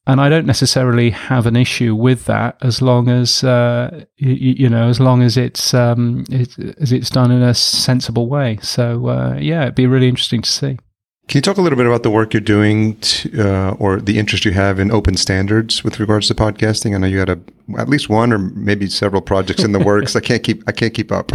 and 0.08 0.20
I 0.20 0.30
don't 0.30 0.48
necessarily 0.48 1.12
have 1.12 1.46
an 1.46 1.56
issue 1.56 1.96
with 1.96 2.26
that 2.26 2.58
as 2.62 2.82
long 2.82 3.08
as 3.08 3.44
uh, 3.44 4.06
you, 4.18 4.56
you, 4.58 4.70
know 4.70 4.90
as 4.90 5.00
long 5.00 5.22
as 5.22 5.38
it's 5.38 5.74
um, 5.74 6.26
it, 6.30 6.58
as 6.80 6.92
it's 6.92 7.10
done 7.10 7.32
in 7.32 7.42
a 7.42 7.54
sensible 7.54 8.28
way. 8.28 8.58
So 8.62 9.08
uh, 9.08 9.38
yeah, 9.40 9.64
it'd 9.64 9.76
be 9.76 9.88
really 9.88 10.08
interesting 10.10 10.42
to 10.42 10.50
see. 10.50 10.80
Can 11.32 11.38
you 11.38 11.44
talk 11.44 11.56
a 11.56 11.62
little 11.62 11.78
bit 11.78 11.86
about 11.86 12.04
the 12.04 12.10
work 12.10 12.34
you're 12.34 12.42
doing 12.42 12.98
to, 12.98 13.42
uh, 13.42 13.72
or 13.80 14.02
the 14.02 14.20
interest 14.20 14.44
you 14.44 14.52
have 14.52 14.80
in 14.80 14.92
open 14.92 15.16
standards 15.16 15.82
with 15.82 15.98
regards 15.98 16.28
to 16.28 16.36
podcasting? 16.36 16.94
I 16.94 16.98
know 16.98 17.08
you 17.08 17.20
had 17.20 17.30
a, 17.30 17.40
at 17.78 17.88
least 17.88 18.10
one 18.10 18.34
or 18.34 18.38
maybe 18.38 18.88
several 18.88 19.22
projects 19.22 19.64
in 19.64 19.72
the 19.72 19.80
works. 19.80 20.14
I 20.18 20.20
can't 20.20 20.44
keep 20.44 20.62
I 20.68 20.74
can't 20.74 20.94
keep 20.94 21.10
up. 21.10 21.32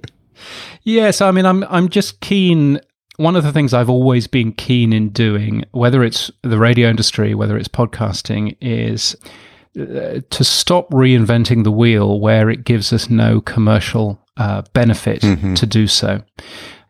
yes, 0.82 1.20
I 1.20 1.30
mean 1.30 1.44
I'm 1.44 1.62
I'm 1.64 1.90
just 1.90 2.22
keen 2.22 2.80
one 3.18 3.36
of 3.36 3.44
the 3.44 3.52
things 3.52 3.74
I've 3.74 3.90
always 3.90 4.26
been 4.26 4.50
keen 4.50 4.94
in 4.94 5.10
doing, 5.10 5.62
whether 5.72 6.02
it's 6.02 6.30
the 6.42 6.56
radio 6.56 6.88
industry, 6.88 7.34
whether 7.34 7.58
it's 7.58 7.68
podcasting, 7.68 8.56
is 8.62 9.14
uh, 9.78 10.20
to 10.30 10.42
stop 10.42 10.88
reinventing 10.88 11.64
the 11.64 11.70
wheel 11.70 12.18
where 12.18 12.48
it 12.48 12.64
gives 12.64 12.94
us 12.94 13.10
no 13.10 13.42
commercial 13.42 14.18
uh, 14.38 14.62
benefit 14.72 15.20
mm-hmm. 15.20 15.52
to 15.52 15.66
do 15.66 15.86
so. 15.86 16.22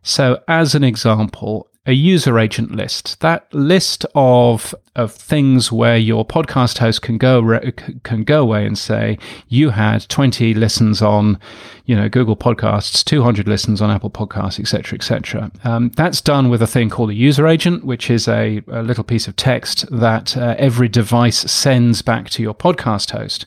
So, 0.05 0.41
as 0.47 0.77
an 0.77 0.85
example, 0.85 1.69
a 1.89 1.93
user 1.93 2.39
agent 2.39 2.71
list. 2.71 3.19
That 3.21 3.53
list 3.53 4.05
of 4.15 4.75
of 4.95 5.11
things 5.13 5.73
where 5.73 5.97
your 5.97 6.27
podcast 6.27 6.79
host 6.79 7.01
can 7.01 7.17
go 7.17 7.61
can 8.03 8.25
go 8.25 8.43
away 8.43 8.67
and 8.67 8.77
say 8.77 9.17
you 9.49 9.71
had 9.71 10.07
20 10.11 10.53
listens 10.53 11.01
on, 11.01 11.41
you 11.87 11.97
know, 11.97 12.09
Google 12.11 12.37
Podcasts, 12.37 13.03
200 13.03 13.49
listens 13.49 13.81
on 13.81 13.91
Apple 13.91 14.11
Podcasts, 14.11 14.61
etc., 14.61 14.99
etc. 14.99 15.51
Um, 15.65 15.89
that's 15.97 16.21
done 16.21 16.51
with 16.51 16.61
a 16.61 16.67
thing 16.67 16.91
called 16.91 17.09
a 17.09 17.15
user 17.15 17.47
agent, 17.47 17.85
which 17.85 18.11
is 18.11 18.29
a, 18.29 18.61
a 18.69 18.83
little 18.83 19.05
piece 19.05 19.27
of 19.27 19.35
text 19.37 19.87
that 19.91 20.37
uh, 20.37 20.57
every 20.59 20.89
device 20.89 21.39
sends 21.51 22.03
back 22.03 22.29
to 22.31 22.43
your 22.43 22.55
podcast 22.55 23.13
host, 23.13 23.47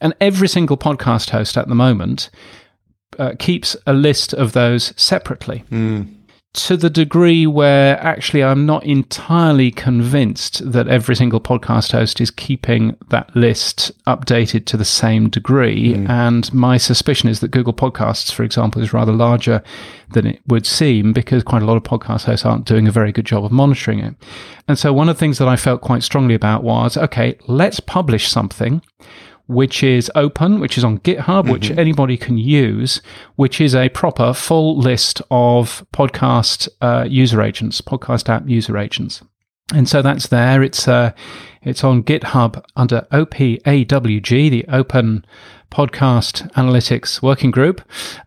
and 0.00 0.14
every 0.22 0.48
single 0.48 0.78
podcast 0.78 1.30
host 1.30 1.58
at 1.58 1.68
the 1.68 1.74
moment. 1.74 2.30
Uh, 3.16 3.32
keeps 3.38 3.76
a 3.86 3.92
list 3.92 4.34
of 4.34 4.54
those 4.54 4.92
separately. 4.96 5.62
Mm 5.70 6.23
to 6.54 6.76
the 6.76 6.88
degree 6.88 7.48
where 7.48 8.00
actually 8.00 8.44
I'm 8.44 8.64
not 8.64 8.84
entirely 8.84 9.72
convinced 9.72 10.70
that 10.70 10.86
every 10.86 11.16
single 11.16 11.40
podcast 11.40 11.90
host 11.90 12.20
is 12.20 12.30
keeping 12.30 12.96
that 13.08 13.34
list 13.34 13.90
updated 14.06 14.64
to 14.66 14.76
the 14.76 14.84
same 14.84 15.28
degree. 15.28 15.94
Mm. 15.94 16.08
And 16.08 16.54
my 16.54 16.76
suspicion 16.76 17.28
is 17.28 17.40
that 17.40 17.50
Google 17.50 17.72
Podcasts, 17.72 18.32
for 18.32 18.44
example, 18.44 18.80
is 18.82 18.92
rather 18.92 19.12
larger 19.12 19.64
than 20.12 20.28
it 20.28 20.40
would 20.46 20.64
seem 20.64 21.12
because 21.12 21.42
quite 21.42 21.62
a 21.62 21.66
lot 21.66 21.76
of 21.76 21.82
podcast 21.82 22.24
hosts 22.24 22.46
aren't 22.46 22.66
doing 22.66 22.86
a 22.86 22.92
very 22.92 23.10
good 23.10 23.26
job 23.26 23.44
of 23.44 23.50
monitoring 23.50 23.98
it. 23.98 24.14
And 24.68 24.78
so 24.78 24.92
one 24.92 25.08
of 25.08 25.16
the 25.16 25.20
things 25.20 25.38
that 25.38 25.48
I 25.48 25.56
felt 25.56 25.80
quite 25.80 26.04
strongly 26.04 26.34
about 26.34 26.62
was 26.62 26.96
okay, 26.96 27.36
let's 27.48 27.80
publish 27.80 28.28
something 28.28 28.80
which 29.46 29.82
is 29.82 30.10
open, 30.14 30.60
which 30.60 30.78
is 30.78 30.84
on 30.84 30.98
GitHub, 31.00 31.42
mm-hmm. 31.42 31.50
which 31.52 31.70
anybody 31.72 32.16
can 32.16 32.38
use, 32.38 33.02
which 33.36 33.60
is 33.60 33.74
a 33.74 33.88
proper 33.90 34.32
full 34.32 34.78
list 34.78 35.20
of 35.30 35.84
podcast 35.92 36.68
uh, 36.80 37.04
user 37.08 37.42
agents, 37.42 37.80
podcast 37.80 38.28
app 38.28 38.48
user 38.48 38.78
agents. 38.78 39.22
And 39.74 39.88
so 39.88 40.02
that's 40.02 40.28
there. 40.28 40.62
It's 40.62 40.86
uh, 40.86 41.12
it's 41.62 41.82
on 41.82 42.02
GitHub 42.02 42.62
under 42.76 43.06
OPAWG, 43.12 44.50
the 44.50 44.64
Open 44.68 45.24
Podcast 45.74 46.48
Analytics 46.52 47.20
Working 47.20 47.50
Group. 47.50 47.80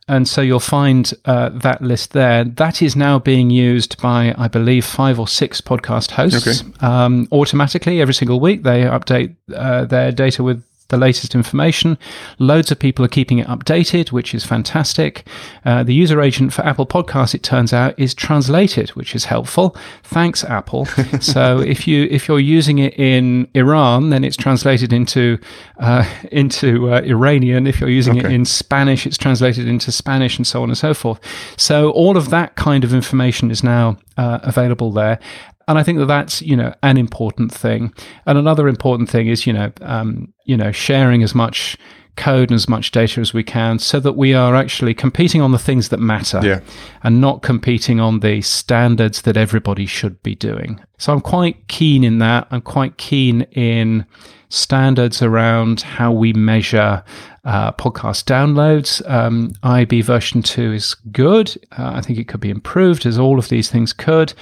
And 0.08 0.28
so 0.28 0.42
you'll 0.42 0.60
find 0.60 1.14
uh, 1.24 1.50
that 1.50 1.82
list 1.82 2.12
there. 2.12 2.44
That 2.44 2.82
is 2.82 2.96
now 2.96 3.20
being 3.20 3.50
used 3.50 4.02
by, 4.02 4.36
I 4.38 4.50
believe, 4.50 4.84
five 4.84 5.18
or 5.20 5.28
six 5.30 5.62
podcast 5.62 6.12
hosts 6.12 6.62
okay. 6.62 6.86
um, 6.86 7.28
automatically 7.32 8.02
every 8.02 8.14
single 8.14 8.40
week. 8.40 8.64
They 8.64 8.82
update 8.82 9.36
uh, 9.56 9.86
their 9.86 10.12
data 10.12 10.44
with 10.44 10.62
the 10.90 10.98
latest 10.98 11.36
information. 11.36 11.98
Loads 12.40 12.72
of 12.72 12.80
people 12.80 13.04
are 13.04 13.10
keeping 13.10 13.40
it 13.40 13.48
updated, 13.48 14.12
which 14.12 14.34
is 14.34 14.46
fantastic. 14.46 15.28
Uh, 15.66 15.84
the 15.84 15.94
user 15.94 16.22
agent 16.22 16.54
for 16.54 16.62
Apple 16.66 16.86
Podcasts, 16.86 17.36
it 17.36 17.44
turns 17.44 17.74
out, 17.74 17.98
is 18.00 18.14
translated, 18.14 18.90
which 18.92 19.16
is 19.16 19.26
helpful. 19.26 19.76
Thanks, 20.04 20.44
Apple. 20.44 20.86
so 21.20 21.60
if 21.60 21.88
you 21.88 22.08
if 22.10 22.28
you're 22.28 22.40
using 22.40 22.80
it 22.80 22.98
in 22.98 23.48
Iran, 23.54 24.10
then 24.10 24.24
it's 24.24 24.38
translated 24.38 24.94
into 24.94 25.38
uh, 25.80 26.08
into 26.32 26.94
uh, 26.94 27.02
Iranian. 27.02 27.68
If 27.68 27.80
you're 27.80 27.90
using 27.90 28.20
okay. 28.20 28.28
it 28.28 28.34
in 28.34 28.46
Spanish, 28.46 29.06
it's 29.06 29.18
translated 29.18 29.68
into 29.68 29.92
Spanish, 29.92 30.38
and 30.38 30.48
so 30.48 30.64
on 30.64 30.70
and 30.70 30.78
so 30.78 30.94
forth. 30.94 31.20
So 31.58 31.92
all 31.92 32.18
of 32.18 32.30
that 32.30 32.56
kind 32.56 32.84
of 32.84 32.94
information 32.94 33.52
is 33.52 33.64
now 33.64 33.98
uh, 34.18 34.40
available 34.44 34.92
there. 34.92 35.20
And 35.68 35.78
I 35.78 35.84
think 35.84 36.00
that 36.00 36.06
that's 36.06 36.42
you 36.42 36.56
know 36.56 36.74
an 36.84 36.98
important 36.98 37.54
thing. 37.54 37.94
And 38.26 38.38
another 38.38 38.68
important 38.68 39.10
thing 39.10 39.28
is 39.28 39.46
you 39.46 39.54
know 39.54 39.72
um, 39.82 40.34
you 40.46 40.58
know 40.58 40.72
sharing 40.72 41.24
as 41.24 41.36
much 41.36 41.78
code 42.18 42.50
and 42.50 42.56
as 42.56 42.68
much 42.68 42.92
data 42.92 43.22
as 43.22 43.34
we 43.34 43.44
can 43.44 43.80
so 43.80 44.00
that 44.00 44.14
we 44.14 44.34
are 44.34 44.56
actually 44.56 44.94
competing 44.94 45.40
on 45.40 45.52
the 45.52 45.60
things 45.60 45.90
that 45.90 46.00
matter 46.00 46.42
yeah. 46.44 46.60
and 47.04 47.22
not 47.22 47.44
competing 47.44 48.00
on 48.00 48.20
the 48.20 48.42
standards 48.42 49.22
that 49.22 49.38
everybody 49.38 49.86
should 49.86 50.22
be 50.24 50.36
doing. 50.36 50.82
So 50.98 51.14
I'm 51.14 51.22
quite 51.22 51.68
keen 51.68 52.04
in 52.04 52.18
that. 52.20 52.48
I'm 52.52 52.62
quite 52.62 52.98
keen 52.98 53.44
in 53.52 54.06
standards 54.50 55.22
around 55.22 55.82
how 55.82 56.12
we 56.12 56.34
measure 56.34 57.04
uh, 57.46 57.72
podcast 57.74 58.26
downloads. 58.26 59.08
Um, 59.10 59.52
IAB 59.64 60.04
version 60.04 60.42
2 60.42 60.74
is 60.74 60.96
good. 61.12 61.56
Uh, 61.78 61.92
I 61.96 62.02
think 62.02 62.20
it 62.20 62.28
could 62.28 62.40
be 62.40 62.50
improved, 62.50 63.06
as 63.06 63.18
all 63.18 63.40
of 63.40 63.50
these 63.50 63.70
things 63.70 63.94
could. 63.94 64.34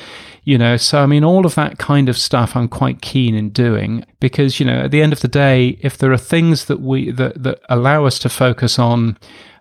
You 0.46 0.58
know, 0.58 0.78
so 0.78 1.00
I 1.00 1.08
mean, 1.08 1.24
all 1.24 1.46
of 1.46 1.56
that 1.56 1.80
kind 1.80 2.08
of 2.08 2.18
stuff 2.18 2.56
I'm 2.56 2.68
quite 2.68 3.02
keen 3.02 3.36
in 3.36 3.50
doing 3.50 4.06
because, 4.20 4.60
you 4.60 4.66
know, 4.66 4.82
at 4.82 4.92
the 4.92 5.02
end 5.02 5.12
of 5.12 5.22
the 5.22 5.28
day, 5.28 5.78
if 5.82 5.98
there 5.98 6.12
are 6.12 6.18
things 6.18 6.66
that 6.66 6.80
we 6.80 7.12
that, 7.12 7.42
that 7.42 7.60
allow 7.68 8.06
us 8.06 8.20
to 8.20 8.30
focus 8.30 8.78
on 8.78 9.18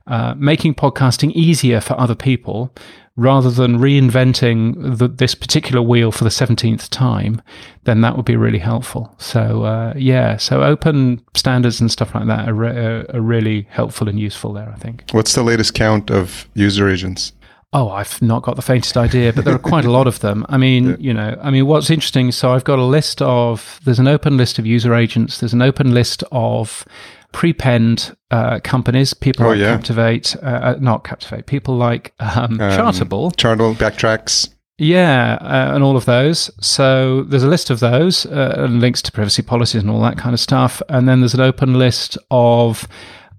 uh, 0.06 0.34
making 0.36 0.74
podcasting 0.74 1.32
easier 1.32 1.80
for 1.80 1.98
other 1.98 2.14
people 2.14 2.70
rather 3.16 3.50
than 3.50 3.78
reinventing 3.78 4.98
the, 4.98 5.08
this 5.08 5.34
particular 5.34 5.80
wheel 5.80 6.10
for 6.10 6.24
the 6.24 6.30
17th 6.30 6.88
time, 6.90 7.40
then 7.84 8.00
that 8.00 8.16
would 8.16 8.24
be 8.24 8.36
really 8.36 8.58
helpful. 8.58 9.14
So, 9.18 9.62
uh, 9.62 9.94
yeah, 9.96 10.36
so 10.36 10.62
open 10.62 11.24
standards 11.34 11.80
and 11.80 11.90
stuff 11.90 12.14
like 12.14 12.26
that 12.26 12.48
are, 12.48 12.54
re- 12.54 13.06
are 13.14 13.20
really 13.20 13.66
helpful 13.70 14.08
and 14.08 14.18
useful 14.18 14.52
there, 14.52 14.68
I 14.68 14.78
think. 14.78 15.04
What's 15.12 15.34
the 15.34 15.44
latest 15.44 15.74
count 15.74 16.10
of 16.10 16.48
user 16.54 16.88
agents? 16.88 17.32
Oh, 17.74 17.90
I've 17.90 18.22
not 18.22 18.42
got 18.42 18.54
the 18.54 18.62
faintest 18.62 18.96
idea, 18.96 19.32
but 19.32 19.44
there 19.44 19.54
are 19.54 19.58
quite 19.58 19.84
a 19.84 19.90
lot 19.90 20.06
of 20.06 20.20
them. 20.20 20.46
I 20.48 20.56
mean, 20.56 20.90
yeah. 20.90 20.96
you 21.00 21.12
know, 21.12 21.36
I 21.42 21.50
mean, 21.50 21.66
what's 21.66 21.90
interesting, 21.90 22.30
so 22.30 22.52
I've 22.52 22.62
got 22.62 22.78
a 22.78 22.84
list 22.84 23.20
of, 23.20 23.80
there's 23.84 23.98
an 23.98 24.06
open 24.06 24.36
list 24.36 24.60
of 24.60 24.64
user 24.64 24.94
agents, 24.94 25.40
there's 25.40 25.52
an 25.52 25.60
open 25.60 25.92
list 25.92 26.22
of 26.30 26.84
prepend 27.32 28.16
uh, 28.30 28.60
companies, 28.60 29.12
people 29.12 29.44
oh, 29.44 29.48
like 29.48 29.58
yeah. 29.58 29.74
Captivate, 29.74 30.36
uh, 30.36 30.46
uh, 30.46 30.76
not 30.80 31.02
Captivate, 31.02 31.46
people 31.46 31.74
like 31.76 32.14
um, 32.20 32.60
um, 32.60 32.70
Chartable. 32.70 33.34
Chartable, 33.34 33.74
Backtracks. 33.74 34.48
Yeah, 34.78 35.38
uh, 35.40 35.74
and 35.74 35.82
all 35.82 35.96
of 35.96 36.04
those. 36.04 36.50
So 36.60 37.22
there's 37.24 37.42
a 37.42 37.48
list 37.48 37.70
of 37.70 37.80
those 37.80 38.24
uh, 38.26 38.54
and 38.56 38.80
links 38.80 39.02
to 39.02 39.12
privacy 39.12 39.42
policies 39.42 39.82
and 39.82 39.90
all 39.90 40.00
that 40.02 40.16
kind 40.16 40.32
of 40.32 40.40
stuff. 40.40 40.80
And 40.88 41.08
then 41.08 41.20
there's 41.20 41.34
an 41.34 41.40
open 41.40 41.74
list 41.74 42.18
of 42.30 42.86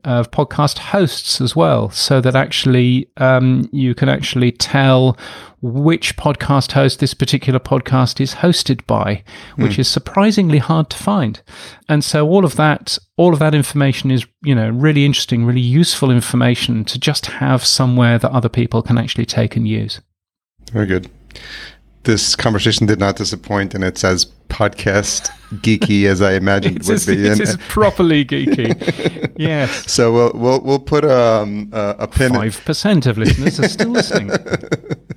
of 0.06 0.32
podcast 0.32 0.78
hosts 0.78 1.42
as 1.42 1.56
well, 1.56 1.90
so 1.90 2.22
that 2.22 2.36
actually 2.36 3.10
um, 3.18 3.68
you 3.72 3.94
can 3.94 4.08
actually 4.08 4.52
tell 4.52 5.18
which 5.62 6.16
podcast 6.16 6.74
host 6.74 7.00
this 7.00 7.14
particular 7.14 7.60
podcast 7.60 8.22
is 8.22 8.36
hosted 8.36 8.86
by, 8.86 9.24
which 9.56 9.74
mm. 9.74 9.80
is 9.80 9.88
surprisingly 9.88 10.60
hard 10.60 10.90
to 10.92 10.98
find. 10.98 11.42
And 11.90 12.04
so 12.04 12.28
all 12.28 12.46
of 12.46 12.56
that, 12.56 12.98
all 13.18 13.34
of 13.34 13.40
that 13.40 13.56
information 13.56 14.12
is, 14.12 14.26
you 14.44 14.56
know, 14.56 14.70
really 14.70 15.06
interesting, 15.06 15.44
really 15.44 15.60
useful 15.60 16.12
information 16.12 16.86
to 16.86 17.00
just 17.00 17.26
have 17.26 17.66
somewhere 17.66 18.20
that 18.20 18.32
other 18.32 18.50
people 18.50 18.82
can 18.82 18.98
actually 18.98 19.26
take 19.26 19.56
and 19.56 19.68
use. 19.68 20.02
Very 20.72 20.86
good 20.86 21.10
this 22.06 22.36
conversation 22.36 22.86
did 22.86 23.00
not 23.00 23.18
disappoint, 23.18 23.76
and 23.76 23.84
it's 23.84 24.04
as 24.04 24.26
podcast 24.50 25.30
geeky 25.56 26.06
as 26.06 26.22
I 26.22 26.34
imagined 26.34 26.78
it 26.78 26.88
would 26.88 27.06
be. 27.06 27.28
It 27.28 27.40
is 27.40 27.58
properly 27.68 28.24
geeky. 28.24 29.34
yes. 29.38 29.92
So 29.92 30.14
we'll 30.14 30.32
we'll 30.34 30.62
we'll 30.62 30.80
put 30.80 31.04
um, 31.06 31.70
a, 31.74 31.96
a 32.00 32.08
pin. 32.08 32.34
Five 32.34 32.64
percent 32.66 33.06
of 33.06 33.18
listeners 33.18 33.60
are 33.60 33.68
still 33.68 33.90
listening. 33.90 34.32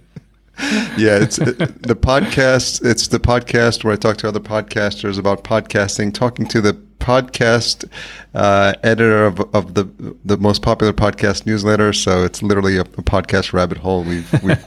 yeah, 0.96 1.22
it's 1.22 1.38
it, 1.38 1.56
the 1.82 1.94
podcast. 1.94 2.84
It's 2.84 3.06
the 3.06 3.20
podcast 3.20 3.84
where 3.84 3.92
I 3.92 3.96
talk 3.96 4.16
to 4.18 4.28
other 4.28 4.40
podcasters 4.40 5.16
about 5.16 5.44
podcasting, 5.44 6.12
talking 6.12 6.48
to 6.48 6.60
the 6.60 6.72
podcast 6.98 7.88
uh, 8.34 8.74
editor 8.82 9.24
of, 9.24 9.38
of 9.54 9.74
the 9.74 9.84
the 10.24 10.36
most 10.36 10.62
popular 10.62 10.92
podcast 10.92 11.46
newsletter. 11.46 11.92
So 11.92 12.24
it's 12.24 12.42
literally 12.42 12.76
a, 12.76 12.80
a 12.80 13.04
podcast 13.04 13.52
rabbit 13.52 13.78
hole 13.78 14.02
we've 14.02 14.32
we've, 14.42 14.60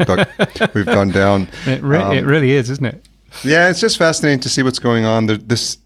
we've 0.73 0.85
gone 0.85 1.09
down. 1.09 1.49
It, 1.65 1.84
re- 1.84 1.97
um, 1.97 2.15
it 2.15 2.26
really 2.26 2.51
is, 2.51 2.69
isn't 2.69 2.85
it? 2.85 3.09
Yeah, 3.43 3.69
it's 3.69 3.81
just 3.81 3.97
fascinating 3.97 4.39
to 4.41 4.49
see 4.49 4.63
what's 4.63 4.80
going 4.80 5.03
on. 5.03 5.26
this 5.26 5.77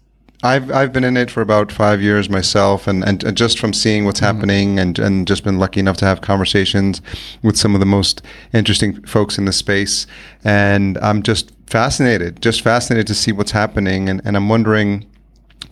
I've 0.46 0.70
I've 0.70 0.92
been 0.92 1.04
in 1.04 1.16
it 1.16 1.30
for 1.30 1.40
about 1.40 1.72
five 1.72 2.00
years 2.00 2.30
myself, 2.30 2.86
and, 2.86 3.04
and, 3.04 3.22
and 3.24 3.36
just 3.36 3.58
from 3.58 3.72
seeing 3.72 4.04
what's 4.04 4.20
mm-hmm. 4.20 4.36
happening, 4.36 4.78
and, 4.78 4.98
and 4.98 5.26
just 5.26 5.44
been 5.44 5.58
lucky 5.58 5.80
enough 5.80 5.96
to 5.98 6.04
have 6.04 6.20
conversations 6.20 7.02
with 7.42 7.56
some 7.56 7.74
of 7.74 7.80
the 7.80 7.86
most 7.86 8.22
interesting 8.52 9.02
folks 9.04 9.38
in 9.38 9.44
the 9.44 9.52
space, 9.52 10.06
and 10.44 10.98
I'm 10.98 11.22
just 11.22 11.52
fascinated, 11.66 12.40
just 12.40 12.62
fascinated 12.62 13.06
to 13.08 13.14
see 13.14 13.32
what's 13.32 13.50
happening, 13.50 14.08
and, 14.08 14.22
and 14.24 14.36
I'm 14.36 14.48
wondering 14.48 15.06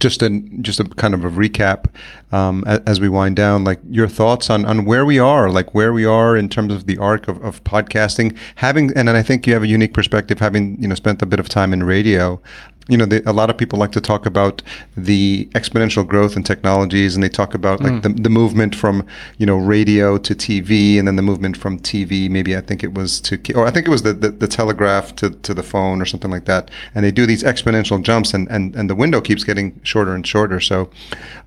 just 0.01 0.23
a 0.23 0.31
just 0.61 0.81
a 0.81 0.85
kind 0.85 1.15
of 1.15 1.25
a 1.25 1.31
recap 1.31 1.87
um, 2.33 2.65
as 2.67 3.01
we 3.01 3.09
wind 3.09 3.37
down 3.37 3.65
like 3.65 3.81
your 3.89 4.09
thoughts 4.09 4.51
on 4.51 4.65
on 4.65 4.85
where 4.85 5.05
we 5.05 5.19
are 5.19 5.51
like 5.51 5.75
where 5.75 5.93
we 5.93 6.05
are 6.05 6.37
in 6.37 6.49
terms 6.49 6.73
of 6.73 6.87
the 6.87 6.99
arc 6.99 7.29
of, 7.29 7.43
of 7.45 7.63
podcasting 7.65 8.37
having 8.57 8.93
and 8.97 9.09
i 9.09 9.23
think 9.23 9.47
you 9.47 9.53
have 9.53 9.63
a 9.63 9.69
unique 9.69 9.95
perspective 9.95 10.39
having 10.41 10.81
you 10.81 10.89
know 10.89 10.95
spent 10.95 11.23
a 11.23 11.27
bit 11.27 11.39
of 11.39 11.49
time 11.49 11.73
in 11.73 11.83
radio 11.83 12.41
you 12.89 12.99
know, 12.99 13.07
they, 13.07 13.23
a 13.23 13.33
lot 13.33 13.49
of 13.49 13.57
people 13.57 13.79
like 13.79 13.93
to 13.93 14.01
talk 14.01 14.27
about 14.27 14.63
the 14.97 15.49
exponential 15.55 16.07
growth 16.07 16.37
in 16.37 16.43
technologies, 16.43 17.15
and 17.15 17.25
they 17.25 17.29
talk 17.29 17.55
about 17.55 17.81
like 17.81 17.93
mm. 17.93 18.03
the, 18.03 18.09
the 18.09 18.29
movement 18.29 18.75
from 18.75 19.07
you 19.39 19.47
know 19.47 19.57
radio 19.57 20.19
to 20.19 20.35
TV, 20.35 20.99
and 20.99 21.09
then 21.09 21.17
the 21.17 21.23
movement 21.23 21.57
from 21.57 21.79
TV. 21.79 22.29
Maybe 22.29 22.57
I 22.57 22.61
think 22.61 22.85
it 22.85 22.93
was 22.95 23.21
to, 23.23 23.39
or 23.55 23.67
I 23.67 23.71
think 23.71 23.87
it 23.87 23.91
was 23.91 24.03
the, 24.03 24.13
the, 24.13 24.31
the, 24.31 24.49
telegraph 24.49 25.17
to, 25.17 25.31
to 25.31 25.55
the 25.55 25.63
phone 25.63 26.03
or 26.03 26.05
something 26.05 26.31
like 26.31 26.45
that. 26.45 26.71
And 26.95 27.05
they 27.05 27.11
do 27.11 27.27
these 27.27 27.43
exponential 27.43 28.03
jumps, 28.03 28.35
and, 28.35 28.49
and, 28.51 28.77
and 28.77 28.91
the 28.91 28.95
window 28.95 29.21
keeps 29.21 29.45
getting 29.45 29.81
shorter 29.83 30.15
and 30.15 30.27
shorter. 30.27 30.61
So, 30.61 30.91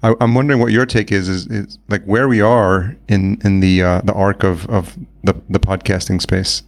I, 0.02 0.16
am 0.20 0.34
wondering 0.34 0.60
what 0.60 0.72
your 0.72 0.86
take 0.86 1.12
is, 1.12 1.30
is, 1.30 1.48
is 1.48 1.78
like 1.88 2.04
where 2.06 2.28
we 2.28 2.42
are 2.42 2.96
in 3.08 3.40
in 3.44 3.60
the 3.60 3.84
uh, 3.84 4.02
the 4.02 4.14
arc 4.14 4.44
of 4.44 4.68
of 4.70 4.98
the 5.24 5.36
the 5.50 5.60
podcasting 5.60 6.22
space. 6.22 6.64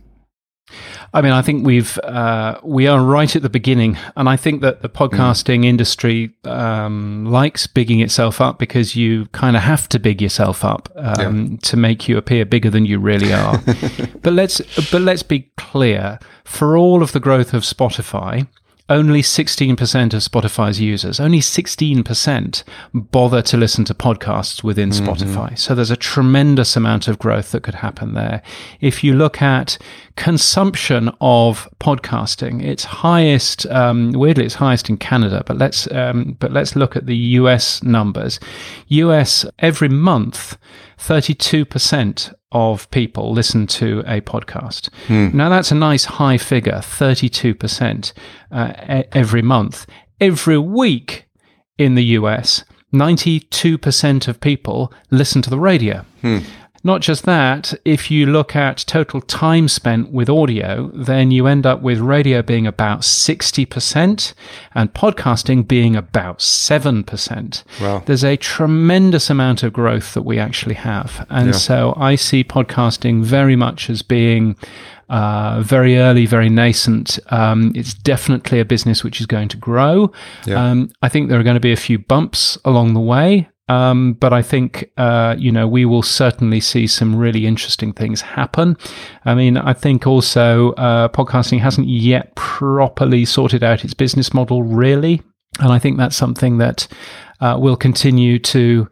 I 1.14 1.22
mean, 1.22 1.32
I 1.32 1.42
think 1.42 1.66
we've 1.66 1.98
uh, 2.00 2.60
we 2.64 2.88
are 2.88 3.04
right 3.04 3.36
at 3.36 3.42
the 3.42 3.50
beginning, 3.50 3.98
and 4.16 4.30
I 4.30 4.36
think 4.36 4.62
that 4.62 4.82
the 4.82 4.90
podcasting 4.90 5.62
mm. 5.62 5.66
industry 5.66 6.36
um, 6.44 7.26
likes 7.26 7.66
bigging 7.66 8.00
itself 8.00 8.40
up 8.40 8.60
because 8.60 8.96
you 8.96 9.26
kind 9.28 9.56
of 9.56 9.64
have 9.64 9.90
to 9.90 10.00
big 10.00 10.22
yourself 10.22 10.64
up 10.64 10.90
um, 10.96 11.46
yeah. 11.46 11.58
to 11.64 11.78
make 11.78 12.08
you 12.08 12.18
appear 12.18 12.46
bigger 12.46 12.70
than 12.70 12.86
you 12.86 13.00
really 13.00 13.34
are. 13.34 13.58
but 14.22 14.34
let's 14.34 14.62
but 14.92 15.02
let's 15.02 15.24
be 15.24 15.52
clear: 15.58 16.20
for 16.44 16.78
all 16.78 17.02
of 17.02 17.12
the 17.12 17.20
growth 17.20 17.54
of 17.54 17.64
Spotify, 17.64 18.48
only 18.90 19.22
16% 19.22 19.74
of 20.14 20.22
Spotify's 20.22 20.82
users, 20.82 21.20
only 21.20 21.40
16% 21.40 22.64
bother 22.94 23.42
to 23.44 23.58
listen 23.58 23.86
to 23.86 23.94
podcasts 23.94 24.64
within 24.64 24.90
mm-hmm. 24.90 25.08
Spotify. 25.08 25.58
So 25.58 25.76
there's 25.76 25.92
a 25.92 25.96
tremendous 25.96 26.76
amount 26.76 27.08
of 27.08 27.20
growth 27.20 27.52
that 27.52 27.64
could 27.64 27.76
happen 27.76 28.16
there. 28.16 28.42
If 28.82 29.04
you 29.04 29.14
look 29.14 29.42
at 29.42 29.78
consumption 30.16 31.10
of 31.22 31.70
podcasting, 31.80 32.64
it's 32.64 32.84
highest, 32.84 33.66
um, 33.68 34.12
weirdly, 34.12 34.46
it's 34.46 34.56
highest 34.56 34.90
in 34.90 34.98
Canada, 34.98 35.44
but 35.46 35.58
let's, 35.58 35.90
um, 35.92 36.36
but 36.40 36.52
let's 36.52 36.76
look 36.76 36.96
at 36.96 37.06
the 37.06 37.16
US 37.16 37.84
numbers. 37.84 38.40
US 38.88 39.46
every 39.60 39.90
month, 39.90 40.58
32% 40.98 42.34
of 42.52 42.90
people 42.92 43.32
listen 43.32 43.68
to 43.68 44.00
a 44.08 44.22
podcast. 44.22 44.90
Hmm. 45.08 45.36
Now, 45.36 45.50
that's 45.50 45.72
a 45.72 45.76
nice 45.76 46.06
high 46.06 46.38
figure 46.38 46.80
32% 46.80 48.14
uh, 48.52 49.04
every 49.12 49.42
month. 49.42 49.86
Every 50.20 50.58
week 50.58 51.26
in 51.78 51.96
the 51.96 52.04
US, 52.06 52.64
92% 52.94 54.28
of 54.28 54.42
people 54.42 54.92
listen 55.12 55.42
to 55.44 55.50
the 55.50 55.60
radio. 55.60 56.06
Hmm. 56.22 56.40
Not 56.84 57.02
just 57.02 57.26
that, 57.26 57.74
if 57.84 58.10
you 58.10 58.26
look 58.26 58.56
at 58.56 58.84
total 58.88 59.22
time 59.22 59.68
spent 59.68 60.12
with 60.12 60.30
audio, 60.30 60.92
then 60.94 61.32
you 61.32 61.48
end 61.48 61.66
up 61.66 61.82
with 61.82 62.00
radio 62.00 62.42
being 62.42 62.66
about 62.66 63.02
60% 63.02 64.34
and 64.74 64.94
podcasting 64.94 65.68
being 65.68 65.96
about 65.96 66.40
7%. 66.40 67.64
Wow. 67.82 68.04
There's 68.06 68.24
a 68.24 68.38
tremendous 68.38 69.30
amount 69.30 69.64
of 69.64 69.74
growth 69.74 70.14
that 70.14 70.24
we 70.24 70.40
actually 70.40 70.76
have. 70.76 71.26
And 71.30 71.48
yeah. 71.48 71.54
so 71.54 71.94
I 71.98 72.16
see 72.16 72.44
podcasting 72.44 73.24
very 73.24 73.56
much 73.56 73.90
as 73.90 74.02
being 74.02 74.56
uh, 75.10 75.62
very 75.62 75.98
early, 75.98 76.26
very 76.26 76.50
nascent. 76.50 77.20
Um, 77.28 77.74
it's 77.76 77.94
definitely 77.94 78.60
a 78.60 78.66
business 78.66 79.04
which 79.04 79.20
is 79.20 79.26
going 79.26 79.50
to 79.50 79.58
grow. 79.58 80.12
Yeah. 80.46 80.64
Um, 80.64 80.92
I 81.02 81.10
think 81.10 81.30
there 81.30 81.40
are 81.40 81.44
going 81.44 81.56
to 81.56 81.60
be 81.60 81.74
a 81.74 81.78
few 81.78 82.00
bumps 82.00 82.58
along 82.64 82.94
the 82.94 83.00
way. 83.00 83.50
Um, 83.70 84.14
but 84.14 84.34
I 84.34 84.42
think, 84.42 84.90
uh, 84.98 85.36
you 85.38 85.52
know, 85.52 85.68
we 85.68 85.86
will 85.86 86.02
certainly 86.02 86.60
see 86.60 86.88
some 86.88 87.16
really 87.16 87.46
interesting 87.46 87.94
things 87.94 88.20
happen. 88.22 88.76
I 89.26 89.36
mean, 89.36 89.58
I 89.58 89.74
think 89.74 90.08
also 90.08 90.72
uh, 90.74 91.08
podcasting 91.10 91.60
hasn't 91.60 91.88
yet 91.88 92.36
properly 92.36 93.26
sorted 93.26 93.64
out 93.64 93.86
its 93.86 93.94
business 93.94 94.34
model, 94.34 94.64
really. 94.64 95.22
And 95.60 95.72
I 95.72 95.80
think 95.80 95.98
that's 95.98 96.16
something 96.16 96.58
that 96.58 96.88
uh, 97.40 97.58
will 97.60 97.78
continue 97.78 98.40
to 98.40 98.90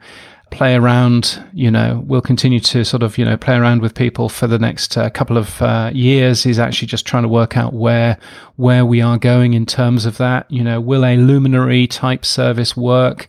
play 0.50 0.76
around, 0.76 1.44
you 1.54 1.70
know, 1.70 2.04
we'll 2.06 2.22
continue 2.22 2.60
to 2.60 2.86
sort 2.86 3.04
of, 3.04 3.18
you 3.18 3.26
know, 3.26 3.36
play 3.36 3.56
around 3.56 3.82
with 3.82 3.94
people 3.94 4.30
for 4.30 4.48
the 4.48 4.58
next 4.58 4.98
uh, 4.98 5.10
couple 5.10 5.38
of 5.38 5.62
uh, 5.62 5.92
years 5.94 6.46
is 6.46 6.58
actually 6.58 6.88
just 6.88 7.06
trying 7.06 7.24
to 7.24 7.30
work 7.30 7.58
out 7.58 7.74
where, 7.74 8.18
where 8.56 8.86
we 8.86 9.02
are 9.02 9.18
going 9.18 9.54
in 9.54 9.66
terms 9.66 10.06
of 10.06 10.18
that. 10.18 10.50
You 10.50 10.64
know, 10.64 10.80
will 10.80 11.04
a 11.04 11.18
luminary 11.18 11.88
type 11.88 12.26
service 12.26 12.78
work? 12.78 13.28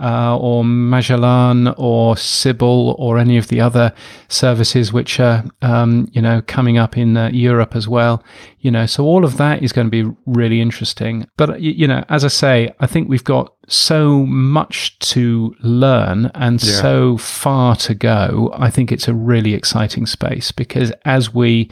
Uh, 0.00 0.36
or 0.38 0.64
Majelan 0.64 1.74
or 1.76 2.14
Sybel 2.14 2.94
or 2.98 3.18
any 3.18 3.36
of 3.36 3.48
the 3.48 3.60
other 3.60 3.92
services 4.28 4.92
which 4.92 5.20
are 5.20 5.44
um, 5.62 6.08
you 6.12 6.22
know 6.22 6.42
coming 6.46 6.78
up 6.78 6.96
in 6.96 7.16
uh, 7.16 7.28
Europe 7.32 7.76
as 7.76 7.86
well. 7.86 8.24
You 8.60 8.70
know, 8.70 8.86
so 8.86 9.04
all 9.04 9.24
of 9.24 9.36
that 9.36 9.62
is 9.62 9.72
going 9.72 9.90
to 9.90 9.90
be 9.90 10.10
really 10.26 10.60
interesting. 10.60 11.26
But 11.36 11.60
you 11.60 11.86
know, 11.86 12.04
as 12.08 12.24
I 12.24 12.28
say, 12.28 12.74
I 12.80 12.86
think 12.86 13.08
we've 13.08 13.24
got 13.24 13.54
so 13.68 14.26
much 14.26 14.98
to 14.98 15.54
learn 15.60 16.30
and 16.34 16.62
yeah. 16.62 16.80
so 16.80 17.16
far 17.16 17.76
to 17.76 17.94
go. 17.94 18.50
I 18.54 18.70
think 18.70 18.90
it's 18.90 19.08
a 19.08 19.14
really 19.14 19.54
exciting 19.54 20.06
space 20.06 20.50
because 20.50 20.92
as 21.04 21.32
we 21.32 21.70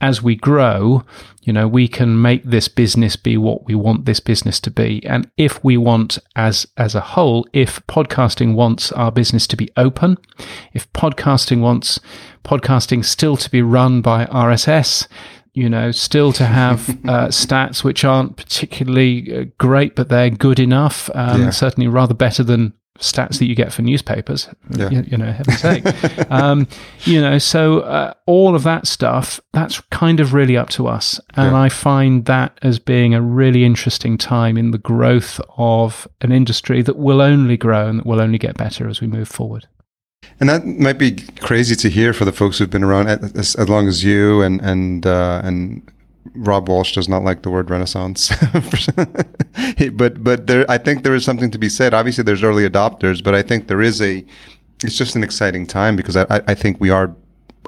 as 0.00 0.22
we 0.22 0.36
grow, 0.36 1.04
you 1.42 1.52
know, 1.52 1.66
we 1.66 1.88
can 1.88 2.20
make 2.20 2.44
this 2.44 2.68
business 2.68 3.16
be 3.16 3.36
what 3.36 3.64
we 3.64 3.74
want 3.74 4.04
this 4.04 4.20
business 4.20 4.60
to 4.60 4.70
be. 4.70 5.04
And 5.06 5.30
if 5.36 5.62
we 5.64 5.76
want 5.76 6.18
as 6.34 6.66
as 6.76 6.94
a 6.94 7.00
whole, 7.00 7.46
if 7.52 7.84
podcasting 7.86 8.54
wants 8.54 8.92
our 8.92 9.10
business 9.10 9.46
to 9.48 9.56
be 9.56 9.70
open, 9.76 10.18
if 10.72 10.92
podcasting 10.92 11.60
wants 11.60 12.00
podcasting 12.44 13.04
still 13.04 13.36
to 13.36 13.50
be 13.50 13.62
run 13.62 14.02
by 14.02 14.26
RSS, 14.26 15.08
you 15.54 15.70
know, 15.70 15.90
still 15.90 16.32
to 16.34 16.44
have 16.44 16.88
uh, 17.08 17.28
stats 17.28 17.82
which 17.82 18.04
aren't 18.04 18.36
particularly 18.36 19.34
uh, 19.34 19.44
great, 19.58 19.96
but 19.96 20.08
they're 20.08 20.30
good 20.30 20.60
enough. 20.60 21.08
Um, 21.14 21.42
yeah. 21.42 21.50
Certainly, 21.50 21.88
rather 21.88 22.14
better 22.14 22.42
than 22.42 22.74
stats 22.98 23.38
that 23.38 23.46
you 23.46 23.54
get 23.54 23.72
for 23.72 23.82
newspapers. 23.82 24.48
Yeah. 24.70 24.90
You, 24.90 25.04
you 25.06 25.16
know, 25.16 25.32
heaven's 25.32 25.60
sake. 25.60 25.84
um, 26.30 26.66
you 27.04 27.20
know, 27.20 27.38
so 27.38 27.80
uh, 27.80 28.14
all 28.26 28.54
of 28.54 28.62
that 28.64 28.86
stuff, 28.86 29.40
that's 29.52 29.80
kind 29.90 30.20
of 30.20 30.34
really 30.34 30.56
up 30.56 30.68
to 30.70 30.86
us. 30.86 31.20
And 31.34 31.52
yeah. 31.52 31.60
I 31.60 31.68
find 31.68 32.24
that 32.26 32.58
as 32.62 32.78
being 32.78 33.14
a 33.14 33.22
really 33.22 33.64
interesting 33.64 34.18
time 34.18 34.56
in 34.56 34.70
the 34.70 34.78
growth 34.78 35.40
of 35.56 36.08
an 36.20 36.32
industry 36.32 36.82
that 36.82 36.96
will 36.96 37.20
only 37.20 37.56
grow 37.56 37.88
and 37.88 38.00
that 38.00 38.06
will 38.06 38.20
only 38.20 38.38
get 38.38 38.56
better 38.56 38.88
as 38.88 39.00
we 39.00 39.06
move 39.06 39.28
forward. 39.28 39.66
And 40.40 40.48
that 40.48 40.66
might 40.66 40.98
be 40.98 41.12
crazy 41.40 41.74
to 41.76 41.88
hear 41.88 42.12
for 42.12 42.24
the 42.24 42.32
folks 42.32 42.58
who've 42.58 42.70
been 42.70 42.82
around 42.82 43.08
as, 43.08 43.54
as 43.54 43.68
long 43.68 43.88
as 43.88 44.04
you 44.04 44.42
and 44.42 44.60
and 44.60 45.06
uh, 45.06 45.40
and 45.42 45.90
Rob 46.34 46.68
Walsh 46.68 46.94
does 46.94 47.08
not 47.08 47.22
like 47.22 47.42
the 47.42 47.50
word 47.50 47.70
Renaissance, 47.70 48.30
but 49.92 50.22
but 50.22 50.46
there, 50.46 50.70
I 50.70 50.78
think 50.78 51.02
there 51.02 51.14
is 51.14 51.24
something 51.24 51.50
to 51.50 51.58
be 51.58 51.68
said. 51.68 51.94
Obviously, 51.94 52.24
there's 52.24 52.42
early 52.42 52.68
adopters, 52.68 53.22
but 53.22 53.34
I 53.34 53.42
think 53.42 53.68
there 53.68 53.82
is 53.82 54.00
a. 54.00 54.24
It's 54.84 54.96
just 54.96 55.16
an 55.16 55.24
exciting 55.24 55.66
time 55.66 55.96
because 55.96 56.16
I, 56.16 56.26
I 56.28 56.54
think 56.54 56.78
we 56.80 56.90
are, 56.90 57.14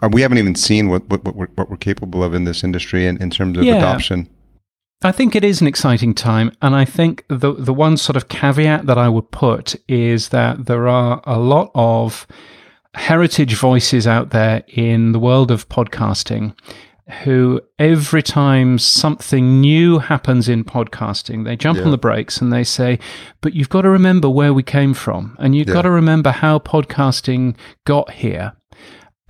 uh, 0.03 0.11
we 0.13 0.21
haven't 0.21 0.39
even 0.39 0.55
seen 0.55 0.89
what 0.89 1.09
what, 1.09 1.25
what, 1.25 1.35
we're, 1.35 1.49
what 1.55 1.71
we're 1.71 1.77
capable 1.77 2.23
of 2.23 2.35
in 2.35 2.45
this 2.45 2.63
industry 2.63 3.07
in, 3.07 3.21
in 3.23 3.31
terms 3.31 3.57
of 3.57 3.65
yeah. 3.65 3.77
adoption. 3.77 4.29
I 5.03 5.13
think 5.13 5.37
it 5.37 5.45
is 5.45 5.61
an 5.61 5.67
exciting 5.67 6.13
time, 6.13 6.53
and 6.61 6.75
I 6.75 6.85
think 6.85 7.25
the 7.29 7.55
the 7.55 7.75
one 7.75 7.97
sort 7.97 8.17
of 8.17 8.29
caveat 8.29 8.87
that 8.87 8.99
I 8.99 9.09
would 9.09 9.31
put 9.31 9.77
is 9.89 10.31
that 10.31 10.67
there 10.67 10.89
are 10.89 11.23
a 11.25 11.39
lot 11.39 11.71
of 11.75 12.27
heritage 12.95 13.55
voices 13.55 14.07
out 14.07 14.31
there 14.31 14.65
in 14.69 15.13
the 15.13 15.19
world 15.19 15.51
of 15.51 15.69
podcasting 15.69 16.55
who 17.25 17.61
every 17.79 18.23
time 18.23 18.79
something 18.79 19.61
new 19.61 19.99
happens 19.99 20.49
in 20.49 20.65
podcasting, 20.65 21.45
they 21.45 21.57
jump 21.57 21.79
yeah. 21.79 21.85
on 21.85 21.91
the 21.91 21.99
brakes 21.99 22.41
and 22.41 22.53
they 22.53 22.65
say, 22.65 22.99
but 23.41 23.55
you've 23.55 23.71
got 23.71 23.83
to 23.83 23.91
remember 23.91 24.29
where 24.29 24.53
we 24.53 24.63
came 24.63 24.93
from 24.95 25.37
and 25.39 25.57
you've 25.57 25.69
yeah. 25.69 25.75
got 25.75 25.83
to 25.83 25.91
remember 25.91 26.31
how 26.31 26.59
podcasting 26.59 27.57
got 27.85 28.11
here. 28.11 28.53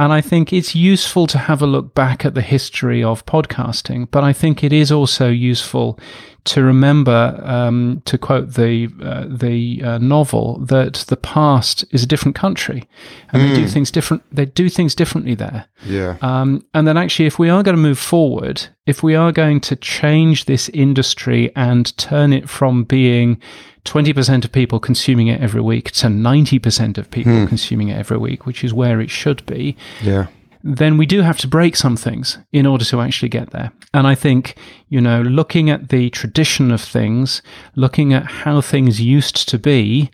And 0.01 0.13
I 0.13 0.21
think 0.21 0.53
it's 0.53 0.75
useful 0.75 1.27
to 1.29 1.39
have 1.39 1.61
a 1.61 1.67
look 1.67 1.95
back 1.95 2.25
at 2.25 2.35
the 2.35 2.43
history 2.43 3.03
of 3.03 3.27
podcasting, 3.27 4.09
but 4.11 4.23
I 4.23 4.33
think 4.33 4.63
it 4.63 4.73
is 4.73 4.93
also 4.93 5.29
useful 5.29 5.99
to 6.45 6.63
remember, 6.63 7.41
um, 7.45 8.03
to 8.07 8.17
quote 8.17 8.55
the 8.55 8.89
uh, 9.03 9.27
the 9.29 9.83
uh, 9.83 9.99
novel, 9.99 10.59
that 10.61 11.05
the 11.09 11.17
past 11.17 11.85
is 11.91 12.03
a 12.03 12.07
different 12.07 12.35
country, 12.35 12.89
and 13.33 13.43
mm. 13.43 13.49
they 13.49 13.55
do 13.55 13.63
hmm. 13.63 13.69
things 13.69 13.91
different. 13.91 14.23
They 14.33 14.47
do 14.47 14.69
things 14.69 14.95
differently 14.95 15.35
there. 15.35 15.67
Yeah. 15.85 16.17
Um, 16.23 16.65
and 16.75 16.87
then 16.87 16.97
actually, 16.97 17.27
if 17.27 17.39
we 17.39 17.51
are 17.51 17.63
going 17.63 17.77
to 17.77 17.83
move 17.83 17.99
forward, 17.99 18.69
if 18.87 19.03
we 19.03 19.15
are 19.15 19.33
going 19.33 19.61
to 19.61 19.77
change 19.77 20.47
this 20.47 20.69
industry 20.71 21.53
and 21.55 21.97
turn 21.99 22.33
it 22.33 22.49
from 22.49 22.85
being 22.85 23.41
20% 23.85 24.45
of 24.45 24.53
people 24.53 24.79
consuming 24.81 25.29
it 25.29 25.41
every 25.41 25.61
week 25.61 25.91
to 25.93 26.07
90% 26.07 26.99
of 26.99 27.11
people 27.11 27.33
hmm. 27.33 27.47
consuming 27.47 27.89
it 27.89 27.97
every 27.97 28.19
week, 28.19 28.47
which 28.47 28.63
is 28.63 28.73
where 28.75 29.01
it 29.01 29.11
should 29.11 29.45
be. 29.47 29.77
Yeah. 30.03 30.27
Then 30.63 30.97
we 30.97 31.07
do 31.07 31.23
have 31.23 31.39
to 31.39 31.49
break 31.49 31.77
some 31.77 31.97
things 31.97 32.39
in 32.53 32.67
order 32.67 32.85
to 32.87 33.01
actually 33.01 33.29
get 33.29 33.51
there. 33.51 33.73
And 33.95 34.07
I 34.07 34.15
think, 34.15 34.57
you 34.89 35.01
know, 35.01 35.23
looking 35.23 35.71
at 35.71 35.89
the 35.89 36.11
tradition 36.11 36.71
of 36.71 36.81
things, 36.81 37.43
looking 37.77 38.13
at 38.13 38.27
how 38.27 38.61
things 38.61 39.01
used 39.01 39.49
to 39.49 39.59
be, 39.59 40.11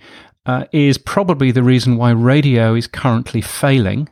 uh, 0.47 0.65
is 0.73 0.99
probably 0.99 1.51
the 1.51 1.63
reason 1.63 1.97
why 1.97 2.11
radio 2.11 2.75
is 2.75 2.87
currently 2.87 3.41
failing 3.41 4.09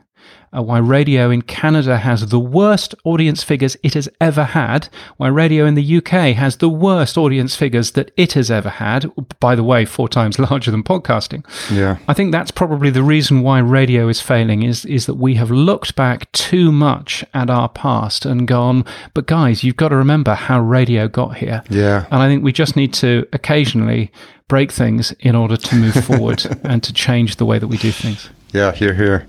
uh, 0.55 0.61
why 0.61 0.77
radio 0.77 1.29
in 1.29 1.41
Canada 1.41 1.97
has 1.97 2.27
the 2.27 2.39
worst 2.39 2.95
audience 3.03 3.43
figures 3.43 3.75
it 3.83 3.93
has 3.93 4.09
ever 4.21 4.43
had, 4.43 4.89
why 5.17 5.27
radio 5.27 5.65
in 5.65 5.75
the 5.75 5.97
UK 5.97 6.35
has 6.35 6.57
the 6.57 6.69
worst 6.69 7.17
audience 7.17 7.55
figures 7.55 7.91
that 7.91 8.11
it 8.17 8.33
has 8.33 8.51
ever 8.51 8.69
had, 8.69 9.11
by 9.39 9.55
the 9.55 9.63
way, 9.63 9.85
four 9.85 10.07
times 10.07 10.39
larger 10.51 10.71
than 10.71 10.83
podcasting. 10.83 11.45
Yeah. 11.71 11.97
I 12.07 12.13
think 12.13 12.31
that's 12.31 12.51
probably 12.51 12.89
the 12.89 13.03
reason 13.03 13.41
why 13.41 13.59
radio 13.59 14.07
is 14.07 14.21
failing 14.21 14.63
is, 14.63 14.85
is 14.85 15.05
that 15.05 15.15
we 15.15 15.35
have 15.35 15.51
looked 15.51 15.95
back 15.95 16.31
too 16.31 16.71
much 16.71 17.23
at 17.33 17.49
our 17.49 17.69
past 17.69 18.25
and 18.25 18.47
gone, 18.47 18.85
but 19.13 19.25
guys, 19.25 19.63
you've 19.63 19.77
got 19.77 19.89
to 19.89 19.95
remember 19.95 20.33
how 20.33 20.59
radio 20.59 21.07
got 21.07 21.37
here. 21.37 21.63
Yeah. 21.69 22.05
And 22.11 22.21
I 22.21 22.27
think 22.27 22.43
we 22.43 22.51
just 22.51 22.75
need 22.75 22.93
to 22.95 23.27
occasionally 23.33 24.11
break 24.47 24.71
things 24.71 25.11
in 25.19 25.35
order 25.35 25.57
to 25.57 25.75
move 25.75 25.95
forward 26.05 26.45
and 26.63 26.83
to 26.83 26.93
change 26.93 27.37
the 27.37 27.45
way 27.45 27.59
that 27.59 27.67
we 27.67 27.77
do 27.77 27.91
things. 27.91 28.29
Yeah, 28.53 28.71
here, 28.71 28.93
here. 28.93 29.27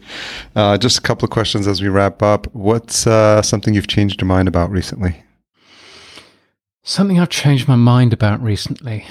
Uh, 0.54 0.76
just 0.76 0.98
a 0.98 1.00
couple 1.00 1.24
of 1.24 1.30
questions 1.30 1.66
as 1.66 1.80
we 1.80 1.88
wrap 1.88 2.22
up. 2.22 2.46
What's 2.54 3.06
uh, 3.06 3.40
something 3.40 3.72
you've 3.72 3.86
changed 3.86 4.20
your 4.20 4.28
mind 4.28 4.48
about 4.48 4.70
recently? 4.70 5.22
Something 6.82 7.18
I've 7.18 7.30
changed 7.30 7.66
my 7.66 7.76
mind 7.76 8.12
about 8.12 8.42
recently. 8.42 9.06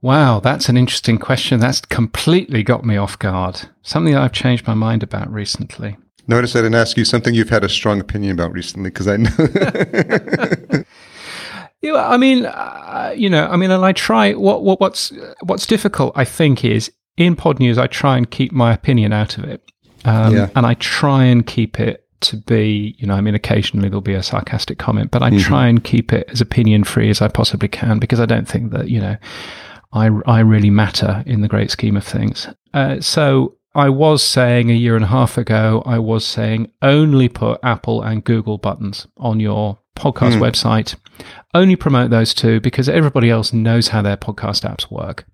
Wow, 0.00 0.40
that's 0.40 0.70
an 0.70 0.78
interesting 0.78 1.18
question. 1.18 1.60
That's 1.60 1.82
completely 1.82 2.62
got 2.62 2.86
me 2.86 2.96
off 2.96 3.18
guard. 3.18 3.68
Something 3.82 4.16
I've 4.16 4.32
changed 4.32 4.66
my 4.66 4.74
mind 4.74 5.02
about 5.02 5.30
recently. 5.30 5.98
Notice 6.26 6.56
I 6.56 6.60
didn't 6.60 6.76
ask 6.76 6.96
you 6.96 7.04
something 7.04 7.34
you've 7.34 7.50
had 7.50 7.64
a 7.64 7.68
strong 7.68 8.00
opinion 8.00 8.32
about 8.32 8.52
recently 8.52 8.88
because 8.88 9.08
I 9.08 9.18
know. 9.18 10.84
Yeah, 11.82 12.08
I 12.08 12.16
mean, 12.16 12.46
uh, 12.46 13.12
you 13.16 13.28
know, 13.28 13.44
I 13.48 13.56
mean, 13.56 13.72
and 13.72 13.84
I 13.84 13.90
try. 13.90 14.34
What, 14.34 14.62
what 14.62 14.78
what's 14.78 15.12
what's 15.42 15.66
difficult, 15.66 16.12
I 16.14 16.24
think, 16.24 16.64
is 16.64 16.92
in 17.16 17.36
Podnews, 17.36 17.78
I 17.78 17.86
try 17.86 18.16
and 18.16 18.30
keep 18.30 18.52
my 18.52 18.72
opinion 18.72 19.12
out 19.12 19.38
of 19.38 19.44
it. 19.44 19.62
Um, 20.04 20.34
yeah. 20.34 20.50
And 20.56 20.66
I 20.66 20.74
try 20.74 21.24
and 21.24 21.46
keep 21.46 21.78
it 21.78 22.06
to 22.22 22.36
be, 22.36 22.94
you 22.98 23.06
know, 23.06 23.14
I 23.14 23.20
mean, 23.20 23.34
occasionally 23.34 23.88
there'll 23.88 24.00
be 24.00 24.14
a 24.14 24.22
sarcastic 24.22 24.78
comment, 24.78 25.10
but 25.10 25.22
I 25.22 25.30
mm-hmm. 25.30 25.40
try 25.40 25.66
and 25.66 25.82
keep 25.82 26.12
it 26.12 26.28
as 26.30 26.40
opinion 26.40 26.84
free 26.84 27.10
as 27.10 27.20
I 27.20 27.28
possibly 27.28 27.68
can 27.68 27.98
because 27.98 28.20
I 28.20 28.26
don't 28.26 28.48
think 28.48 28.72
that, 28.72 28.88
you 28.88 29.00
know, 29.00 29.16
I, 29.92 30.08
I 30.26 30.40
really 30.40 30.70
matter 30.70 31.22
in 31.26 31.42
the 31.42 31.48
great 31.48 31.70
scheme 31.70 31.96
of 31.96 32.04
things. 32.04 32.48
Uh, 32.72 33.00
so 33.00 33.56
I 33.74 33.88
was 33.88 34.22
saying 34.22 34.70
a 34.70 34.74
year 34.74 34.96
and 34.96 35.04
a 35.04 35.08
half 35.08 35.36
ago, 35.36 35.82
I 35.84 35.98
was 35.98 36.24
saying 36.24 36.70
only 36.80 37.28
put 37.28 37.60
Apple 37.62 38.02
and 38.02 38.24
Google 38.24 38.58
buttons 38.58 39.06
on 39.16 39.40
your 39.40 39.78
podcast 39.96 40.34
mm. 40.34 40.40
website. 40.40 40.94
Only 41.54 41.76
promote 41.76 42.10
those 42.10 42.34
two 42.34 42.60
because 42.60 42.88
everybody 42.88 43.30
else 43.30 43.52
knows 43.52 43.88
how 43.88 44.02
their 44.02 44.16
podcast 44.16 44.68
apps 44.68 44.90
work. 44.90 45.26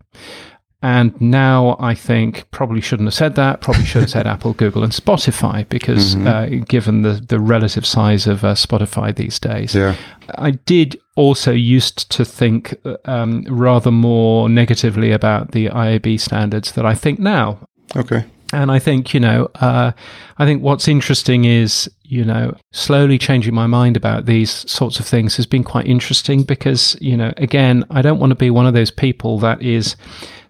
And 0.81 1.21
now 1.21 1.77
I 1.81 1.95
think 1.95 2.49
probably 2.53 2.81
shouldn't 2.81 3.09
have 3.09 3.15
said 3.15 3.35
that. 3.35 3.61
Probably 3.61 3.85
should 3.85 4.03
have 4.03 4.11
said 4.11 4.27
Apple, 4.29 4.53
Google, 4.53 4.85
and 4.85 4.93
Spotify 4.93 5.69
because 5.69 6.15
mm-hmm. 6.15 6.27
uh, 6.27 6.65
given 6.67 7.03
the, 7.03 7.15
the 7.15 7.41
relative 7.41 7.85
size 7.85 8.29
of 8.29 8.45
uh, 8.45 8.55
Spotify 8.55 9.15
these 9.15 9.41
days. 9.41 9.75
Yeah. 9.75 9.97
I 10.37 10.53
did 10.53 11.01
also 11.17 11.51
used 11.51 12.11
to 12.13 12.25
think 12.25 12.77
um, 13.07 13.45
rather 13.49 13.91
more 13.91 14.49
negatively 14.49 15.11
about 15.11 15.51
the 15.51 15.67
IAB 15.67 16.21
standards 16.21 16.73
that 16.73 16.87
I 16.87 16.95
think 16.95 17.19
now. 17.19 17.59
Okay. 17.97 18.25
And 18.53 18.71
I 18.71 18.79
think, 18.79 19.13
you 19.13 19.21
know, 19.21 19.51
uh, 19.57 19.93
I 20.39 20.47
think 20.47 20.63
what's 20.63 20.89
interesting 20.89 21.45
is, 21.45 21.91
you 22.05 22.25
know, 22.25 22.57
slowly 22.73 23.19
changing 23.19 23.55
my 23.55 23.67
mind 23.67 23.97
about 23.97 24.25
these 24.25 24.71
sorts 24.71 24.99
of 25.01 25.07
things 25.07 25.37
has 25.37 25.45
been 25.45 25.65
quite 25.65 25.87
interesting 25.87 26.45
because, 26.45 26.97
you 27.01 27.17
know, 27.17 27.35
again, 27.37 27.85
I 27.91 28.01
don't 28.01 28.19
want 28.19 28.31
to 28.31 28.37
be 28.37 28.49
one 28.49 28.67
of 28.67 28.73
those 28.73 28.91
people 28.91 29.39
that 29.41 29.61
is 29.61 29.97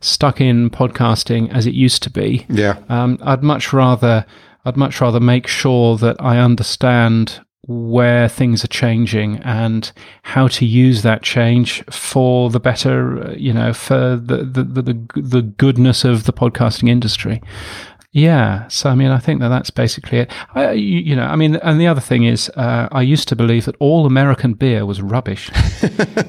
stuck 0.01 0.41
in 0.41 0.70
podcasting 0.70 1.53
as 1.53 1.66
it 1.66 1.75
used 1.75 2.03
to 2.05 2.11
be. 2.11 2.47
Yeah. 2.49 2.79
Um, 2.89 3.19
I'd 3.23 3.43
much 3.43 3.73
rather, 3.73 4.25
I'd 4.65 4.77
much 4.77 5.01
rather 5.01 5.20
make 5.20 5.47
sure 5.47 5.97
that 5.99 6.16
I 6.20 6.39
understand 6.39 7.41
where 7.69 8.29
things 8.29 8.65
are 8.65 8.69
changing 8.69 9.37
and 9.39 9.93
how 10.23 10.49
to 10.49 10.65
use 10.65 11.03
that 11.03 11.23
change 11.23 11.85
for 11.91 12.49
the 12.49 12.61
better, 12.61 13.35
you 13.37 13.53
know, 13.53 13.75
for 13.75 14.16
the 14.16 14.39
the 14.39 14.62
the, 14.65 15.20
the 15.20 15.43
goodness 15.43 16.03
of 16.05 16.25
the 16.25 16.33
podcasting 16.33 16.89
industry. 16.89 17.43
Yeah, 18.12 18.66
so 18.68 18.89
I 18.89 18.94
mean, 18.94 19.10
I 19.10 19.18
think 19.18 19.40
that 19.40 19.48
that's 19.48 19.68
basically 19.68 20.18
it. 20.18 20.32
I, 20.55 20.72
you, 20.72 21.01
you 21.01 21.16
know, 21.16 21.26
I 21.26 21.36
mean, 21.36 21.56
and 21.56 21.78
the 21.78 21.86
other 21.86 22.01
thing 22.01 22.24
is, 22.24 22.48
uh, 22.56 22.89
I 22.90 23.02
used 23.02 23.28
to 23.28 23.36
believe 23.36 23.66
that 23.66 23.76
all 23.80 24.06
American 24.06 24.55
beer 24.55 24.86
was 24.86 25.02
rubbish, 25.02 25.51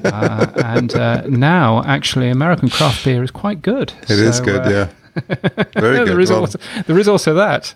uh, 0.04 0.52
and 0.56 0.94
uh, 0.94 1.22
now 1.26 1.82
actually 1.84 2.28
American 2.28 2.68
craft 2.68 3.02
beer 3.04 3.22
is 3.22 3.30
quite 3.30 3.62
good. 3.62 3.94
It 4.02 4.08
so, 4.08 4.14
is 4.14 4.40
good, 4.40 4.66
uh, 4.66 4.70
yeah. 4.70 4.88
Very 5.80 5.98
good. 5.98 6.08
there, 6.08 6.20
is 6.20 6.30
well, 6.30 6.40
also, 6.40 6.58
there 6.86 6.98
is 6.98 7.08
also 7.08 7.34
that. 7.34 7.74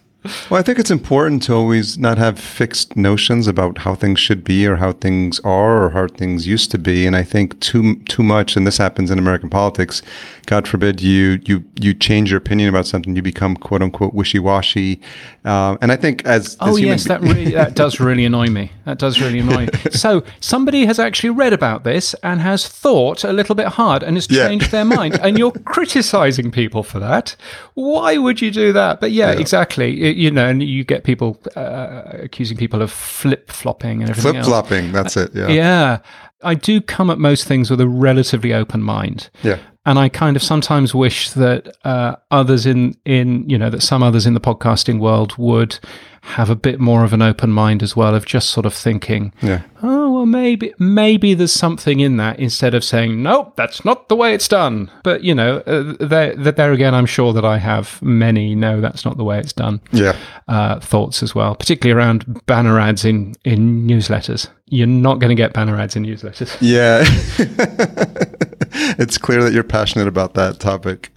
Well, 0.49 0.59
I 0.59 0.63
think 0.63 0.79
it's 0.79 0.91
important 0.91 1.43
to 1.45 1.55
always 1.55 1.99
not 1.99 2.17
have 2.17 2.39
fixed 2.39 2.97
notions 2.97 3.47
about 3.47 3.79
how 3.79 3.95
things 3.95 4.19
should 4.19 4.43
be 4.43 4.67
or 4.67 4.77
how 4.77 4.93
things 4.93 5.39
are 5.41 5.85
or 5.85 5.91
how 5.91 6.07
things 6.09 6.47
used 6.47 6.71
to 6.71 6.79
be. 6.79 7.07
And 7.07 7.15
I 7.15 7.23
think 7.23 7.61
too 7.61 7.97
too 8.07 8.23
much, 8.23 8.57
and 8.57 8.67
this 8.67 8.79
happens 8.79 9.11
in 9.11 9.19
American 9.19 9.51
politics. 9.51 10.01
God 10.47 10.67
forbid 10.69 11.01
you 11.03 11.41
you 11.45 11.65
you 11.79 11.93
change 11.95 12.31
your 12.31 12.39
opinion 12.39 12.69
about 12.71 12.87
something, 12.87 13.15
you 13.17 13.23
become 13.23 13.55
quote 13.57 13.83
unquote 13.83 14.15
wishy 14.15 14.39
washy. 14.39 15.01
Uh, 15.45 15.77
and 15.83 15.93
I 15.93 15.97
think 15.97 16.25
as 16.25 16.57
oh 16.61 16.77
as 16.77 16.81
yes, 16.81 17.05
that 17.05 17.21
really 17.21 17.51
that 17.53 17.75
does 17.83 18.01
really 18.01 18.25
annoy 18.25 18.47
me. 18.47 18.73
That 18.87 18.99
does 18.99 19.21
really 19.21 19.41
annoy 19.41 19.67
me. 19.67 19.73
So 19.93 20.25
somebody 20.41 20.87
has 20.87 20.99
actually 20.99 21.31
read 21.31 21.53
about 21.53 21.85
this 21.85 22.15
and 22.23 22.41
has 22.41 22.67
thought 22.67 23.25
a 23.25 23.33
little 23.33 23.55
bit 23.55 23.69
hard 23.69 24.03
and 24.03 24.17
has 24.17 24.27
Yeah. 24.31 24.49
changed 24.49 24.71
their 24.71 24.85
mind, 24.85 25.19
and 25.21 25.39
you're 25.39 25.53
criticizing 25.65 26.51
people 26.51 26.83
for 26.83 26.99
that. 27.01 27.37
Why 27.75 28.17
would 28.19 28.41
you 28.41 28.51
do 28.51 28.73
that? 28.73 29.01
But 29.01 29.13
yeah, 29.13 29.33
exactly. 29.33 30.01
Y- 30.03 30.14
You 30.15 30.31
know, 30.31 30.49
and 30.49 30.63
you 30.63 30.85
get 30.85 31.05
people 31.05 31.41
uh, 31.57 32.03
accusing 32.23 32.57
people 32.57 32.83
of 32.83 32.91
flip 32.91 33.51
flopping 33.51 34.01
and 34.03 34.11
everything 34.11 34.33
Flip 34.33 34.45
flopping, 34.45 34.93
That's 34.93 35.17
it. 35.17 35.31
Yeah. 35.35 35.49
Yeah. 35.49 35.99
I 36.43 36.55
do 36.55 36.81
come 36.81 37.09
at 37.11 37.19
most 37.19 37.47
things 37.47 37.71
with 37.71 37.81
a 37.81 37.89
relatively 37.89 38.53
open 38.53 38.83
mind. 38.83 39.31
Yeah. 39.43 39.59
And 39.87 39.99
I 39.99 40.09
kind 40.09 40.35
of 40.37 40.43
sometimes 40.43 40.95
wish 40.95 41.31
that 41.31 41.75
uh, 41.85 42.17
others 42.31 42.65
in, 42.67 42.97
in, 43.05 43.49
you 43.49 43.59
know, 43.59 43.69
that 43.71 43.83
some 43.83 44.03
others 44.03 44.27
in 44.27 44.33
the 44.35 44.41
podcasting 44.41 44.99
world 44.99 45.37
would 45.37 45.79
have 46.23 46.49
a 46.49 46.57
bit 46.57 46.81
more 46.81 47.05
of 47.05 47.13
an 47.13 47.21
open 47.21 47.51
mind 47.51 47.83
as 47.83 47.95
well 47.95 48.15
of 48.15 48.25
just 48.25 48.51
sort 48.51 48.65
of 48.67 48.73
thinking, 48.75 49.33
Yeah. 49.43 49.63
oh, 49.83 50.04
well, 50.25 50.31
maybe, 50.43 50.73
maybe 50.79 51.35
there's 51.35 51.53
something 51.53 52.01
in 52.01 52.17
that 52.17 52.39
instead 52.39 52.75
of 52.75 52.83
saying, 52.83 53.23
nope, 53.23 53.55
that's 53.57 53.85
not 53.85 54.09
the 54.09 54.17
way 54.17 54.33
it's 54.35 54.49
done. 54.49 54.91
But, 55.03 55.23
you 55.23 55.35
know, 55.35 55.59
uh, 55.67 55.95
there, 56.01 56.35
there 56.35 56.73
again, 56.73 56.95
I'm 56.95 57.05
sure 57.05 57.35
that 57.35 57.45
I 57.45 57.59
have 57.59 58.01
many, 58.01 58.55
no, 58.55 58.81
that's 58.81 59.05
not 59.05 59.19
the 59.19 59.25
way 59.25 59.39
it's 59.39 59.53
done 59.53 59.83
Yeah. 59.93 60.17
uh, 60.49 60.81
thoughts 60.81 61.23
as 61.23 61.35
well, 61.35 61.55
particularly 61.55 61.99
around 61.99 62.47
banner 62.47 62.81
ads 62.81 63.05
in, 63.05 63.35
in 63.45 63.87
newsletters. 63.87 64.49
You're 64.67 64.87
not 64.87 65.19
going 65.19 65.29
to 65.29 65.35
get 65.35 65.53
banner 65.53 65.79
ads 65.79 65.95
in 65.95 66.05
newsletters. 66.05 66.57
Yeah. 66.61 67.05
it's 68.99 69.19
clear 69.19 69.43
that 69.43 69.53
you're 69.53 69.63
passionate 69.63 70.09
about 70.09 70.33
that 70.35 70.59
topic. 70.59 71.11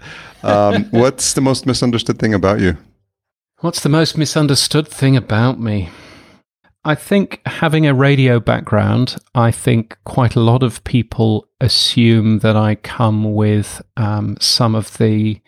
Um, 0.43 0.83
what's 0.91 1.33
the 1.33 1.41
most 1.41 1.65
misunderstood 1.65 2.19
thing 2.19 2.33
about 2.33 2.59
you? 2.59 2.75
What's 3.59 3.79
the 3.81 3.89
most 3.89 4.17
misunderstood 4.17 4.87
thing 4.87 5.15
about 5.15 5.59
me? 5.59 5.89
I 6.87 6.95
think 6.95 7.41
having 7.45 7.85
a 7.85 7.93
radio 7.93 8.39
background, 8.39 9.17
I 9.35 9.51
think 9.51 9.97
quite 10.05 10.37
a 10.37 10.39
lot 10.39 10.63
of 10.63 10.81
people 10.85 11.45
assume 11.59 12.39
that 12.39 12.55
I 12.55 12.75
come 12.75 13.35
with 13.35 13.81
um, 13.97 14.37
some 14.39 14.73
of 14.73 14.97
the 14.97 15.41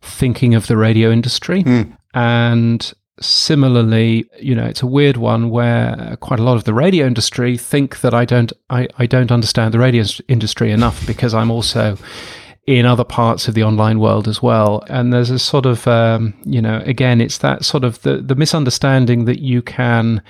thinking 0.00 0.54
of 0.54 0.68
the 0.68 0.76
radio 0.78 1.10
industry. 1.10 1.62
And 2.14 2.94
similarly, 3.20 4.24
you 4.40 4.54
know, 4.54 4.64
it's 4.64 4.80
a 4.80 4.86
weird 4.86 5.18
one 5.18 5.50
where 5.50 6.16
quite 6.20 6.40
a 6.40 6.42
lot 6.42 6.56
of 6.56 6.64
the 6.64 6.72
radio 6.72 7.06
industry 7.06 7.58
think 7.58 8.00
that 8.00 8.14
I 8.14 8.24
don't, 8.24 8.50
I, 8.70 8.88
I 8.98 9.04
don't 9.04 9.30
understand 9.30 9.74
the 9.74 9.78
radio 9.78 10.02
industry 10.28 10.72
enough 10.72 11.06
because 11.06 11.34
I'm 11.34 11.50
also 11.50 11.98
in 12.66 12.86
other 12.86 13.04
parts 13.04 13.48
of 13.48 13.54
the 13.54 13.64
online 13.64 14.00
world 14.00 14.28
as 14.28 14.40
well. 14.40 14.82
And 14.88 15.12
there's 15.12 15.28
a 15.28 15.38
sort 15.38 15.66
of, 15.66 15.86
um, 15.86 16.32
you 16.46 16.62
know, 16.62 16.82
again, 16.86 17.20
it's 17.20 17.36
that 17.38 17.66
sort 17.66 17.84
of 17.84 18.00
the, 18.00 18.22
the 18.22 18.34
misunderstanding 18.34 19.26
that 19.26 19.40
you 19.40 19.60
can 19.60 20.22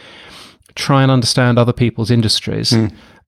try 0.76 1.02
and 1.02 1.10
understand 1.10 1.58
other 1.58 1.72
people's 1.72 2.10
industries. 2.10 2.72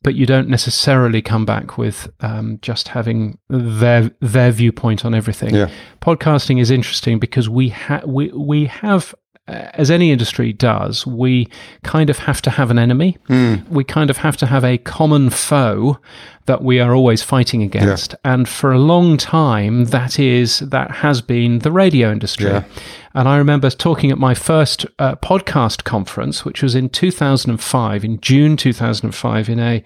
But 0.01 0.15
you 0.15 0.27
don't 0.27 0.49
necessarily 0.49 1.21
come 1.21 1.45
back 1.45 1.77
with 1.77 2.09
um, 2.21 2.61
just 2.63 2.87
having 2.89 3.37
their 3.49 4.13
their 4.21 4.53
viewpoint 4.53 5.05
on 5.05 5.13
everything. 5.13 5.53
Yeah. 5.57 5.71
Podcasting 6.01 6.61
is 6.61 6.71
interesting 6.71 7.19
because 7.19 7.49
we 7.49 7.71
ha- 7.71 8.03
we 8.07 8.29
we 8.29 8.67
have, 8.67 9.13
as 9.49 9.91
any 9.91 10.11
industry 10.11 10.53
does, 10.53 11.07
we 11.07 11.49
kind 11.83 12.11
of 12.11 12.19
have 12.21 12.43
to 12.43 12.51
have 12.51 12.71
an 12.71 12.79
enemy. 12.79 13.17
We 13.71 13.85
kind 13.85 14.11
of 14.11 14.19
have 14.19 14.37
to 14.39 14.47
have 14.47 14.65
a 14.65 14.79
common 14.79 15.31
foe 15.31 15.99
that 16.47 16.63
we 16.63 16.81
are 16.81 16.95
always 16.95 17.23
fighting 17.23 17.63
against. 17.63 18.15
And 18.25 18.49
for 18.49 18.73
a 18.73 18.79
long 18.79 19.17
time, 19.17 19.87
that 19.87 20.19
is 20.19 20.61
that 20.61 20.91
has 20.91 21.21
been 21.23 21.61
the 21.61 21.73
radio 21.73 22.11
industry. 22.11 22.51
Yeah. 22.51 22.65
And 23.15 23.29
I 23.29 23.37
remember 23.37 23.71
talking 23.71 24.11
at 24.11 24.19
my 24.19 24.35
first 24.35 24.87
uh, 24.99 25.17
podcast 25.17 25.85
conference, 25.85 26.45
which 26.45 26.63
was 26.63 26.75
in 26.75 26.89
2005, 26.89 28.05
in 28.05 28.21
June 28.21 28.57
2005, 28.57 29.49
in 29.49 29.59
a 29.59 29.83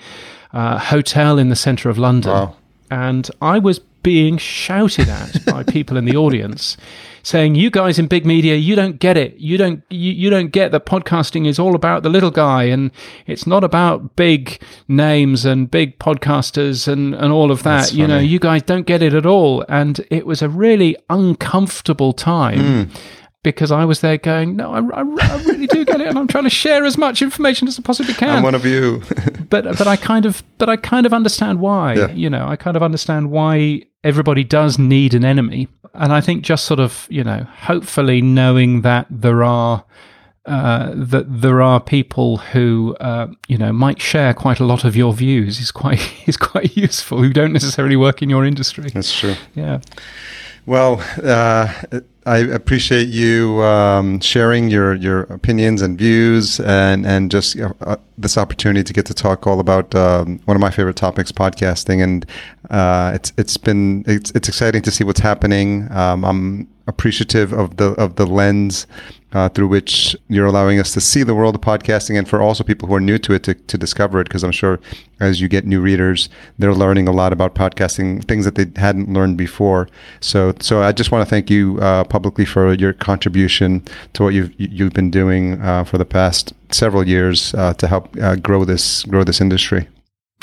uh, 0.52 0.78
hotel 0.78 1.38
in 1.38 1.48
the 1.48 1.56
centre 1.56 1.88
of 1.88 1.98
London. 1.98 2.32
Wow. 2.32 2.56
And 2.90 3.30
I 3.40 3.58
was 3.58 3.78
being 4.02 4.36
shouted 4.38 5.08
at 5.08 5.44
by 5.46 5.62
people 5.62 5.96
in 5.96 6.04
the 6.04 6.16
audience 6.16 6.76
saying 7.22 7.54
you 7.54 7.70
guys 7.70 7.98
in 7.98 8.06
big 8.06 8.26
media 8.26 8.56
you 8.56 8.74
don't 8.74 8.98
get 8.98 9.16
it. 9.16 9.36
You 9.36 9.56
don't 9.56 9.82
you, 9.90 10.12
you 10.12 10.30
don't 10.30 10.50
get 10.50 10.72
that 10.72 10.86
podcasting 10.86 11.46
is 11.46 11.58
all 11.58 11.74
about 11.74 12.02
the 12.02 12.08
little 12.08 12.30
guy 12.30 12.64
and 12.64 12.90
it's 13.26 13.46
not 13.46 13.64
about 13.64 14.16
big 14.16 14.60
names 14.88 15.44
and 15.44 15.70
big 15.70 15.98
podcasters 15.98 16.88
and 16.88 17.14
and 17.14 17.32
all 17.32 17.50
of 17.50 17.62
that. 17.62 17.92
You 17.92 18.06
know 18.06 18.18
you 18.18 18.38
guys 18.38 18.62
don't 18.62 18.86
get 18.86 19.02
it 19.02 19.14
at 19.14 19.26
all. 19.26 19.64
And 19.68 20.04
it 20.10 20.26
was 20.26 20.42
a 20.42 20.48
really 20.48 20.96
uncomfortable 21.10 22.12
time. 22.12 22.86
Hmm. 22.86 22.94
Because 23.42 23.72
I 23.72 23.84
was 23.84 24.00
there 24.00 24.18
going, 24.18 24.56
no, 24.56 24.72
I, 24.72 24.78
I, 24.78 25.00
I 25.00 25.42
really 25.44 25.66
do 25.66 25.84
get 25.84 26.00
it, 26.00 26.06
and 26.06 26.18
I'm 26.18 26.28
trying 26.28 26.44
to 26.44 26.50
share 26.50 26.84
as 26.84 26.96
much 26.96 27.22
information 27.22 27.66
as 27.66 27.78
I 27.78 27.82
possibly 27.82 28.14
can 28.14 28.36
I'm 28.36 28.42
one 28.42 28.54
of 28.54 28.64
you. 28.64 29.02
but 29.50 29.64
but 29.64 29.86
I 29.86 29.96
kind 29.96 30.26
of 30.26 30.42
but 30.58 30.68
I 30.68 30.76
kind 30.76 31.06
of 31.06 31.12
understand 31.12 31.60
why. 31.60 31.94
Yeah. 31.94 32.10
You 32.12 32.30
know, 32.30 32.46
I 32.46 32.56
kind 32.56 32.76
of 32.76 32.82
understand 32.82 33.30
why 33.30 33.82
everybody 34.04 34.44
does 34.44 34.78
need 34.78 35.14
an 35.14 35.24
enemy, 35.24 35.68
and 35.94 36.12
I 36.12 36.20
think 36.20 36.44
just 36.44 36.64
sort 36.66 36.80
of 36.80 37.06
you 37.10 37.24
know, 37.24 37.46
hopefully 37.62 38.22
knowing 38.22 38.82
that 38.82 39.06
there 39.10 39.42
are. 39.42 39.84
Uh, 40.44 40.90
that 40.96 41.24
there 41.28 41.62
are 41.62 41.78
people 41.78 42.38
who 42.38 42.96
uh, 42.98 43.28
you 43.46 43.56
know 43.56 43.72
might 43.72 44.02
share 44.02 44.34
quite 44.34 44.58
a 44.58 44.64
lot 44.64 44.84
of 44.84 44.96
your 44.96 45.12
views 45.12 45.60
is 45.60 45.70
quite 45.70 46.00
is 46.26 46.36
quite 46.36 46.76
useful 46.76 47.18
who 47.18 47.32
don't 47.32 47.52
necessarily 47.52 47.94
work 47.94 48.22
in 48.22 48.28
your 48.28 48.44
industry. 48.44 48.90
That's 48.92 49.16
true. 49.16 49.36
Yeah, 49.54 49.78
Well, 50.64 51.02
uh, 51.22 51.72
I 52.24 52.38
appreciate 52.38 53.08
you 53.08 53.60
um, 53.62 54.20
sharing 54.20 54.70
your, 54.70 54.94
your 54.94 55.22
opinions 55.22 55.82
and 55.82 55.98
views, 55.98 56.60
and 56.60 57.04
and 57.04 57.32
just 57.32 57.58
uh, 57.58 57.72
uh, 57.80 57.96
this 58.16 58.38
opportunity 58.38 58.84
to 58.84 58.92
get 58.92 59.04
to 59.06 59.14
talk 59.14 59.44
all 59.48 59.58
about 59.58 59.92
um, 59.96 60.38
one 60.44 60.56
of 60.56 60.60
my 60.60 60.70
favorite 60.70 60.94
topics, 60.94 61.32
podcasting. 61.32 62.02
And 62.02 62.24
uh, 62.70 63.10
it's 63.14 63.32
it's 63.36 63.56
been 63.56 64.04
it's 64.06 64.30
it's 64.32 64.48
exciting 64.48 64.82
to 64.82 64.92
see 64.92 65.02
what's 65.02 65.18
happening. 65.18 65.90
Um, 65.90 66.24
I'm 66.24 66.68
appreciative 66.86 67.52
of 67.52 67.76
the 67.76 67.90
of 67.92 68.16
the 68.16 68.26
lens 68.26 68.86
uh, 69.32 69.48
through 69.48 69.68
which 69.68 70.14
you're 70.28 70.46
allowing 70.46 70.78
us 70.78 70.92
to 70.92 71.00
see 71.00 71.22
the 71.22 71.34
world 71.34 71.54
of 71.54 71.60
podcasting, 71.60 72.18
and 72.18 72.28
for 72.28 72.40
also 72.40 72.62
people 72.64 72.88
who 72.88 72.94
are 72.94 73.00
new 73.00 73.18
to 73.18 73.32
it 73.32 73.42
to, 73.44 73.54
to 73.54 73.78
discover 73.78 74.20
it. 74.20 74.24
Because 74.24 74.44
I'm 74.44 74.52
sure 74.52 74.78
as 75.20 75.40
you 75.40 75.48
get 75.48 75.66
new 75.66 75.80
readers, 75.80 76.28
they're 76.58 76.74
learning 76.74 77.08
a 77.08 77.12
lot 77.12 77.32
about 77.32 77.54
podcasting, 77.54 78.26
things 78.26 78.44
that 78.44 78.56
they 78.56 78.66
hadn't 78.80 79.12
learned 79.12 79.36
before. 79.36 79.88
So, 80.20 80.54
so 80.60 80.82
I 80.82 80.92
just 80.92 81.10
want 81.10 81.26
to 81.26 81.30
thank 81.30 81.50
you 81.50 81.78
uh, 81.80 82.04
publicly 82.04 82.44
for 82.44 82.74
your 82.74 82.92
contribution 82.92 83.84
to 84.14 84.24
what 84.24 84.34
you've 84.34 84.52
you've 84.58 84.92
been 84.92 85.10
doing 85.10 85.60
uh, 85.62 85.84
for 85.84 85.98
the 85.98 86.04
past 86.04 86.52
several 86.70 87.06
years 87.06 87.54
uh, 87.54 87.74
to 87.74 87.86
help 87.86 88.14
uh, 88.20 88.36
grow 88.36 88.64
this 88.64 89.04
grow 89.04 89.24
this 89.24 89.40
industry. 89.40 89.88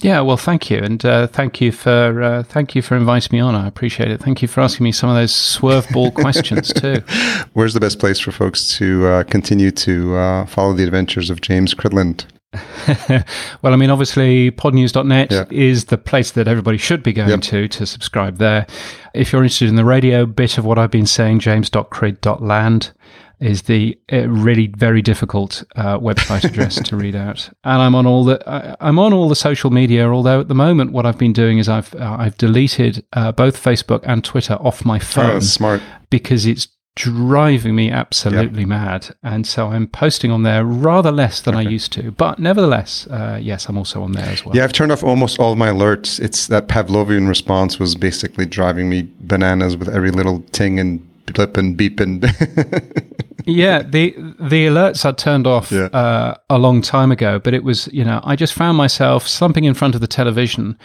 Yeah. 0.01 0.21
Well, 0.21 0.37
thank 0.37 0.69
you, 0.69 0.77
and 0.79 1.03
uh, 1.05 1.27
thank 1.27 1.59
you 1.61 1.71
for 1.71 2.21
uh, 2.21 2.43
thank 2.43 2.75
you 2.75 2.81
for 2.81 2.95
inviting 2.95 3.35
me 3.35 3.41
on. 3.41 3.55
I 3.55 3.67
appreciate 3.67 4.09
it. 4.11 4.19
Thank 4.21 4.41
you 4.41 4.47
for 4.47 4.61
asking 4.61 4.83
me 4.83 4.91
some 4.91 5.09
of 5.09 5.15
those 5.15 5.33
swerve 5.35 5.87
ball 5.89 6.11
questions 6.11 6.71
too. 6.73 7.01
Where's 7.53 7.73
the 7.73 7.79
best 7.79 7.99
place 7.99 8.19
for 8.19 8.31
folks 8.31 8.77
to 8.77 9.05
uh, 9.07 9.23
continue 9.23 9.71
to 9.71 10.15
uh, 10.15 10.45
follow 10.45 10.73
the 10.73 10.83
adventures 10.83 11.29
of 11.29 11.41
James 11.41 11.73
Cridland? 11.73 12.25
well, 13.61 13.73
I 13.73 13.75
mean, 13.75 13.91
obviously, 13.91 14.49
podnews.net 14.49 15.31
Yeah. 15.31 15.45
is 15.51 15.85
the 15.85 15.99
place 15.99 16.31
that 16.31 16.47
everybody 16.47 16.77
should 16.79 17.03
be 17.03 17.13
going 17.13 17.29
Yep. 17.29 17.41
to 17.41 17.67
to 17.67 17.85
subscribe 17.85 18.37
there. 18.37 18.65
If 19.13 19.31
you're 19.31 19.43
interested 19.43 19.69
in 19.69 19.75
the 19.75 19.85
radio 19.85 20.25
bit 20.25 20.57
of 20.57 20.65
what 20.65 20.79
I've 20.79 20.89
been 20.91 21.05
saying, 21.05 21.39
james.crid.land 21.41 22.91
is 23.39 23.63
the 23.63 23.97
uh, 24.11 24.27
really 24.27 24.67
very 24.67 25.01
difficult 25.01 25.63
uh, 25.75 25.97
website 25.97 26.43
address 26.43 26.75
to 26.81 26.95
read 26.95 27.15
out. 27.15 27.49
And 27.63 27.81
I'm 27.81 27.95
on 27.95 28.05
all 28.05 28.23
the 28.25 28.41
I, 28.49 28.75
I'm 28.79 28.99
on 28.99 29.13
all 29.13 29.29
the 29.29 29.35
social 29.35 29.69
media. 29.71 30.07
Although 30.09 30.41
at 30.41 30.47
the 30.47 30.55
moment, 30.55 30.91
what 30.91 31.05
I've 31.05 31.17
been 31.17 31.33
doing 31.33 31.57
is 31.57 31.69
I've 31.69 31.93
uh, 31.95 32.17
I've 32.19 32.37
deleted 32.37 33.05
uh, 33.13 33.31
both 33.31 33.61
Facebook 33.61 34.01
and 34.03 34.23
Twitter 34.23 34.55
off 34.55 34.83
my 34.85 34.97
Oh, 34.97 34.99
phone 34.99 35.33
that's 35.35 35.49
smart. 35.49 35.81
because 36.09 36.45
it's 36.45 36.67
driving 36.95 37.75
me 37.75 37.89
absolutely 37.89 38.65
mad. 38.65 39.15
And 39.23 39.47
so 39.47 39.67
I'm 39.67 39.87
posting 39.87 40.31
on 40.31 40.43
there 40.43 40.65
rather 40.65 41.11
less 41.13 41.39
than 41.39 41.55
I 41.55 41.61
used 41.61 41.93
to. 41.93 42.11
But 42.11 42.39
nevertheless, 42.39 43.07
uh, 43.07 43.39
yes, 43.41 43.69
I'm 43.69 43.77
also 43.77 44.03
on 44.03 44.11
there 44.11 44.25
as 44.25 44.43
well. 44.43 44.53
Yeah, 44.53 44.65
I've 44.65 44.73
turned 44.73 44.91
off 44.91 45.01
almost 45.01 45.39
all 45.39 45.55
my 45.55 45.69
alerts. 45.69 46.19
It's 46.19 46.47
that 46.47 46.67
Pavlovian 46.67 47.29
response 47.29 47.79
was 47.79 47.95
basically 47.95 48.45
driving 48.45 48.89
me 48.89 49.09
bananas 49.21 49.77
with 49.77 49.87
every 49.87 50.11
little 50.11 50.41
ting 50.51 50.77
and 50.77 50.99
blip 51.27 51.55
and 51.55 51.77
beep 51.77 52.01
and 52.01 52.21
Yeah, 53.49 53.81
the 53.81 54.15
the 54.39 54.67
alerts 54.67 55.05
I 55.05 55.11
turned 55.11 55.47
off 55.47 55.71
Yeah. 55.71 55.85
uh, 55.85 56.35
a 56.49 56.57
long 56.57 56.81
time 56.81 57.11
ago, 57.11 57.39
but 57.39 57.53
it 57.53 57.63
was 57.63 57.87
you 57.91 58.03
know 58.03 58.21
I 58.23 58.35
just 58.35 58.53
found 58.53 58.77
myself 58.77 59.27
slumping 59.27 59.63
in 59.63 59.73
front 59.73 59.95
of 59.95 60.01
the 60.01 60.07
television, 60.07 60.77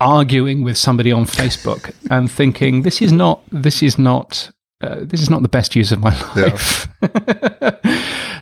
arguing 0.00 0.62
with 0.64 0.76
somebody 0.76 1.12
on 1.12 1.24
Facebook, 1.24 1.92
and 2.10 2.30
thinking 2.30 2.82
this 2.82 3.02
is 3.02 3.12
not 3.12 3.42
this 3.50 3.82
is 3.82 3.98
not 3.98 4.50
uh, 4.82 4.96
this 5.00 5.20
is 5.20 5.30
not 5.30 5.42
the 5.42 5.48
best 5.48 5.76
use 5.76 5.92
of 5.92 6.00
my 6.00 6.10
life. 6.36 6.88
Yeah. 7.02 7.70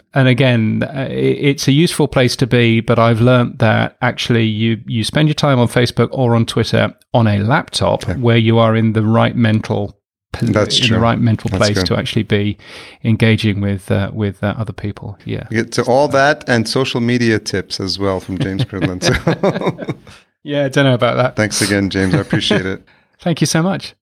and 0.15 0.29
again, 0.29 0.83
uh, 0.83 1.07
it's 1.11 1.69
a 1.69 1.73
useful 1.73 2.09
place 2.09 2.35
to 2.37 2.47
be, 2.47 2.81
but 2.81 2.99
I've 2.99 3.21
learned 3.21 3.59
that 3.59 3.97
actually 4.01 4.45
you, 4.45 4.81
you 4.87 5.05
spend 5.05 5.29
your 5.29 5.35
time 5.35 5.59
on 5.59 5.69
Facebook 5.69 6.09
or 6.13 6.35
on 6.35 6.47
Twitter 6.47 6.95
on 7.13 7.27
a 7.27 7.39
laptop 7.41 8.07
yeah. 8.07 8.17
where 8.17 8.39
you 8.39 8.59
are 8.59 8.75
in 8.75 8.95
the 8.95 9.03
right 9.03 9.37
mental 9.37 10.00
that's 10.33 10.79
in 10.79 10.87
true. 10.87 10.97
the 10.97 11.03
right 11.03 11.19
mental 11.19 11.51
That's 11.51 11.65
place 11.65 11.79
good. 11.79 11.87
to 11.87 11.97
actually 11.97 12.23
be 12.23 12.57
engaging 13.05 13.61
with 13.61 13.91
uh, 13.91 14.11
with 14.13 14.43
uh, 14.43 14.55
other 14.57 14.73
people. 14.73 15.19
Yeah. 15.25 15.47
Get 15.51 15.73
to 15.73 15.85
all 15.85 16.09
that 16.09 16.49
and 16.49 16.69
social 16.69 17.01
media 17.01 17.39
tips 17.39 17.81
as 17.81 17.99
well 17.99 18.21
from 18.21 18.39
James 18.39 18.65
Cridland. 18.65 19.03
So. 19.03 19.95
yeah, 20.43 20.65
I 20.65 20.69
don't 20.69 20.85
know 20.85 20.95
about 20.95 21.17
that. 21.17 21.37
Thanks 21.37 21.61
again, 21.61 21.91
James. 21.91 22.15
I 22.15 22.19
appreciate 22.19 22.67
it. 22.67 22.83
Thank 23.19 23.41
you 23.41 23.47
so 23.47 23.63
much. 23.63 23.95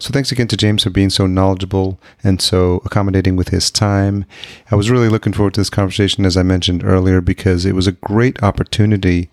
So 0.00 0.10
thanks 0.10 0.32
again 0.32 0.48
to 0.48 0.56
James 0.56 0.82
for 0.82 0.90
being 0.90 1.08
so 1.08 1.28
knowledgeable 1.28 2.00
and 2.24 2.42
so 2.42 2.82
accommodating 2.84 3.36
with 3.36 3.50
his 3.50 3.70
time. 3.70 4.24
I 4.68 4.74
was 4.74 4.90
really 4.90 5.08
looking 5.08 5.32
forward 5.32 5.54
to 5.54 5.60
this 5.60 5.70
conversation, 5.70 6.26
as 6.26 6.36
I 6.36 6.42
mentioned 6.42 6.82
earlier, 6.82 7.20
because 7.20 7.64
it 7.64 7.76
was 7.76 7.86
a 7.86 7.92
great 7.92 8.42
opportunity 8.42 9.30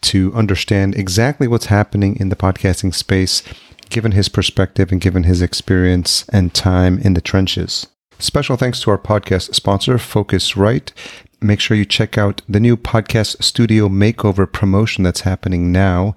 to 0.00 0.34
understand 0.34 0.96
exactly 0.96 1.46
what's 1.46 1.66
happening 1.66 2.16
in 2.16 2.28
the 2.28 2.34
podcasting 2.34 2.92
space, 2.92 3.44
given 3.90 4.12
his 4.12 4.28
perspective 4.28 4.90
and 4.90 5.00
given 5.00 5.24
his 5.24 5.42
experience 5.42 6.24
and 6.30 6.54
time 6.54 6.98
in 6.98 7.14
the 7.14 7.20
trenches. 7.20 7.86
Special 8.18 8.56
thanks 8.56 8.80
to 8.82 8.90
our 8.90 8.98
podcast 8.98 9.54
sponsor, 9.54 9.94
Focusrite. 9.94 10.92
Make 11.40 11.60
sure 11.60 11.76
you 11.76 11.84
check 11.84 12.18
out 12.18 12.42
the 12.48 12.60
new 12.60 12.76
podcast 12.76 13.42
studio 13.42 13.88
makeover 13.88 14.50
promotion 14.50 15.04
that's 15.04 15.22
happening 15.22 15.72
now 15.72 16.14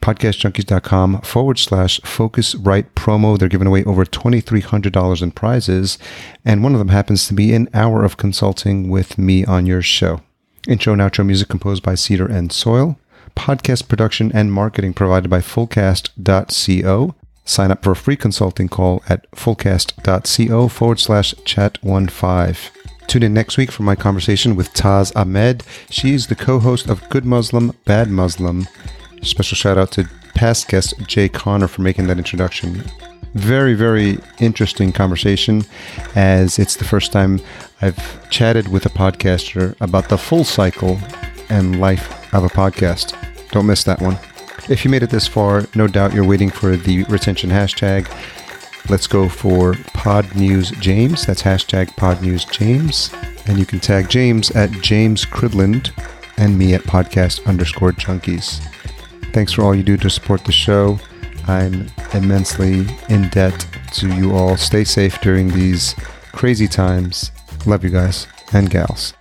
podcastjunkies.com 0.00 1.20
forward 1.22 1.58
slash 1.58 2.00
Focusrite 2.00 2.90
promo. 2.94 3.38
They're 3.38 3.48
giving 3.48 3.66
away 3.66 3.84
over 3.84 4.04
$2,300 4.04 5.22
in 5.22 5.30
prizes. 5.32 5.98
And 6.44 6.62
one 6.62 6.72
of 6.72 6.78
them 6.78 6.88
happens 6.88 7.26
to 7.28 7.34
be 7.34 7.52
an 7.52 7.68
hour 7.74 8.04
of 8.04 8.16
consulting 8.16 8.88
with 8.88 9.18
me 9.18 9.44
on 9.44 9.66
your 9.66 9.82
show. 9.82 10.20
Intro 10.66 10.92
and 10.92 11.02
outro 11.02 11.24
music 11.24 11.48
composed 11.48 11.82
by 11.82 11.94
Cedar 11.94 12.26
and 12.26 12.52
Soil. 12.52 12.98
Podcast 13.38 13.86
production 13.86 14.32
and 14.34 14.52
marketing 14.52 14.92
provided 14.92 15.30
by 15.30 15.38
fullcast.co. 15.38 17.14
Sign 17.44 17.70
up 17.70 17.84
for 17.84 17.92
a 17.92 17.96
free 17.96 18.16
consulting 18.16 18.68
call 18.68 19.02
at 19.08 19.30
fullcast.co 19.30 20.68
forward 20.68 20.98
slash 20.98 21.34
chat 21.44 21.78
15. 21.78 22.72
Tune 23.06 23.22
in 23.22 23.32
next 23.32 23.56
week 23.56 23.70
for 23.70 23.84
my 23.84 23.94
conversation 23.94 24.56
with 24.56 24.74
Taz 24.74 25.16
Ahmed. 25.16 25.62
She's 25.88 26.26
the 26.26 26.34
co 26.34 26.58
host 26.58 26.90
of 26.90 27.08
Good 27.08 27.24
Muslim, 27.24 27.72
Bad 27.84 28.10
Muslim. 28.10 28.66
Special 29.22 29.54
shout 29.54 29.78
out 29.78 29.92
to 29.92 30.10
past 30.34 30.68
guest 30.68 30.94
Jay 31.06 31.28
Connor 31.28 31.68
for 31.68 31.82
making 31.82 32.08
that 32.08 32.18
introduction. 32.18 32.82
Very, 33.34 33.74
very 33.74 34.18
interesting 34.40 34.90
conversation 34.90 35.64
as 36.16 36.58
it's 36.58 36.74
the 36.74 36.84
first 36.84 37.12
time 37.12 37.40
I've 37.80 38.28
chatted 38.30 38.66
with 38.66 38.84
a 38.84 38.90
podcaster 38.90 39.76
about 39.80 40.08
the 40.08 40.18
full 40.18 40.44
cycle 40.44 40.98
and 41.48 41.80
life 41.80 42.17
of 42.32 42.44
a 42.44 42.48
podcast. 42.48 43.14
Don't 43.50 43.66
miss 43.66 43.84
that 43.84 44.00
one. 44.00 44.18
If 44.68 44.84
you 44.84 44.90
made 44.90 45.02
it 45.02 45.10
this 45.10 45.26
far, 45.26 45.64
no 45.74 45.86
doubt 45.86 46.12
you're 46.12 46.26
waiting 46.26 46.50
for 46.50 46.76
the 46.76 47.04
retention 47.04 47.50
hashtag. 47.50 48.08
Let's 48.90 49.06
go 49.06 49.28
for 49.28 49.74
Pod 49.94 50.34
News 50.34 50.70
James. 50.72 51.26
That's 51.26 51.42
hashtag 51.42 51.96
Pod 51.96 52.22
News 52.22 52.44
James. 52.44 53.10
And 53.46 53.58
you 53.58 53.66
can 53.66 53.80
tag 53.80 54.08
James 54.08 54.50
at 54.52 54.70
James 54.82 55.24
Cridland 55.24 55.90
and 56.36 56.58
me 56.58 56.74
at 56.74 56.82
podcast 56.82 57.46
underscore 57.46 57.92
junkies. 57.92 58.60
Thanks 59.32 59.52
for 59.52 59.62
all 59.62 59.74
you 59.74 59.82
do 59.82 59.96
to 59.98 60.10
support 60.10 60.44
the 60.44 60.52
show. 60.52 60.98
I'm 61.46 61.88
immensely 62.12 62.86
in 63.08 63.28
debt 63.30 63.66
to 63.94 64.14
you 64.14 64.34
all. 64.34 64.56
Stay 64.56 64.84
safe 64.84 65.20
during 65.20 65.48
these 65.48 65.94
crazy 66.32 66.68
times. 66.68 67.30
Love 67.66 67.84
you 67.84 67.90
guys 67.90 68.26
and 68.52 68.70
gals. 68.70 69.17